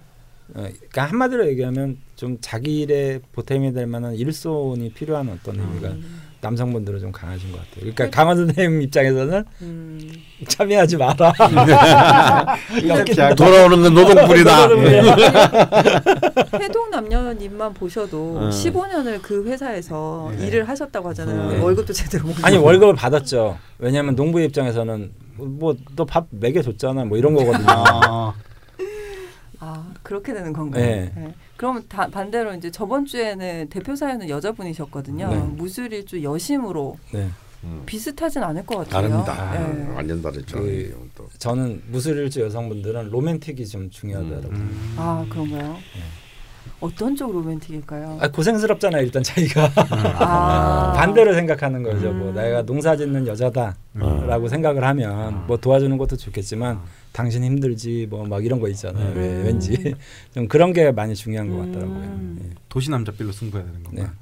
어, 0.55 0.61
그러니까 0.62 1.05
한마디로 1.07 1.49
얘기하면 1.49 1.97
좀 2.16 2.39
자기 2.41 2.81
일에 2.81 3.19
보탬이 3.33 3.73
될 3.73 3.87
만한 3.87 4.15
일손이 4.15 4.91
필요한 4.93 5.29
어떤 5.31 5.59
의미가 5.59 5.89
음. 5.89 6.05
남성분들은 6.49 7.01
좀 7.01 7.11
강하신 7.11 7.51
것 7.53 7.59
같아요. 7.59 7.91
그러니까 7.93 8.11
강원 8.11 8.37
선생님 8.37 8.83
입장에서는 8.83 9.45
음. 9.62 10.12
참여하지 10.47 10.99
마라. 10.99 11.33
돌아오는 13.35 13.83
건 13.83 13.95
노동불이다. 13.95 14.69
해동 16.61 16.91
남녀님만 16.91 17.73
보셔도 17.73 18.37
어. 18.39 18.51
15년을 18.51 19.23
그 19.23 19.47
회사에서 19.47 20.31
네. 20.37 20.49
일을 20.49 20.69
하셨다고 20.69 21.09
하잖아요. 21.11 21.53
네. 21.53 21.59
월급도 21.61 21.95
제대로 21.95 22.27
못 22.27 22.35
아니. 22.45 22.59
월급을 22.59 22.95
받았죠. 22.95 23.57
왜냐하면 23.79 24.15
농부 24.15 24.39
입장에서는 24.41 25.12
뭐 25.39 25.75
너 25.97 26.05
밥 26.05 26.27
먹여줬잖아 26.31 27.07
뭐 27.07 27.16
이런 27.16 27.35
거거든요. 27.35 27.65
아, 27.69 28.35
아 29.61 29.93
그렇게 30.03 30.35
되는 30.35 30.53
건가요? 30.53 30.85
네. 30.85 31.35
그러면 31.56 31.85
다, 31.89 32.09
반대로 32.09 32.55
이제 32.55 32.70
저번 32.70 33.05
주에는 33.06 33.68
대표 33.68 33.94
사연은 33.94 34.28
여자분이셨거든요. 34.28 35.28
네. 35.28 35.36
무술일주 35.39 36.22
여심으로 36.22 36.98
네. 37.12 37.31
음, 37.62 37.82
비슷하진 37.86 38.43
않을 38.43 38.66
것 38.66 38.78
같아요. 38.78 39.09
다릅니다. 39.09 39.52
네. 39.52 39.94
완전 39.94 40.20
다르죠. 40.20 40.59
그-. 40.59 40.94
저는 41.39 41.82
무술일주 41.90 42.40
여성분들은 42.43 43.10
로맨틱이 43.10 43.66
좀 43.66 43.89
중요하더라고요. 43.90 44.51
음. 44.51 44.94
아 44.98 45.24
그런가요? 45.31 45.78
어떤 46.81 47.16
쪽 47.16 47.32
로맨틱일까요? 47.32 48.18
아, 48.20 48.28
고생스럽잖아요 48.28 49.02
일단 49.02 49.22
자기가 49.22 49.70
아. 50.18 50.93
반대로 50.98 51.32
생각하는 51.35 51.82
거죠. 51.82 52.12
뭐 52.12 52.31
음. 52.31 52.35
내가 52.35 52.62
농사짓는 52.62 53.26
여자다라고 53.26 54.44
어. 54.44 54.48
생각을 54.48 54.85
하면 54.85 55.47
뭐 55.47 55.56
도와주는 55.56 55.97
것도 55.97 56.16
좋겠지만 56.16 56.81
당신 57.15 57.45
힘들지 57.45 58.09
뭐 58.11 58.24
막 58.27 58.45
이런 58.45 58.59
거 58.59 58.69
있잖아요. 58.70 59.12
음. 59.12 59.16
왜, 59.16 59.43
왠지 59.45 59.95
좀 60.35 60.49
그런 60.49 60.73
게 60.73 60.91
많이 60.91 61.15
중요한 61.15 61.49
것 61.49 61.59
같더라고요. 61.59 61.97
음. 61.99 62.39
예. 62.45 62.55
도시 62.69 62.91
남자빌로 62.91 63.31
승부해야 63.31 63.66
되는 63.66 63.82
건가? 63.85 64.12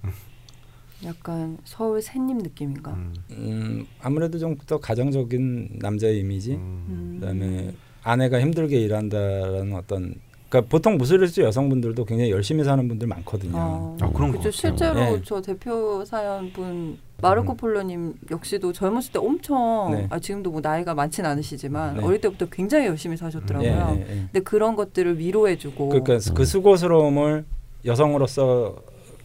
약간 1.05 1.59
서울 1.65 2.01
새님 2.03 2.39
느낌인가? 2.39 2.93
음. 2.93 3.15
음, 3.33 3.87
아무래도 4.01 4.39
좀 4.39 4.57
더 4.67 4.79
가정적인 4.79 5.79
남자의 5.81 6.19
이미지. 6.21 6.53
음. 6.53 6.85
음. 6.89 7.17
그다음에 7.19 7.73
아내가 8.05 8.41
힘들게 8.41 8.79
일한다라는 8.81 9.75
어떤 9.75 10.15
그러니까 10.53 10.69
보통 10.69 10.99
무술일주 10.99 11.41
여성분들도 11.41 12.05
굉장히 12.05 12.31
열심히 12.31 12.63
사는 12.63 12.87
분들 12.87 13.09
많거든요. 13.09 13.57
어, 13.57 13.97
아, 14.03 14.11
그런. 14.13 14.33
같아요. 14.33 14.51
실제로 14.51 14.95
네. 14.95 15.23
저 15.25 15.41
대표 15.41 16.05
사연 16.05 16.53
분 16.53 16.99
마르코 17.23 17.53
음. 17.53 17.57
폴로님 17.57 18.15
역시도 18.31 18.75
젊었을 18.75 19.13
때 19.13 19.19
엄청 19.19 19.93
네. 19.93 20.07
아, 20.11 20.19
지금도 20.19 20.51
뭐 20.51 20.61
나이가 20.61 20.95
많지는 20.95 21.31
않으시지만 21.31 21.97
네. 21.97 22.05
어릴 22.05 22.21
때부터 22.21 22.47
굉장히 22.51 22.87
열심히 22.87 23.17
사셨더라고요. 23.17 23.97
예, 23.97 23.97
예, 23.97 24.01
예. 24.01 24.15
근데 24.31 24.41
그런 24.41 24.77
것들을 24.77 25.19
위로해주고 25.19 25.89
그러니까 25.89 26.19
그 26.35 26.45
수고스러움을 26.45 27.47
여성으로서 27.87 28.77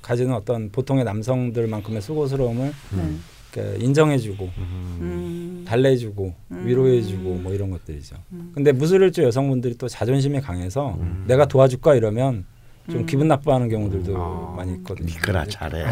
가지는 0.02 0.34
어떤 0.34 0.70
보통의 0.72 1.04
남성들만큼의 1.04 2.02
수고스러움을 2.02 2.68
네. 2.96 3.04
그러니까 3.52 3.84
인정해주고 3.84 4.46
음. 4.46 4.98
음. 5.02 5.66
달래주고 5.68 6.34
음. 6.52 6.66
위로해주고 6.66 7.36
뭐 7.36 7.54
이런 7.54 7.70
것들이죠. 7.72 8.16
음. 8.34 8.52
근데 8.54 8.72
무술일주 8.72 9.24
여성분들이 9.24 9.78
또 9.78 9.88
자존심이 9.88 10.40
강해서 10.42 10.96
음. 11.00 11.26
내가 11.28 11.46
도와줄까 11.46 11.96
이러면 11.96 12.46
좀 12.90 13.02
음. 13.02 13.06
기분 13.06 13.28
나빠하는 13.28 13.70
경우들도 13.70 14.16
아. 14.18 14.54
많이 14.56 14.74
있거든요. 14.76 15.08
니거나 15.08 15.46
잘해. 15.46 15.84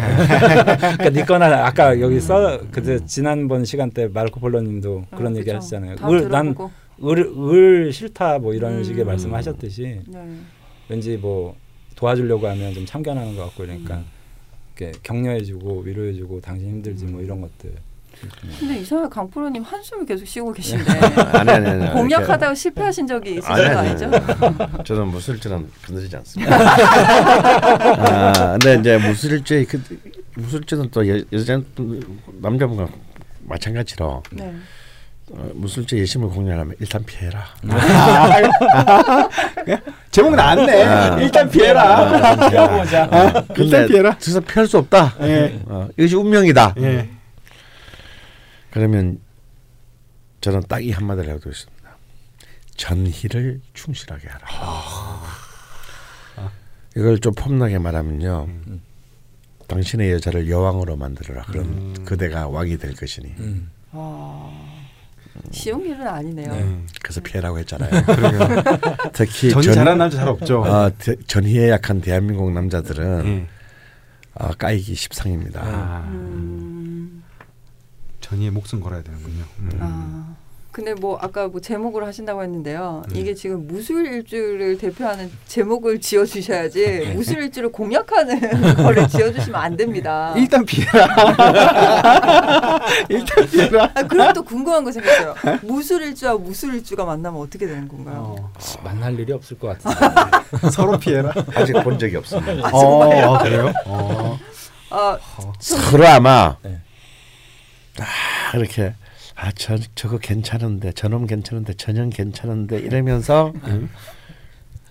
그러니까 0.79 1.09
니거나 1.09 1.65
아까 1.65 1.99
여기 1.99 2.19
써 2.21 2.59
그때 2.71 3.03
지난번 3.05 3.65
시간 3.65 3.91
때 3.91 4.07
마르코 4.07 4.39
폴로님도 4.39 5.05
아, 5.11 5.17
그런 5.17 5.35
얘기 5.35 5.45
그쵸. 5.45 5.57
하셨잖아요. 5.57 5.95
다 5.97 6.09
을, 6.09 6.29
난. 6.29 6.55
을, 7.03 7.33
을 7.37 7.91
싫다 7.91 8.39
뭐 8.39 8.53
이런 8.53 8.75
음. 8.75 8.83
식의 8.83 9.03
말씀하셨듯이 9.03 10.01
네. 10.07 10.37
왠지 10.87 11.17
뭐 11.17 11.55
도와주려고 11.95 12.47
하면 12.47 12.73
좀 12.73 12.85
참견하는 12.85 13.35
것 13.35 13.43
같고 13.43 13.63
그러니까 13.63 13.97
음. 13.97 14.05
이렇게 14.77 14.91
격려해주고 15.03 15.81
위로해주고 15.81 16.41
당신 16.41 16.69
힘들지 16.69 17.05
뭐 17.05 17.21
이런 17.21 17.41
것들. 17.41 17.71
근데 18.59 18.79
이상하게 18.79 19.09
강 19.13 19.29
프로님 19.29 19.61
한숨을 19.63 20.05
계속 20.05 20.25
쉬고 20.25 20.53
계신데 20.53 20.89
아니 20.89 21.51
아니 21.51 21.67
아니. 21.67 21.91
공략하다가 21.91 22.55
실패하신 22.55 23.07
적이 23.07 23.35
있으신 23.35 23.51
아니, 23.51 23.63
거 23.63 23.69
아니, 23.77 23.89
아니죠? 23.89 24.05
아니. 24.05 24.83
저는 24.85 25.07
무술일주는 25.07 25.69
건드리지 25.85 26.15
않습니다. 26.17 26.55
아, 26.57 28.57
근데 28.57 28.79
이제 28.79 28.97
무술일주 28.97 29.65
그 29.67 29.81
무술일주는 30.35 30.89
또 30.91 31.07
여, 31.09 31.21
여자 31.33 31.61
남자분과 32.41 32.87
마찬가지로 33.43 34.23
네. 34.31 34.55
어, 35.31 35.49
무술일주 35.55 35.97
예심을 35.99 36.29
공략하면 36.29 36.75
일단 36.79 37.03
피해라. 37.03 37.45
제목 40.11 40.35
나왔네. 40.35 40.83
아. 40.83 41.19
일단 41.19 41.49
피해라. 41.49 41.81
아, 42.31 42.49
피워보자. 42.49 43.07
근데 43.47 43.63
일단 43.63 43.87
피해라. 43.87 44.17
진짜 44.19 44.39
피할 44.39 44.67
수 44.67 44.77
없다. 44.77 45.15
예. 45.21 45.59
어, 45.65 45.87
이것이 45.97 46.15
운명이다. 46.15 46.75
예. 46.77 47.09
그러면 48.71 49.19
저는 50.41 50.61
딱 50.67 50.79
이 50.81 50.91
한마디를 50.91 51.33
하고 51.33 51.49
있습니다. 51.49 51.75
전희를 52.75 53.61
충실하게 53.73 54.27
하라. 54.27 54.47
이걸 56.95 57.19
좀 57.19 57.33
폼나게 57.33 57.77
말하면요. 57.79 58.45
음. 58.47 58.81
당신의 59.67 60.11
여자를 60.13 60.49
여왕으로 60.49 60.95
만들어라. 60.95 61.43
그럼 61.43 61.65
음. 61.65 62.05
그대가 62.05 62.47
왕이 62.47 62.77
될 62.77 62.93
것이니. 62.95 63.33
음. 63.39 63.71
일은 65.85 66.07
아니네요. 66.07 66.51
네. 66.51 66.61
음. 66.61 66.87
그래서 67.01 67.21
피해라고 67.21 67.59
했잖아요. 67.59 68.03
그러게요. 68.05 68.63
특히 69.13 69.49
전이 69.51 69.65
전, 69.65 69.73
잘하는 69.73 69.97
남자 69.97 70.17
잘 70.17 70.27
없죠. 70.27 70.61
어, 70.63 70.91
대- 70.97 71.15
전희에 71.27 71.69
약한 71.69 72.01
대한민국 72.01 72.51
남자들은 72.51 73.25
예. 73.25 73.47
어, 74.35 74.49
까이기 74.57 74.95
십상입니다. 74.95 75.61
아, 75.63 76.05
음, 76.09 77.23
전이의 78.21 78.51
목숨 78.51 78.79
걸어야 78.81 79.01
되는군요. 79.03 79.43
음. 79.59 79.69
아, 79.79 80.35
근데 80.75 80.93
뭐 80.93 81.17
아까 81.21 81.47
뭐 81.47 81.61
제목을 81.61 82.05
하신다고 82.05 82.43
했는데요. 82.43 83.03
음. 83.09 83.15
이게 83.15 83.33
지금 83.33 83.65
무술 83.65 84.05
일주를 84.07 84.77
대표하는 84.77 85.31
제목을 85.47 86.01
지어 86.01 86.25
주셔야지 86.25 86.85
네. 86.85 87.13
무술 87.13 87.43
일주를 87.43 87.71
공략하는 87.71 88.41
거를 88.83 89.07
지어 89.07 89.31
주시면 89.31 89.55
안 89.55 89.77
됩니다. 89.77 90.33
일단 90.35 90.65
피해라. 90.65 91.07
일단 93.07 93.49
피해라. 93.49 93.89
아, 93.95 94.03
그럼 94.03 94.33
또 94.33 94.43
궁금한 94.43 94.83
거 94.83 94.91
생겼어요. 94.91 95.35
무술 95.61 96.01
일주와 96.01 96.35
무술 96.35 96.75
일주가 96.75 97.05
만나면 97.05 97.39
어떻게 97.39 97.67
되는 97.67 97.87
건가요? 97.87 98.35
어, 98.37 98.51
만날 98.83 99.17
일이 99.17 99.31
없을 99.31 99.57
것 99.57 99.79
같은데. 99.81 99.97
서로 100.75 100.99
피해라. 100.99 101.31
아직 101.55 101.71
본 101.85 101.97
적이 101.97 102.17
없습니다. 102.17 102.67
아, 102.67 102.71
정말요? 102.71 103.27
어, 103.29 103.37
그래요? 103.37 103.73
어. 103.85 104.37
아, 104.89 105.17
서로 105.57 106.05
아마 106.05 106.57
네. 106.63 106.79
아, 108.01 108.57
이렇게 108.57 108.93
아, 109.35 109.51
저 109.53 109.77
저거 109.95 110.17
괜찮은데 110.17 110.91
저놈 110.93 111.27
괜찮은데 111.27 111.73
저년 111.73 112.09
괜찮은데 112.09 112.79
이러면서 112.79 113.51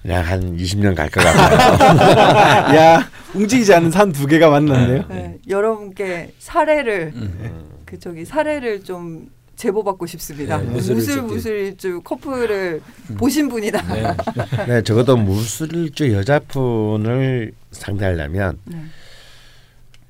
그냥 0.03 0.23
한 0.25 0.57
20년 0.57 0.95
갈 0.95 1.09
것 1.09 1.25
같아요. 1.25 2.77
야, 2.77 3.11
움직이지 3.35 3.73
않는 3.75 3.91
산 3.91 4.13
두 4.13 4.27
개가 4.27 4.51
만났네요. 4.51 5.05
네, 5.09 5.39
여러분께 5.49 6.35
사례를 6.39 7.13
음. 7.15 7.65
그 7.87 7.99
저기 7.99 8.25
사례를 8.27 8.85
좀 8.85 9.31
제보받고 9.57 10.05
싶습니다. 10.07 10.59
네, 10.59 10.65
무술 10.65 10.97
무술일주끼리. 10.97 11.35
무술일주 11.35 12.01
커플을 12.03 12.83
보신 13.17 13.49
분이다. 13.49 13.95
네. 13.95 14.15
네, 14.69 14.83
적어도 14.83 15.17
무술일주 15.17 16.13
여자분을 16.13 17.53
상대하려면 17.71 18.59
네. 18.65 18.77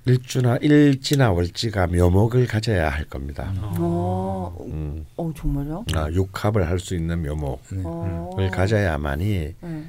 일주나 0.07 0.57
일지나 0.59 1.33
월지가 1.33 1.87
묘목을 1.87 2.47
가져야 2.47 2.91
할 2.91 3.05
겁니다. 3.07 3.53
어, 3.57 4.55
음, 4.61 5.07
어 5.17 5.33
정말요? 5.35 5.87
아, 5.95 6.11
육합을 6.11 6.69
할 6.69 6.79
수 6.79 6.95
있는 6.95 7.23
묘목을 7.23 7.59
네. 7.71 7.83
어. 7.85 8.51
가져야만이 8.53 9.55
네. 9.61 9.85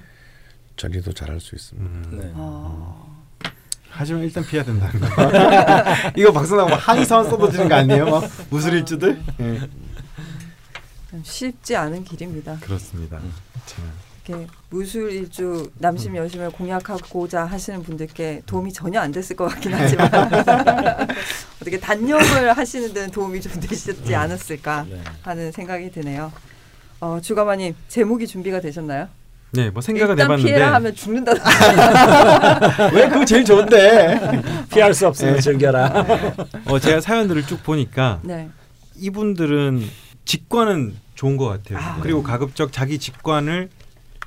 전리도 0.77 1.11
잘할 1.13 1.41
수 1.41 1.55
있습니다. 1.55 2.09
음. 2.09 2.17
네. 2.17 2.31
아, 2.35 2.95
하지만 3.89 4.23
일단 4.23 4.43
피해야 4.45 4.63
된다는 4.63 4.99
거. 5.01 5.07
이거 6.15 6.31
방송 6.31 6.57
나가면 6.57 6.79
항의사원 6.79 7.29
쏟아지는 7.29 7.67
거 7.67 7.75
아니에요? 7.75 8.05
막 8.09 8.23
무술일주들? 8.49 9.21
예. 9.41 9.59
쉽지 11.23 11.75
않은 11.75 12.03
길입니다. 12.05 12.57
그렇습니다. 12.61 13.17
음. 13.17 13.33
참. 14.25 14.39
이렇게 14.39 14.47
무술일주 14.69 15.71
남심 15.77 16.15
여심을 16.15 16.49
공략하고자 16.51 17.45
하시는 17.45 17.83
분들께 17.83 18.41
도움이 18.45 18.73
전혀 18.73 18.99
안 18.99 19.11
됐을 19.11 19.35
것 19.35 19.45
같긴 19.47 19.73
하지만 19.75 20.09
어떻게 21.61 21.79
단념을 21.79 22.57
하시는 22.57 22.93
데는 22.93 23.11
도움이 23.11 23.41
좀 23.41 23.53
되셨지 23.59 24.15
않았을까 24.15 24.85
네. 24.89 25.01
하는 25.21 25.51
생각이 25.51 25.91
드네요. 25.91 26.31
어, 26.99 27.19
주가마님 27.21 27.75
제목이 27.87 28.27
준비가 28.27 28.59
되셨나요? 28.59 29.07
네, 29.51 29.69
뭐 29.69 29.81
생각은 29.81 30.13
일단 30.13 30.25
해봤는데 30.25 30.49
피해라 30.51 30.73
하면 30.73 30.95
죽는다. 30.95 31.31
왜 32.93 33.07
그거 33.07 33.23
제일 33.23 33.45
좋은데? 33.45 34.41
피할 34.69 34.93
수 34.93 35.07
없으면 35.07 35.39
즐겨라. 35.39 36.05
어, 36.65 36.79
제가 36.79 36.99
사연들을 36.99 37.45
쭉 37.47 37.63
보니까 37.63 38.19
네. 38.23 38.49
이분들은 38.97 39.87
직관은 40.25 40.95
좋은 41.13 41.37
것 41.37 41.45
같아요. 41.47 41.77
아. 41.77 41.99
그리고 42.01 42.21
가급적 42.21 42.73
자기 42.73 42.97
직관을 42.99 43.69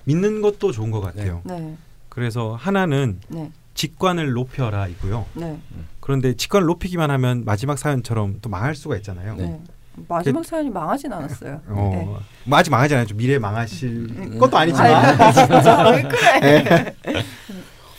믿는 0.08 0.40
것도 0.40 0.72
좋은 0.72 0.90
것 0.90 1.00
같아요. 1.02 1.42
네. 1.44 1.76
그래서 2.08 2.54
하나는 2.58 3.20
네. 3.28 3.50
직관을 3.74 4.32
높여라이고요. 4.32 5.26
네. 5.34 5.58
그런데 6.00 6.34
직관을 6.34 6.66
높이기만 6.66 7.10
하면 7.10 7.44
마지막 7.44 7.78
사연처럼 7.78 8.38
또 8.40 8.48
망할 8.48 8.74
수가 8.74 8.96
있잖아요. 8.96 9.36
네. 9.36 9.60
마지막 10.08 10.44
사연이 10.44 10.70
망하진 10.70 11.12
않았어요. 11.12 11.60
어, 11.66 12.20
뭐 12.44 12.58
아직 12.58 12.70
망하지 12.70 12.94
않았죠. 12.94 13.16
미래 13.16 13.38
망하실 13.38 13.88
음. 14.16 14.38
것도 14.38 14.56
아이, 14.56 14.62
아니지만. 14.70 15.32
진짜 15.34 15.90
왜 15.90 16.02
그래? 16.02 16.94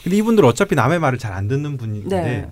근데 0.04 0.18
이분들 0.18 0.44
어차피 0.46 0.76
남의 0.76 0.98
말을 1.00 1.20
잘 1.20 1.34
안 1.34 1.48
듣는 1.48 1.78
분인데 1.78 2.22
네. 2.22 2.52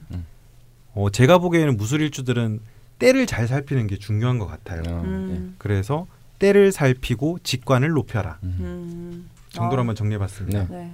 어, 0.93 1.09
제가 1.09 1.39
보기에는 1.39 1.77
무술일주들은 1.77 2.59
때를 2.99 3.25
잘 3.25 3.47
살피는 3.47 3.87
게 3.87 3.97
중요한 3.97 4.37
것 4.37 4.45
같아요. 4.47 4.81
어, 4.87 5.01
음. 5.03 5.55
그래서 5.57 6.05
때를 6.39 6.71
살피고 6.71 7.39
직관을 7.41 7.89
높여라 7.89 8.37
네. 8.41 8.49
음. 8.59 9.29
음. 9.57 9.63
정도로 9.63 9.79
아, 9.79 9.81
한번 9.81 9.95
정리해봤습니다. 9.95 10.67
네. 10.69 10.91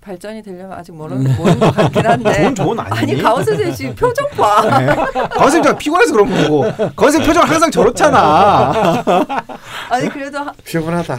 네. 0.00 0.06
네. 0.06 0.10
발전이 0.10 0.42
되려면 0.42 0.72
아직 0.72 0.94
멀은 0.96 1.22
멀은 1.22 1.58
것 1.60 1.74
같긴 1.74 2.06
한데. 2.06 2.32
좋은 2.42 2.54
좋은 2.54 2.80
아니니? 2.80 3.12
아니 3.12 3.22
가온 3.22 3.44
선생님 3.44 3.74
지금 3.74 3.94
표정 3.94 4.26
봐. 4.30 4.62
거선생 5.30 5.62
좀 5.62 5.76
피곤해서 5.78 6.12
그런 6.12 6.30
거고 6.30 6.64
거선생 6.96 7.26
표정 7.26 7.42
항상 7.44 7.70
저렇잖아. 7.70 9.04
아니 9.90 10.08
그래도 10.08 10.38
하, 10.38 10.52
피곤하다. 10.64 11.16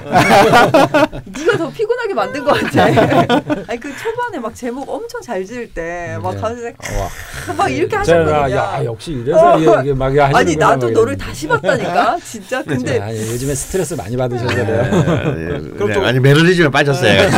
네가 1.25 1.57
더 1.57 1.69
피곤하게 1.69 2.13
만든 2.13 2.43
것 2.43 2.53
같아. 2.59 2.83
아니 2.85 3.79
그 3.79 3.93
초반에 3.95 4.39
막 4.41 4.53
제목 4.55 4.89
엄청 4.89 5.21
잘 5.21 5.45
지을 5.45 5.69
때막 5.73 6.35
네. 6.35 6.41
가온 6.41 6.55
선생 6.55 6.73
와. 6.99 7.53
막 7.55 7.69
이렇게 7.69 8.03
제가 8.03 8.19
하셨거든요. 8.25 8.55
야 8.55 8.81
역시 8.85 9.11
이래서 9.11 9.59
이게, 9.59 9.71
이게 9.83 9.93
막. 9.93 10.11
아니 10.35 10.55
나도 10.55 10.87
막 10.87 10.93
너를. 10.93 11.11
다시 11.21 11.47
봤다니까 11.47 12.17
진짜. 12.23 12.63
근데 12.63 12.99
아니, 12.99 13.17
요즘에 13.19 13.53
스트레스 13.53 13.93
많이 13.93 14.15
받으셔서 14.17 14.55
네, 14.55 14.65
그래요. 14.65 15.61
그럼 15.77 15.93
좀- 15.93 16.03
아니 16.05 16.19
매너리즘에 16.19 16.69
빠졌어요. 16.69 17.29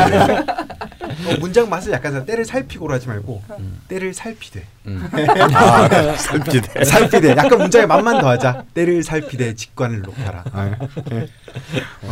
어, 1.27 1.37
문장 1.39 1.69
맛을 1.69 1.91
약간 1.91 2.25
때를 2.25 2.45
살피고로 2.45 2.93
하지 2.93 3.07
말고 3.07 3.41
때를 3.87 4.13
살피되 4.13 4.65
음. 4.87 5.07
아, 5.53 6.15
살피대. 6.17 6.83
살피되 6.85 7.29
약간 7.31 7.57
문장의 7.57 7.87
맛만 7.87 8.19
더하자 8.21 8.65
때를 8.73 9.03
살피되 9.03 9.55
직관을 9.55 10.01
높여라. 10.01 10.43
아, 10.51 10.71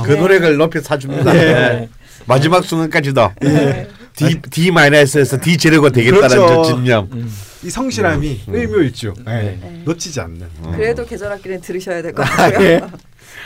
그 0.03 0.11
노래를 0.13 0.57
높이 0.57 0.79
사줍니다. 0.79 1.33
네. 1.33 1.89
마지막 2.25 2.63
순간까지도 2.63 3.31
네. 3.41 3.88
D 4.15 4.41
D 4.49 4.71
마이너스에서 4.71 5.39
D 5.39 5.57
제로가 5.57 5.89
되겠다는 5.89 6.27
그렇죠. 6.29 6.47
저 6.47 6.63
진념. 6.63 7.09
음. 7.13 7.31
이 7.63 7.69
성실함이 7.69 8.41
일묘일주 8.47 9.13
네. 9.25 9.57
네. 9.61 9.81
놓치지 9.85 10.19
않는. 10.21 10.47
그래도 10.73 11.05
계절 11.05 11.31
학기는 11.31 11.61
들으셔야 11.61 12.01
될것 12.01 12.25
아, 12.25 12.35
같고요. 12.35 12.67
예. 12.67 12.81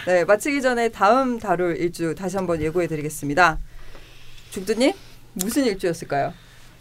네 0.07 0.23
마치기 0.25 0.61
전에 0.61 0.89
다음 0.89 1.39
다룰 1.39 1.77
일주 1.77 2.15
다시 2.15 2.37
한번 2.37 2.61
예고해 2.61 2.87
드리겠습니다. 2.87 3.57
죽두님 4.51 4.93
무슨 5.35 5.65
일주였을까요? 5.65 6.33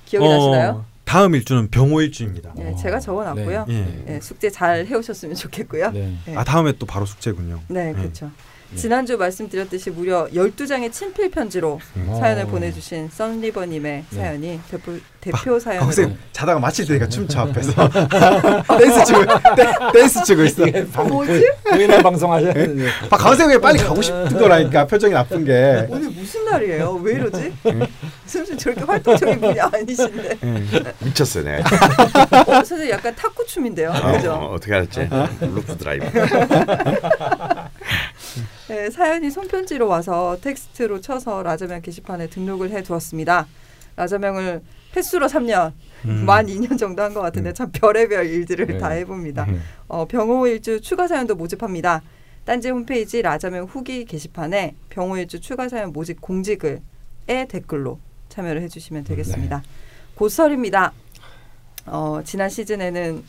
기억이 0.06 0.26
나시나요? 0.28 0.84
다음 1.04 1.34
일주는 1.34 1.68
병호 1.68 2.00
일주입니다. 2.00 2.52
네, 2.56 2.74
제가 2.76 2.98
적어놨고요. 2.98 3.66
예. 3.68 4.02
네, 4.06 4.20
숙제 4.20 4.50
잘 4.50 4.86
해오셨으면 4.86 5.36
좋겠고요. 5.36 5.90
네, 5.90 6.16
네. 6.24 6.36
아 6.36 6.44
다음에 6.44 6.72
또 6.78 6.86
바로 6.86 7.04
숙제군요. 7.06 7.60
그렇죠. 7.92 8.30
지난주 8.76 9.16
말씀드렸듯이 9.16 9.90
무려 9.90 10.26
12장의 10.34 10.92
친필 10.92 11.30
편지로 11.30 11.80
어. 12.06 12.16
사연을 12.20 12.46
보내주신 12.46 13.08
썬리버님의 13.10 14.04
네. 14.10 14.16
사연이 14.16 14.60
대표, 14.70 14.92
대표 15.20 15.58
사연으로 15.58 15.84
강생 15.86 16.16
자다가 16.32 16.58
마칠 16.60 16.86
때니까 16.86 17.08
춤춰 17.08 17.40
앞에서 17.42 17.72
댄스 18.78 19.04
추고 19.06 19.24
댄- 19.56 19.92
댄스 19.92 20.24
추고 20.24 20.44
있어. 20.44 20.64
뭐지? 21.04 21.50
보이는 21.70 22.02
방송 22.02 22.32
하셨는데 22.32 22.88
아, 23.10 23.16
강생이 23.16 23.58
빨리 23.60 23.78
가고 23.78 24.02
싶은 24.02 24.28
거라니까 24.38 24.86
표정이 24.86 25.12
나쁜 25.14 25.44
게. 25.44 25.86
오늘 25.88 26.10
무슨 26.10 26.44
날이에요? 26.44 26.92
왜 27.02 27.14
이러지? 27.14 27.52
선생님 28.26 28.58
저렇게 28.58 28.80
활동적인 28.82 29.40
분이 29.40 29.60
아니신데. 29.60 30.38
예. 30.42 30.82
미쳤어요, 31.04 31.44
내가. 31.44 31.68
어, 32.40 32.44
선생님 32.64 32.90
약간 32.90 33.14
탁구 33.14 33.46
춤인데요. 33.46 33.90
어, 33.90 34.12
그죠? 34.12 34.32
어떻게 34.52 34.74
알았지? 34.74 35.08
루프 35.40 35.76
드라이브. 35.78 36.04
네, 38.68 38.90
사연이 38.90 39.30
손편지로 39.30 39.86
와서 39.88 40.36
텍스트로 40.40 41.00
쳐서 41.00 41.42
라자명 41.42 41.80
게시판에 41.82 42.28
등록을 42.28 42.70
해두었습니다. 42.70 43.46
라자명을 43.96 44.62
햇수로 44.96 45.26
3년, 45.26 45.72
음. 46.04 46.24
만 46.24 46.46
2년 46.46 46.78
정도 46.78 47.02
한 47.02 47.12
것 47.14 47.20
같은데 47.20 47.52
참 47.52 47.70
별의별 47.72 48.26
일들을 48.26 48.66
네. 48.66 48.78
다 48.78 48.90
해봅니다. 48.90 49.44
음. 49.44 49.62
어, 49.88 50.06
병오일주 50.06 50.80
추가 50.80 51.06
사연도 51.08 51.34
모집합니다. 51.34 52.02
딴지 52.44 52.68
홈페이지 52.70 53.22
라자명 53.22 53.64
후기 53.64 54.04
게시판에 54.04 54.74
병호일주 54.90 55.40
추가 55.40 55.68
사연 55.68 55.92
모집 55.92 56.20
공지글에 56.20 56.80
댓글로 57.48 57.98
참여를 58.28 58.62
해주시면 58.62 59.04
되겠습니다. 59.04 59.62
곧 60.14 60.28
설입니다. 60.28 60.92
어, 61.86 62.20
지난 62.24 62.48
시즌에는 62.50 63.22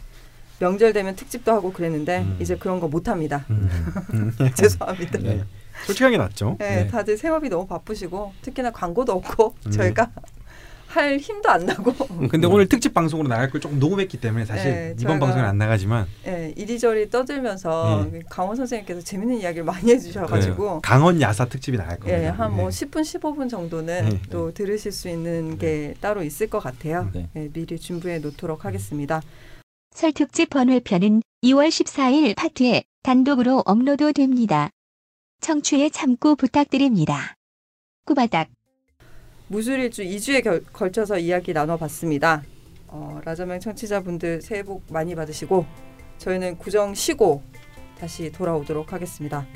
명절 0.59 0.93
되면 0.93 1.15
특집도 1.15 1.51
하고 1.51 1.71
그랬는데 1.73 2.19
음. 2.19 2.37
이제 2.39 2.55
그런 2.55 2.79
거 2.79 2.87
못 2.87 3.07
합니다. 3.07 3.45
음. 3.49 3.69
음. 4.13 4.31
죄송합니다. 4.55 5.19
네. 5.19 5.43
솔직한 5.85 6.11
게 6.11 6.17
낫죠. 6.17 6.55
네, 6.59 6.83
네. 6.83 6.87
다들 6.87 7.17
생업이 7.17 7.49
너무 7.49 7.67
바쁘시고 7.67 8.33
특히나 8.41 8.71
광고도 8.71 9.11
없고 9.11 9.55
음. 9.65 9.71
저희가 9.71 10.09
할 10.87 11.17
힘도 11.17 11.49
안 11.49 11.65
나고 11.65 11.91
근데 12.29 12.47
오늘 12.47 12.69
특집 12.69 12.93
방송으로 12.93 13.27
나갈 13.27 13.49
걸 13.49 13.59
조금 13.59 13.79
녹음했기 13.79 14.21
때문에 14.21 14.45
사실 14.45 14.71
네, 14.71 14.95
이번 14.97 15.19
방송에 15.19 15.43
안 15.43 15.57
나가지만 15.57 16.05
예, 16.25 16.53
이리저리 16.55 17.09
떠들면서 17.09 18.07
네. 18.09 18.21
강원 18.29 18.55
선생님께서 18.55 19.01
재밌는 19.01 19.39
이야기를 19.39 19.65
많이 19.65 19.91
해주셔가지고 19.91 20.75
그 20.75 20.79
강원 20.81 21.19
야사 21.19 21.45
특집이 21.45 21.75
나갈 21.75 21.97
겁니다. 21.99 22.23
예, 22.23 22.27
한뭐 22.27 22.69
네. 22.69 22.85
10분, 22.85 23.01
15분 23.01 23.49
정도는 23.49 24.09
네. 24.09 24.21
또 24.29 24.53
들으실 24.53 24.93
수 24.93 25.09
있는 25.09 25.57
게 25.57 25.95
따로 25.99 26.23
있을 26.23 26.47
것 26.47 26.59
같아요. 26.59 27.09
네. 27.13 27.27
예, 27.35 27.49
미리 27.51 27.77
준비해 27.77 28.19
놓도록 28.19 28.63
하겠습니다. 28.63 29.21
설 29.95 30.11
특집 30.11 30.49
번외편은 30.49 31.21
2월 31.45 31.69
14일 31.69 32.35
파트에 32.35 32.83
단독으로 33.01 33.63
업로드 33.65 34.11
됩니다. 34.11 34.69
청취에 35.39 35.89
참고 35.89 36.35
부탁드립니다. 36.35 37.35
꾸바닥 38.05 38.49
무술일주 39.47 40.03
2주에 40.03 40.43
결, 40.43 40.61
걸쳐서 40.73 41.17
이야기 41.17 41.53
나눠봤습니다. 41.53 42.43
어, 42.89 43.21
라자명 43.23 43.61
청취자분들 43.61 44.41
새해 44.41 44.63
복 44.63 44.83
많이 44.91 45.15
받으시고 45.15 45.65
저희는 46.17 46.57
구정 46.57 46.93
쉬고 46.93 47.41
다시 47.97 48.29
돌아오도록 48.33 48.91
하겠습니다. 48.91 49.47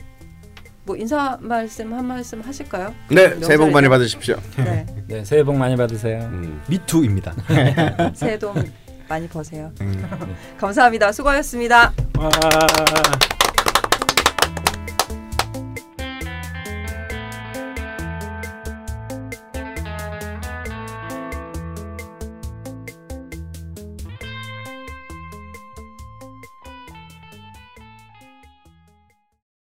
뭐 0.85 0.95
인사 0.95 1.37
말씀 1.41 1.93
한 1.93 2.05
말씀 2.05 2.39
하실까요? 2.39 2.95
네, 3.09 3.37
새해 3.41 3.57
복 3.57 3.71
많이? 3.71 3.89
받으십시오. 3.89 4.37
네, 4.55 4.85
네, 5.05 5.25
새해 5.25 5.43
복 5.43 5.57
많이 5.57 5.75
받으세요. 5.75 6.21
음. 6.31 6.61
미투입니다. 6.69 7.35
새해 8.15 8.39
돈 8.39 8.55
많이 9.09 9.27
버세요. 9.27 9.71
음. 9.81 10.35
감사합니다. 10.57 11.11
수고하셨습니다. 11.11 11.93
와. 12.17 12.29